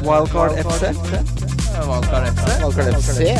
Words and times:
Wildcard 0.00 0.56
FC. 0.56 0.96
Wildcard 1.84 2.24
FC. 2.32 2.48
Wildcard 2.64 2.96
FC. 2.96 3.36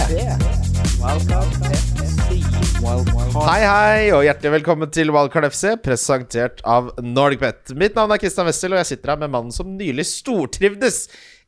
Wildcard 2.81 3.45
Hei, 3.47 3.63
hei, 3.65 4.13
og 4.13 4.25
hjertelig 4.27 4.53
velkommen 4.59 4.91
til 4.93 5.09
Wildcard 5.15 5.47
FC, 5.49 5.65
presentert 5.81 6.61
av 6.69 6.91
NordicBet. 7.01 7.73
Mitt 7.81 7.97
navn 7.97 8.13
er 8.13 8.21
Kristian 8.21 8.45
Wessel, 8.49 8.73
og 8.77 8.81
jeg 8.83 8.89
sitter 8.93 9.13
her 9.15 9.21
med 9.25 9.33
mannen 9.33 9.55
som 9.57 9.73
nylig 9.73 10.05
stortrivdes 10.13 10.99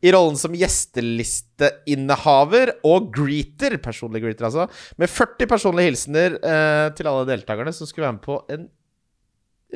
i 0.00 0.08
rollen 0.16 0.36
som 0.40 0.56
gjestelisteinnehaver 0.56 2.72
og 2.88 3.12
greeter, 3.12 3.76
personlig 3.84 4.24
greeter 4.24 4.48
altså, 4.48 4.64
med 4.96 5.12
40 5.12 5.44
personlige 5.50 5.88
hilsener 5.92 6.40
eh, 6.40 6.88
til 6.96 7.04
alle 7.12 7.28
deltakerne 7.34 7.72
som 7.76 7.84
skulle 7.88 8.08
være 8.08 8.16
med 8.16 8.24
på 8.24 8.36
en, 8.56 8.64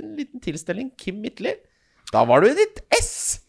en 0.00 0.08
liten 0.16 0.40
tilstelning. 0.40 0.96
Kim 0.96 1.20
Midtly. 1.20 1.52
Da 2.08 2.24
var 2.24 2.40
du 2.40 2.48
i 2.48 2.56
ditt 2.56 2.80
ess! 2.96 3.44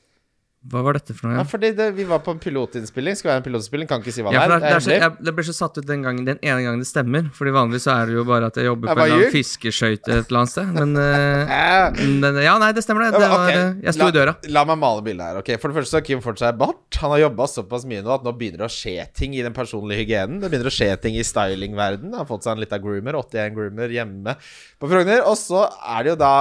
Hva 0.68 0.82
var 0.84 0.98
dette 0.98 1.14
for 1.16 1.30
noe? 1.30 1.38
Ja, 1.40 1.44
fordi 1.48 1.70
det, 1.78 1.86
vi 1.96 2.04
var 2.10 2.20
på 2.26 2.34
en 2.36 2.40
pilotinnspilling. 2.44 3.16
Skal 3.16 3.32
være 3.32 3.42
en 3.42 3.46
pilotinnspilling, 3.46 3.88
kan 3.88 4.02
ikke 4.04 4.14
si 4.16 4.26
hva 4.26 4.34
Ja, 4.36 4.46
det 4.50 4.58
er. 4.58 4.64
det, 4.66 4.72
er 4.76 4.84
så, 4.84 4.92
jeg, 4.98 5.12
det 5.24 5.34
ble 5.38 5.46
så 5.48 5.56
satt 5.56 5.78
ut 5.80 5.88
den, 5.88 6.04
gangen, 6.04 6.26
den 6.28 6.40
ene 6.44 6.66
gangen 6.66 6.82
det 6.84 6.90
stemmer. 6.90 7.30
Fordi 7.38 7.54
vanligvis 7.56 7.86
så 7.88 7.94
er 7.96 8.10
det 8.12 8.18
jo 8.18 8.26
bare 8.28 8.50
at 8.52 8.60
jeg 8.60 8.68
jobber 8.68 8.92
Jeg 8.92 8.98
på 8.98 9.04
en 9.04 9.08
eller 9.08 9.22
annen 9.22 9.36
fiskeskøyte 9.38 10.12
et 10.18 10.28
eller 10.32 10.42
annet 10.42 10.54
sted. 10.54 10.74
Men 10.76 10.96
eh, 11.06 11.54
Eh, 11.58 12.42
Ja, 12.48 12.58
nei, 12.62 12.72
det 12.76 12.84
stemmer, 12.84 13.08
det. 13.08 13.20
Det 13.20 13.30
var, 13.30 13.46
ok, 13.48 13.54
eh, 13.54 13.78
jeg 13.88 13.96
sto 13.96 14.08
i 14.10 14.16
døra. 14.16 14.36
La, 14.52 14.66
meg 14.68 14.80
male 14.82 15.04
bildet 15.06 15.26
her. 15.30 15.40
ok 15.42 15.54
For 15.62 15.72
det 15.72 15.80
første 15.80 15.94
så 15.94 16.00
har 16.02 16.06
Kim 16.08 16.24
fått 16.26 16.42
seg 16.44 16.58
bart. 16.60 17.00
Han 17.02 17.14
har 17.14 17.24
jobba 17.28 17.48
såpass 17.52 17.86
mye 17.90 18.04
nå 18.04 18.12
at 18.18 18.26
nå 18.28 18.34
begynner 18.38 18.66
det 18.66 18.68
å 18.68 18.74
skje 18.74 18.96
ting 19.18 19.36
i 19.38 19.44
den 19.46 19.56
personlige 19.56 20.04
hygienen. 20.04 20.42
Det 20.44 20.50
begynner 20.52 20.72
å 20.72 20.74
skje 20.74 20.90
ting 21.04 21.16
i 21.20 21.24
stylingverden 21.26 22.12
Han 22.12 22.22
har 22.24 22.28
fått 22.30 22.44
seg 22.48 22.56
en 22.58 22.64
liten 22.64 22.82
groomer, 22.84 23.18
81 23.22 23.56
groomer, 23.56 23.94
hjemme 23.94 24.36
på 24.82 24.90
Frogner. 24.92 25.24
Og 25.30 25.38
så 25.40 25.64
er 25.68 26.04
det 26.08 26.14
jo 26.16 26.20
da 26.20 26.34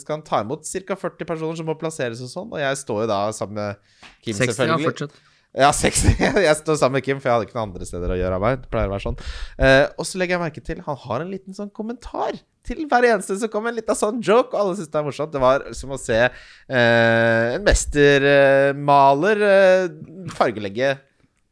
Skal 0.00 0.18
han 0.18 0.26
ta 0.26 0.42
imot 0.44 0.66
ca. 0.66 0.96
40 1.06 1.28
personer 1.28 1.56
som 1.58 1.68
må 1.68 1.76
plasseres 1.78 2.20
og 2.24 2.30
sånn. 2.32 2.50
Og 2.52 2.60
jeg 2.60 2.80
står 2.82 3.04
jo 3.04 3.08
da 3.10 3.20
sammen 3.36 3.45
med 3.54 3.78
Kim, 4.24 4.34
60, 4.34 4.42
ja, 4.46 4.52
selvfølgelig. 4.52 4.90
fortsatt. 4.90 5.22
Ja, 5.56 5.70
60. 5.72 6.18
Jeg 6.46 6.56
står 6.58 6.76
sammen 6.76 6.98
med 6.98 7.04
Kim, 7.06 7.20
for 7.20 7.30
jeg 7.30 7.36
hadde 7.36 7.46
ikke 7.48 7.56
noen 7.56 7.70
andre 7.70 7.86
steder 7.88 8.12
å 8.12 8.18
gjøre 8.18 8.36
av 8.36 8.42
meg. 8.44 8.58
Det 8.60 8.68
pleier 8.72 8.90
å 8.90 8.92
være 8.92 9.04
sånn. 9.06 9.16
Eh, 9.56 9.84
og 9.96 10.04
så 10.04 10.20
legger 10.20 10.36
jeg 10.36 10.42
merke 10.42 10.62
til 10.66 10.82
Han 10.84 10.98
har 11.06 11.24
en 11.24 11.30
liten 11.32 11.56
sånn 11.56 11.70
kommentar 11.72 12.36
til 12.66 12.82
hver 12.90 13.06
eneste 13.08 13.38
som 13.40 13.52
kommer. 13.52 13.72
En 13.72 13.78
liten 13.78 13.96
sånn 13.96 14.20
joke, 14.20 14.52
og 14.52 14.58
alle 14.60 14.76
syns 14.76 14.92
det 14.92 15.00
er 15.00 15.06
morsomt. 15.06 15.32
Det 15.32 15.40
var 15.40 15.64
som 15.78 15.94
å 15.96 16.00
se 16.00 16.18
eh, 16.26 17.54
en 17.54 17.64
mestermaler 17.64 19.44
eh, 19.48 19.96
fargelegge 20.36 20.92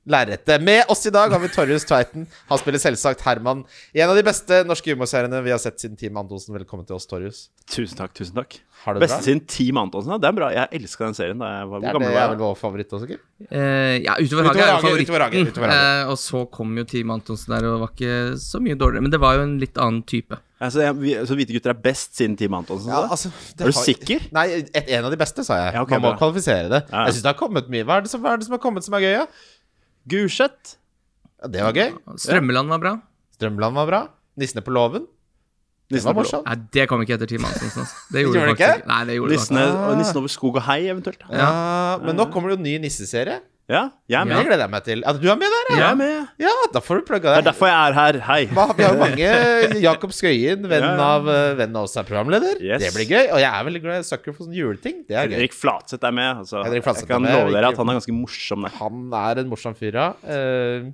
lerretet. 0.09 0.61
Med 0.63 0.85
oss 0.93 1.07
i 1.07 1.13
dag 1.15 1.33
har 1.33 1.41
vi 1.41 1.49
Torjus 1.49 1.87
Tveiten. 1.89 2.27
Han 2.51 2.61
spiller 2.61 2.83
selvsagt 2.83 3.23
Herman 3.25 3.63
i 3.97 4.03
en 4.05 4.11
av 4.13 4.19
de 4.19 4.25
beste 4.27 4.61
norske 4.69 4.93
humorseriene 4.93 5.41
vi 5.47 5.53
har 5.55 5.61
sett 5.63 5.81
siden 5.81 5.97
Team 6.01 6.19
Antonsen. 6.21 6.55
Velkommen 6.59 6.87
til 6.89 6.97
oss, 6.99 7.07
Torjus. 7.09 7.47
Tusen 7.73 7.97
takk. 7.97 8.13
tusen 8.13 8.37
takk 8.37 8.59
Har 8.85 8.93
du 8.93 9.01
det 9.01 9.07
Beste 9.07 9.17
bra? 9.17 9.25
siden 9.25 9.41
Team 9.49 9.79
Antonsen. 9.81 10.13
Ja, 10.13 10.19
det 10.21 10.29
er 10.29 10.37
bra. 10.37 10.51
Jeg 10.53 10.69
elska 10.83 11.07
den 11.09 11.17
serien 11.17 11.41
da 11.41 11.49
jeg 11.55 11.69
var 11.71 11.81
Det 11.81 11.89
er, 11.89 11.97
gammel 11.97 12.13
det 12.13 12.21
er 12.21 12.33
vel 12.35 12.43
vår 12.45 12.59
favoritt 12.61 12.93
også, 12.93 13.09
Kim? 13.09 13.23
Uh, 13.49 13.97
ja, 14.05 14.17
utover 14.21 14.45
Utover 14.45 14.49
Hage 14.53 14.65
er 14.65 14.81
favoritten. 14.85 15.05
utover 15.09 15.25
Hage, 15.25 15.45
utover 15.49 15.73
Hage. 15.73 15.93
Eh, 16.05 16.11
og 16.13 16.19
så 16.21 16.45
kom 16.53 16.77
jo 16.77 16.85
Team 16.85 17.11
Antonsen 17.17 17.55
der, 17.57 17.71
og 17.73 17.81
var 17.87 17.95
ikke 17.97 18.19
så 18.45 18.61
mye 18.61 18.77
dårligere. 18.77 19.07
Men 19.09 19.15
det 19.17 19.21
var 19.25 19.39
jo 19.41 19.47
en 19.49 19.57
litt 19.63 19.81
annen 19.81 20.03
type. 20.05 20.37
Altså, 20.65 20.81
jeg, 20.85 20.95
vi, 21.01 21.11
så 21.29 21.35
Hvite 21.37 21.53
gutter 21.57 21.73
er 21.75 21.81
best 21.83 22.15
siden 22.17 22.37
Team 22.41 22.55
Antonsen? 22.57 22.93
Ja, 22.93 23.03
altså, 23.09 23.29
er 23.57 23.65
du 23.65 23.73
har- 23.73 23.85
sikker? 23.89 24.29
Nei, 24.37 24.45
et, 24.69 24.71
en 24.85 25.05
av 25.09 25.11
de 25.13 25.19
beste, 25.21 25.45
sa 25.45 25.59
jeg. 25.65 25.75
Ja, 25.75 25.83
okay, 25.83 25.97
Man 25.99 26.05
må 26.07 26.13
bra. 26.15 26.21
kvalifisere 26.21 26.69
det. 26.73 26.83
Ja, 26.93 27.01
ja. 27.01 27.05
Jeg 27.09 27.17
syns 27.17 27.25
det 27.27 27.33
har 27.33 27.41
kommet 27.41 27.69
mye. 27.73 27.85
Hva 27.89 27.97
er 27.99 28.07
det 28.07 28.13
som, 28.13 28.21
hva 28.23 28.33
er 28.37 28.41
det 28.41 28.47
som 28.49 28.57
har 28.57 28.63
kommet 28.63 28.85
som 28.87 28.95
er 29.01 29.05
gøy? 29.05 29.13
Ja? 29.17 29.27
Gulset. 30.11 30.77
Ja, 31.43 31.49
det 31.53 31.63
var 31.65 31.73
gøy. 31.77 31.91
Strømmeland 32.21 32.69
var 32.73 32.81
bra. 32.83 32.95
Strømmeland 33.37 33.75
var 33.79 33.87
bra. 33.91 34.01
Nissene 34.41 34.63
på 34.67 34.73
låven. 34.75 35.07
Det 35.93 36.01
var 36.03 36.17
morsomt. 36.17 36.47
Nei, 36.49 36.57
det 36.73 36.87
kom 36.91 37.03
ikke 37.05 37.15
etter 37.19 37.29
Team. 37.29 37.45
Altså. 37.45 37.85
Det 38.11 38.23
Gjorde 38.25 38.41
det 38.41 38.45
det 38.49 38.53
ikke? 38.55 38.65
faktisk 38.65 38.79
ikke. 38.81 38.89
Nei, 38.89 39.01
det 39.09 39.17
gjorde 39.19 39.31
det 39.35 39.39
Nissene, 39.39 39.61
faktisk. 39.65 39.83
og 39.91 39.99
nissen 40.01 40.21
over 40.23 40.33
skog 40.33 40.57
og 40.57 40.65
hei, 40.69 40.79
eventuelt. 40.91 41.27
Ja, 41.31 41.51
men 42.03 42.17
nå 42.19 42.25
kommer 42.33 42.51
det 42.51 42.57
jo 42.57 42.61
en 42.63 42.67
ny 42.71 42.75
nisseserie. 42.87 43.37
Ja, 43.65 43.87
jeg 44.13 44.19
er 44.21 44.25
Det 44.29 44.35
med. 44.37 44.45
gleder 44.45 44.61
jeg 44.67 44.71
meg 44.75 44.83
til. 44.85 45.01
Ja, 45.07 45.13
du 45.17 45.23
er 45.33 45.37
med 45.41 45.49
der, 45.55 45.69
Jeg 45.79 45.85
er 45.89 45.95
med. 45.97 46.27
Ja, 46.43 46.51
da 46.75 46.81
får 46.85 46.99
du 47.01 47.05
plugga 47.09 47.31
Det 47.33 47.39
er 47.41 47.47
derfor 47.47 47.67
jeg 47.71 47.89
er 47.89 47.95
her. 47.97 48.19
Hei. 48.27 48.47
Hva- 48.53 48.67
Vi 48.77 48.83
har 48.85 48.93
jo 48.93 48.99
mange 49.01 49.81
Jakob 49.81 50.13
Skøyen, 50.13 50.67
venn 50.73 50.85
Ja, 50.85 50.91
ja. 50.99 51.07
av 51.15 51.29
eh, 51.33 51.55
venn 51.63 51.75
av 51.81 51.87
oss, 51.89 51.97
er 51.97 52.05
programleder. 52.05 52.61
Yes. 52.61 52.83
Det 52.85 52.91
blir 52.93 53.09
gøy. 53.09 53.31
Og 53.33 53.41
jeg 53.41 53.49
er 53.49 53.65
veldig 53.71 53.83
glad 53.87 54.05
i 54.05 54.09
sucker 54.11 54.35
for 54.37 54.45
sånne 54.45 54.59
juleting. 54.61 54.99
Det 55.09 55.17
er 55.17 55.31
gøy. 55.33 55.39
Henrik 55.39 55.57
Flatseth 55.57 56.05
er 56.05 56.13
med. 56.13 56.43
Altså, 56.45 56.61
Henrik 56.67 56.85
Fladseth 56.85 57.09
jeg 57.09 57.15
kan 57.15 57.25
love 57.31 57.55
dere 57.57 57.71
at 57.73 57.81
han 57.81 57.89
er 57.95 57.99
ganske 58.03 58.19
morsom. 58.19 58.69
Der. 58.69 58.77
Han 58.83 59.01
er 59.23 59.41
en 59.47 59.49
morsom 59.55 59.75
fyr, 59.81 59.97
ja. 59.97 60.11
Eh, 60.29 60.91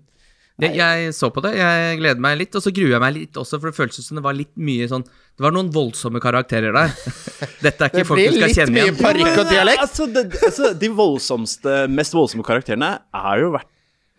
Jeg, 0.60 0.76
jeg 0.76 1.14
så 1.16 1.30
på 1.32 1.42
det, 1.44 1.54
jeg 1.58 1.98
gleder 2.00 2.20
meg 2.20 2.38
litt, 2.38 2.54
og 2.58 2.62
så 2.64 2.70
gruer 2.76 2.94
jeg 2.96 3.00
meg 3.00 3.14
litt 3.16 3.38
også, 3.40 3.58
for 3.60 3.70
det 3.70 3.76
føltes 3.78 4.06
som 4.06 4.18
det 4.20 4.24
var 4.24 4.36
litt 4.36 4.52
mye 4.60 4.86
sånn 4.90 5.02
Det 5.04 5.44
var 5.46 5.52
noen 5.56 5.70
voldsomme 5.72 6.20
karakterer 6.20 6.72
der. 6.76 6.94
Dette 7.64 7.86
er 7.86 7.90
ikke 7.90 8.02
Det 8.02 8.06
folk 8.06 8.20
du 8.20 8.24
blir 8.26 8.36
skal 8.38 8.48
litt 8.50 8.58
kjenne 8.60 8.74
mye 8.76 8.86
igjen. 8.90 8.98
parykk 9.00 9.38
og 9.44 9.50
dialekt. 9.50 9.84
Altså, 9.86 10.06
det, 10.12 10.24
altså, 10.50 10.72
de 10.84 10.88
voldsomste, 11.02 11.76
mest 11.90 12.12
voldsomme 12.16 12.44
karakterene 12.46 12.90
er 13.14 13.44
jo 13.44 13.52
vært 13.56 13.68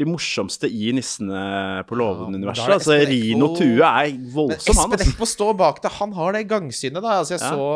de 0.02 0.06
morsomste 0.09 0.66
i 0.72 0.91
Nissene 0.97 1.41
på 1.85 1.94
Ja, 1.94 2.00
låven-universet. 2.02 2.63
er 2.63 2.72
det 2.72 2.78
altså, 2.79 2.96
Rino 3.12 3.52
Tue 3.53 3.85
er 3.85 4.16
voldsom, 4.34 4.79
han. 4.79 4.96
Espen 4.96 4.97
Altså. 4.97 5.12
Eckbo 5.12 5.28
står 5.29 5.58
bak 5.59 5.81
det. 5.84 5.91
Han 6.00 6.16
har 6.18 6.34
det 6.34 6.47
gangsynet, 6.50 7.02
da. 7.03 7.19
Altså, 7.22 7.35
jeg 7.38 7.41
Ja. 7.44 7.52
så 7.53 7.68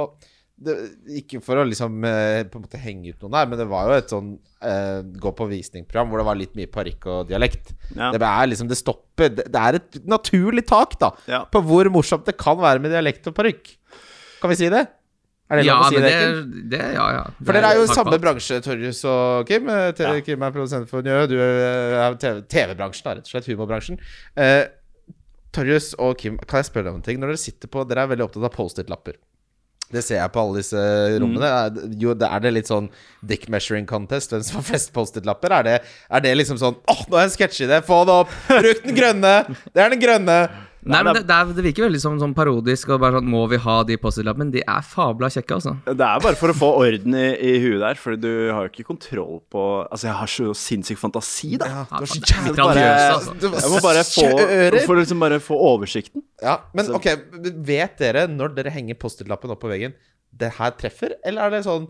det, 0.58 0.74
Ikke 1.20 1.42
for 1.44 1.60
å 1.60 1.66
liksom 1.68 1.98
eh, 2.08 2.44
på 2.48 2.56
en 2.60 2.64
måte 2.64 2.80
henge 2.80 3.12
ut 3.12 3.22
noen 3.26 3.34
der, 3.36 3.48
men 3.52 3.60
det 3.60 3.68
var 3.68 3.90
jo 3.90 3.96
et 4.00 4.10
sånn 4.14 4.30
eh, 4.64 5.02
gå 5.20 5.32
på 5.36 5.48
visning-program 5.52 6.08
hvor 6.10 6.22
det 6.22 6.28
var 6.30 6.38
litt 6.40 6.56
mye 6.56 6.70
parykk 6.72 7.08
og 7.12 7.28
dialekt. 7.28 7.74
Ja. 7.96 8.12
Det 8.16 8.22
er 8.24 8.48
liksom 8.48 8.70
Det 8.72 8.78
stopper 8.80 9.34
Det, 9.36 9.46
det 9.52 9.62
er 9.68 9.76
et 9.82 9.98
naturlig 10.08 10.64
tak, 10.70 10.96
da, 11.02 11.12
Ja. 11.28 11.42
på 11.52 11.60
hvor 11.68 11.90
morsomt 11.92 12.26
det 12.30 12.38
kan 12.40 12.56
være 12.62 12.80
med 12.80 12.92
dialekt 12.96 13.28
og 13.28 13.36
parykk. 13.36 13.74
Kan 14.42 14.50
vi 14.54 14.56
si 14.56 14.70
det? 14.72 14.86
Er 15.52 15.60
det 15.60 15.66
Ja, 15.68 15.76
lov 15.78 15.84
å 15.86 15.90
si 15.92 16.00
det? 16.02 16.14
det, 16.14 16.70
det 16.72 16.80
Ja, 16.96 17.04
ja. 17.20 17.26
For 17.44 17.54
dere 17.54 17.74
er 17.74 17.78
jo 17.78 17.84
i 17.86 17.92
samme 17.94 18.18
bransje, 18.24 18.62
Torjus 18.66 19.04
og 19.12 19.46
Kim. 19.52 19.68
TV, 19.68 20.08
Ja. 20.16 20.22
Kim 20.26 20.42
er 20.48 20.52
produsent 20.56 20.88
for 20.90 21.04
Njø, 21.06 21.20
du 21.30 21.36
er 21.38 22.16
TV- 22.18 22.42
TV-bransjen, 22.50 23.04
da, 23.04 23.14
rett 23.20 23.28
og 23.28 23.36
slett. 23.36 23.52
Humorbransjen. 23.52 24.00
Eh, 24.40 24.64
Torjus 25.56 25.94
og 26.00 26.18
Kim, 26.18 26.38
kan 26.42 26.64
jeg 26.64 26.72
spørre 26.72 26.88
deg 26.90 26.94
om 26.96 27.00
en 27.04 27.06
ting? 27.06 27.20
Når 27.22 27.32
dere 27.36 27.44
sitter 27.44 27.68
på 27.72 27.86
Dere 27.88 28.04
er 28.04 28.10
veldig 28.16 28.26
opptatt 28.26 28.44
av 28.48 28.52
Post-It-lapper. 28.56 29.16
Det 29.96 30.04
ser 30.04 30.20
jeg 30.20 30.32
på 30.36 30.42
alle 30.44 30.60
disse 30.60 30.84
rommene. 31.24 31.50
Mm. 31.72 31.96
jo, 32.04 32.14
er 32.28 32.44
det 32.44 32.52
litt 32.58 32.70
sånn 32.72 32.90
dick 33.26 33.48
measuring 33.54 33.88
contest? 33.90 34.36
Hvem 34.36 34.44
som 34.46 34.60
har 34.60 34.68
flest 34.70 34.92
Post-It-lapper? 34.96 35.56
Er, 35.62 35.64
det- 35.70 35.82
er 36.12 36.26
det 36.28 36.36
liksom 36.38 36.60
sånn 36.62 36.76
Åh, 36.92 37.02
nå 37.08 37.16
har 37.18 37.26
jeg 37.26 37.32
en 37.32 37.36
sketsjidé! 37.40 37.82
Få 37.88 38.04
det 38.10 38.20
opp! 38.22 38.34
Bruk 38.52 38.84
den 38.86 38.98
grønne! 39.00 39.36
Det 39.74 39.82
er 39.86 39.96
den 39.96 40.04
grønne! 40.04 40.40
Nei, 40.86 41.00
men 41.02 41.16
det 41.18 41.22
det, 41.24 41.28
det, 41.30 41.36
er, 41.36 41.52
det 41.58 41.64
virker 41.66 41.86
veldig 41.88 42.00
som, 42.04 42.18
sånn 42.22 42.34
parodisk, 42.38 42.92
og 42.94 43.00
bare 43.02 43.18
sånn 43.18 43.30
Må 43.34 43.42
vi 43.50 43.58
ha 43.64 43.76
de 43.90 43.98
Post-It-lappene? 43.98 44.46
Men 44.46 44.52
de 44.54 44.62
er 44.62 44.84
fabla 44.86 45.30
kjekke, 45.34 45.58
altså. 45.58 45.74
Det 45.88 46.06
er 46.08 46.22
bare 46.22 46.38
for 46.38 46.54
å 46.54 46.56
få 46.58 46.70
orden 46.84 47.18
i, 47.18 47.26
i 47.42 47.54
huet 47.64 47.82
der, 47.82 47.98
for 47.98 48.16
du 48.22 48.30
har 48.54 48.68
jo 48.68 48.72
ikke 48.74 48.86
kontroll 48.92 49.40
på 49.50 49.64
Altså, 49.90 50.08
jeg 50.12 50.18
har 50.22 50.32
så 50.36 50.54
sinnssyk 50.62 51.02
fantasi, 51.02 51.56
da. 51.62 51.72
Ja, 51.72 51.84
du 51.90 51.96
har 51.98 52.10
så 52.12 52.22
det 52.22 52.30
er 52.30 52.46
jævlig 52.46 52.58
bare, 52.62 52.88
altså. 53.16 53.36
Jeg 53.58 53.74
må 53.74 53.82
bare 53.88 54.06
få, 54.12 54.28
for 54.86 55.02
liksom 55.02 55.26
bare 55.26 55.42
få 55.44 55.60
oversikten. 55.74 56.26
Ja, 56.46 56.60
men 56.78 56.86
Så- 56.86 57.00
ok, 57.00 57.10
vet 57.66 57.98
dere 58.02 58.28
når 58.30 58.54
dere 58.60 58.74
henger 58.76 59.00
Post-It-lappen 59.02 59.56
opp 59.56 59.64
på 59.66 59.72
veggen, 59.74 59.98
det 60.36 60.54
her 60.60 60.72
treffer? 60.78 61.18
Eller 61.26 61.48
er 61.48 61.58
det 61.58 61.64
sånn 61.66 61.90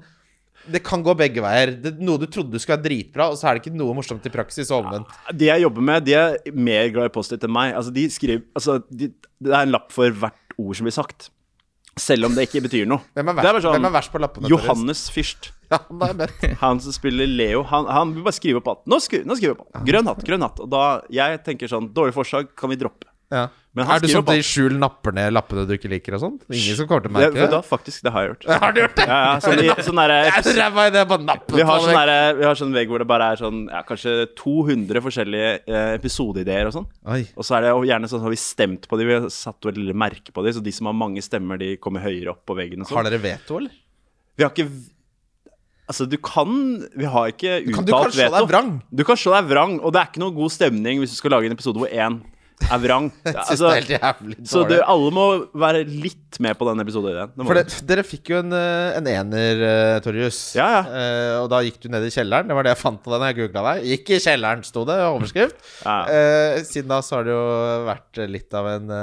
Det 0.72 0.82
kan 0.86 1.04
gå 1.06 1.14
begge 1.18 1.44
veier. 1.44 1.76
Det, 1.82 1.96
noe 2.02 2.22
du 2.22 2.26
trodde 2.32 2.60
skulle 2.62 2.80
være 2.80 2.88
dritbra, 2.88 3.30
og 3.32 3.38
så 3.40 3.50
er 3.50 3.58
det 3.58 3.66
ikke 3.66 3.78
noe 3.78 3.96
morsomt 3.98 4.26
i 4.26 4.34
praksis. 4.34 4.72
Og 4.74 4.86
omvendt. 4.86 5.14
De 5.38 5.50
jeg 5.52 5.66
jobber 5.66 5.86
med, 5.92 6.06
de 6.08 6.18
er 6.18 6.38
mer 6.56 6.90
glad 6.94 7.12
i 7.12 7.14
Post-It 7.14 7.46
enn 7.46 7.54
meg. 7.56 7.76
Altså, 7.78 7.94
de 7.96 8.08
skriver 8.14 8.44
Altså, 8.58 8.80
de, 8.90 9.12
det 9.46 9.54
er 9.54 9.62
en 9.68 9.74
lapp 9.76 9.94
for 9.94 10.10
hvert 10.24 10.58
ord 10.58 10.78
som 10.78 10.88
blir 10.88 10.96
sagt. 10.96 11.30
Selv 11.96 12.28
om 12.28 12.34
det 12.36 12.50
ikke 12.50 12.60
betyr 12.66 12.88
noe. 12.90 13.06
Hvem 13.16 13.30
er 13.32 13.38
Det 13.40 13.48
er 13.48 13.56
verst, 13.56 13.68
sånn 13.70 13.88
er 13.88 13.94
verst 13.96 14.12
på 14.12 14.20
lappene? 14.20 14.52
Johannes 14.52 15.06
Fyrst. 15.16 15.52
Ja, 15.66 15.80
han 15.90 16.20
er. 16.22 16.30
Han 16.62 16.78
som 16.84 16.94
spiller 16.94 17.26
Leo, 17.26 17.64
han, 17.66 17.88
han 17.90 18.12
vil 18.14 18.22
bare 18.22 18.38
skrive 18.38 18.60
opp 18.60 18.68
alt. 18.70 18.84
Nå, 18.86 19.00
skri, 19.02 19.24
nå 19.26 19.34
skriver 19.34 19.56
jeg 19.56 19.58
på 19.58 19.66
alt. 19.66 19.86
Grønn 19.88 20.10
hatt, 20.12 20.22
grønn 20.28 20.44
hatt. 20.46 20.60
Og 20.62 20.70
da 20.70 20.82
Jeg 21.10 21.40
tenker 21.48 21.72
sånn 21.72 21.88
Dårlig 21.96 22.14
forslag 22.14 22.52
kan 22.54 22.70
vi 22.70 22.78
droppe. 22.78 23.10
Ja. 23.36 23.46
Men 23.76 23.90
Er 23.92 24.00
du 24.00 24.06
skriver 24.08 24.14
sånn 24.14 24.30
at 24.32 24.38
de 24.40 24.44
skjul 24.48 24.76
napper 24.80 25.12
ned 25.18 25.34
lappene 25.36 25.66
du 25.68 25.74
ikke 25.76 25.90
liker 25.92 26.16
og 26.16 26.22
sånt? 26.22 26.44
Ingen 26.48 26.78
som 26.78 26.88
kommer 26.88 27.04
til 27.04 27.12
å 27.12 27.16
merke 27.18 27.36
det? 27.36 27.48
hva, 27.52 27.60
faktisk, 27.68 28.06
det 28.06 28.14
har 28.16 28.24
jeg 28.24 28.30
gjort. 28.32 28.46
Har 28.64 28.72
du 28.72 28.80
gjort 28.80 28.96
det? 28.96 29.08
Ja, 29.10 29.18
ja, 29.26 29.34
sånn, 29.44 29.60
i, 29.60 29.68
sånn 29.84 30.00
Jeg 30.00 30.30
er 30.38 30.46
så 30.46 30.54
ræva 30.56 30.86
i 30.88 30.94
det, 30.96 31.04
bare 31.10 31.28
nappe 31.28 31.58
vi 31.60 31.66
har, 31.68 31.84
sånn 31.84 32.00
det. 32.08 32.22
vi 32.40 32.48
har 32.48 32.60
sånn 32.62 32.78
vegg 32.78 32.94
hvor 32.94 33.04
det 33.04 33.10
bare 33.12 33.28
er 33.34 33.42
sånn 33.44 33.60
ja, 33.68 33.84
kanskje 33.90 34.16
200 34.40 35.04
forskjellige 35.10 35.52
eh, 35.68 35.92
episodeideer 35.98 36.72
og 36.72 36.78
sånn. 36.78 36.88
Og 37.36 37.44
så 37.44 37.60
er 37.60 37.68
det 37.68 37.74
og 37.76 37.84
gjerne 37.90 38.12
sånn 38.14 38.24
har 38.24 38.32
vi 38.32 38.40
har 38.40 38.46
stemt 38.46 38.88
på 38.88 39.02
de, 39.02 39.10
vi 39.12 39.18
har 39.20 39.28
satt 39.34 39.68
et 39.74 39.82
lille 39.82 39.98
merke 40.06 40.32
på 40.32 40.46
de, 40.48 40.56
så 40.56 40.64
de 40.64 40.76
som 40.80 40.88
har 40.88 40.96
mange 40.96 41.24
stemmer, 41.26 41.60
de 41.60 41.74
kommer 41.84 42.06
høyere 42.06 42.32
opp 42.32 42.46
på 42.48 42.56
veggen 42.56 42.86
og 42.86 42.88
Har 42.88 43.02
sånn. 43.04 43.12
dere 43.12 43.24
veto, 43.28 43.60
eller? 43.60 43.76
Vi 44.40 44.48
har 44.48 44.56
ikke 44.56 44.70
Altså, 45.86 46.08
du 46.10 46.16
kan 46.18 46.50
Vi 46.98 47.06
har 47.06 47.28
ikke 47.30 47.60
Kan 47.68 47.86
du 47.86 47.92
kan 47.94 48.08
uttalt 48.08 48.16
slå 48.16 48.24
veto. 48.24 48.38
deg 48.40 48.48
vrang? 48.50 48.72
Du 48.90 49.04
kan 49.06 49.20
slå 49.20 49.36
deg 49.36 49.52
vrang, 49.52 49.76
og 49.84 49.94
det 49.94 50.02
er 50.02 50.10
ikke 50.10 50.24
noe 50.24 50.34
god 50.34 50.54
stemning 50.56 51.04
hvis 51.04 51.14
du 51.14 51.20
skal 51.20 51.36
lage 51.36 51.52
en 51.52 51.58
episode 51.58 51.78
hvor 51.82 51.92
én 51.92 52.24
er 52.64 52.82
vrang. 52.82 53.10
Jeg 53.26 53.36
Altså, 53.36 53.70
så 54.48 54.64
du, 54.68 54.76
alle 54.80 55.12
må 55.14 55.26
være 55.58 55.84
litt 55.88 56.40
med 56.44 56.58
på 56.60 56.68
den 56.70 56.82
episoden. 56.84 57.34
For 57.48 57.58
det, 57.58 57.66
dere 57.88 58.04
fikk 58.06 58.32
jo 58.34 58.40
en, 58.42 58.54
eh, 58.56 58.98
en 58.98 59.10
ener, 59.12 59.62
uh, 59.62 59.98
Torjus. 60.04 60.40
Ja, 60.58 60.68
ja. 60.74 60.82
Uh, 60.88 61.36
og 61.44 61.50
da 61.54 61.62
gikk 61.66 61.80
du 61.84 61.90
ned 61.94 62.08
i 62.08 62.12
kjelleren. 62.14 62.50
Det 62.50 62.58
var 62.58 62.68
det 62.68 62.74
jeg 62.74 62.82
fant 62.82 63.06
av 63.08 63.16
deg 63.16 63.24
når 63.24 63.32
jeg 63.32 63.40
googla 63.42 63.66
deg. 63.70 63.88
Gikk 63.92 64.14
i 64.16 64.22
kjelleren, 64.26 64.66
sto 64.68 64.86
det. 64.88 64.98
Overskrift. 65.12 65.62
Ja. 65.86 65.98
Uh, 66.10 66.64
siden 66.68 66.92
da 66.92 67.02
så 67.06 67.20
har 67.20 67.28
det 67.28 67.36
jo 67.36 67.46
vært 67.92 68.24
litt 68.32 68.60
av 68.62 68.72
en 68.76 68.98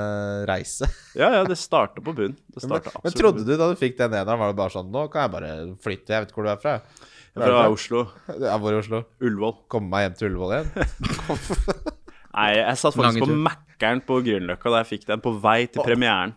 reise. 0.48 0.90
Ja, 1.12 1.26
ja, 1.28 1.42
det 1.44 1.58
starta 1.60 2.00
på 2.00 2.14
bunn. 2.16 2.32
Det 2.54 2.62
Men, 2.64 2.80
men 3.04 3.12
trodde 3.12 3.42
du 3.44 3.50
da 3.52 3.66
du 3.68 3.76
fikk 3.76 3.98
den 3.98 4.14
eneren, 4.16 4.38
var 4.40 4.48
det 4.48 4.56
bare 4.56 4.72
sånn 4.72 4.88
Nå 4.88 5.04
kan 5.12 5.26
jeg 5.26 5.32
bare 5.34 5.50
flytte, 5.84 6.14
jeg 6.14 6.24
vet 6.24 6.32
ikke 6.32 6.40
hvor 6.40 6.48
du 6.48 6.52
er 6.54 6.62
fra. 6.62 6.78
Jeg 7.36 7.44
er 7.44 7.52
Fra? 7.52 7.64
Oslo. 7.72 8.04
Ja, 8.32 8.56
hvor 8.60 8.72
i 8.72 8.80
Oslo? 8.80 9.04
Ullevål. 9.20 9.58
Komme 9.72 9.92
meg 9.92 10.06
hjem 10.06 10.16
til 10.16 10.30
Ullevål 10.30 10.56
igjen? 10.56 11.98
Nei, 12.34 12.48
jeg 12.56 12.76
satt 12.80 12.94
faktisk 12.96 13.26
på. 13.26 13.36
Mækkern 13.48 14.00
på 14.08 14.20
Grünerløkka 14.24 14.70
da 14.72 14.80
jeg 14.82 14.90
fikk 14.94 15.06
den, 15.10 15.20
på 15.20 15.32
vei 15.42 15.66
til 15.66 15.82
premieren. 15.84 16.34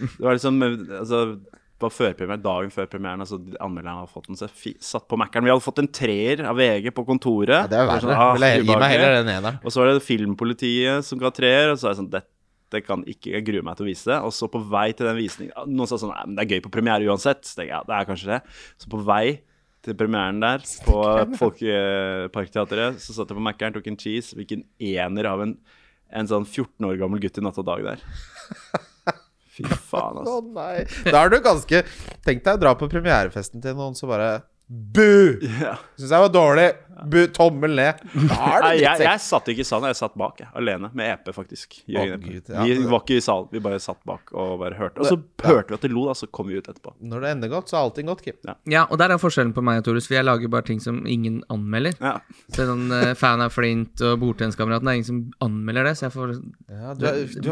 Det 0.00 0.24
var 0.24 0.34
liksom 0.38 0.56
altså, 0.64 1.20
på 1.80 1.88
førpremieren, 1.92 2.42
dagen 2.44 2.72
før 2.72 2.88
premieren, 2.92 3.20
altså 3.24 3.38
anmelderen 3.60 4.00
hadde 4.02 4.12
fått 4.12 4.26
den, 4.28 4.36
så 4.36 4.48
jeg 4.48 4.74
satt 4.84 5.06
på 5.08 5.16
Mækkern. 5.20 5.44
Vi 5.46 5.52
hadde 5.52 5.64
fått 5.64 5.78
en 5.82 5.88
treer 5.96 6.42
av 6.48 6.56
VG 6.58 6.90
på 6.96 7.04
kontoret. 7.08 7.52
Ja, 7.54 7.66
det 7.70 7.78
er 7.80 7.88
verre. 7.88 8.16
ah, 8.16 8.32
Vil 8.36 8.46
jeg- 8.48 8.64
Gi 8.66 8.76
meg 8.76 8.90
heller 8.94 9.14
den 9.22 9.32
eneren. 9.36 9.60
Og 9.64 9.70
så 9.72 9.80
var 9.82 9.92
det 9.92 10.02
Filmpolitiet 10.04 11.04
som 11.04 11.18
ga 11.18 11.30
treer, 11.30 11.70
og 11.72 11.78
så 11.78 11.88
er 11.88 11.94
jeg 11.94 12.00
sånn 12.02 12.10
Dette 12.10 12.84
kan 12.86 13.02
ikke 13.02 13.32
Jeg 13.32 13.44
gruer 13.44 13.64
meg 13.66 13.76
til 13.76 13.86
å 13.86 13.88
vise 13.90 14.04
det. 14.12 14.18
Og 14.22 14.30
så 14.30 14.46
på 14.48 14.60
vei 14.70 14.92
til 14.92 15.06
den 15.08 15.16
visningen 15.16 15.52
Noen 15.66 15.88
sa 15.90 15.96
sånn 15.98 16.12
Nei, 16.14 16.22
men 16.26 16.36
det 16.36 16.44
er 16.44 16.52
gøy 16.54 16.62
på 16.62 16.70
premiere 16.70 17.02
uansett. 17.10 17.42
Så 17.42 17.56
tenkte 17.58 17.66
jeg, 17.66 17.74
ja, 17.74 17.82
det 17.82 17.96
er 17.96 18.04
kanskje 18.06 18.28
det. 18.30 18.40
Så 18.78 18.88
på 18.92 19.00
vei 19.04 19.40
til 19.84 19.96
premieren 19.96 20.40
der 20.42 20.64
på 20.84 20.96
Folkeparkteatret, 21.40 23.00
så 23.00 23.14
satt 23.16 23.30
jeg 23.30 23.38
på 23.38 23.44
Mækkern, 23.44 23.74
tok 23.76 23.88
en 23.90 23.98
cheese, 24.00 24.36
fikk 24.36 24.56
en 24.58 24.64
ener 24.92 25.28
av 25.30 25.44
en, 25.46 25.54
en 26.12 26.30
sånn 26.30 26.46
14 26.46 26.88
år 26.90 27.00
gammel 27.00 27.22
gutt 27.22 27.40
i 27.40 27.44
Natt 27.44 27.60
og 27.62 27.68
Dag 27.68 27.86
der. 27.86 28.04
Fy 29.56 29.64
faen, 29.66 30.20
Å 30.20 30.22
altså. 30.22 30.36
nei. 30.54 30.84
Da 31.10 31.24
er 31.24 31.32
du 31.32 31.40
ganske 31.42 31.82
Tenk 32.24 32.44
deg 32.46 32.54
å 32.54 32.60
dra 32.62 32.74
på 32.78 32.86
premierefesten 32.92 33.62
til 33.64 33.74
noen 33.76 33.96
som 33.98 34.12
bare 34.12 34.44
Bu! 34.70 35.40
Yeah. 35.42 35.80
Syns 35.98 36.12
jeg 36.14 36.22
var 36.22 36.30
dårlig. 36.30 36.68
Tommel 37.36 37.74
ned. 37.78 38.00
Er 38.10 38.62
Nei, 38.64 38.72
det 38.76 38.82
jeg, 38.82 39.02
jeg 39.06 39.22
satt 39.24 39.48
ikke 39.52 39.64
i 39.64 39.68
salen, 39.68 39.88
jeg 39.90 39.98
satt 40.00 40.16
bak, 40.20 40.40
jeg, 40.42 40.50
alene, 40.58 40.90
med 40.96 41.12
EP, 41.14 41.30
faktisk. 41.34 41.78
Jørgen 41.90 42.16
Å, 42.16 42.18
Epe. 42.20 42.34
Gud, 42.34 42.50
ja. 42.54 42.64
Vi 42.66 42.88
var 42.90 43.04
ikke 43.04 43.16
i 43.18 43.24
salen, 43.24 43.48
vi 43.52 43.62
bare 43.64 43.80
satt 43.82 44.00
bak 44.08 44.32
og 44.34 44.56
bare 44.62 44.78
hørte. 44.78 45.00
Og 45.04 45.08
så 45.08 45.18
hørte 45.46 45.72
vi 45.72 45.78
at 45.78 45.86
de 45.86 45.92
lo, 45.94 46.06
da, 46.10 46.14
så 46.18 46.28
kom 46.30 46.50
vi 46.50 46.58
ut 46.58 46.68
etterpå. 46.70 46.94
Når 47.00 47.24
det 47.24 47.32
ender 47.36 47.52
godt, 47.52 47.70
så 47.72 47.78
er 47.78 47.86
allting 47.88 48.10
godt, 48.10 48.24
Kim. 48.26 48.38
Ja, 48.70 48.84
og 48.90 49.00
der 49.00 49.14
er 49.14 49.20
forskjellen 49.22 49.54
på 49.56 49.64
meg 49.64 49.80
og 49.82 49.88
Torus, 49.88 50.08
for 50.10 50.18
jeg 50.18 50.26
lager 50.28 50.52
bare 50.52 50.66
ting 50.68 50.80
som 50.82 51.02
ingen 51.08 51.40
anmelder. 51.52 51.96
Ja. 52.00 52.16
Så 52.52 52.66
sånn 52.68 52.86
uh, 52.92 53.12
Fan 53.18 53.42
av 53.44 53.54
Flint 53.54 54.00
og 54.06 54.18
Bordtenniskameraten 54.22 54.86
det 54.88 54.92
er 54.92 55.00
ingen 55.00 55.08
som 55.10 55.20
anmelder 55.46 55.88
det, 55.90 55.94
så 55.98 56.08
jeg 56.08 56.14
får 56.16 56.34
Ja, 56.70 56.94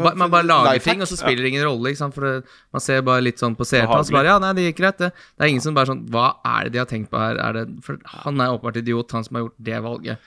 Ba- 0.03 0.15
Man 0.19 0.31
bare 0.33 0.47
lager 0.47 0.83
ting, 0.83 1.01
og 1.03 1.09
så 1.09 1.17
spiller 1.19 1.45
det 1.45 1.53
ingen 1.53 1.65
rolle. 1.67 1.91
Ikke 1.93 2.01
sant? 2.03 2.15
For 2.17 2.25
det, 2.27 2.57
Man 2.75 2.83
ser 2.83 3.01
bare 3.05 3.23
litt 3.25 3.41
sånn 3.41 3.55
på 3.59 3.67
seertall, 3.67 4.05
så 4.07 4.15
bare 4.17 4.33
Ja, 4.33 4.37
nei, 4.43 4.53
det 4.57 4.67
gikk 4.69 4.79
greit, 4.81 4.99
det. 5.01 5.11
Det 5.15 5.45
er 5.45 5.51
ingen 5.53 5.63
som 5.65 5.77
bare 5.77 5.91
sånn 5.91 6.05
Hva 6.13 6.27
er 6.45 6.67
det 6.67 6.75
de 6.77 6.81
har 6.83 6.89
tenkt 6.89 7.11
på 7.13 7.19
her? 7.21 7.39
Er 7.41 7.57
det, 7.59 7.65
for 7.85 7.99
han 8.23 8.41
er 8.43 8.53
åpenbart 8.55 8.79
idiot, 8.81 9.11
han 9.15 9.25
som 9.29 9.37
har 9.39 9.45
gjort 9.47 9.61
det 9.69 9.79
valget. 9.85 10.17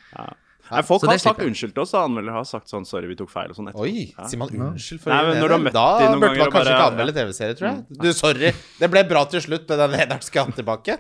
Nei, 0.73 0.81
folk 0.87 1.03
Så 1.03 1.09
har 1.11 1.19
sagt 1.19 1.25
slipper 1.37 1.49
unnskyld 1.51 1.73
til 1.75 1.83
oss, 1.83 1.91
Anmelder 1.93 2.07
Anmeldere 2.31 2.39
har 2.39 2.45
sagt 2.49 2.71
sånn 2.71 2.85
'sorry, 2.87 3.09
vi 3.11 3.17
tok 3.19 3.29
feil' 3.29 3.51
og 3.51 3.57
sånn. 3.59 3.69
etterpå. 3.69 3.83
Oi, 3.83 4.15
Ja. 4.17 4.25
sier 4.31 4.39
man 4.39 4.49
unnskyld 4.49 5.01
for 5.03 5.11
Nei, 5.11 5.35
når 5.41 5.49
du 5.51 5.55
har 5.57 5.65
møtt 5.67 5.73
Da 5.75 5.87
noen 6.07 6.21
burde 6.23 6.39
man 6.39 6.51
kanskje 6.51 6.53
bare- 6.53 6.73
ikke 6.73 6.87
anmelde 6.93 7.13
TV-serie, 7.19 7.55
tror 7.59 7.69
jeg. 7.69 7.85
Du, 7.99 8.13
sorry. 8.15 8.53
Det 8.79 8.91
ble 8.91 9.03
bra 9.11 9.25
til 9.27 9.41
slutt, 9.43 9.69
men 9.69 9.79
den 9.83 9.91
lederen 9.99 10.23
skal 10.23 10.45
han 10.45 10.53
tilbake. 10.55 10.97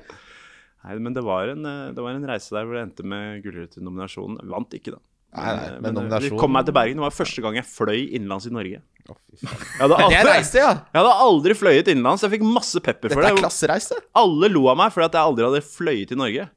Nei, 0.85 0.99
men 0.99 1.15
det 1.15 1.23
var, 1.25 1.49
en, 1.49 1.65
eh, 1.65 1.93
det 1.95 2.03
var 2.03 2.11
en 2.11 2.27
reise 2.27 2.51
der 2.51 2.65
hvor 2.67 2.75
det 2.75 2.83
endte 2.91 3.05
med 3.07 3.43
Gullrute-nominasjonen. 3.45 4.45
Vant 4.51 4.69
ikke, 4.75 4.91
da. 4.93 4.99
Nei, 5.35 5.57
nei, 5.57 5.71
men, 5.81 5.83
men 5.83 5.97
eh, 5.97 6.01
nominasjon- 6.03 6.31
Vi 6.35 6.39
kom 6.39 6.53
meg 6.53 6.65
til 6.67 6.75
Bergen. 6.75 6.97
Det 6.99 7.07
var 7.07 7.11
første 7.25 7.41
gang 7.41 7.55
jeg 7.55 7.65
fløy 7.65 8.13
innenlands 8.13 8.47
i 8.47 8.51
Norge. 8.51 8.83
Å. 9.09 9.17
Jeg 9.41 9.49
hadde 9.81 9.97
Det 9.97 10.05
aldri, 10.05 10.33
reise, 10.37 10.55
ja. 10.59 10.73
jeg 10.75 11.01
hadde 11.01 11.15
aldri 11.23 11.55
fløyet 11.55 11.87
innenlands. 11.89 12.21
Jeg 12.23 12.31
fikk 12.35 12.43
masse 12.53 12.79
pepper 12.83 13.09
for 13.15 13.23
Dette 13.23 13.31
er 13.33 13.35
det. 13.37 13.43
klassereise. 13.45 13.95
Alle 14.15 14.49
lo 14.51 14.67
av 14.69 14.77
meg 14.77 14.93
fordi 14.93 15.05
at 15.07 15.13
jeg 15.13 15.23
aldri 15.23 15.45
hadde 15.49 15.63
fløyet 15.65 16.13
i 16.13 16.15
Norge. 16.19 16.51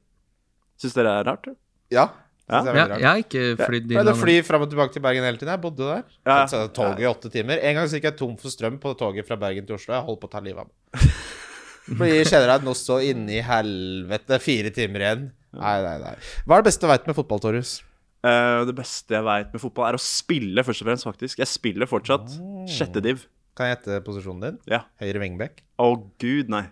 Syns 0.81 0.95
dere 0.97 1.11
det 1.11 1.19
er 1.21 1.27
rart? 1.29 1.49
Ja. 1.93 2.05
Ja. 2.45 2.59
Jeg 2.61 2.69
er 2.69 2.75
Ja, 2.77 2.97
jeg 2.99 3.07
har 3.07 3.21
ikke 3.23 3.43
flydd 3.57 3.93
inn 3.95 4.09
fly 4.19 4.35
fram 4.45 4.65
og 4.65 4.69
tilbake 4.69 4.93
til 4.93 5.01
Bergen 5.01 5.25
hele 5.25 5.39
tiden. 5.39 5.53
Jeg 5.55 5.61
bodde 5.63 5.87
der. 5.87 6.03
Ja. 6.27 6.43
Så 6.49 6.67
toget 6.75 7.01
i 7.01 7.07
åtte 7.09 7.31
timer. 7.33 7.57
En 7.57 7.79
gang 7.79 7.89
så 7.89 7.97
gikk 7.97 8.11
jeg 8.11 8.17
tom 8.19 8.35
for 8.37 8.53
strøm 8.53 8.77
på 8.81 8.93
toget 8.99 9.25
fra 9.25 9.37
Bergen 9.41 9.65
til 9.65 9.79
Oslo. 9.79 9.95
Jeg 9.95 10.05
holdt 10.05 10.21
på 10.21 10.29
å 10.29 10.33
ta 10.35 10.43
livet 10.45 10.61
av 10.61 10.69
meg. 10.69 11.15
Fordi 11.97 12.21
kjenner 12.25 12.51
deg 12.53 12.65
nå 12.65 12.73
så 12.77 12.99
inni 13.05 13.41
helvete. 13.45 14.39
Fire 14.41 14.73
timer 14.73 15.05
igjen. 15.05 15.25
Nei, 15.55 15.75
nei, 15.85 15.97
nei. 16.03 16.13
Hva 16.45 16.57
er 16.57 16.63
det 16.63 16.69
beste 16.69 16.85
du 16.85 16.91
veit 16.91 17.09
med 17.09 17.17
fotball, 17.17 17.41
Torjus? 17.41 17.77
Uh, 18.25 18.65
det 18.65 18.73
beste 18.77 19.13
jeg 19.13 19.25
veit 19.25 19.51
med 19.53 19.61
fotball, 19.61 19.91
er 19.91 19.97
å 19.99 20.01
spille, 20.01 20.65
først 20.65 20.81
og 20.81 20.89
fremst, 20.89 21.07
faktisk. 21.07 21.41
Jeg 21.41 21.49
spiller 21.49 21.89
fortsatt. 21.89 22.37
Sjette 22.69 23.03
div. 23.05 23.25
Kan 23.55 23.69
jeg 23.69 23.77
gjette 23.77 24.01
posisjonen 24.05 24.47
din? 24.49 24.61
Ja. 24.69 24.83
Høyre 25.01 25.21
wingback? 25.23 25.61
Å 25.79 25.93
gud, 26.21 26.51
nei. 26.51 26.65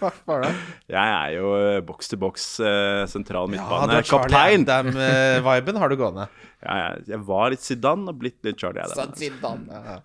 Hva 0.00 0.10
var 0.28 0.42
det? 0.44 0.50
Jeg 0.92 1.12
er 1.12 1.30
jo 1.36 1.52
eh, 1.56 1.78
boks 1.86 2.10
til 2.12 2.20
boks, 2.20 2.44
eh, 2.60 3.02
sentral 3.10 3.46
Ja, 3.46 3.52
midtbane. 3.54 4.00
Charlie 4.04 4.32
Kaptein. 4.32 4.66
Adam-viben 4.66 5.80
har 5.80 5.92
du 5.92 5.96
gående. 6.00 6.28
Ja, 6.66 6.72
jeg, 6.80 7.02
jeg 7.12 7.18
var 7.28 7.50
litt 7.52 7.62
Zidane 7.62 8.10
og 8.10 8.16
blitt 8.18 8.38
litt 8.42 8.56
Charlie 8.58 8.82
Adam. 8.82 9.10
Zidane. 9.14 9.80
ja. 9.86 9.96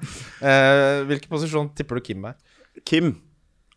uh, 0.43 0.97
hvilken 1.09 1.31
posisjon 1.31 1.69
tipper 1.73 1.97
du 1.97 2.03
Kim 2.05 2.27
er? 2.27 2.35
Kim. 2.85 3.13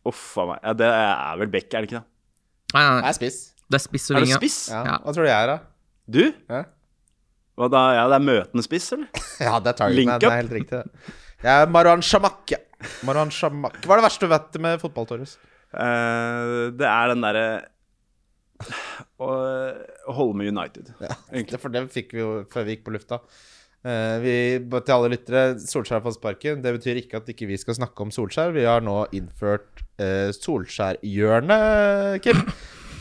Uff 0.04 0.24
a 0.42 0.44
meg. 0.50 0.58
Ja, 0.66 0.74
det 0.82 0.88
er 0.90 1.38
vel 1.40 1.52
Beck, 1.54 1.70
er 1.70 1.84
det 1.84 1.88
ikke 1.88 2.00
det? 2.00 2.04
Nei, 2.74 2.82
nei, 2.82 2.96
Jeg 2.98 3.04
Det 3.06 3.08
er 3.12 3.18
spiss. 3.20 3.38
Det 3.70 3.78
er 3.78 3.84
spiss 3.86 4.10
og 4.10 4.18
Er 4.18 4.26
det 4.26 4.40
spiss? 4.42 4.58
Ja. 4.74 4.82
Ja. 4.90 4.96
Hva 5.06 5.14
tror 5.16 5.24
du 5.24 5.30
jeg 5.30 5.38
er, 5.38 5.52
da? 5.54 5.56
Du? 6.18 6.20
Ja. 6.50 6.60
Hva 7.54 7.70
da? 7.72 7.82
Ja, 7.94 8.04
det 8.10 8.18
er 8.18 8.26
møtende 8.26 8.66
spiss, 8.66 8.90
eller? 8.98 9.24
Ja, 9.46 9.56
det 9.62 9.72
er 9.72 9.80
targeten. 9.80 10.12
Det 10.20 10.28
er 10.28 10.38
helt 10.42 10.54
riktig. 10.58 10.82
det. 10.82 11.16
Jeg 11.46 11.54
er 11.62 11.72
Marwan 11.78 12.04
Shamak. 12.04 12.56
Marwan 13.06 13.32
Shamak. 13.32 13.78
Hva 13.86 13.96
er 13.96 14.02
det 14.02 14.08
verste 14.10 14.26
du 14.26 14.34
vet 14.34 14.60
med 14.66 14.82
fotball, 14.82 15.08
Torjus? 15.08 15.38
Eh, 15.74 16.52
det 16.78 16.90
er 16.90 17.12
den 17.12 17.24
derre 17.24 17.46
å, 19.18 19.32
holde 20.14 20.38
med 20.38 20.52
United. 20.52 20.92
Egentlig, 21.32 21.60
for 21.60 21.74
det 21.74 21.86
fikk 21.92 22.14
vi 22.16 22.22
jo 22.22 22.30
før 22.52 22.66
vi 22.66 22.76
gikk 22.76 22.86
på 22.86 22.94
lufta. 22.94 23.20
Eh, 23.84 24.16
vi, 24.24 24.36
til 24.62 24.94
alle 24.94 25.10
lyttere, 25.12 25.42
Solskjær 25.60 26.04
fått 26.04 26.16
sparken. 26.18 26.62
Det 26.64 26.72
betyr 26.78 27.02
ikke 27.02 27.20
at 27.20 27.28
ikke 27.34 27.50
vi 27.50 27.58
skal 27.60 27.76
snakke 27.80 28.06
om 28.06 28.14
Solskjær. 28.14 28.54
Vi 28.56 28.64
har 28.68 28.84
nå 28.84 29.02
innført 29.16 29.84
uh, 30.00 30.30
Solskjær-hjørnet, 30.38 32.24
Kim. 32.24 32.40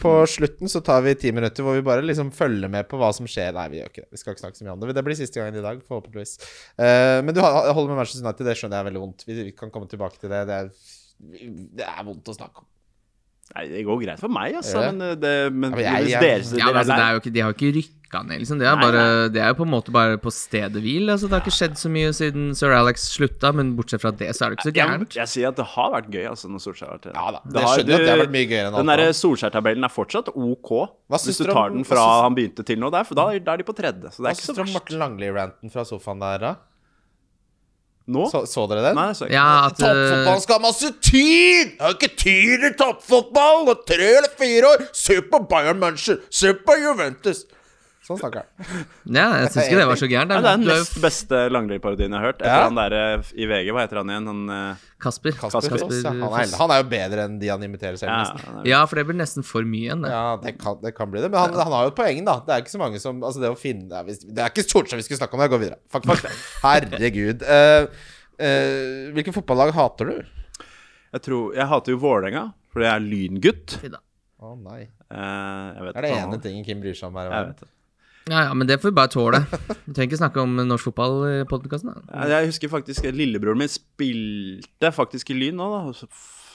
På 0.04 0.26
slutten 0.28 0.68
så 0.68 0.82
tar 0.84 1.00
vi 1.06 1.14
ti 1.16 1.32
minutter 1.32 1.64
hvor 1.64 1.78
vi 1.78 1.86
bare 1.86 2.04
liksom 2.04 2.34
følger 2.36 2.68
med 2.72 2.90
på 2.92 2.98
hva 3.00 3.14
som 3.16 3.28
skjer. 3.30 3.54
Nei, 3.56 3.70
vi 3.72 3.80
gjør 3.80 3.92
ikke 3.94 4.02
det. 4.04 4.10
Vi 4.12 4.20
skal 4.20 4.36
ikke 4.36 4.44
snakke 4.44 4.60
så 4.60 4.66
mye 4.66 4.74
om 4.74 4.82
det. 4.82 4.96
Det 4.98 5.04
blir 5.08 5.16
siste 5.16 5.40
gangen 5.40 5.62
i 5.62 5.64
dag, 5.64 5.80
forhåpentligvis. 5.88 6.34
Eh, 6.76 7.20
men 7.24 7.32
du 7.32 7.40
holder 7.40 7.94
med 7.94 8.02
Manchester 8.02 8.26
United, 8.26 8.50
det 8.50 8.58
skjønner 8.60 8.76
jeg 8.76 8.84
er 8.84 8.90
veldig 8.90 9.04
vondt. 9.06 9.24
Vi, 9.30 9.38
vi 9.48 9.56
kan 9.56 9.72
komme 9.72 9.88
tilbake 9.88 10.20
til 10.20 10.34
det. 10.34 10.42
Det 10.50 10.58
er, 10.58 10.92
det 11.32 11.88
er 11.88 12.04
vondt 12.04 12.30
å 12.32 12.36
snakke 12.38 12.64
om. 12.64 12.70
Nei, 13.54 13.68
det 13.70 13.82
går 13.86 14.00
greit 14.06 14.22
for 14.24 14.32
meg, 14.34 14.56
altså. 14.56 14.80
Men, 14.96 15.20
det, 15.20 15.34
men 15.54 15.74
Ja, 15.74 15.76
men 15.76 15.84
jeg- 15.84 16.04
hvis 16.06 16.14
jeg- 16.14 16.22
dere 16.24 16.58
Ja, 16.60 16.66
men 16.72 16.76
altså, 16.80 16.96
det 16.96 17.04
er 17.04 17.12
jo 17.14 17.20
ikke, 17.20 17.34
De 17.34 17.40
har 17.44 17.52
jo 17.52 17.58
ikke 17.60 17.74
rykka 17.76 18.22
ned, 18.26 18.40
liksom. 18.40 18.58
Det 18.58 18.68
er, 18.68 18.76
Nei, 18.78 18.82
bare, 18.86 19.30
det 19.30 19.42
er 19.44 19.48
jo 19.52 19.54
på 19.60 19.66
en 19.68 19.74
måte 19.74 19.92
bare 19.92 20.18
på 20.18 20.32
stedet 20.32 20.80
hvil. 20.82 21.10
Altså, 21.12 21.28
det 21.28 21.36
har 21.36 21.42
ikke 21.44 21.54
skjedd 21.58 21.76
så 21.78 21.90
mye 21.92 22.10
siden 22.16 22.56
sir 22.56 22.72
Alex 22.72 23.04
slutta, 23.18 23.52
men 23.54 23.76
bortsett 23.76 24.02
fra 24.02 24.12
det, 24.16 24.30
så 24.34 24.46
er 24.46 24.50
det 24.50 24.58
ikke 24.58 24.72
så 24.72 24.74
gærent. 24.80 25.10
jeg 25.14 25.28
sier 25.28 25.48
at 25.50 25.56
det 25.60 25.66
har 25.66 25.92
vært 25.92 26.10
gøy, 26.10 26.26
altså, 26.30 26.50
når 26.50 26.60
Solskjær 26.66 26.88
har 26.88 26.98
vært. 26.98 27.14
Ja 27.14 27.32
da. 27.32 27.40
Det 27.46 27.62
skjønner 27.68 27.86
du, 27.86 27.94
at 27.94 28.00
det 28.00 28.10
har 28.10 28.22
vært 28.26 28.36
mye 28.38 28.48
gøyere 28.48 28.68
enn 28.68 28.74
alt 28.74 28.86
Den 28.86 28.92
derre. 28.98 29.14
Solskjær-tabellen 29.14 29.84
er 29.84 29.94
fortsatt 29.94 30.28
OK, 30.34 30.72
hvis 31.12 31.38
du 31.38 31.46
tar 31.52 31.70
den 31.70 31.84
fra 31.84 32.24
han 32.24 32.34
begynte 32.34 32.66
til 32.66 32.78
nå. 32.80 32.90
Der, 32.92 33.04
for 33.04 33.14
da, 33.16 33.38
da 33.38 33.54
er 33.54 33.58
de 33.58 33.64
på 33.64 33.76
tredje. 33.76 34.08
Så 34.10 34.24
det 34.24 34.32
Hva 34.32 34.32
er 34.32 34.34
Hva 34.34 34.42
syns 34.42 34.56
du 34.56 34.62
om 34.62 34.72
Martin 34.72 34.98
Morten 34.98 35.00
Langli-ranten 35.04 35.70
fra 35.72 35.84
sofaen 35.84 36.20
der, 36.24 36.38
da? 36.40 36.56
Nå? 38.12 38.26
Så, 38.28 38.44
så 38.52 38.66
dere 38.68 38.82
den? 38.90 38.98
Nei, 39.00 39.08
det 39.14 39.18
så 39.18 39.28
ikke. 39.30 39.36
Ja, 39.38 39.68
at 39.70 39.78
toppfotball 39.80 40.42
skal 40.44 40.58
ha 40.58 40.64
masse 40.66 40.90
tid! 41.00 41.70
Jeg 41.72 41.80
har 41.80 41.94
ikke 41.96 42.10
tid 42.20 42.66
i 42.68 42.72
toppfotball! 42.80 43.70
Og 43.72 43.86
tre 43.88 44.10
eller 44.18 44.34
fire 44.40 44.74
år! 44.74 44.84
Se 44.98 45.22
på 45.24 45.40
Bayern 45.48 45.80
München! 45.80 46.20
Se 46.28 46.52
på 46.54 46.76
Juventus! 46.84 47.46
Sånn 48.04 48.18
snakker 48.20 48.42
han. 48.44 48.80
Ja, 49.16 49.26
jeg 49.40 49.52
syns 49.54 49.70
ikke 49.70 49.78
det 49.80 49.84
var 49.88 50.00
så 50.02 50.08
gærent. 50.12 50.32
Ja, 50.36 50.40
det 50.44 50.50
er 50.50 50.58
den 50.58 50.66
Du 50.68 50.72
nest 50.74 50.98
beste 51.00 51.38
Langli-parodien 51.54 52.12
jeg 52.12 52.20
har 52.20 52.26
hørt. 52.28 52.42
Etter 52.42 52.52
Ja. 52.52 52.66
han 52.66 52.76
der 52.76 52.96
eh, 52.98 53.30
i 53.40 53.48
VG, 53.48 53.70
hva 53.72 53.86
heter 53.86 54.00
han 54.02 54.12
igjen? 54.12 54.28
Han 54.28 54.42
eh, 54.52 54.82
Kasper. 55.06 55.38
Kasper 55.40 55.64
Kasper 55.64 55.80
Foss, 55.86 56.02
ja. 56.04 56.12
Han 56.12 56.36
er, 56.42 56.52
han 56.60 56.74
er 56.76 56.82
jo 56.82 56.88
bedre 56.92 57.28
enn 57.30 57.38
de 57.40 57.52
han 57.54 57.64
imiterer 57.64 57.96
selv, 58.02 58.44
ja, 58.68 58.82
for 58.92 59.00
det 59.00 59.06
blir 59.08 59.16
nesten 59.22 59.48
for 59.48 59.64
mye 59.68 59.88
igjen, 59.88 60.04
det. 60.04 60.12
Ja, 60.12 60.36
det 60.44 60.56
kan, 60.60 60.82
det 60.84 60.92
kan 60.98 61.12
bli 61.14 61.24
det. 61.24 61.30
Men 61.32 61.46
han, 61.46 61.56
han 61.64 61.78
har 61.78 61.88
jo 61.88 61.94
et 61.94 62.00
poeng, 62.02 62.20
da. 62.28 62.36
Det 62.44 62.56
er 62.58 62.66
ikke 62.66 62.76
så 62.76 62.82
mange 62.82 63.00
som 63.04 63.24
Altså, 63.24 63.40
det 63.44 63.52
å 63.54 63.60
finne 63.60 63.88
Det 63.88 63.96
er, 64.02 64.12
ikke 64.12 64.36
det 64.36 64.44
er 64.44 64.52
ikke 64.52 64.66
Solskjær 64.68 65.00
vi 65.00 65.06
skal 65.08 65.22
snakke 65.22 65.38
om, 65.40 65.44
jeg 65.46 65.54
går 65.56 65.62
videre. 65.64 65.80
Fuck, 65.96 66.08
fuck. 66.12 66.28
Herregud. 66.66 67.46
Uh, 67.48 67.88
hvilke 69.16 69.36
fotballag 69.36 69.72
hater 69.78 70.12
du? 70.12 70.18
Jeg 71.14 71.24
tror 71.30 71.54
Jeg 71.56 71.70
hater 71.70 71.94
jo 71.96 72.02
Vålerenga, 72.02 72.50
fordi 72.74 72.90
jeg 72.90 72.94
er 72.98 73.08
lyngutt. 73.08 73.78
Å 74.44 74.50
oh, 74.50 74.58
nei. 74.60 74.82
Uh, 75.08 75.72
jeg 75.78 75.86
vet 75.86 75.96
Det 75.96 76.02
er 76.02 76.08
det 76.10 76.14
ene 76.20 76.40
tingen 76.44 76.68
Kim 76.68 76.84
bryr 76.84 76.98
seg 77.00 77.08
om 77.14 77.20
her 77.22 77.30
i 77.30 77.32
verden. 77.32 77.72
Ja, 78.30 78.46
ja, 78.48 78.54
men 78.56 78.68
det 78.70 78.78
får 78.80 78.92
vi 78.94 78.96
bare 78.96 79.12
tåle. 79.12 79.42
Du 79.84 79.92
trenger 79.92 80.08
ikke 80.14 80.20
snakke 80.22 80.40
om 80.44 80.56
norsk 80.64 80.88
fotball 80.92 81.18
i 81.28 81.34
podkasten. 81.50 81.92
Ja, 82.08 82.28
Jeg 82.38 82.54
husker 82.54 82.72
faktisk 82.72 83.04
Lillebroren 83.12 83.60
min 83.60 83.72
spilte 83.72 84.94
faktisk 84.96 85.34
i 85.34 85.40
Lyn 85.42 85.60
nå, 85.60 85.68
da. 85.74 86.08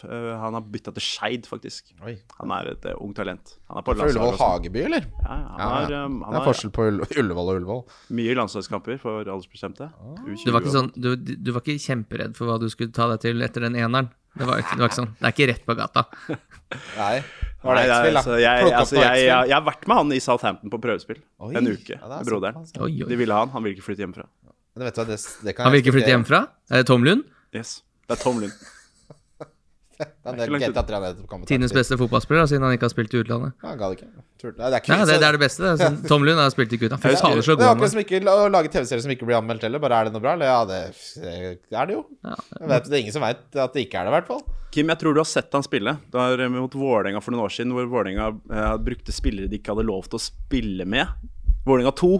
Eh, 0.08 0.32
Han 0.38 0.54
har 0.54 0.62
bytta 0.62 0.92
til 0.94 1.02
Skeid, 1.04 1.44
faktisk. 1.50 1.90
Oi. 2.06 2.14
Han 2.38 2.52
er 2.54 2.70
et 2.72 2.84
uh, 2.88 2.94
ungt 3.02 3.18
talent. 3.18 3.56
Han 3.68 3.80
er 3.80 3.84
på 3.84 3.96
Fra 3.98 4.06
Ullevål 4.08 4.36
Hageby, 4.38 4.84
eller? 4.86 5.08
Ja, 5.24 5.36
ja, 5.42 5.48
han 5.58 5.60
Ja, 5.60 5.90
ja. 5.90 6.04
um, 6.06 6.20
Det 6.22 6.28
er 6.30 6.38
har 6.38 6.46
forskjell 6.48 6.72
på 6.78 6.86
Ullevål 7.18 7.50
og 7.52 7.58
Ullevål. 7.60 7.82
mye 8.16 8.36
landslagskamper 8.38 9.00
for 9.02 9.26
aldersbestemte. 9.26 9.90
Du 10.46 10.52
var 10.54 10.62
ikke 10.62 10.76
sånn 10.76 10.92
du, 10.96 11.10
du 11.18 11.50
var 11.52 11.60
ikke 11.66 11.76
kjemperedd 11.82 12.38
for 12.38 12.48
hva 12.48 12.56
du 12.62 12.68
skulle 12.72 12.94
ta 12.94 13.10
deg 13.12 13.20
til 13.26 13.42
etter 13.44 13.66
den 13.66 13.76
eneren? 13.76 14.08
Det 14.38 14.46
var, 14.46 14.62
det 14.62 14.78
var 14.78 14.86
ikke 14.88 15.00
sånn. 15.02 15.12
Det 15.18 15.26
er 15.26 15.34
ikke 15.34 15.50
rett 15.52 15.66
på 15.66 15.74
gata. 15.82 16.06
Nei. 16.96 17.18
Var 17.64 17.74
det 17.74 17.82
Nei, 17.82 17.90
X-Fill, 17.90 18.14
da? 18.14 18.20
altså, 18.20 18.34
jeg, 18.38 18.72
altså, 18.78 18.96
jeg, 19.00 19.22
jeg, 19.26 19.48
jeg 19.50 19.54
har 19.56 19.64
vært 19.66 19.86
med 19.90 19.96
han 19.98 20.12
i 20.14 20.18
Southampton 20.22 20.70
på 20.70 20.78
prøvespill 20.82 21.18
Oi. 21.42 21.52
en 21.58 21.66
uke 21.72 21.96
Ja, 21.96 22.04
er 22.06 22.12
med 22.20 22.28
broderen. 22.28 22.60
såpass. 22.68 22.84
Oi, 22.86 23.02
oi. 23.02 23.08
De 23.10 23.16
ville 23.18 23.34
ha 23.34 23.40
han, 23.42 23.50
han 23.54 23.64
ville 23.66 23.74
ikke 23.74 23.86
flytte 23.88 24.04
hjemmefra. 24.04 24.26
Men 24.78 24.86
vet 24.86 24.94
du 24.94 25.00
hva, 25.02 25.06
det, 25.08 25.16
det 25.42 25.54
kan 25.56 25.66
Han 25.66 25.74
vil 25.74 25.82
ikke 25.82 25.94
flytte 25.96 26.12
hjemmefra? 26.12 26.40
Er 26.70 26.82
det 26.84 26.86
Tom 26.86 27.02
Lund? 27.08 27.24
Yes, 27.56 27.80
Det 28.06 28.14
er 28.14 28.22
Tom 28.22 28.38
Lund. 28.44 28.52
Den 28.52 28.58
ikke 28.58 28.58
langt 28.58 28.66
GTA 28.66 28.66
3 28.66 28.66
har 28.68 28.68
nettopp 28.68 29.46
kommet. 29.48 29.87
Tidenes 31.48 31.72
beste 31.74 31.96
fotballspiller, 31.98 32.42
da, 32.44 32.48
siden 32.50 32.64
han 32.66 32.74
ikke 32.76 32.86
har 32.86 32.92
spilt 32.92 33.14
i 33.16 33.20
utlandet. 33.22 33.54
Ja, 33.62 33.70
han 33.72 33.78
ga 33.80 33.88
det 33.90 33.98
ikke. 33.98 34.08
Det 34.38 34.50
er 34.62 34.76
ikke 34.78 34.92
Nei, 34.94 34.98
det, 35.08 35.16
det 35.18 35.26
er 35.28 35.34
det 35.34 35.40
beste. 35.42 35.62
Det. 35.64 35.70
er 35.72 35.78
sånn- 35.82 35.96
Tom 36.12 36.26
Lund 36.26 36.38
har 36.38 36.52
spilt 36.54 36.74
i 36.76 36.78
gutta. 36.78 36.98
Fy 37.02 37.14
fader, 37.18 37.42
så 37.42 37.56
Det 37.56 37.58
god 37.58 37.64
er 37.64 37.72
han 37.72 37.82
var. 37.82 38.02
ikke 38.04 38.20
å 38.34 38.44
lage 38.54 38.70
TV-serier 38.74 39.02
som 39.02 39.14
ikke 39.14 39.26
blir 39.26 39.38
anmeldt 39.40 39.66
heller. 39.66 39.82
Bare 39.82 39.98
er 39.98 40.08
det 40.08 40.14
noe 40.14 40.22
bra? 40.22 40.36
Eller 40.38 40.52
ja, 40.52 40.60
det, 40.68 40.78
er 41.72 41.90
det 41.90 41.96
jo. 41.96 42.04
Ja. 42.28 42.36
Vet, 42.74 42.86
det 42.86 42.94
er 42.94 43.02
ingen 43.02 43.16
som 43.16 43.26
vet 43.26 43.42
at 43.58 43.74
det 43.74 43.86
ikke 43.88 43.98
er 43.98 44.06
det, 44.06 44.12
i 44.12 44.16
hvert 44.18 44.30
fall. 44.30 44.44
Kim, 44.70 44.92
jeg 44.94 45.00
tror 45.02 45.16
du 45.16 45.22
har 45.24 45.30
sett 45.32 45.58
han 45.58 45.66
spille. 45.66 45.96
Det 46.12 46.20
var 46.20 46.38
eh, 46.44 46.52
mot 46.54 46.78
Vålerenga 46.78 47.22
for 47.24 47.34
noen 47.34 47.46
år 47.48 47.54
siden, 47.56 47.74
hvor 47.74 47.90
Vålerenga 47.90 48.30
eh, 48.52 48.74
brukte 48.84 49.14
spillere 49.16 49.50
de 49.50 49.58
ikke 49.58 49.74
hadde 49.74 49.88
lov 49.88 50.06
til 50.12 50.20
å 50.20 50.24
spille 50.28 50.86
med. 50.86 51.10
Vålerenga 51.66 51.94
2. 51.98 52.12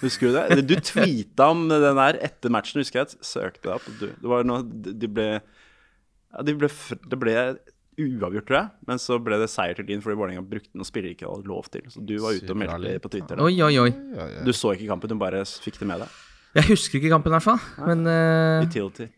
Husker 0.00 0.30
du 0.32 0.34
det? 0.34 0.62
Du 0.66 0.74
tweeta 0.82 1.46
om 1.54 1.66
den 1.70 1.82
der 1.98 2.16
etter 2.26 2.50
matchen, 2.50 2.80
husker 2.82 3.04
jeg. 3.04 3.18
Søkte 3.22 3.66
deg 3.68 3.74
opp. 3.76 3.86
Du, 4.00 4.06
det 4.10 4.30
var 4.30 4.46
noe 4.46 4.62
De 4.66 5.10
ble 5.10 5.26
ja, 6.32 6.44
de 6.46 6.54
ble, 6.58 6.70
Det 7.10 7.18
ble 7.20 7.34
uavgjort, 7.96 8.46
tror 8.48 8.58
jeg. 8.58 8.68
Men 8.90 9.00
så 9.00 9.18
ble 9.22 9.38
det 9.40 9.48
seier 9.52 9.78
til 9.78 9.88
din 9.88 10.02
fordi 10.04 10.18
Vålerenga 10.20 10.44
brukte 10.46 10.76
noen 10.76 10.88
spillere 10.88 11.14
de 11.14 11.18
ikke 11.18 11.30
hadde 11.30 11.50
lov 11.50 11.70
til. 11.72 11.86
Så 11.92 12.02
du 12.04 12.16
var 12.22 12.36
ute 12.36 12.52
og 12.52 12.60
meldte 12.60 12.96
på 13.04 13.12
Twitter. 13.14 13.38
Da. 13.38 13.46
Oi, 13.46 13.56
oi, 13.64 13.72
oi. 13.86 14.26
Du 14.46 14.52
så 14.56 14.74
ikke 14.76 14.90
kampen, 14.90 15.14
du 15.14 15.20
bare 15.20 15.44
fikk 15.46 15.80
det 15.80 15.88
med 15.88 16.04
deg. 16.04 16.20
Jeg 16.56 16.70
husker 16.70 17.00
ikke 17.00 17.12
kampen, 17.12 17.32
i 17.32 17.36
hvert 17.36 17.46
fall. 17.46 17.88
Men 17.88 18.04
uh... 18.08 18.66
Utility. 18.66 19.10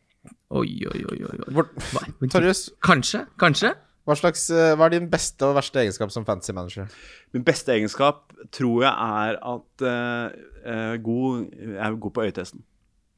Oi, 0.49 0.71
oi, 0.89 1.03
oi. 1.11 1.19
oi, 1.29 1.43
oi. 1.51 1.67
Nei, 1.99 2.31
Torjus, 2.33 2.69
Kanskje? 2.85 3.27
Kanskje? 3.41 3.75
hva, 4.09 4.17
slags, 4.17 4.47
eh, 4.49 4.73
hva 4.73 4.87
er 4.89 4.97
din 4.97 5.09
beste 5.13 5.45
og 5.45 5.59
verste 5.59 5.83
egenskap 5.83 6.13
som 6.15 6.25
fantasy 6.25 6.55
manager? 6.57 6.89
Min 7.37 7.45
beste 7.45 7.75
egenskap 7.75 8.33
tror 8.55 8.87
jeg 8.87 8.93
er 8.95 9.37
at 9.37 9.85
uh, 9.85 10.31
eh, 10.65 10.95
god, 11.05 11.45
jeg 11.53 11.83
er 11.85 11.99
god 12.01 12.15
på 12.17 12.25
øyetesten. 12.25 12.65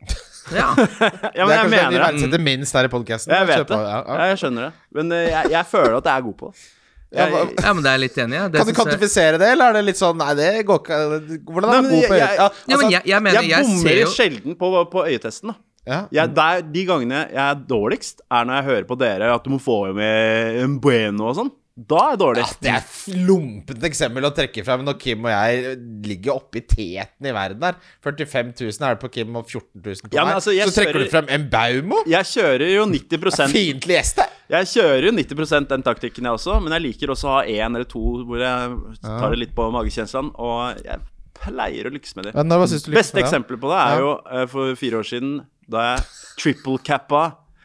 Ja. 0.51 0.69
Ja, 1.37 1.47
men 1.47 1.53
det 1.53 1.55
er 1.55 1.55
jeg 1.55 1.61
kanskje 1.61 1.63
den 1.63 1.71
mener 1.71 1.91
det. 1.95 2.03
verdsetter 2.09 2.43
minst 2.43 2.77
her 2.77 2.89
i 2.89 2.91
podkasten. 2.93 3.33
Jeg 3.35 3.47
vet 3.51 3.65
det. 3.69 3.79
Ja, 3.79 3.97
ja. 4.01 4.19
Ja, 4.21 4.27
jeg 4.33 4.39
skjønner 4.43 4.69
det. 4.69 4.73
Men 4.99 5.13
eh, 5.17 5.27
jeg, 5.31 5.51
jeg 5.55 5.69
føler 5.71 5.97
at 6.01 6.09
jeg 6.11 6.17
er 6.23 6.27
god 6.29 6.37
på 6.41 6.51
det. 6.53 6.63
Ja, 7.11 7.25
Jeg, 7.27 7.49
ja, 7.59 7.71
men 7.75 7.83
det 7.83 7.91
er 7.91 7.97
jeg 7.97 8.03
litt 8.05 8.19
enig 8.23 8.37
i. 8.37 8.39
ja. 8.39 8.49
Kan 8.55 8.69
du 8.69 8.75
kvantifisere 8.77 9.39
det, 9.43 9.49
eller 9.57 9.73
er 9.73 9.79
det 9.81 9.87
litt 9.89 9.99
sånn 9.99 10.21
Nei, 10.21 10.29
det 10.39 10.51
går 10.69 10.79
ikke 10.79 10.99
Hvordan 11.49 11.73
er 11.75 11.83
du 11.83 11.89
god 11.91 12.05
på 12.07 12.15
øyet? 12.15 12.21
Ja, 12.23 12.37
Ja, 12.37 12.51
men 12.69 12.77
altså, 12.77 12.91
jeg, 12.95 13.03
jeg 13.11 13.25
mener, 13.27 13.41
jeg 13.41 13.51
jeg 13.51 13.65
ser 13.67 13.73
bommer 13.81 13.99
jo 13.99 14.13
sjelden 14.15 14.59
på, 14.61 14.69
på 14.93 15.03
øyetesten. 15.09 15.51
da 15.51 15.57
ja. 15.91 15.99
jeg, 16.15 16.35
der, 16.37 16.61
De 16.77 16.85
gangene 16.87 17.25
jeg 17.33 17.43
er 17.49 17.65
dårligst, 17.73 18.23
er 18.31 18.47
når 18.47 18.61
jeg 18.61 18.69
hører 18.71 18.87
på 18.93 18.99
dere 19.01 19.33
at 19.35 19.43
du 19.43 19.51
må 19.51 19.59
få 19.59 19.79
med 19.97 20.61
en 20.63 20.77
bueno 20.85 21.27
og 21.33 21.35
sånn. 21.41 21.51
Da 21.81 22.01
er 22.11 22.17
det 22.17 22.21
dårlig. 22.21 22.43
Ja, 22.45 22.57
det 22.61 22.71
er 22.71 22.81
et 22.83 23.21
lumpent 23.29 23.85
eksempel 23.89 24.27
å 24.29 24.31
trekke 24.37 24.65
frem 24.67 24.83
når 24.85 24.99
Kim 25.01 25.25
og 25.25 25.31
jeg 25.33 25.77
ligger 26.05 26.35
oppe 26.35 26.61
i 26.61 26.65
teten 26.69 27.29
i 27.31 27.33
verden 27.33 27.63
her. 27.65 27.79
45 28.05 28.51
000 28.59 28.85
er 28.89 28.97
det 28.97 29.01
på 29.01 29.11
Kim 29.15 29.39
og 29.41 29.47
14 29.49 29.81
000 29.81 30.11
på 30.11 30.19
Ja, 30.19 30.25
meg. 30.27 30.35
altså, 30.41 30.53
Så 30.53 30.75
trekker 30.77 30.99
kjører- 30.99 31.05
du 31.07 31.15
frem 31.15 31.31
en 31.37 31.47
Baumo? 31.49 32.03
Jeg 32.11 32.25
kjører 32.33 32.75
jo 32.75 32.85
90 32.91 33.49
Fiendtlig 33.55 33.97
gjest, 33.97 34.17
det. 34.21 34.29
Jeg 34.51 34.67
kjører 34.75 35.05
jo 35.07 35.13
90% 35.15 35.69
den 35.69 35.83
taktikken, 35.87 36.25
jeg 36.27 36.33
også. 36.37 36.61
Men 36.63 36.73
jeg 36.77 36.83
liker 36.83 37.15
også 37.15 37.29
å 37.31 37.35
ha 37.39 37.43
én 37.47 37.75
eller 37.75 37.85
to 37.89 38.03
hvor 38.27 38.39
jeg 38.43 38.99
tar 39.01 39.31
det 39.31 39.39
litt 39.39 39.55
på 39.55 39.71
magekjenslene. 39.73 40.35
Og 40.37 40.83
jeg 40.85 40.99
pleier 41.41 41.87
å 41.89 41.95
lykkes 41.95 42.17
med 42.17 42.25
det. 42.29 42.35
Ja, 42.35 42.43
Beste 42.93 43.23
eksempelet 43.23 43.61
på 43.63 43.71
det 43.71 43.79
er 43.81 44.01
jo 44.05 44.11
eh, 44.29 44.47
for 44.47 44.75
fire 44.77 45.01
år 45.01 45.07
siden, 45.09 45.47
da 45.71 45.95
jeg 45.97 46.05
triple-cappa 46.43 47.23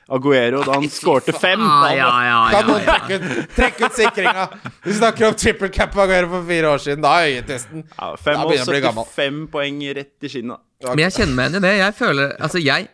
Aguero 0.09 0.61
da 0.65 0.75
han 0.77 0.89
skårte 0.93 1.33
fem. 1.33 1.61
Ah, 1.65 1.87
ja, 1.89 2.09
ja, 2.25 2.39
ja, 2.53 2.59
ja. 2.61 2.81
trekke 2.85 3.17
ut, 3.17 3.55
trekke 3.55 3.87
ut 3.89 3.95
sikringa? 3.97 4.43
Vi 4.85 4.93
snakker 4.99 5.31
om 5.31 5.37
triple 5.39 5.69
cap 5.73 5.95
Aguero 5.97 6.29
for 6.35 6.45
fire 6.49 6.73
år 6.75 6.83
siden. 6.83 7.01
Da 7.05 7.15
er 7.23 7.39
øyetesten 7.39 7.85
Ja, 7.87 8.11
Da 8.13 8.35
begynner 8.45 8.67
å 8.67 8.75
bli 8.75 8.83
gammel. 8.85 9.07
Fem 9.15 9.39
poeng 9.51 9.79
rett 9.97 10.27
i 10.27 10.29
skinnet. 10.29 10.61
Men 10.85 11.01
jeg 11.07 11.15
kjenner 11.17 11.35
meg 11.39 11.49
igjen 11.49 11.57
i 11.63 11.65
det. 11.65 11.73
Jeg 11.79 11.95
føler 11.97 12.35
Altså, 12.45 12.61
jeg 12.61 12.87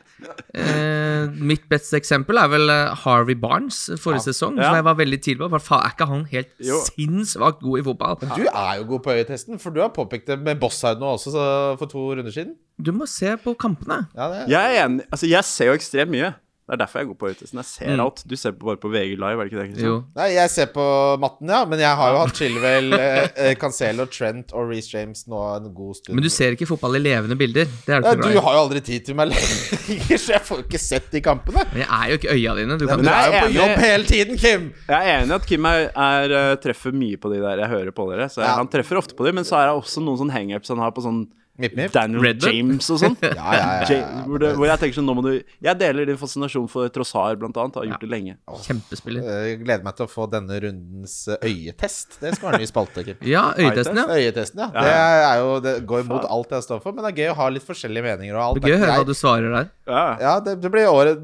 eh, 0.53 1.25
Mitt 1.51 1.63
beste 1.72 1.98
eksempel 2.00 2.38
er 2.39 2.50
vel 2.51 2.72
eh, 2.72 2.94
Harvey 3.03 3.36
Barnes 3.39 3.80
forrige 4.01 4.30
sesong. 4.30 4.56
Ja. 4.60 4.70
Som 4.70 4.77
jeg 4.80 4.86
var 4.88 4.98
veldig 5.00 5.20
tidlig 5.25 5.50
på. 5.51 5.62
Faen, 5.65 5.84
Er 5.88 5.96
ikke 5.96 6.08
han 6.12 6.24
helt 6.32 6.53
Jo. 6.63 6.77
sinnssvakt 6.88 7.60
god 7.65 7.82
i 7.82 7.84
fotball? 7.89 8.15
Men 8.22 8.38
Du 8.38 8.46
er 8.48 8.77
jo 8.80 8.86
god 8.94 9.03
på 9.08 9.15
øyetesten, 9.18 9.60
for 9.60 9.75
du 9.75 9.82
har 9.84 9.91
påpekt 9.96 10.27
det 10.32 10.39
med 10.39 10.60
Bosshaug 10.62 11.01
nå 11.01 11.12
også 11.18 11.34
så, 11.36 11.44
for 11.82 11.91
to 11.91 12.06
runder 12.13 12.32
siden. 12.32 12.56
Du 12.82 12.91
må 12.96 13.08
se 13.10 13.36
på 13.44 13.53
kampene. 13.60 14.06
Ja, 14.15 14.30
det 14.32 14.48
Jeg 14.56 14.77
er 14.77 14.86
enig. 14.86 15.06
Altså, 15.12 15.27
jeg 15.27 15.44
ser 15.44 15.72
jo 15.74 15.77
ekstremt 15.80 16.12
mye. 16.15 16.32
Det 16.72 16.78
er 16.78 16.86
derfor 16.86 17.01
jeg 17.01 17.08
går 17.10 17.16
på 17.20 17.28
øyetesten. 17.28 17.58
Jeg 17.60 17.66
ser 17.68 17.90
Mm. 17.92 18.00
alt. 18.00 18.22
Du 18.32 18.36
ser 18.40 18.51
på 18.56 18.63
bare 18.70 18.78
på 18.80 18.88
VG 18.94 19.18
Live, 19.20 19.36
er 19.36 19.44
det 19.44 19.51
ikke 19.51 19.60
det? 19.60 19.66
Kristian? 19.74 19.90
Jo. 19.92 19.96
Nei, 20.16 20.28
jeg 20.38 20.50
ser 20.54 20.66
på 20.72 20.84
matten, 21.20 21.50
ja, 21.51 21.66
men 21.68 21.80
jeg 21.84 21.96
har 22.00 22.12
jo 22.13 22.18
hatt 22.22 22.38
Chilwell, 22.40 22.94
eh, 23.00 23.28
eh, 23.36 23.56
Cancelo, 23.60 24.06
Trent 24.08 24.54
og 24.56 24.70
Reece 24.70 24.94
James 24.96 25.25
nå 25.28 25.42
en 25.58 25.68
god 25.75 25.98
stund. 26.00 26.16
Men 26.16 26.24
du 26.24 26.30
ser 26.32 26.56
ikke 26.56 26.70
fotball 26.70 26.96
i 26.96 27.01
levende 27.04 27.36
bilder. 27.36 27.68
Det 27.68 27.92
er 27.92 28.00
det 28.00 28.08
ja, 28.08 28.16
ikke 28.16 28.32
Du 28.32 28.40
har 28.48 28.56
jo 28.56 28.62
aldri 28.63 28.80
tid 28.88 29.04
til 29.10 29.16
meg 29.20 29.34
lenger, 29.34 30.16
så 30.24 30.32
jeg 30.38 30.42
får 30.48 30.62
jo 30.63 30.66
ikke 30.70 30.80
sett 30.86 31.12
de 31.12 31.20
kampene. 31.28 31.66
Men 31.74 31.84
jeg 31.84 31.90
er 31.92 32.08
jo 32.13 32.20
ikke 32.22 32.32
øya 32.38 32.56
dine. 32.62 32.80
Du 32.80 32.88
kan 32.88 33.04
du 33.04 33.12
er 33.12 33.28
jo 33.28 33.44
på 33.44 33.51
jobb 33.60 33.75
hele 33.84 34.06
tiden, 34.13 34.38
Kim! 34.40 34.72
Jeg 34.88 34.96
er 35.12 35.20
enig 35.25 35.36
i 35.36 35.38
at 35.42 35.46
Kim 35.51 35.66
er, 35.66 35.90
er, 35.92 36.38
eh, 36.40 36.56
treffer 36.63 36.96
mye 36.96 37.20
på 37.20 37.34
de 37.36 37.44
der. 37.44 37.66
Jeg 37.66 37.74
hører 37.75 37.92
på 37.92 38.08
dere. 38.13 38.30
Så 38.32 38.40
jeg, 38.40 38.48
Ja. 38.48 38.56
Han 38.63 38.72
treffer 38.72 38.96
ofte 39.04 39.13
på 39.20 39.28
de, 39.28 39.36
men 39.36 39.44
så 39.44 39.60
er 39.60 39.68
det 39.68 39.75
også 39.84 40.00
noen 40.08 40.18
sånne 40.24 40.32
hangups 40.40 40.72
han 40.72 40.80
har 40.80 40.96
på 40.96 41.04
sånn 41.04 41.25
Mip, 41.60 41.74
mip. 41.75 41.91
Daniel 41.91 42.24
Red? 42.24 42.43
James 42.46 42.88
og 42.93 43.00
sånn. 43.01 43.15
Ja, 43.22 43.31
ja, 43.36 43.60
ja, 43.60 43.79
Ja, 43.84 43.98
ja. 44.00 44.22
hvor, 44.27 44.39
det, 44.41 44.51
hvor 44.58 44.70
jeg 44.70 44.79
tenker 44.81 44.98
sånn 44.98 45.08
Nå 45.10 45.15
må 45.17 45.24
du 45.25 45.31
Jeg 45.36 45.75
deler 45.81 46.08
din 46.08 46.17
fascinasjon 46.20 46.67
for 46.72 46.88
Trossar, 46.93 47.36
blant 47.41 47.58
annet. 47.60 47.77
Har 47.81 47.88
gjort 47.89 48.05
det 48.05 48.10
lenge. 48.12 48.36
Kjempespiller. 48.65 49.27
Jeg 49.50 49.60
gleder 49.65 49.86
meg 49.86 49.98
til 49.98 50.08
å 50.08 50.12
få 50.12 50.27
denne 50.31 50.60
rundens 50.63 51.15
eh, 51.27 51.43
øyetest. 51.50 52.17
Det 52.22 52.34
skal 52.38 52.51
være 52.51 52.62
ny 52.63 52.70
spalte, 52.70 53.03
Ja, 53.34 53.43
øyetesten, 53.58 54.00
ja. 54.00 54.08
Øyetesten, 54.15 54.63
ja. 54.63 54.70
Det, 54.75 54.96
er 54.96 55.43
jo, 55.43 55.51
det 55.65 55.75
går 55.89 56.05
imot 56.05 56.25
alt 56.38 56.55
jeg 56.55 56.67
står 56.67 56.81
for, 56.84 56.96
men 56.96 57.05
det 57.05 57.12
er 57.12 57.22
gøy 57.25 57.34
å 57.34 57.38
ha 57.41 57.50
litt 57.58 57.67
forskjellige 57.67 58.08
meninger. 58.08 58.38
Og 58.38 58.43
alt. 58.46 58.62
Det 58.62 58.70
er 58.72 58.75
gøy 58.75 58.79
å 58.79 58.84
høre 58.86 58.98
hva 59.01 59.10
du 59.12 59.15
svarer 59.17 59.55
der. 59.58 59.70
Ja. 59.91 60.05
Ja, 60.22 60.34
det, 60.43 60.58
det 60.63 60.70
blir 60.72 60.88
året 60.88 61.20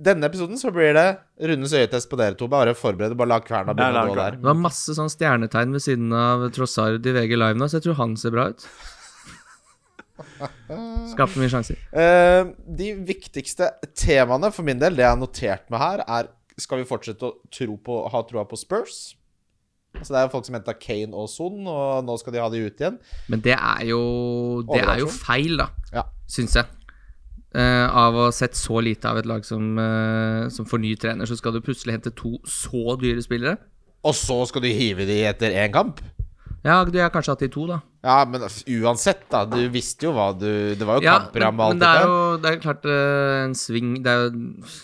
Denne 0.00 0.28
episoden 0.30 0.56
så 0.60 0.70
blir 0.72 0.94
det 0.96 1.06
rundens 1.50 1.74
øyetest 1.76 2.08
på 2.10 2.18
dere 2.20 2.36
to. 2.38 2.48
Bare 2.50 2.72
forbered 2.78 3.16
bare 3.18 3.34
la 3.34 3.40
kverna 3.44 3.76
begynne 3.76 4.04
å 4.06 4.10
gå 4.12 4.18
der. 4.18 4.38
Det 4.40 4.48
var 4.48 4.60
masse 4.66 4.96
sånn 4.96 5.12
stjernetegn 5.12 5.74
ved 5.76 5.84
siden 5.84 6.12
av 6.16 6.46
Trossar 6.56 6.96
i 6.96 7.16
VG 7.16 7.36
Live 7.36 7.58
nå, 7.60 7.68
så 7.68 7.78
jeg 7.80 7.88
tror 7.88 8.00
han 8.00 8.16
ser 8.20 8.34
bra 8.34 8.50
ut. 8.54 8.68
Skapte 11.12 11.40
mye 11.40 11.50
sjanser. 11.52 11.78
Uh, 11.92 12.54
de 12.78 12.92
viktigste 13.08 13.70
temaene 13.98 14.50
for 14.54 14.66
min 14.66 14.80
del, 14.80 14.96
det 14.96 15.04
jeg 15.04 15.12
har 15.12 15.20
notert 15.20 15.70
meg 15.72 15.82
her, 15.82 16.04
er 16.06 16.32
Skal 16.56 16.80
vi 16.80 16.88
fortsette 16.88 17.20
å 17.26 17.34
tro 17.52 17.74
på, 17.84 17.96
ha 18.08 18.22
troa 18.24 18.46
på 18.48 18.56
Spurs? 18.56 19.16
Altså 19.96 20.12
Det 20.12 20.18
er 20.20 20.24
jo 20.26 20.32
folk 20.32 20.46
som 20.48 20.56
henta 20.56 20.74
Kane 20.76 21.16
og 21.16 21.28
Son, 21.32 21.60
og 21.68 22.04
nå 22.04 22.16
skal 22.20 22.34
de 22.34 22.40
ha 22.40 22.48
de 22.52 22.62
ut 22.64 22.80
igjen. 22.80 22.98
Men 23.32 23.44
det 23.44 23.56
er 23.56 23.84
jo 23.90 24.00
Det 24.68 24.82
er 24.82 25.04
jo 25.04 25.10
feil, 25.12 25.56
da, 25.60 25.70
Ja. 25.92 26.06
syns 26.28 26.56
jeg. 26.56 26.66
Uh, 27.56 27.88
av 27.88 28.16
å 28.16 28.26
ha 28.26 28.32
sett 28.36 28.56
så 28.58 28.82
lite 28.84 29.08
av 29.08 29.16
et 29.16 29.28
lag 29.28 29.44
som, 29.44 29.78
uh, 29.78 30.48
som 30.52 30.66
får 30.68 30.80
ny 30.82 30.94
trener, 31.00 31.24
så 31.24 31.38
skal 31.38 31.52
du 31.56 31.62
plutselig 31.64 31.94
hente 31.96 32.12
to 32.12 32.36
så 32.44 32.98
dyre 33.00 33.22
spillere. 33.24 33.56
Og 34.04 34.12
så 34.14 34.36
skal 34.46 34.62
du 34.62 34.68
hive 34.68 35.06
de 35.08 35.22
etter 35.24 35.56
én 35.56 35.72
kamp? 35.72 36.02
Ja, 36.66 36.80
du 36.84 36.96
har 36.98 37.12
kanskje 37.14 37.34
hatt 37.36 37.42
de 37.44 37.48
to, 37.54 37.66
da. 37.70 37.76
Ja, 38.06 38.16
men 38.26 38.42
uansett, 38.82 39.24
da. 39.30 39.44
Du 39.50 39.58
visste 39.74 40.06
jo 40.06 40.12
hva 40.14 40.28
du 40.38 40.46
Det 40.78 40.86
var 40.86 40.98
jo 41.00 41.06
Ja, 41.06 41.16
alt 41.20 41.32
det 41.34 41.42
og 41.46 41.54
men 41.58 41.80
det 41.82 41.88
er 41.90 42.06
jo 42.06 42.16
det 42.42 42.50
er 42.52 42.58
klart 42.62 42.84
eh, 42.86 43.44
en 43.44 43.54
sving 43.58 43.96
det 44.04 44.12
er 44.12 44.24
jo, 44.26 44.32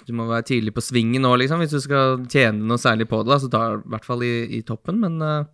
Du 0.09 0.13
må 0.19 0.27
være 0.31 0.47
tidlig 0.49 0.75
på 0.75 0.83
svingen 0.83 1.23
nå, 1.23 1.35
liksom, 1.43 1.63
hvis 1.63 1.75
du 1.75 1.81
skal 1.85 2.23
tjene 2.33 2.67
noe 2.67 2.81
særlig 2.83 3.07
på 3.11 3.23
det. 3.23 3.31
Da, 3.35 3.39
så 3.43 3.51
tar 3.53 3.77
i 3.79 3.83
hvert 3.95 4.07
fall 4.09 4.25
i, 4.27 4.33
i 4.59 4.63
toppen, 4.67 4.99
men 5.03 5.19
eh, 5.23 5.45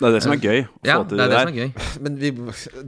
Det 0.00 0.08
er 0.08 0.16
det 0.16 0.22
som 0.24 0.34
er 0.34 0.42
gøy. 0.42 0.60
Å 0.66 0.88
ja, 0.88 0.98
få 0.98 1.08
til 1.10 1.20
det 1.20 1.26
er 1.26 1.30
det 1.30 1.36
der. 1.36 1.46
som 1.46 1.52
er 1.52 1.60
gøy. 1.60 1.70
Men 2.06 2.18
vi, 2.20 2.30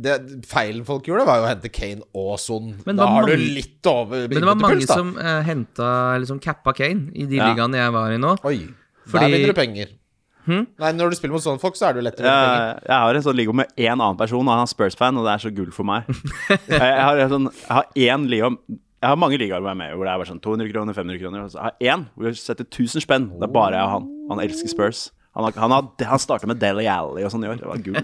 det, 0.07 0.15
feilen 0.49 0.85
folk 0.89 1.07
gjorde, 1.11 1.27
var 1.29 1.43
jo 1.43 1.47
å 1.47 1.51
hente 1.53 1.71
Kane 1.73 2.07
og 2.17 2.35
Son. 2.43 2.71
Men 2.87 2.99
Da 3.03 3.07
har 3.13 3.29
du 3.29 3.35
litt 3.37 3.91
over 3.91 4.25
Men 4.27 4.39
det 4.39 4.49
var 4.49 4.61
mange 4.63 4.79
puls, 4.81 4.89
som 4.91 5.13
uh, 5.19 5.41
henta 5.47 5.91
Eller 6.17 6.31
som 6.31 6.41
cappa 6.43 6.73
Kane 6.79 7.11
i 7.13 7.27
de 7.29 7.37
Ja. 7.43 7.51
ligaene 7.53 7.83
jeg 7.85 7.93
var 7.99 8.15
i 8.15 8.23
nå. 8.23 8.37
Oi. 8.49 8.57
Fordi- 9.07 9.27
Der 9.29 9.37
vinner 9.37 9.53
du 9.53 9.59
penger. 9.61 9.99
Hm? 10.47 10.65
Nei, 10.83 10.93
når 10.99 11.13
du 11.13 11.17
spiller 11.19 11.37
mot 11.37 11.45
sånne 11.45 11.63
folk, 11.63 11.77
så 11.79 11.89
er 11.89 11.95
det 11.95 12.03
jo 12.03 12.07
lettere. 12.09 12.31
Jeg, 12.35 12.79
jeg 12.89 12.97
har 13.05 13.19
en 13.19 13.25
sånn 13.27 13.37
liga 13.39 13.55
med 13.63 13.75
én 13.79 13.93
annen 13.95 14.19
person, 14.19 14.43
og 14.43 14.53
han 14.55 14.65
er 14.65 14.71
Spurs-fan, 14.73 15.21
og 15.21 15.29
det 15.29 15.35
er 15.37 15.45
så 15.45 15.53
gull 15.55 15.71
for 15.75 15.87
meg. 15.87 16.09
Jeg, 16.73 16.81
har, 16.81 17.21
en 17.23 17.31
sånn, 17.31 17.49
jeg 17.53 17.73
har 17.77 17.87
én 18.07 18.27
liga 18.31 18.49
Jeg 18.69 19.09
har 19.11 19.19
mange 19.19 19.39
ligaer 19.39 19.63
hvor 19.63 19.71
jeg 19.71 19.77
er 19.77 19.81
med, 19.81 19.95
hvor 19.97 20.07
det 20.07 20.13
er 20.13 20.21
bare 20.21 20.31
sånn 20.31 20.43
200 20.43 20.71
kroner, 20.73 20.97
500 20.99 21.21
kroner. 21.23 21.45
jeg 21.45 21.55
så 21.55 21.65
har 21.65 21.75
én 21.93 22.05
hvor 22.15 22.29
jeg 22.29 22.39
setter 22.39 22.67
1000 22.69 23.03
spenn. 23.07 23.31
Det 23.39 23.49
er 23.49 23.55
bare 23.55 23.79
jeg 23.79 23.87
og 23.89 23.95
han. 23.97 24.11
Han 24.31 24.43
elsker 24.45 24.71
Spurs. 24.71 25.01
Han, 25.35 25.47
har, 25.47 25.57
han, 25.59 25.75
har, 25.75 25.89
han 26.13 26.23
starta 26.23 26.47
med 26.51 26.61
Deli 26.63 26.87
Alley 26.91 27.25
og 27.27 27.33
sånn 27.35 27.47
i 27.47 27.51
år. 27.51 27.59
Det 27.63 27.71
var 27.71 27.83
gull. 27.87 27.99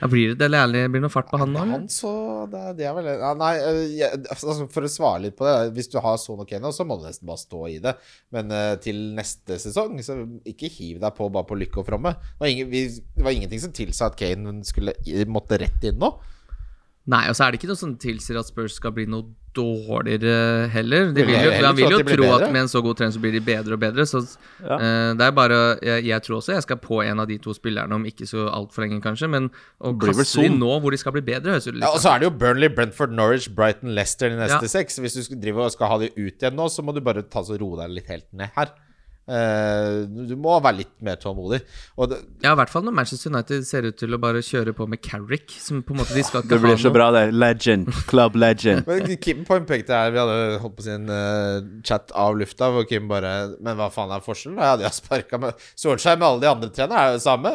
Ja, 0.00 0.08
blir 0.10 0.34
det 0.36 0.48
Alli? 0.58 0.82
Blir 0.90 1.00
det 1.00 1.06
noe 1.06 1.12
fart 1.12 1.30
på 1.30 1.38
han 1.40 1.52
nå? 1.54 1.62
Han 1.70 1.86
så 1.92 2.12
det, 2.50 2.62
det 2.80 2.88
er 2.88 2.96
vel 2.96 3.06
Nei, 3.40 3.52
øh, 3.62 3.80
jeg, 3.94 4.20
altså, 4.34 4.66
for 4.72 4.86
å 4.86 4.90
svare 4.90 5.22
litt 5.26 5.36
på 5.38 5.46
det 5.46 5.54
Hvis 5.76 5.88
du 5.92 5.98
har 6.02 6.18
Son 6.20 6.42
og 6.42 6.50
Kane, 6.50 6.72
så 6.74 6.86
må 6.88 6.98
du 6.98 7.06
nesten 7.06 7.28
bare 7.30 7.40
stå 7.40 7.62
i 7.70 7.78
det. 7.84 7.94
Men 8.34 8.52
uh, 8.52 8.74
til 8.82 9.00
neste 9.16 9.58
sesong, 9.62 9.96
så 10.04 10.18
ikke 10.50 10.72
hiv 10.72 11.00
deg 11.02 11.16
på 11.16 11.30
bare 11.32 11.48
på 11.48 11.58
lykke 11.60 11.82
og 11.82 11.88
fromme. 11.88 12.14
Det 12.18 12.42
var, 12.42 12.52
ingen, 12.52 12.70
vi, 12.72 12.84
det 13.16 13.26
var 13.26 13.36
ingenting 13.36 13.62
som 13.62 13.74
tilsa 13.76 14.10
at 14.10 14.18
Kane 14.18 14.58
skulle, 14.66 14.96
måtte 15.30 15.60
rett 15.62 15.88
inn 15.88 16.00
nå. 16.02 16.12
Nei, 17.12 17.26
og 17.28 17.36
så 17.36 17.46
er 17.46 17.52
det 17.52 17.60
ikke 17.60 17.70
noe 17.70 17.80
som 17.80 17.96
tilsier 18.00 18.40
at 18.40 18.48
Spurs 18.48 18.78
skal 18.80 18.94
bli 18.96 19.06
noe 19.10 19.28
dårligere 19.56 20.68
heller. 20.72 21.12
De 21.14 21.24
vil 21.24 21.34
jo, 21.34 21.50
heller 21.54 21.66
han 21.70 21.76
vil 21.78 21.94
jo 21.94 22.00
tro 22.08 22.28
at 22.36 22.44
med 22.52 22.60
en 22.64 22.70
så 22.72 22.82
god 22.84 22.98
trener 23.00 23.14
så 23.16 23.22
blir 23.22 23.34
de 23.36 23.40
bedre 23.44 23.76
og 23.76 23.80
bedre. 23.82 24.06
Så 24.06 24.22
Ja. 24.64 24.76
uh, 24.78 25.10
det 25.18 25.26
er 25.26 25.34
bare 25.36 25.58
jeg, 25.82 26.04
jeg 26.08 26.22
tror 26.22 26.36
også 26.40 26.54
jeg 26.56 26.62
skal 26.66 26.76
på 26.82 27.00
en 27.04 27.20
av 27.20 27.28
de 27.28 27.38
to 27.38 27.54
spillerne 27.56 27.92
om 27.94 28.04
ikke 28.08 28.26
så 28.26 28.46
altfor 28.50 28.84
lenge, 28.86 29.00
kanskje. 29.04 29.28
Men 29.30 29.50
å 29.80 29.94
kaste 30.00 30.42
de 30.46 30.48
nå 30.54 30.78
hvor 30.80 30.90
de 30.94 31.00
skal 31.00 31.12
bli 31.16 31.24
bedre, 31.26 31.54
høres 31.56 31.66
ut 31.68 31.74
litt 31.74 31.82
Ja, 31.86 31.92
og 31.94 32.00
så 32.02 32.14
er 32.14 32.18
det 32.22 32.30
jo 32.30 32.34
Burnley, 32.38 32.68
Brentford, 32.68 33.12
Norwich, 33.12 33.48
Brighton, 33.54 33.94
Leicester 33.94 34.30
de 34.30 34.36
neste 34.40 34.62
Ja. 34.64 34.74
seks. 34.78 34.98
Hvis 34.98 35.14
du 35.18 35.22
skal 35.22 35.40
drive 35.40 35.64
og 35.68 35.72
skal 35.72 35.86
ha 35.92 35.98
de 35.98 36.10
ut 36.16 36.34
igjen 36.42 36.54
nå, 36.56 36.68
så 36.70 36.82
må 36.84 36.94
du 36.94 37.00
bare 37.00 37.22
ta 37.22 37.42
så 37.42 37.58
roe 37.60 37.76
deg 37.82 37.90
litt 38.00 38.08
helt 38.08 38.26
ned 38.32 38.50
her. 38.56 38.72
Eh, 39.24 40.02
du 40.28 40.34
må 40.36 40.58
være 40.60 40.82
litt 40.82 40.90
mer 41.00 41.16
tålmodig. 41.16 41.62
Og 41.96 42.10
det, 42.10 42.18
Ja, 42.44 42.52
i 42.52 42.58
hvert 42.58 42.68
fall 42.68 42.84
når 42.84 42.92
Manchester 42.98 43.32
United 43.32 43.64
ser 43.64 43.86
ut 43.88 43.96
til 43.96 44.12
å 44.12 44.18
bare 44.20 44.42
kjøre 44.44 44.74
på 44.76 44.86
med 44.90 45.00
Carrick, 45.00 45.54
som 45.64 45.80
på 45.82 45.94
en 45.94 46.02
måte 46.02 46.12
de 46.12 46.24
skal 46.26 46.42
ikke 46.44 46.52
Det 46.52 46.60
blir 46.60 46.76
så 46.76 46.90
noe. 46.90 46.96
bra, 46.98 47.06
det. 47.16 47.22
Legend. 47.32 47.88
Club 48.10 48.36
legend. 48.36 48.84
men 48.90 49.16
Kim 49.16 49.44
påpekte 49.48 49.96
her 49.96 50.12
Vi 50.12 50.20
hadde 50.20 50.58
holdt 50.60 50.76
på 50.76 50.84
sin 50.84 51.08
uh, 51.08 51.62
chat 51.82 52.12
av 52.12 52.36
lufta, 52.36 52.68
hvor 52.74 52.84
Kim 52.88 53.08
bare 53.08 53.54
Men 53.64 53.78
hva 53.80 53.88
faen 53.94 54.12
er 54.12 54.20
forskjellen? 54.24 54.60
Ja, 54.60 54.76
de 54.76 54.84
har 54.84 54.92
sparka 54.92 55.40
med 55.40 55.56
Solskjær 55.72 56.20
med 56.20 56.28
alle 56.28 56.44
de 56.44 56.52
andre 56.52 56.68
trenerne, 56.74 57.00
er 57.00 57.14
jo 57.14 57.22
det 57.22 57.24
samme. 57.24 57.54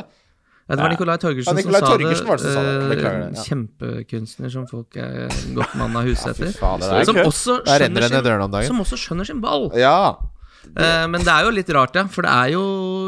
Ja, 0.69 0.75
det 0.75 0.83
var 0.83 0.91
Nicolai 0.93 1.17
Torgersen 1.21 1.49
Ja, 1.49 1.57
Nicolai 1.57 1.79
som 1.79 1.87
sa 1.87 1.93
Torgersen 1.95 2.25
sa 2.25 2.33
det 2.33 2.41
som 2.41 2.53
sa 2.53 2.61
det. 2.65 2.73
eh, 2.73 2.89
Beklager 2.91 3.21
ja. 3.33 3.45
Kjempekunstner 3.45 4.51
som 4.53 4.67
folk 4.69 4.97
er 5.01 5.29
godt 5.57 5.77
mann 5.81 5.95
av 5.97 6.05
huset 6.09 6.33
etter. 6.33 6.51
som, 6.53 7.21
også 7.23 7.55
skjønner 7.65 8.05
sin, 8.09 8.21
dagen. 8.25 8.67
som 8.67 8.83
også 8.83 8.99
skjønner 9.01 9.25
sin 9.25 9.41
ball. 9.41 9.69
Ja. 9.77 10.17
Eh, 10.69 11.05
men 11.07 11.21
det 11.23 11.31
er 11.33 11.45
jo 11.47 11.55
litt 11.55 11.69
rart, 11.75 11.95
ja. 11.95 12.05
For 12.11 12.25
det 12.27 12.31
er 12.35 12.53
jo 12.55 12.63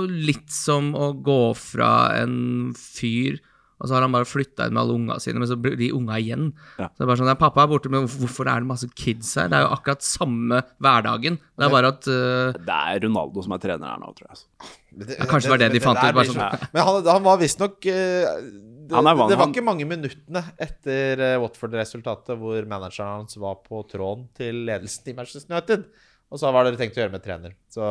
litt 0.08 0.50
som 0.52 0.94
å 0.96 1.12
gå 1.22 1.42
fra 1.58 1.94
en 2.22 2.74
fyr 2.78 3.40
og 3.82 3.90
så 3.90 3.96
har 3.96 4.04
han 4.06 4.14
bare 4.14 4.28
flytta 4.30 4.68
inn 4.70 4.76
med 4.76 4.82
alle 4.84 4.94
unga 4.94 5.16
sine, 5.18 5.40
men 5.42 5.50
så 5.50 5.56
blir 5.58 5.74
de 5.74 5.88
unga 5.98 6.20
igjen. 6.22 6.52
Ja. 6.78 6.86
Så 6.94 7.00
det 7.00 7.02
er 7.02 7.08
bare 7.10 7.18
sånn, 7.18 7.30
ja, 7.32 7.38
Pappa 7.42 7.64
er 7.64 7.70
borte, 7.72 7.90
men 7.90 8.04
hvorfor- 8.06 8.46
er 8.46 8.62
det 8.62 8.70
masse 8.70 8.86
kids 8.94 9.32
her? 9.34 9.48
Det 9.50 9.58
er 9.58 9.64
jo 9.66 9.72
akkurat 9.74 10.06
samme 10.06 10.60
hverdagen. 10.86 11.40
Det 11.58 11.66
er 11.66 11.74
bare 11.74 11.90
at 11.90 12.06
uh... 12.06 12.52
Det 12.62 12.76
er 12.78 13.00
Ronaldo 13.08 13.42
som 13.42 13.56
er 13.58 13.64
trener 13.64 13.90
her 13.90 13.98
nå, 14.04 14.12
tror 14.14 14.28
jeg. 14.28 14.36
altså. 14.38 14.70
Det, 15.02 15.18
Ja, 15.18 15.26
kanskje 15.26 15.50
det 15.50 15.54
var 15.56 15.62
det 15.64 15.72
de 15.74 15.82
fant 15.82 15.98
ut, 15.98 16.14
bare 16.14 16.28
sånn. 16.30 16.38
så- 16.38 16.70
Men 16.78 16.86
han, 16.92 17.10
han 17.10 17.24
var 17.26 17.42
visstnok 17.42 17.90
uh, 17.90 17.90
det, 17.90 19.02
er 19.02 19.28
det 19.34 19.40
var 19.42 19.48
ikke 19.50 19.66
mange 19.66 19.90
minuttene 19.90 20.44
etter 20.62 21.26
uh, 21.26 21.42
Watford-resultatet 21.42 22.38
hvor 22.38 22.62
manageren 22.70 23.24
hans 23.24 23.34
var 23.42 23.56
på 23.66 23.82
tråden 23.90 24.28
til 24.38 24.62
ledelsen 24.70 25.10
i 25.10 25.18
Manchester 25.18 25.56
United. 25.58 25.90
Og 26.32 26.40
så 26.40 26.48
hva 26.52 26.62
har 26.64 26.72
det 26.72 26.80
tenkt 26.80 26.96
å 26.96 27.02
gjøre 27.04 27.12
med 27.12 27.24
trener. 27.26 27.54
Så 27.70 27.84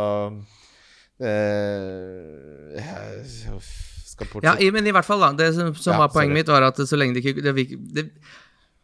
eh, 1.21 2.81
skal 3.25 4.27
Ja, 4.43 4.53
fortsette. 4.55 4.63
i- 4.65 4.71
men 4.71 4.87
i 4.87 4.93
hvert 4.93 5.05
fall, 5.05 5.21
da. 5.21 5.33
Det 5.33 5.55
som, 5.55 5.75
som 5.75 5.93
Ja, 5.95 5.99
var 5.99 6.09
poenget 6.09 6.31
sorry. 6.31 6.35
mitt, 6.35 6.47
var 6.49 6.63
at 6.63 6.77
så 6.77 6.97
lenge 6.99 7.15
de 7.15 7.21
ikke 7.23 7.43
det, 7.43 7.95
det, 7.95 8.11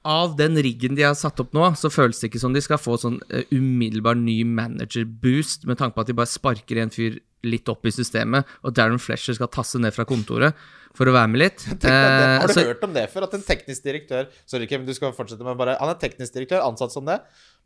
Av 0.04 0.36
den 0.36 0.54
riggen 0.54 0.94
de 0.94 1.02
har 1.02 1.14
satt 1.14 1.40
opp 1.40 1.50
nå, 1.52 1.74
så 1.74 1.90
føles 1.90 2.20
det 2.20 2.30
ikke 2.30 2.38
som 2.38 2.52
de 2.52 2.60
skal 2.60 2.78
få 2.78 2.94
sånn 2.96 3.18
uh, 3.34 3.42
umiddelbar 3.50 4.14
ny 4.14 4.44
manager-boost, 4.44 5.64
med 5.66 5.78
tanke 5.78 5.96
på 5.96 6.00
at 6.02 6.06
de 6.06 6.12
bare 6.14 6.26
sparker 6.30 6.78
en 6.78 6.90
fyr 6.90 7.18
litt 7.42 7.66
opp 7.68 7.84
i 7.86 7.90
systemet, 7.90 8.44
og 8.62 8.72
Darren 8.72 9.00
Flesher 9.00 9.34
skal 9.34 9.48
tasse 9.48 9.74
ned 9.80 9.92
fra 9.92 10.04
kontoret 10.04 10.54
for 10.94 11.06
å 11.06 11.12
være 11.12 11.28
med 11.28 11.40
litt. 11.40 11.58
Tenk 11.66 11.80
det. 11.80 11.90
Eh, 11.90 12.38
Har 12.38 12.46
du 12.46 12.52
så- 12.54 12.64
hørt 12.70 12.84
om 12.84 12.92
det 12.94 13.10
før? 13.10 13.24
At 13.24 13.34
en 13.34 13.42
teknisk 13.42 13.82
direktør 13.82 14.28
Sorry, 14.46 14.66
Kim, 14.68 14.86
du 14.86 14.94
skal 14.94 15.10
fortsette 15.12 15.42
med 15.42 15.56
bare 15.58 15.76
Han 15.80 15.88
er 15.90 15.98
teknisk 15.98 16.32
direktør, 16.38 16.62
ansatt 16.62 16.92
som 16.92 17.04
det. 17.04 17.20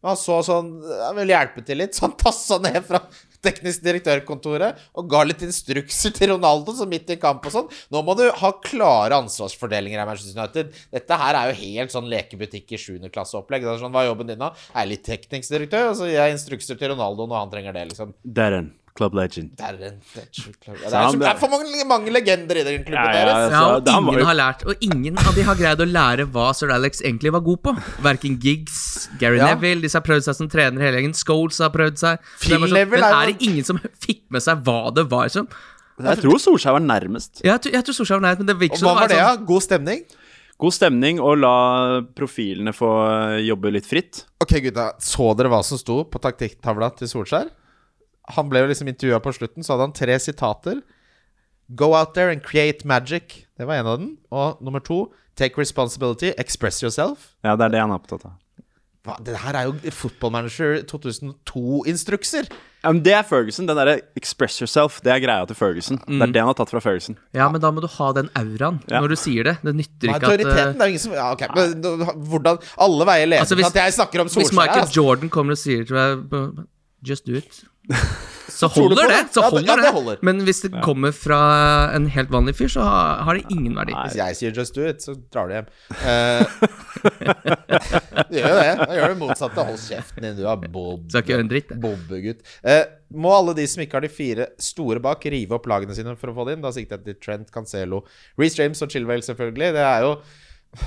Han 0.07 0.17
så 0.17 0.39
sånn 0.47 0.71
Han 0.81 1.19
vil 1.19 1.35
hjelpe 1.35 1.65
til 1.67 1.81
litt, 1.83 1.97
så 1.97 2.07
han 2.07 2.17
tassa 2.19 2.61
ned 2.63 2.81
fra 2.87 3.03
teknisk 3.45 3.85
direktørkontoret 3.85 4.81
og 5.01 5.07
ga 5.11 5.23
litt 5.25 5.43
instrukser 5.47 6.13
til 6.17 6.35
Ronaldo, 6.35 6.75
så 6.77 6.87
midt 6.89 7.13
i 7.15 7.19
kamp 7.21 7.47
og 7.49 7.55
sånn. 7.55 7.71
Nå 7.93 8.03
må 8.05 8.17
du 8.19 8.27
ha 8.37 8.51
klare 8.65 9.17
ansvarsfordelinger 9.23 10.01
her, 10.01 10.09
Manchester 10.09 10.37
United. 10.37 10.75
Dette 10.93 11.21
her 11.23 11.39
er 11.39 11.51
jo 11.51 11.61
helt 11.63 11.95
sånn 11.95 12.11
lekebutikk 12.13 12.77
i 12.77 12.81
7. 12.81 13.09
klasseopplegg. 13.09 13.65
Det 13.65 13.73
er 13.73 13.81
sånn, 13.81 13.95
Hva 13.95 14.05
er 14.05 14.11
jobben 14.11 14.29
din, 14.31 14.41
da? 14.41 14.53
Jeg 14.75 14.83
er 14.83 14.93
litt 14.93 15.07
teknisk 15.07 15.57
direktør, 15.57 15.91
og 15.93 15.97
så 16.01 16.11
gir 16.11 16.21
jeg 16.21 16.37
instrukser 16.37 16.81
til 16.81 16.93
Ronaldo 16.95 17.29
når 17.31 17.45
han 17.45 17.55
trenger 17.57 17.77
det, 17.77 17.89
liksom. 17.95 18.15
Darren. 18.25 18.71
Club 18.99 19.15
legend. 19.15 19.53
Det 19.57 19.65
er, 19.65 19.77
en, 19.91 19.99
det 20.15 20.23
er, 20.23 20.29
så 20.35 20.51
det 20.51 20.71
er, 20.91 21.15
det 21.21 21.29
er 21.31 21.39
for 21.41 21.53
mange, 21.53 21.85
mange 21.89 22.11
legender 22.13 22.59
i 22.61 22.65
den 22.67 22.83
klubben 22.85 22.99
Ja, 22.99 23.13
ja, 23.15 23.25
deres. 23.25 23.53
Ja, 23.55 23.61
Altså, 23.71 23.95
og 23.95 24.11
ingen 24.11 24.27
har 24.27 24.37
lært 24.41 24.65
Og 24.67 24.85
ingen 24.87 25.21
av 25.23 25.35
de 25.37 25.45
har 25.47 25.59
greid 25.61 25.81
å 25.85 25.87
lære 25.89 26.27
hva 26.35 26.49
sir 26.59 26.73
Alex 26.75 27.01
egentlig 27.07 27.33
var 27.33 27.45
god 27.47 27.63
på. 27.69 27.75
Verken 28.05 28.39
Giggs, 28.43 29.09
Gary 29.23 29.39
Ja. 29.39 29.53
Neville 29.55 29.87
de 29.87 29.93
har 29.95 30.05
prøvd 30.07 30.27
seg 30.27 30.39
som 30.41 30.49
trener 30.53 30.83
hele 30.85 30.99
gjengen. 31.01 31.15
Scholes 31.17 31.61
har 31.63 31.71
prøvd 31.75 32.01
seg. 32.03 32.19
Så 32.19 32.49
det 32.49 32.49
Phil 32.49 32.57
er 32.59 32.65
sånn, 32.67 32.79
Neville 32.81 33.05
men 33.07 33.21
er 33.23 33.33
det 33.33 33.49
ingen 33.51 33.69
som 33.71 33.79
fikk 34.07 34.25
med 34.35 34.43
seg 34.45 34.65
hva 34.67 34.81
det 34.97 35.07
var 35.13 35.29
som 35.33 35.47
Jeg 36.01 36.23
tror 36.25 36.39
Solskjær 36.41 36.77
var 36.79 36.85
nærmest. 36.85 37.43
Jeg, 37.45 37.61
jeg 37.73 37.85
tror 37.87 37.97
Solskjær 38.01 38.19
var 38.21 38.27
nærmest, 38.29 38.43
men 38.43 38.51
det 38.51 38.59
virker 38.65 38.81
Og 38.83 38.89
hva 38.89 38.95
var 39.03 39.09
det, 39.13 39.21
sånn- 39.21 39.39
da? 39.39 39.47
God 39.53 39.63
stemning? 39.69 40.05
God 40.61 40.75
stemning 40.77 41.21
og 41.25 41.39
la 41.41 41.55
profilene 42.17 42.73
få 42.77 42.89
jobbe 43.47 43.71
litt 43.73 43.87
fritt. 43.89 44.25
Ok, 44.45 44.59
gutta. 44.67 44.91
Så 45.01 45.31
dere 45.39 45.49
hva 45.53 45.63
som 45.65 45.81
sto 45.81 46.03
på 46.05 46.21
taktikktavla 46.21 46.91
til 46.99 47.09
Solskjær? 47.09 47.49
Han 48.29 48.49
ble 48.49 48.61
jo 48.61 48.67
liksom 48.71 48.89
intervjua 48.89 49.21
på 49.21 49.33
slutten, 49.35 49.65
så 49.65 49.73
hadde 49.75 49.89
han 49.89 49.93
tre 49.93 50.19
sitater. 50.19 50.83
Go 51.75 51.95
out 51.95 52.15
there 52.15 52.31
and 52.31 52.43
create 52.43 52.85
magic. 52.85 53.47
Det 53.59 53.67
var 53.67 53.75
en 53.81 53.87
av 53.87 53.99
den. 53.99 54.17
Og 54.31 54.59
nummer 54.63 54.81
to 54.81 55.13
Take 55.37 55.57
responsibility, 55.57 56.33
express 56.37 56.83
yourself. 56.83 57.31
Ja, 57.45 57.55
det 57.57 57.65
er 57.65 57.69
det 57.71 57.81
han 57.81 57.91
er 57.91 58.01
opptatt 58.01 58.25
av. 58.27 58.33
Hva, 59.07 59.15
det 59.25 59.39
her 59.41 59.57
er 59.57 59.69
jo 59.71 59.91
Football 59.91 60.33
Manager 60.35 60.83
2002-instrukser. 60.85 62.51
Ja, 62.83 62.91
men 62.93 63.01
det 63.05 63.13
er 63.17 63.23
Ferguson. 63.25 63.65
Den 63.69 63.77
derre 63.79 64.01
'express 64.19 64.61
yourself', 64.61 65.01
det 65.05 65.13
er 65.13 65.21
greia 65.21 65.47
til 65.47 65.57
Ferguson. 65.57 65.97
Det 66.07 66.21
er 66.21 66.33
det 66.33 66.41
han 66.43 66.49
har 66.49 66.55
tatt 66.55 66.71
fra 66.71 66.81
Ferguson. 66.81 67.17
Ja, 67.33 67.49
men 67.49 67.61
da 67.61 67.71
må 67.71 67.81
du 67.81 67.87
ha 67.87 68.13
den 68.13 68.29
auraen 68.35 68.81
Ja. 68.91 69.01
når 69.01 69.09
du 69.09 69.17
sier 69.17 69.45
det. 69.45 69.59
Det 69.63 69.75
nytter 69.75 70.09
ikke 70.09 70.17
at 70.17 70.23
Autoriteten 70.25 70.69
eh, 70.69 70.73
det 70.73 70.81
er 70.81 70.87
jo 70.87 70.93
ingen 70.93 70.99
som 70.99 71.13
ja, 71.13 71.33
ok, 71.33 71.43
men 71.55 71.83
Hvordan 72.29 72.59
Alle 72.79 73.05
veier 73.07 73.27
leder 73.27 73.41
Altså, 73.41 73.55
til 73.57 73.65
hvis- 73.65 73.67
at 73.67 73.75
jeg 73.85 73.93
snakker 73.93 74.21
om 74.21 74.29
Solskjær. 74.29 74.45
Hvis 74.45 74.53
Michael 74.53 74.81
altså. 74.81 74.95
Jordan 75.01 75.29
kommer 75.31 75.53
og 75.53 75.59
sier 75.59 75.85
til 75.85 75.95
meg 75.97 76.67
Just 77.03 77.25
do 77.27 77.33
it. 77.33 77.65
Så 78.51 78.69
holder 78.69 79.09
det. 79.09 79.19
Så 79.33 79.41
holder 79.41 79.63
Ja, 79.65 79.77
det- 79.77 79.85
ja, 79.85 79.91
det. 79.91 79.95
holder. 79.95 80.17
Men 80.27 80.41
hvis 80.45 80.61
det 80.63 80.71
kommer 80.85 81.13
fra 81.17 81.39
en 81.95 82.07
helt 82.13 82.29
vanlig 82.29 82.53
fyr, 82.59 82.69
så 82.69 82.83
har, 82.85 83.23
har 83.25 83.35
det 83.39 83.45
ingen 83.55 83.75
verdi. 83.79 83.95
Nei. 83.95 84.03
Hvis 84.09 84.17
jeg 84.19 84.37
sier 84.37 84.53
'just 84.53 84.75
do 84.75 84.85
it', 84.85 85.01
så 85.01 85.15
drar 85.33 85.49
du 85.49 85.55
hjem. 85.55 85.69
Uh, 86.03 86.45
gjør 88.35 88.49
jo 88.51 88.57
det. 88.59 88.75
Da 88.83 88.99
gjør 88.99 89.15
det 89.15 89.19
motsatte. 89.23 89.65
Hold 89.71 89.79
kjeften 89.81 90.27
din, 90.27 90.37
du 90.37 90.45
er 90.51 90.57
bob. 90.69 91.07
Skal 91.09 91.23
ikke 91.23 91.33
gjøre 91.35 91.47
en 91.47 91.53
dritt. 91.55 91.73
Bobbegutt. 91.81 92.45
Uh, 92.67 92.85
må 93.17 93.33
alle 93.39 93.55
de 93.57 93.67
som 93.71 93.83
ikke 93.83 93.99
har 93.99 94.05
de 94.07 94.13
fire 94.13 94.47
store 94.61 95.01
bak, 95.01 95.25
rive 95.33 95.57
opp 95.57 95.67
lagene 95.71 95.97
sine 95.97 96.17
for 96.21 96.33
å 96.33 96.37
få 96.37 96.47
det 96.47 96.59
inn? 96.59 96.63
Da 96.67 96.75
sikter 96.75 96.99
jeg 97.01 97.05
til 97.05 97.19
Trent, 97.23 97.51
Cancelo, 97.55 98.05
Reece 98.39 98.61
James 98.61 98.83
og 98.83 98.91
Chilwell, 98.93 99.25
selvfølgelig. 99.25 99.73
Det 99.79 99.87
er 99.87 100.07
jo 100.07 100.13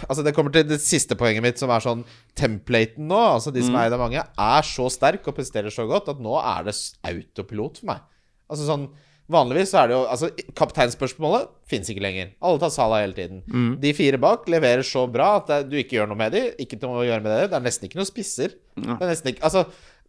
Altså 0.08 0.24
Det 0.24 0.32
kommer 0.36 0.54
til 0.56 0.68
det 0.68 0.80
siste 0.84 1.16
poenget 1.20 1.44
mitt, 1.44 1.60
som 1.60 1.72
er 1.74 1.84
sånn 1.84 2.04
Templaten 2.40 3.10
nå, 3.10 3.20
altså 3.36 3.52
de 3.52 3.64
som 3.66 3.76
er 3.76 3.90
eid 3.90 3.96
av 3.98 4.04
mange, 4.04 4.22
er 4.24 4.68
så 4.68 4.86
sterk 4.94 5.28
og 5.28 5.36
presterer 5.36 5.74
så 5.74 5.84
godt 5.90 6.08
at 6.14 6.22
nå 6.24 6.38
er 6.40 6.70
det 6.70 6.76
autopilot 7.10 7.82
for 7.82 7.92
meg. 7.92 8.06
Altså 8.52 8.70
sånn 8.70 8.88
Vanligvis 9.32 9.70
så 9.72 9.78
er 9.80 9.88
det 9.88 9.96
jo 9.96 10.02
Altså 10.12 10.28
Kapteinspørsmålet 10.60 11.48
fins 11.72 11.88
ikke 11.90 12.04
lenger. 12.04 12.34
Alle 12.44 12.60
tar 12.60 12.74
Salah 12.76 13.02
hele 13.06 13.16
tiden. 13.18 13.40
De 13.82 13.94
fire 13.96 14.20
bak 14.22 14.48
leverer 14.52 14.84
så 14.88 15.06
bra 15.10 15.38
at 15.40 15.48
det, 15.48 15.60
du 15.72 15.78
ikke 15.80 15.96
gjør 15.96 16.10
noe 16.12 16.20
med 16.20 16.36
dem. 16.36 16.50
Ikke 16.60 16.78
noe 16.84 17.00
å 17.02 17.06
gjøre 17.08 17.24
med 17.24 17.32
det. 17.32 17.46
Det 17.54 17.58
er 17.58 17.64
nesten 17.64 17.88
ikke 17.88 18.02
noe 18.02 18.10
spisser. 18.10 18.56
Det 18.76 19.00
er 19.00 19.10
nesten 19.14 19.32
ikke 19.32 19.46
Altså 19.48 19.64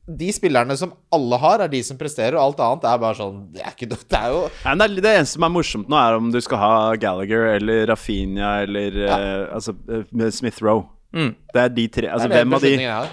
de 0.06 0.28
spillerne 0.36 0.74
som 0.76 0.90
alle 1.16 1.38
har, 1.40 1.62
er 1.64 1.70
de 1.72 1.80
som 1.86 1.96
presterer, 1.96 2.36
og 2.36 2.42
alt 2.42 2.58
annet 2.60 2.84
er 2.90 2.98
bare 3.00 3.16
sånn 3.16 3.38
Det 3.54 3.62
er 3.64 3.72
ikke 3.72 3.88
noe 3.88 4.02
Det 4.10 4.18
er 4.18 4.32
jo 4.34 4.40
Nei, 4.50 4.74
det, 4.76 4.84
er- 4.84 5.04
det 5.06 5.12
eneste 5.18 5.38
som 5.38 5.46
er 5.48 5.52
morsomt 5.54 5.88
nå, 5.88 5.96
er 5.96 6.18
om 6.18 6.26
du 6.34 6.40
skal 6.44 6.60
ha 6.60 6.72
Gallagher 7.00 7.46
eller 7.54 7.86
Rafinha 7.88 8.50
eller 8.66 8.98
eh, 9.06 9.54
altså, 9.54 9.72
uh, 9.88 10.28
Smith 10.30 10.60
Rowe. 10.62 10.84
Mm. 11.14 11.30
Det 11.54 11.60
er 11.62 11.68
de 11.70 11.82
tre. 11.94 12.08
Altså, 12.10 12.26
hvem 12.28 12.54
av 12.56 12.64
de. 12.66 12.72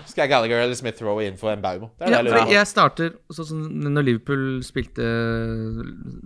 Skal 0.09 0.23
jeg 0.23 0.31
Gallagher 0.33 0.63
eller 0.65 0.75
Smith 0.79 1.03
Rowe 1.05 1.23
inn 1.27 1.37
for 1.37 1.53
en 1.53 1.61
Baumo? 1.61 1.91
Ja, 2.01 2.21
jeg 2.49 2.67
starter 2.67 3.11
sånn 3.29 3.47
som 3.51 3.59
når 3.93 4.07
Liverpool 4.07 4.45
spilte 4.65 5.05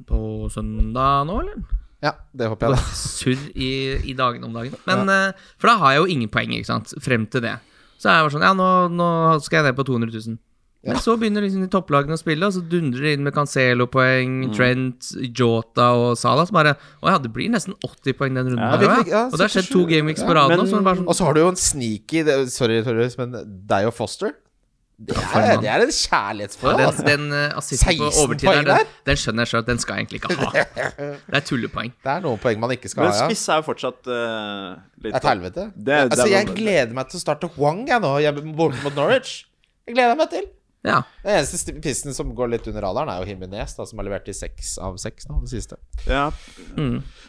på 0.07 0.19
søndag 0.53 1.25
nå, 1.27 1.39
eller? 1.43 1.65
Ja, 2.05 2.13
det 2.37 2.47
håper 2.51 2.69
jeg. 2.69 2.77
da 2.79 2.97
Surr 2.99 3.45
i, 3.55 3.69
i 4.11 4.15
dagene 4.17 4.47
om 4.47 4.55
dagen. 4.55 4.75
Men, 4.87 5.09
eh, 5.09 5.47
for 5.59 5.71
da 5.71 5.77
har 5.81 5.95
jeg 5.95 6.03
jo 6.03 6.09
ingen 6.15 6.31
poeng, 6.31 6.53
ikke 6.55 6.69
sant, 6.69 6.93
frem 7.03 7.25
til 7.31 7.43
det. 7.45 7.55
Så 7.97 8.09
er 8.11 8.19
jeg 8.19 8.27
bare 8.27 8.35
sånn 8.35 8.45
Ja, 8.45 8.51
nå, 8.57 8.67
nå 8.93 9.07
skal 9.43 9.61
jeg 9.61 9.69
ned 9.71 9.77
på 9.79 9.85
200 9.87 10.11
000. 10.27 10.37
Men 10.85 10.99
så 11.01 11.15
begynner 11.17 11.41
liksom 11.45 11.63
de 11.65 11.69
topplagene 11.73 12.13
å 12.13 12.21
spille, 12.21 12.45
og 12.45 12.53
så 12.53 12.61
dundrer 12.69 13.07
de 13.07 13.13
inn 13.17 13.23
med 13.25 13.33
Cancelo-poeng, 13.33 14.35
Mm. 14.45 14.53
Trent, 14.55 15.09
Jota 15.37 15.87
og 15.97 16.13
Salah. 16.21 16.45
Som 16.45 16.53
bare 16.59 16.75
Å 17.01 17.09
ja, 17.09 17.17
det 17.17 17.31
blir 17.33 17.49
nesten 17.49 17.73
80 17.83 18.13
poeng 18.19 18.35
den 18.37 18.51
runden. 18.53 18.61
Ja, 18.61 18.77
her, 18.95 19.03
ja. 19.09 19.23
og 19.31 19.37
det 19.39 19.47
har 19.47 19.53
skjedd 19.55 19.69
to 19.71 19.81
77. 19.85 19.91
gameweeks 19.95 20.21
Ja, 20.21 20.27
på 20.29 20.35
rad 20.37 20.51
nå. 20.53 20.61
Det 20.63 20.71
sånn 20.71 21.05
Og 21.07 21.15
så 21.17 21.25
har 21.25 21.33
du 21.33 21.41
jo 21.41 21.47
en 21.49 21.55
sneaky 21.59 22.23
det, 22.27 22.35
Sorry, 22.53 22.81
Torjus, 22.85 23.17
men 23.17 23.33
deg 23.67 23.87
og 23.89 23.93
Foster 23.97 24.33
Det 24.97 25.11
er, 25.17 25.57
det 25.59 25.67
er 25.67 25.81
en 25.83 25.89
ja, 25.91 25.91
kjærlighetsforhold. 25.91 26.77
den, 26.79 26.87
altså. 26.87 27.03
den 27.03 27.25
uh, 27.33 27.57
assisten 27.59 27.97
på 27.99 28.05
16 28.13 28.21
overtid 28.23 28.47
der, 28.47 28.63
den, 28.69 28.91
den 29.09 29.17
skjønner 29.19 29.43
jeg 29.43 29.49
sjøl 29.51 29.59
at 29.59 29.67
den 29.67 29.79
skal 29.83 29.97
jeg 29.97 30.05
egentlig 30.05 30.21
ikke 30.21 30.37
ha. 30.39 30.63
Det 31.33 31.35
er 31.41 31.43
tullepoeng. 31.49 31.91
Det 32.05 32.11
er 32.13 32.21
noen 32.23 32.39
poeng 32.39 32.61
man 32.63 32.71
ikke 32.77 32.87
skal 32.93 33.03
Men 33.03 33.11
ha, 33.11 33.17
ja. 33.17 33.25
spiss 33.27 33.43
er 33.51 33.59
jo 33.59 33.65
fortsatt 33.67 34.07
uh, 34.07 34.77
litt 35.03 35.17
et 35.19 35.27
helvete. 35.27 35.65
Det- 35.75 35.83
det 35.83 35.97
er 35.97 36.07
altså, 36.13 36.29
jeg 36.31 36.47
gleder 36.55 36.93
meg 36.95 37.09
til 37.11 37.19
å 37.19 37.23
starte 37.25 37.49
Wang 37.57 37.83
jeg 37.91 37.99
nå, 38.05 38.13
borte 38.55 38.79
mot 38.85 38.95
Norwich. 38.95 39.33
Jeg 39.85 39.97
gleder 39.97 40.15
meg 40.15 40.29
til. 40.31 40.47
Ja. 40.85 40.99
Den 41.23 41.39
eneste 41.39 41.73
pissen 41.81 42.13
som 42.13 42.29
går 42.37 42.51
litt 42.51 42.67
under 42.69 42.85
radaren, 42.85 43.09
er 43.09 43.23
jo 43.23 43.29
Himinez, 43.31 43.73
da, 43.77 43.87
som 43.89 43.99
har 43.99 44.07
levert 44.07 44.29
i 44.29 44.35
seks 44.37 44.75
av 44.77 44.99
seks 45.01 45.25
nå, 45.29 45.39
det 45.41 45.51
siste. 45.55 45.79
Ja, 46.05 46.27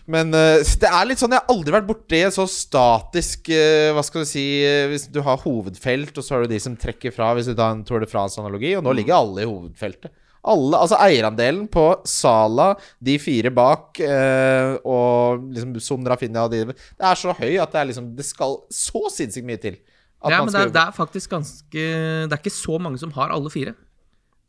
Men 0.04 0.34
uh, 0.36 0.60
det 0.60 0.90
er 0.90 1.08
litt 1.08 1.20
sånn 1.22 1.32
Jeg 1.32 1.40
har 1.40 1.54
aldri 1.54 1.72
vært 1.72 1.88
borti 1.88 2.20
en 2.20 2.34
så 2.34 2.44
statisk 2.50 3.48
uh, 3.48 3.94
Hva 3.96 4.02
skal 4.04 4.26
du 4.26 4.28
si 4.28 4.44
uh, 4.66 4.90
Hvis 4.90 5.06
du 5.12 5.22
har 5.24 5.40
hovedfelt, 5.40 6.12
og 6.12 6.26
så 6.26 6.36
har 6.36 6.44
du 6.44 6.52
de 6.52 6.60
som 6.62 6.76
trekker 6.76 7.14
fra, 7.14 7.32
hvis 7.36 7.48
du 7.48 7.56
tar 7.56 7.72
en 7.72 7.82
Tour 7.86 8.04
de 8.04 8.10
France-analogi, 8.10 8.76
og 8.76 8.84
nå 8.84 8.94
ligger 8.98 9.18
alle 9.18 9.46
i 9.46 9.48
hovedfeltet. 9.48 10.12
Alle, 10.46 10.78
altså 10.78 10.98
Eierandelen 11.02 11.64
på 11.72 11.84
Sala, 12.06 12.70
de 13.02 13.16
fire 13.18 13.50
bak, 13.54 13.98
eh, 13.98 14.76
og 14.86 15.48
liksom 15.50 15.74
Sondra 15.82 16.14
Finja 16.20 16.44
og 16.46 16.52
de 16.52 16.60
Det 16.68 17.08
er 17.08 17.18
så 17.18 17.34
høy 17.34 17.56
at 17.58 17.72
det 17.72 17.80
er 17.80 17.88
liksom 17.90 18.12
Det 18.14 18.26
skal 18.26 18.60
så 18.70 19.08
sinnssykt 19.10 19.48
mye 19.48 19.62
til. 19.62 19.80
At 20.26 20.34
ja, 20.34 20.38
man 20.42 20.50
men 20.50 20.54
det 20.56 20.62
er, 20.66 20.74
det 20.74 20.82
er 20.82 20.92
faktisk 20.96 21.30
ganske 21.30 21.86
Det 22.26 22.32
er 22.34 22.40
ikke 22.42 22.52
så 22.56 22.78
mange 22.82 22.98
som 23.02 23.14
har 23.16 23.30
alle 23.30 23.50
fire. 23.54 23.74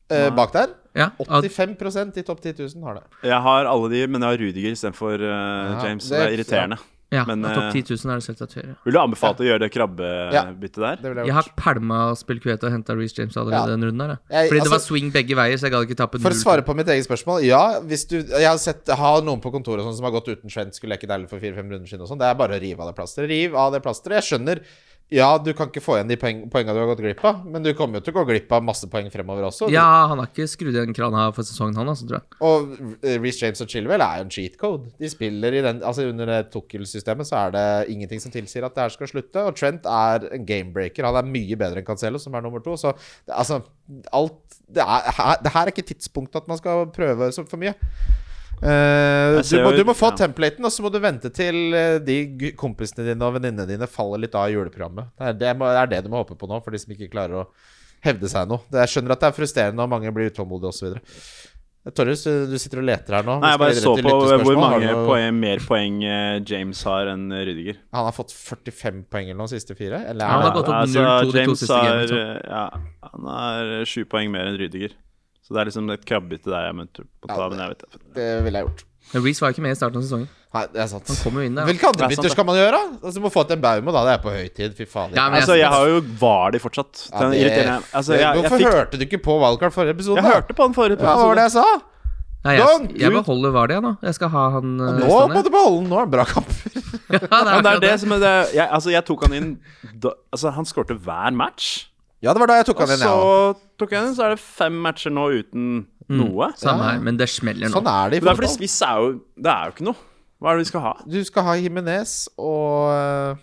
eh, 0.09 0.29
bak 0.33 0.51
der. 0.55 0.73
Ja, 0.97 1.09
85% 1.19 2.17
i 2.17 2.23
topp 2.25 2.41
10 2.41 2.53
000 2.57 2.83
har 2.87 2.95
det. 2.97 3.03
Jeg 3.29 3.41
har 3.45 3.65
alle 3.69 3.89
de, 3.93 4.07
men 4.07 4.21
jeg 4.23 4.29
har 4.33 4.37
Rudiger 4.47 4.71
istedenfor 4.73 5.19
uh, 5.21 5.27
Ja, 5.29 5.81
James. 5.89 6.07
det- 6.09 6.17
Det, 6.17 6.23
er 6.25 6.37
irriterende. 6.37 6.77
ja, 7.11 7.23
Men, 7.27 7.45
at 7.45 7.53
topp 7.55 7.75
eh, 7.75 7.83
10 7.83 7.93
000 8.05 8.11
er 8.11 8.15
det 8.19 8.23
selvsagt 8.25 8.53
høyere. 8.57 8.75
Vil 8.85 8.93
du 8.95 8.99
anbefale 8.99 9.35
å 9.37 9.45
gjøre 9.47 9.59
det 9.61 9.69
krabbebyttet 9.75 10.79
der? 10.81 10.95
Det 11.03 11.11
jeg 11.17 11.25
Jeg 11.27 11.33
har 11.37 11.43
pælma 11.55 11.99
Spilkveta 12.17 12.65
og 12.67 12.71
henta 12.73 12.95
Reece 12.97 13.19
James 13.19 13.35
allerede 13.37 13.67
Ja. 13.69 13.75
den 13.75 13.83
runden 13.85 13.97
der. 14.07 14.17
Jeg- 14.17 14.19
Jeg, 14.31 14.49
Fordi 14.49 14.59
det 14.63 14.69
var 14.71 14.79
altså- 14.79 14.87
swing 14.87 15.11
begge 15.13 15.35
veier, 15.35 15.57
så 15.57 15.63
jeg 15.67 15.71
gadd 15.71 15.85
ikke 15.87 15.95
tappe 16.01 16.19
For 16.19 16.29
å 16.31 16.33
svare 16.43 16.61
på 16.65 16.75
mitt 16.75 16.87
eget 16.87 17.05
spørsmål, 17.07 17.43
ja. 17.45 17.79
Hvis 17.81 18.07
du, 18.09 18.17
jeg 18.23 18.47
har 18.47 18.57
sett 18.57 18.87
har 18.87 19.21
noen 19.21 19.39
på 19.41 19.51
kontoret 19.53 19.83
sånn 19.85 19.95
som 19.95 20.03
har 20.05 20.11
gått 20.19 20.27
uten 20.33 20.49
Trent, 20.49 20.73
skulle 20.73 20.97
leke 20.97 21.05
deilig 21.07 21.29
for 21.29 21.37
fire-fem 21.39 21.69
runder 21.69 21.85
siden 21.87 22.01
og 22.01 22.07
sånn. 22.09 22.17
Det 22.19 22.25
er 22.25 22.33
bare 22.33 22.57
å 22.57 22.61
rive 22.61 22.79
av 22.81 22.87
det 22.87 22.95
plasteret. 22.95 23.27
Riv 23.29 23.55
av 23.55 23.71
det 23.73 23.83
plasteret. 23.83 24.23
Jeg 24.23 24.39
skjønner. 24.39 24.59
Ja, 25.07 25.37
du 25.39 25.53
kan 25.55 25.69
ikke 25.71 25.79
få 25.79 25.95
igjen 25.95 26.09
de 26.09 26.17
poeng, 26.19 26.39
poengene 26.51 26.73
du 26.75 26.81
har 26.81 26.89
gått 26.89 26.99
glipp 26.99 27.21
av, 27.23 27.45
men 27.47 27.63
du 27.63 27.69
kommer 27.77 28.01
jo 28.01 28.03
til 28.03 28.11
å 28.11 28.17
gå 28.17 28.25
glipp 28.27 28.51
av 28.57 28.65
masse 28.67 28.89
poeng 28.91 29.07
fremover 29.11 29.45
også. 29.47 29.69
Ja, 29.71 29.85
han 30.11 30.19
har 30.19 30.27
ikke 30.27 30.49
skrudd 30.51 30.75
igjen 30.75 30.91
krana 30.97 31.29
for 31.35 31.47
sesongen, 31.47 31.77
han, 31.79 31.87
altså, 31.93 32.09
tror 32.09 32.19
jeg. 32.19 32.39
Og 32.43 32.97
eh, 33.07 33.15
Reece 33.23 33.45
James 33.45 33.63
og 33.63 33.71
Chilwell 33.71 34.03
er 34.03 34.19
jo 34.19 34.25
en 34.27 34.33
cheat 34.35 34.59
code. 34.59 34.91
De 34.99 35.11
spiller 35.11 35.55
i 35.55 35.63
den 35.63 35.79
Altså 35.87 36.09
Under 36.09 36.27
det 36.27 36.51
Tukkel-systemet 36.51 37.29
så 37.29 37.39
er 37.45 37.55
det 37.55 37.65
ingenting 37.93 38.19
som 38.19 38.33
tilsier 38.33 38.67
at 38.67 38.75
det 38.75 38.83
her 38.83 38.95
skal 38.97 39.11
slutte. 39.13 39.47
Og 39.47 39.55
Trent 39.55 39.87
er 39.87 40.27
en 40.35 40.47
gamebreaker. 40.49 41.07
Han 41.07 41.21
er 41.21 41.31
mye 41.31 41.59
bedre 41.59 41.79
enn 41.79 41.87
Cancelo, 41.87 42.19
som 42.19 42.35
er 42.35 42.43
nummer 42.43 42.63
to. 42.65 42.75
Så 42.79 42.91
altså 43.31 43.61
Alt 44.11 44.57
Det, 44.67 44.83
er, 44.83 45.37
det 45.39 45.53
her 45.53 45.61
er 45.61 45.71
ikke 45.71 45.87
tidspunktet 45.87 46.41
at 46.41 46.51
man 46.51 46.59
skal 46.59 46.89
prøve 46.91 47.31
for 47.47 47.61
mye. 47.61 47.77
Eh, 48.57 49.37
du, 49.37 49.55
må, 49.61 49.71
du 49.77 49.83
må 49.85 49.93
få 49.97 50.11
ja. 50.13 50.17
templaten, 50.23 50.65
og 50.65 50.73
så 50.73 50.85
må 50.85 50.89
du 50.93 50.97
vente 51.03 51.29
til 51.33 51.75
eh, 51.77 51.97
de 52.01 52.51
kompisene 52.57 53.05
dine 53.11 53.27
og 53.27 53.35
venninnene 53.37 53.67
dine 53.69 53.89
faller 53.91 54.23
litt 54.23 54.37
av 54.37 54.49
i 54.49 54.55
juleprogrammet. 54.55 55.13
Det 55.17 55.27
er 55.33 55.41
det, 55.43 55.51
må, 55.59 55.69
det 55.69 55.83
er 55.83 55.91
det 55.93 56.05
du 56.07 56.13
må 56.13 56.23
håpe 56.23 56.37
på 56.39 56.49
nå, 56.49 56.61
for 56.65 56.73
de 56.73 56.81
som 56.81 56.95
ikke 56.95 57.11
klarer 57.13 57.43
å 57.43 57.49
hevde 58.05 58.29
seg 58.31 58.49
noe. 58.49 58.65
Jeg 58.73 58.93
skjønner 58.93 59.13
at 59.13 59.23
det 59.23 59.29
er 59.29 59.37
frustrerende, 59.37 59.85
og 59.85 59.93
mange 59.93 60.13
blir 60.15 60.31
utålmodige 60.31 60.73
osv. 60.73 60.97
Torjus, 61.95 62.25
du 62.51 62.55
sitter 62.59 62.81
og 62.81 62.87
leter 62.89 63.15
her 63.15 63.27
nå. 63.27 63.37
Nei, 63.39 63.53
jeg 63.53 63.61
bare 63.61 63.75
så 63.79 63.93
på 63.95 64.15
hvor 64.43 64.57
mange 64.59 64.81
du 64.83 64.89
noe- 64.89 65.05
poeng, 65.07 65.37
mer 65.39 65.61
poeng 65.63 66.01
eh, 66.03 66.39
James 66.43 66.81
har 66.83 67.11
enn 67.13 67.29
eh, 67.31 67.45
Rudiger. 67.47 67.79
Han 67.95 68.09
har 68.09 68.15
fått 68.15 68.33
45 68.35 69.05
poeng 69.11 69.29
eller 69.29 69.39
noe 69.39 69.51
siste 69.51 69.77
fire? 69.77 70.01
Eller 70.09 70.27
Han 70.27 70.43
har 70.43 70.55
gått 70.57 70.67
opp 70.67 70.81
Altså, 70.81 71.05
0-2 71.05 71.21
de 71.21 71.31
to 71.31 71.37
James 71.39 71.61
siste 71.63 71.77
har, 71.77 72.01
gamene, 72.03 72.23
eh, 72.25 72.49
ja, 72.51 73.11
han 73.13 73.29
har 73.31 73.71
sju 73.87 74.03
poeng 74.09 74.33
mer 74.33 74.49
enn 74.51 74.59
Rudiger. 74.59 74.97
Så 75.47 75.55
det 75.55 75.61
er 75.61 75.69
liksom 75.69 75.87
et 75.93 76.03
krabbebytte 76.03 76.51
der 76.51 76.65
jeg 76.67 76.75
er 76.75 76.89
på 76.91 76.99
å 76.99 77.31
ta, 77.31 77.37
Ja, 77.39 77.47
men 77.47 77.61
jeg 77.63 77.71
vet 77.71 77.85
det. 77.85 78.01
det 78.17 78.27
ville 78.43 78.59
jeg 78.59 78.67
gjort. 78.67 78.83
Men 79.13 79.23
Reece 79.23 79.43
var 79.43 79.53
ikke 79.53 79.63
med 79.63 79.71
i 79.71 79.79
starten 79.79 80.01
av 80.01 80.03
sesongen. 80.03 80.27
Nei, 80.57 80.63
det 80.73 80.81
er 80.83 80.87
sant. 80.91 81.07
Han 81.07 81.17
kom 81.21 81.37
jo 81.39 81.43
inn 81.47 81.55
der. 81.55 81.67
Hvilke 81.67 81.87
andre 81.87 82.07
er 82.07 82.11
bytter 82.11 82.33
skal 82.33 82.45
man 82.47 82.57
gjøre? 82.57 82.79
Altså, 82.97 83.21
må 83.23 83.31
få 83.31 83.43
til 83.47 83.55
en 83.55 83.63
Baumo, 83.63 83.93
da. 83.95 84.01
Det 84.07 84.13
er 84.17 84.21
på 84.23 84.33
høytid. 84.33 84.73
Fy 84.75 84.87
faen. 84.89 85.13
Ja, 85.15 85.27
Altså, 85.37 85.55
jeg 85.59 85.69
har 85.71 85.91
jo 85.91 86.01
Vardy 86.19 86.59
fortsatt. 86.63 87.03
Ja, 87.13 87.29
det-. 87.31 87.83
Altså, 87.95 88.15
jeg, 88.15 88.23
jeg, 88.23 88.41
Hvorfor 88.41 88.57
fikk, 88.59 88.73
hørte 88.75 88.99
du 88.99 89.05
ikke 89.07 89.21
på 89.23 89.37
Wildcard 89.43 89.75
forrige 89.75 89.95
episode? 89.95 90.19
jeg 90.19 90.33
hørte 90.33 90.57
på 90.57 90.67
den 90.67 90.75
forrige 90.75 90.99
Ja, 90.99 91.13
hva 91.13 91.29
var 91.29 91.39
det 91.39 91.45
jeg 91.47 91.55
sa? 91.55 91.67
Nei, 92.47 92.53
jeg, 92.55 92.89
jeg 93.01 93.11
beholder 93.11 93.53
Vardi, 93.55 93.75
jeg, 93.75 93.83
nå. 93.83 93.93
Jeg 94.07 94.15
skal 94.15 94.31
ha 94.31 94.43
han 94.55 94.75
uh, 94.79 94.91
Nå 95.01 95.15
må 95.33 95.41
du 95.43 95.49
beholde 95.51 95.81
han. 95.81 95.89
Nå 95.91 95.99
er 95.99 96.07
det 96.07 96.15
bra 96.15 96.27
kamper. 96.27 96.83
Ja, 97.07 97.19
det 97.23 97.31
er, 97.31 97.45
Men 97.47 97.63
det 97.63 97.71
er 97.71 97.81
det 97.85 97.91
som 98.01 98.11
er 98.11 98.19
det 98.19 98.31
jeg, 98.51 98.65
Altså, 98.67 98.89
jeg 98.91 99.03
tok 99.07 99.21
han 99.23 99.35
inn 99.37 99.51
da, 99.95 100.11
Altså, 100.35 100.51
han 100.51 100.67
skårte 100.67 100.97
hver 101.05 101.35
match. 101.35 101.87
Ja, 102.23 102.33
det 102.33 102.41
var 102.41 102.49
da 102.49 102.55
jeg 102.57 102.65
tok 102.71 102.79
han 102.81 102.89
inn, 102.95 103.01
så 103.03 103.09
jeg 103.11 103.27
òg. 103.29 103.59
tok 103.77 103.91
jeg 103.93 104.03
den, 104.07 104.15
så 104.17 104.23
er 104.25 104.29
det 104.33 104.39
fem 104.41 104.77
matcher 104.81 105.13
nå 105.13 105.25
uten 105.37 105.65
noe. 106.09 106.47
Samme 106.57 106.81
Ja. 106.85 106.91
her, 106.95 106.99
men 107.05 107.17
det 107.19 107.27
smeller 107.29 107.67
nå. 107.69 107.73
Sånn 107.77 107.87
er 107.91 108.09
det 108.09 108.17
i 108.17 108.19
det 108.23 108.29
er 108.31 108.35
fordi 108.39 108.47
fotball. 108.47 108.57
Swiss 108.57 108.81
er 108.81 108.95
jo 109.03 109.09
Det 109.37 109.51
er 109.53 109.65
jo 109.65 109.71
ikke 109.75 109.87
noe. 109.91 109.95
Hva 110.41 110.51
er 110.51 110.57
det 110.57 110.65
vi 110.65 110.69
skal 110.71 110.81
ha? 110.81 110.93
Du 111.07 111.23
skal 111.25 111.43
ha 111.43 111.53
Jimenez 111.57 112.27
og 112.37 112.91
eh, 112.93 113.35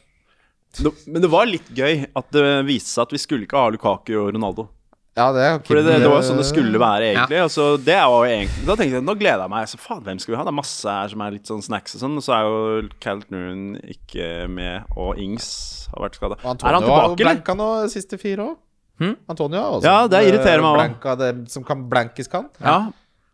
Det, 0.83 0.93
men 1.07 1.23
det 1.23 1.31
var 1.31 1.47
litt 1.47 1.69
gøy 1.75 2.07
at 2.17 2.31
det 2.35 2.67
viste 2.67 2.91
seg 2.91 3.03
at 3.07 3.13
vi 3.15 3.19
skulle 3.23 3.47
ikke 3.47 3.59
ha 3.59 3.69
Lukaku 3.71 4.15
og 4.19 4.33
Ronaldo. 4.35 4.69
Ja, 5.15 5.29
det 5.31 5.43
er 5.47 5.59
Fordi 5.63 5.83
det, 5.87 6.01
det 6.03 6.09
var 6.11 6.19
jo 6.19 6.27
sånn 6.27 6.41
det 6.43 6.47
skulle 6.49 6.75
være, 6.83 7.13
egentlig. 7.15 7.39
Og 7.45 7.51
så 7.55 7.67
det 7.79 7.95
er 7.95 8.09
jo 8.11 8.25
egentlig 8.27 8.65
Da 8.67 8.75
tenkte 8.75 8.97
jeg, 8.99 9.05
nå 9.07 9.15
gleder 9.15 9.45
jeg 9.45 9.51
meg. 9.53 9.69
Så 9.71 9.79
faen, 9.79 10.03
hvem 10.03 10.19
skal 10.19 10.35
vi 10.35 10.39
ha? 10.41 10.43
Det 10.43 10.51
er 10.51 10.59
masse 10.59 10.91
her 10.91 11.13
som 11.13 11.23
er 11.23 11.31
litt 11.37 11.47
sånn 11.47 11.63
snacks 11.63 11.95
og 11.95 12.01
sånn. 12.03 12.17
Og 12.19 12.25
så 12.27 12.35
er 12.35 12.49
jo 12.49 12.89
Calt 12.99 13.31
Noon 13.31 13.77
ikke 13.87 14.49
med, 14.51 14.83
og 14.99 15.15
Ings 15.23 15.47
har 15.93 16.03
vært 16.09 16.19
skada. 16.19 16.35
Er 16.43 16.49
han 16.51 16.59
tilbake, 16.59 17.15
eller? 17.15 17.17
blanka 17.23 17.55
nå 17.55 17.69
siste 17.95 18.19
fire 18.19 18.49
òg. 18.49 18.57
Hm? 19.03 19.17
Antonio 19.29 19.63
også 19.79 19.89
Ja, 19.89 20.07
det 20.07 20.21
irriterer 20.29 20.63
meg 20.63 21.01
også. 21.01 21.17
det 21.19 21.33
som 21.51 21.65
kan 21.67 21.89
blankes 21.91 22.31
kan. 22.31 22.47
Ja. 22.63 22.93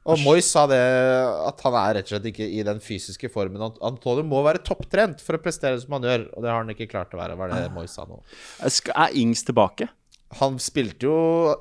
Og 0.09 0.17
Moyes 0.25 0.49
sa 0.49 0.65
det 0.67 0.81
at 0.81 1.61
han 1.67 1.75
er 1.77 1.99
rett 1.99 2.09
og 2.09 2.15
slett 2.15 2.29
ikke 2.31 2.47
i 2.49 2.63
den 2.65 2.81
fysiske 2.81 3.29
formen. 3.33 3.61
Antonio 3.85 4.25
må 4.25 4.41
være 4.47 4.63
topptrent 4.65 5.21
for 5.21 5.37
å 5.37 5.43
prestere 5.43 5.77
som 5.83 5.93
han 5.99 6.07
gjør, 6.09 6.25
og 6.33 6.43
det 6.43 6.51
har 6.51 6.63
han 6.63 6.73
ikke 6.73 6.89
klart 6.89 7.13
å 7.15 7.21
være. 7.21 7.37
Var 7.37 7.53
det 7.53 7.67
Moyes 7.77 7.93
sa 7.99 8.07
nå. 8.09 8.23
Er 8.65 9.19
Ings 9.21 9.45
tilbake? 9.45 9.91
Han 10.39 10.61
spilte 10.63 11.09
jo 11.09 11.15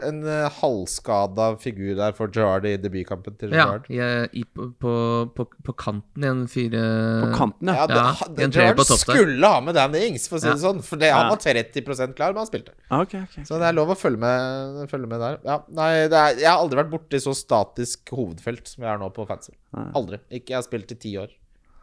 en 0.05 0.19
uh, 0.27 0.45
halvskada 0.59 1.47
figur 1.57 1.95
der 1.97 2.13
for 2.13 2.29
Gerrard 2.29 2.67
i 2.69 2.75
debutkampen 2.77 3.33
til 3.41 3.49
Ja, 3.49 3.63
Gerrard. 3.65 3.87
jeg, 3.89 4.27
i, 4.37 4.43
på, 4.45 4.93
på, 5.33 5.45
på, 5.65 5.73
kanten 5.73 6.21
i 6.21 6.29
en 6.29 6.43
fire 6.51 6.83
På 7.23 7.31
kanten, 7.33 7.71
ja. 7.71 7.79
Ja, 7.79 7.87
det, 7.89 7.95
Ja, 7.97 8.27
det, 8.37 8.49
Gerrard 8.53 8.77
på 8.77 8.85
skulle 8.93 9.49
ha 9.49 9.63
med 9.65 9.73
Danny 9.73 10.03
Ings, 10.11 10.27
for 10.29 10.37
å 10.37 10.43
si 10.43 10.51
Ja. 10.51 10.53
det 10.53 10.61
sånn. 10.61 10.83
For 10.85 11.01
det, 11.01 11.09
han 11.09 11.25
Ja. 11.25 11.33
var 11.33 11.41
30% 11.41 12.13
klar, 12.13 12.35
men 12.35 12.43
han 12.43 12.51
spilte. 12.51 12.77
Okay, 12.91 13.23
okay, 13.25 13.41
ok. 13.41 13.47
Så 13.49 13.57
det 13.57 13.71
er 13.71 13.73
lov 13.79 13.89
å 13.89 13.97
følge 13.97 14.21
med, 14.21 14.85
følge 14.93 15.09
med 15.09 15.19
der. 15.25 15.39
Ja, 15.49 15.57
nei, 15.81 15.91
det 16.05 16.19
er, 16.21 16.37
jeg 16.37 16.49
har 16.51 16.61
aldri 16.61 16.83
vært 16.83 16.93
borti 16.93 17.23
så 17.25 17.33
statisk 17.33 18.13
hovedfelt 18.13 18.69
som 18.69 18.85
jeg 18.85 18.93
er 18.93 19.01
nå 19.01 19.09
på 19.17 19.25
fancy. 19.25 19.55
Nei. 19.73 19.89
Aldri. 19.97 20.21
Ikke 20.29 20.53
jeg 20.53 20.61
har 20.61 20.67
spilt 20.69 20.93
i 20.93 20.99
ti 21.07 21.17
år. 21.17 21.33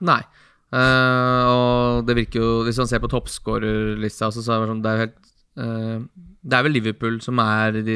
Nei. 0.06 0.20
Uh, 0.74 1.42
og 1.46 2.06
det 2.08 2.16
virker 2.18 2.42
jo 2.42 2.48
Hvis 2.66 2.78
man 2.82 2.88
ser 2.90 2.98
på 2.98 3.06
toppskårerlista 3.06 4.26
også, 4.26 4.42
så 4.42 4.50
er 4.56 4.64
det 4.64 4.70
sånn 4.72 4.80
Det 4.82 4.90
er 4.90 5.02
helt 5.04 5.28
Det 5.56 6.54
er 6.54 6.62
vel 6.62 6.74
Liverpool 6.76 7.16
som 7.24 7.40
er 7.42 7.72
de 7.82 7.94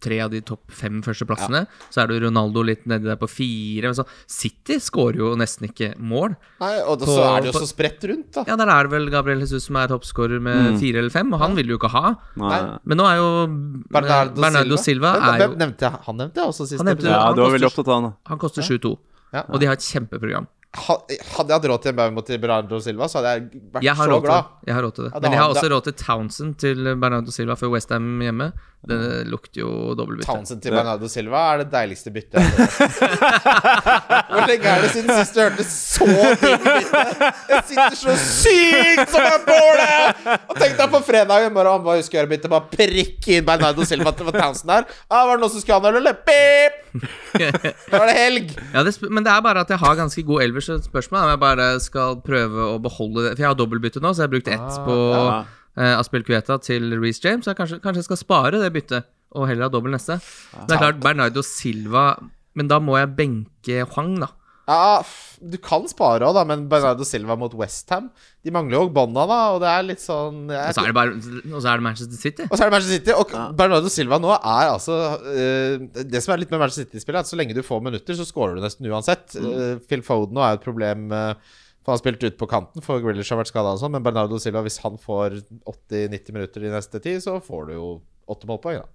tre 0.00 0.18
av 0.22 0.30
de 0.30 0.40
topp 0.46 0.70
fem 0.70 1.00
første 1.02 1.26
plassene. 1.26 1.64
Så 1.90 2.02
er 2.02 2.10
det 2.12 2.20
Ronaldo 2.22 2.62
litt 2.62 2.84
nedi 2.88 3.08
der 3.08 3.16
på 3.18 3.26
fire. 3.28 3.88
Men 3.90 3.96
så 3.98 4.04
City 4.30 4.76
skårer 4.78 5.16
jo 5.18 5.30
nesten 5.40 5.66
ikke 5.70 5.94
mål. 5.98 6.36
Nei, 6.60 6.76
Og 6.86 7.00
På- 7.00 7.06
så 7.10 7.24
er 7.36 7.40
det 7.42 7.52
jo 7.52 7.60
så 7.64 7.66
spredt 7.72 8.04
rundt, 8.08 8.30
da. 8.36 8.44
Ja, 8.46 8.56
der 8.60 8.68
er 8.68 8.84
det 8.84 8.92
vel 8.92 9.10
Gabriel 9.10 9.40
Jesus 9.40 9.64
som 9.66 9.76
er 9.76 9.88
toppskårer 9.88 10.40
med 10.40 10.78
fire 10.78 10.98
eller 11.02 11.10
fem, 11.10 11.32
og 11.34 11.40
han 11.40 11.56
vil 11.56 11.66
du 11.66 11.72
jo 11.74 11.78
ikke 11.80 11.90
ha. 11.90 12.14
Nei. 12.36 12.60
Men 12.84 12.98
nå 12.98 13.04
er 13.10 13.16
jo 13.16 13.28
Bernardo, 13.90 14.40
Bernardo 14.40 14.76
Silva, 14.76 15.14
Silva 15.16 15.34
er 15.34 15.38
hvem 15.40 15.50
jo 15.50 15.56
nevnte 15.64 15.80
jeg? 15.88 16.00
Han 16.06 16.16
nevnte 16.16 16.34
jeg 16.36 16.46
også 16.46 16.66
sist. 16.68 16.78
Han 16.78 16.86
nevnte- 16.86 17.08
Ja, 17.10 17.20
han 17.26 17.34
du 17.36 17.42
var 17.42 17.50
veldig 17.50 17.64
koster- 17.70 17.82
opptatt 17.82 17.88
av 17.96 18.02
han. 18.02 18.14
Han 18.26 18.38
koster 18.38 18.62
7-2, 18.62 18.98
Ja. 19.32 19.44
og 19.48 19.58
de 19.60 19.66
har 19.66 19.72
et 19.72 19.80
kjempeprogram. 19.80 20.46
Ha- 20.76 21.00
Hadde 21.36 21.50
jeg 21.50 21.56
hatt 21.58 21.64
råd 21.66 21.82
til 21.82 21.90
en 21.90 21.96
Baumo 21.96 22.22
til 22.22 22.38
Bernardo 22.38 22.78
Silva, 22.78 23.08
så 23.10 23.18
hadde 23.18 23.30
jeg 23.34 23.62
vært 23.74 23.82
Jeg 23.82 23.96
så 23.96 24.20
glad. 24.22 24.44
til. 24.44 24.68
Jeg 24.68 24.74
har 24.76 24.82
råd 24.86 24.94
til 24.94 25.04
det. 25.04 25.22
Men 25.22 25.32
jeg 25.32 25.40
har 25.40 25.48
også 25.50 25.70
råd 25.72 25.82
til 25.84 25.92
Townsend 25.92 26.56
til 26.62 26.84
Bernardo 26.96 27.30
Silva 27.34 27.54
for 27.56 27.68
Westham 27.74 28.20
hjemme. 28.22 28.52
Det 28.80 28.96
lukter 29.28 29.60
jo 29.60 29.70
dobbeltbytte. 29.92 30.24
Townsend 30.32 30.62
til 30.64 30.72
Bernardo 30.72 31.08
Silva 31.12 31.40
er 31.52 31.58
det 31.60 31.66
deiligste 31.74 32.08
byttet. 32.14 32.40
Hvor 34.30 34.46
lenge 34.48 34.70
er 34.70 34.84
det 34.86 34.90
siden 34.94 35.10
sist 35.18 35.36
du 35.36 35.40
hørte 35.42 35.66
så 35.68 36.06
digg 36.40 36.64
bytte? 36.64 37.02
Jeg 37.50 37.60
sitter 37.68 37.98
så 38.00 38.14
sykt 38.22 39.12
som 39.12 39.26
en 39.26 39.44
båle! 39.44 39.90
Og 40.48 40.56
tenk 40.62 40.78
deg 40.80 40.88
på 40.94 41.02
fredag 41.06 41.44
i 41.46 41.52
morgen, 41.52 41.84
hva 41.84 41.98
husker 41.98 42.22
jeg 42.22 42.30
bytte? 42.32 42.50
Bare 42.52 42.70
prikke 42.72 43.36
inn 43.36 43.46
Bernardo 43.48 43.84
Silva 43.88 44.14
til 44.16 44.32
Townsend 44.32 44.72
her. 44.74 44.88
Ah, 45.10 45.26
var 45.28 45.36
det 45.36 45.44
noen 45.44 45.54
som 45.58 45.64
skulle 45.64 45.76
ha 45.76 45.84
noe, 45.84 46.00
eller? 46.00 46.16
Pip! 46.24 46.80
Nå 47.92 48.00
var 48.00 48.08
det 48.10 48.16
helg. 48.16 48.56
Ja, 48.74 48.84
det, 48.86 48.92
sp- 48.96 49.10
men 49.12 49.24
det 49.26 49.32
er 49.34 49.42
bare 49.44 49.64
at 49.64 49.70
jeg 49.72 49.80
har 49.82 49.96
ganske 49.98 50.22
god 50.26 50.44
elvers 50.44 50.68
så 50.70 50.76
spørsmålet 50.84 51.20
er 51.20 51.26
om 51.28 51.32
jeg 51.34 51.40
bare 51.42 51.68
skal 51.82 52.18
prøve 52.24 52.66
å 52.74 52.76
beholde 52.82 53.24
det. 53.28 53.32
For 53.36 53.42
jeg 53.44 53.50
har 53.52 53.58
dobbeltbytte 53.58 54.02
nå, 54.02 54.12
så 54.14 54.22
jeg 54.24 54.28
har 54.30 54.34
brukt 54.38 54.50
ett 54.56 54.76
på 54.86 54.96
ja. 55.12 55.40
Uh, 55.80 55.94
Aspelkueta 55.98 56.58
til 56.62 56.92
Reece 57.00 57.24
James. 57.24 57.46
Så 57.46 57.54
jeg 57.54 57.60
kanskje, 57.62 57.80
kanskje 57.82 58.04
jeg 58.04 58.10
skal 58.10 58.20
spare 58.20 58.60
det 58.60 58.72
byttet, 58.76 59.08
og 59.34 59.48
heller 59.48 59.68
ha 59.68 59.72
dobbel 59.72 59.96
neste. 59.96 60.18
Ja. 60.52 60.66
det 60.68 60.76
er 60.76 60.84
klart, 60.84 61.00
Bernardo 61.02 61.42
Silva 61.46 62.10
Men 62.58 62.66
da 62.70 62.80
må 62.82 62.96
jeg 62.98 63.12
benke 63.14 63.84
Huang, 63.92 64.16
da. 64.24 64.32
Ja, 64.70 65.00
du 65.40 65.56
kan 65.62 65.86
spare 65.90 66.26
òg, 66.28 66.34
da, 66.36 66.42
men 66.46 66.66
Bernardo 66.70 67.02
Silva 67.06 67.34
mot 67.38 67.54
Westham 67.58 68.10
De 68.44 68.52
mangler 68.54 68.76
jo 68.76 68.90
bånda, 68.94 69.24
da, 69.26 69.38
og 69.54 69.62
det 69.64 69.70
er 69.70 69.86
litt 69.88 70.02
sånn 70.02 70.44
jeg, 70.52 70.68
Og 70.68 70.76
så 70.76 70.84
er 70.84 70.90
det, 70.90 70.96
bare, 70.98 71.16
og 71.50 71.56
så 71.56 71.70
er 71.72 71.80
det 71.80 71.86
Manchester 71.86 72.20
City. 72.20 72.46
Og 72.46 72.52
så 72.54 72.60
er 72.62 72.70
det 72.70 72.74
Manchester 72.76 73.00
City. 73.00 73.16
Og 73.16 73.56
Bernardo 73.58 73.90
Silva 73.90 74.20
nå 74.22 74.30
er 74.36 74.74
altså 74.74 74.98
uh, 75.24 75.88
Det 76.04 76.22
som 76.22 76.34
er 76.36 76.44
litt 76.44 76.54
med 76.54 76.62
Manchester 76.62 76.86
City-spillet, 76.86 77.18
er 77.18 77.26
at 77.26 77.32
så 77.32 77.40
lenge 77.40 77.56
du 77.56 77.64
får 77.66 77.82
minutter, 77.88 78.18
så 78.18 78.28
scorer 78.28 78.58
du 78.58 78.62
nesten 78.66 78.86
uansett. 78.90 79.34
Eh, 79.40 79.80
Phil 79.90 80.04
Foden 80.06 80.36
nå 80.36 80.44
er 80.44 80.54
jo 80.54 80.60
et 80.60 80.68
problem. 80.68 81.10
eh, 81.16 81.58
for 81.80 81.92
han 81.92 81.96
har 81.96 82.02
spilt 82.02 82.24
ut 82.24 82.38
på 82.40 82.48
kanten, 82.50 82.84
for 82.84 83.00
Grealish 83.00 83.32
har 83.32 83.40
vært 83.40 83.52
skada 83.52 83.72
og 83.74 83.80
sånn. 83.80 83.94
Men 83.96 84.04
Bernardo 84.04 84.38
Silva, 84.42 84.62
hvis 84.66 84.80
han 84.84 84.98
får 85.00 85.40
80-90 85.64 86.36
minutter 86.36 86.66
de 86.66 86.72
neste 86.74 87.00
ti, 87.02 87.16
så 87.24 87.38
får 87.44 87.70
du 87.70 87.72
jo 87.78 87.86
åtte 88.30 88.46
målpoeng, 88.50 88.82
da. 88.82 88.88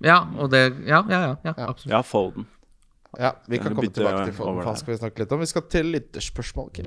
Ja, 0.00 0.22
og 0.40 0.50
det 0.54 0.62
Ja, 0.88 1.04
ja, 1.10 1.20
ja. 1.20 1.36
ja, 1.44 1.52
absolutt. 1.68 1.92
Ja, 1.92 2.02
Foden. 2.02 2.48
Ja, 3.18 3.32
vi 3.50 3.58
kan 3.58 3.74
komme 3.74 3.90
tilbake 3.90 4.24
til 4.30 4.34
Foden. 4.38 4.62
Hva 4.64 4.76
skal 4.78 4.94
vi 4.94 4.98
snakke 5.02 5.24
litt 5.24 5.32
om? 5.34 5.40
Vi 5.42 5.50
skal 5.50 5.62
til 5.68 5.86
lytterspørsmål. 5.96 6.70
Kim. 6.72 6.86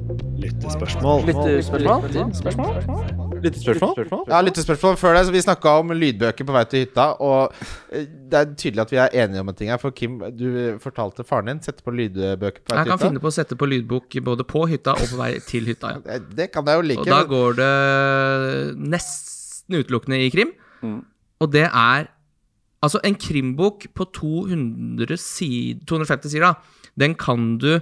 Ja, 4.32 4.40
lyttespørsmål 4.46 4.96
før 5.02 5.18
det. 5.18 5.26
Så 5.28 5.34
vi 5.36 5.42
snakka 5.44 5.74
om 5.82 5.92
lydbøker 5.98 6.48
på 6.48 6.56
vei 6.56 6.64
til 6.72 6.86
hytta. 6.86 7.06
Og 7.24 7.54
eh, 7.92 8.06
det 8.32 8.40
er 8.40 8.54
tydelig 8.56 8.82
at 8.86 8.94
vi 8.94 9.00
er 9.04 9.10
enige 9.26 9.44
om 9.44 9.50
en 9.54 9.58
ting 9.60 9.70
her. 9.74 9.78
For 9.82 9.92
Kim, 9.92 10.20
du 10.38 10.48
fortalte 10.84 11.26
faren 11.28 11.52
din 11.52 11.62
sette 11.66 11.84
på 11.86 11.92
lydbøker 11.94 12.64
på 12.64 12.74
vei 12.74 12.78
til 12.78 12.78
hytta. 12.78 12.80
Jeg 12.80 12.88
kan 12.88 12.98
hytta. 12.98 13.06
finne 13.08 13.24
på 13.24 13.32
å 13.32 13.36
sette 13.38 13.60
på 13.60 13.70
lydbok 13.70 14.18
både 14.32 14.48
på 14.48 14.66
hytta 14.72 14.96
og 14.98 15.06
på 15.14 15.20
vei 15.22 15.32
til 15.48 15.70
hytta. 15.72 15.94
Ja. 15.96 16.02
Det- 16.08 16.36
Det 16.42 16.52
kan 16.56 16.66
jeg 16.66 16.82
jo 16.82 16.88
like. 16.90 17.00
Og 17.04 17.12
da 17.12 17.22
går 17.30 17.60
det 17.62 17.72
nesten 18.94 19.78
utelukkende 19.80 20.20
i 20.26 20.30
krim. 20.34 20.52
Mm. 20.84 21.00
Og 21.42 21.52
det 21.54 21.68
er 21.70 22.10
Altså, 22.84 23.00
en 23.08 23.16
krimbok 23.16 23.86
på 23.96 24.04
200 24.12 25.16
sid 25.16 25.86
250 25.88 26.34
sider, 26.34 26.50
da, 26.50 26.90
den 27.00 27.14
kan 27.16 27.54
du 27.58 27.78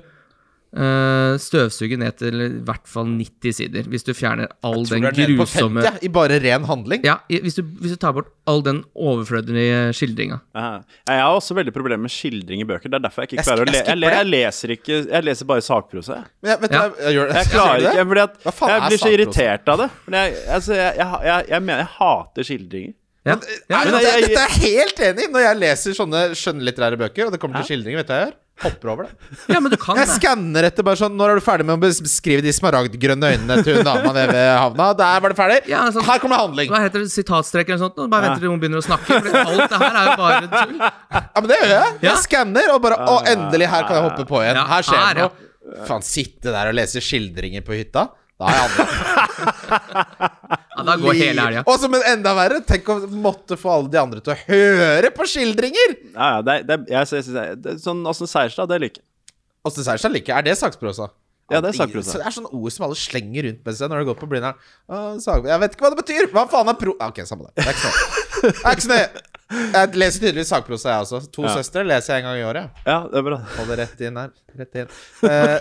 støvsuge 1.41 1.97
ned 1.99 2.15
til 2.19 2.41
i 2.45 2.47
hvert 2.67 2.85
fall 2.87 3.09
90 3.17 3.55
sider, 3.57 3.87
hvis 3.91 4.05
du 4.07 4.13
fjerner 4.15 4.47
all 4.63 4.85
Tror 4.87 5.01
den 5.01 5.07
er 5.09 5.33
grusomme 5.35 5.83
50, 5.83 6.05
I 6.07 6.11
bare 6.15 6.37
ren 6.43 6.63
handling? 6.69 7.03
Ja, 7.03 7.17
i- 7.29 7.41
hvis 7.43 7.55
du, 7.59 7.63
hvis 7.63 7.91
du 7.91 7.99
tar 7.99 8.13
bort 8.15 8.29
all 8.47 8.61
den 8.63 8.83
overflødige 8.95 9.91
skildringa. 9.97 10.39
Jeg 10.55 11.19
har 11.19 11.35
også 11.35 11.53
veldig 11.57 11.73
problemer 11.75 12.05
med 12.07 12.13
skildring 12.13 12.61
i 12.61 12.67
bøker. 12.69 12.87
Det 12.89 12.95
er 13.01 13.03
derfor 13.09 13.21
jeg 13.25 13.33
ikke 13.33 13.43
klarer 13.43 13.65
jeg, 13.65 13.83
jeg 13.85 13.99
jeg, 14.01 14.13
jeg 14.17 14.25
leser 14.31 14.75
ikke 14.77 14.95
Jeg 15.11 15.23
leser 15.27 15.45
bare 15.45 15.61
sakprosa, 15.61 16.13
jeg. 16.21 16.25
Men 16.41 16.51
jeg, 16.51 16.59
vet 16.61 16.71
Ja. 16.71 16.81
jeg 17.05 17.13
gjør 17.17 17.27
det? 17.27 17.35
Jeg 17.35 17.45
klarer 17.51 17.77
ikke 17.91 18.07
fordi 18.11 18.21
at 18.27 18.41
Hva 18.43 18.51
faen 18.61 18.69
Jeg 18.71 18.81
blir 18.81 18.97
så 18.97 19.03
sakprosa? 19.03 19.13
irritert 19.19 19.69
av 19.75 19.77
det. 19.83 19.89
Men 20.07 20.13
jeg, 20.21 20.35
altså, 20.47 20.73
jeg, 20.73 20.95
jeg, 20.97 21.19
jeg, 21.31 21.45
jeg 21.49 21.61
mener 21.61 21.77
jeg 21.83 21.91
hater 21.99 22.43
skildringer. 22.43 22.93
Ja. 23.25 23.35
Men, 23.35 23.41
Ja, 23.69 23.77
men 23.83 23.91
men 23.91 23.93
det, 23.93 24.01
jeg- 24.01 24.21
dette 24.21 24.39
er 24.41 24.47
jeg 24.49 24.61
helt 24.71 24.99
enig 25.05 25.23
i. 25.27 25.31
Når 25.31 25.43
jeg 25.45 25.57
leser 25.61 25.93
sånne 25.93 26.21
skjønnlitterære 26.33 26.97
bøker, 26.97 27.25
og 27.27 27.31
det 27.35 27.39
kommer 27.39 27.61
til 27.61 27.67
skildringer, 27.69 28.01
vet 28.01 28.07
du 28.07 28.13
hva 28.13 28.19
jeg 28.23 28.31
gjør? 28.31 28.37
Hopper 28.61 28.89
over 28.91 29.03
det. 29.07 29.11
ja, 29.49 29.59
men 29.59 29.71
du 29.71 29.77
kan 29.79 29.97
Jeg 29.97 30.05
det. 30.05 30.15
skanner 30.19 30.65
etter 30.67 30.85
bare 30.85 30.99
sånn 30.99 31.15
Når 31.17 31.31
er 31.31 31.39
du 31.39 31.41
ferdig 31.41 31.65
med 31.65 31.79
å 31.79 31.81
beskrive 31.81 32.43
de 32.45 32.51
smaragdgrønne 32.53 33.31
øynene 33.33 33.55
til 33.65 33.79
hun 33.79 33.87
dama 33.87 34.11
nede 34.13 34.35
ved 34.35 34.49
havna? 34.59 34.89
Der 34.99 35.23
var 35.23 35.33
det 35.33 35.37
ferdig. 35.39 35.57
Ja, 35.71 35.79
sånn- 35.89 36.05
Her 36.05 36.19
kommer 36.21 36.37
det 36.37 36.41
handling. 36.43 36.69
Hva 36.69 36.81
heter 36.83 37.01
det? 37.01 37.09
Sitatstreker 37.09 37.73
eller 37.73 37.81
noe 37.81 37.89
sånt? 37.89 38.11
Bare 38.11 38.27
venter 38.27 38.43
til 38.45 38.51
hun 38.53 38.59
begynner 38.61 38.83
å 38.83 38.85
snakke. 38.85 39.17
For 39.17 39.39
alt 39.41 39.65
det 39.71 39.81
her 39.81 39.97
er 39.97 40.09
jo 40.11 40.17
bare 40.21 40.41
tull. 40.51 40.77
Ja, 40.77 41.41
men 41.41 41.47
det 41.49 41.57
gjør 41.61 41.71
jeg. 41.73 41.89
Ja. 42.01 42.09
Jeg 42.11 42.17
skanner 42.27 42.73
og 42.75 42.81
bare 42.85 42.99
Å, 43.01 43.15
endelig, 43.33 43.67
her 43.73 43.87
kan 43.89 43.97
jeg 43.97 44.05
hoppe 44.11 44.27
på 44.29 44.43
igjen. 44.43 44.55
Ja, 44.61 44.65
Her 44.75 44.85
skjer 44.91 45.07
det 45.15 45.25
ja. 45.25 45.29
noe. 45.31 45.85
Faen, 45.87 46.03
sitte 46.05 46.51
der 46.53 46.69
og 46.69 46.75
lese 46.77 47.01
skildringer 47.01 47.65
på 47.65 47.73
hytta. 47.79 48.09
Da 48.41 48.49
er 48.49 48.57
jeg 48.57 48.65
andre. 48.71 48.87
Ja, 50.71 50.85
da 50.87 50.95
går 50.97 51.17
hele 51.19 51.43
helga. 51.43 51.61
Og 51.69 51.75
som 51.81 51.93
en 51.93 52.03
enda 52.07 52.31
verre, 52.33 52.61
tenk 52.65 52.87
å 52.89 52.95
måtte 53.11 53.57
få 53.59 53.69
alle 53.75 53.91
de 53.91 53.99
andre 53.99 54.21
til 54.23 54.33
å 54.33 54.37
høre 54.47 55.11
på 55.13 55.27
skildringer! 55.29 55.93
Ja, 56.15 56.29
ja, 56.37 56.43
det, 56.47 56.55
det, 56.69 56.77
jeg, 56.89 57.09
jeg, 57.11 57.25
jeg, 57.35 57.57
det, 57.61 57.75
sånn 57.83 57.99
Åsne 58.07 58.29
Seierstad, 58.31 58.71
det 58.71 58.79
liker 58.85 59.03
jeg. 59.03 59.35
Åsne 59.67 59.85
Seierstad 59.85 60.15
liker 60.15 60.39
Er 60.39 60.47
det 60.47 60.55
sakspråsa? 60.57 61.11
Ja, 61.51 61.59
det 61.59 61.73
er 61.73 61.77
sakprosa. 61.81 62.13
Så 62.13 62.21
Det 62.21 62.27
er 62.29 62.35
sånne 62.37 62.51
ord 62.55 62.73
som 62.73 62.85
alle 62.87 62.97
slenger 62.97 63.47
rundt 63.49 63.65
med 63.67 63.77
seg 63.77 63.91
når 63.91 64.01
de 64.01 64.07
går 64.09 64.17
på 64.21 64.29
Blindern. 64.31 64.59
Jeg 64.87 65.63
vet 65.65 65.75
ikke 65.75 65.85
hva 65.85 65.91
det 65.91 65.99
betyr! 65.99 66.29
Hva 66.31 66.45
faen 66.51 66.71
er 66.71 66.77
pro... 66.79 66.95
Ok, 67.03 67.21
samme 67.27 67.49
det. 67.49 67.53
Det 67.59 67.67
er 67.67 67.75
ikke 67.75 67.83
så 67.83 67.91
Det 68.47 68.53
er 68.55 68.77
ikke 68.77 68.85
så 68.85 68.91
nøye. 68.93 69.09
Jeg 69.51 69.95
leser 69.99 70.21
tydeligvis 70.23 70.47
sakprosa, 70.53 70.89
jeg 70.93 71.05
også. 71.05 71.19
To 71.35 71.43
Ja. 71.43 71.53
søstre 71.57 71.83
leser 71.83 72.13
jeg 72.15 72.23
en 72.23 72.27
gang 72.29 72.39
i 72.39 72.43
året. 72.47 72.69
Ja, 72.85 72.97
det 73.11 73.17
er 73.19 73.25
bra. 73.25 73.37
Holder 73.57 73.75
det 73.75 73.87
rett 73.89 74.01
inn 74.07 74.17
her. 74.21 74.29
Rett 74.59 74.75
inn. 74.79 74.87
Eh, 75.27 75.59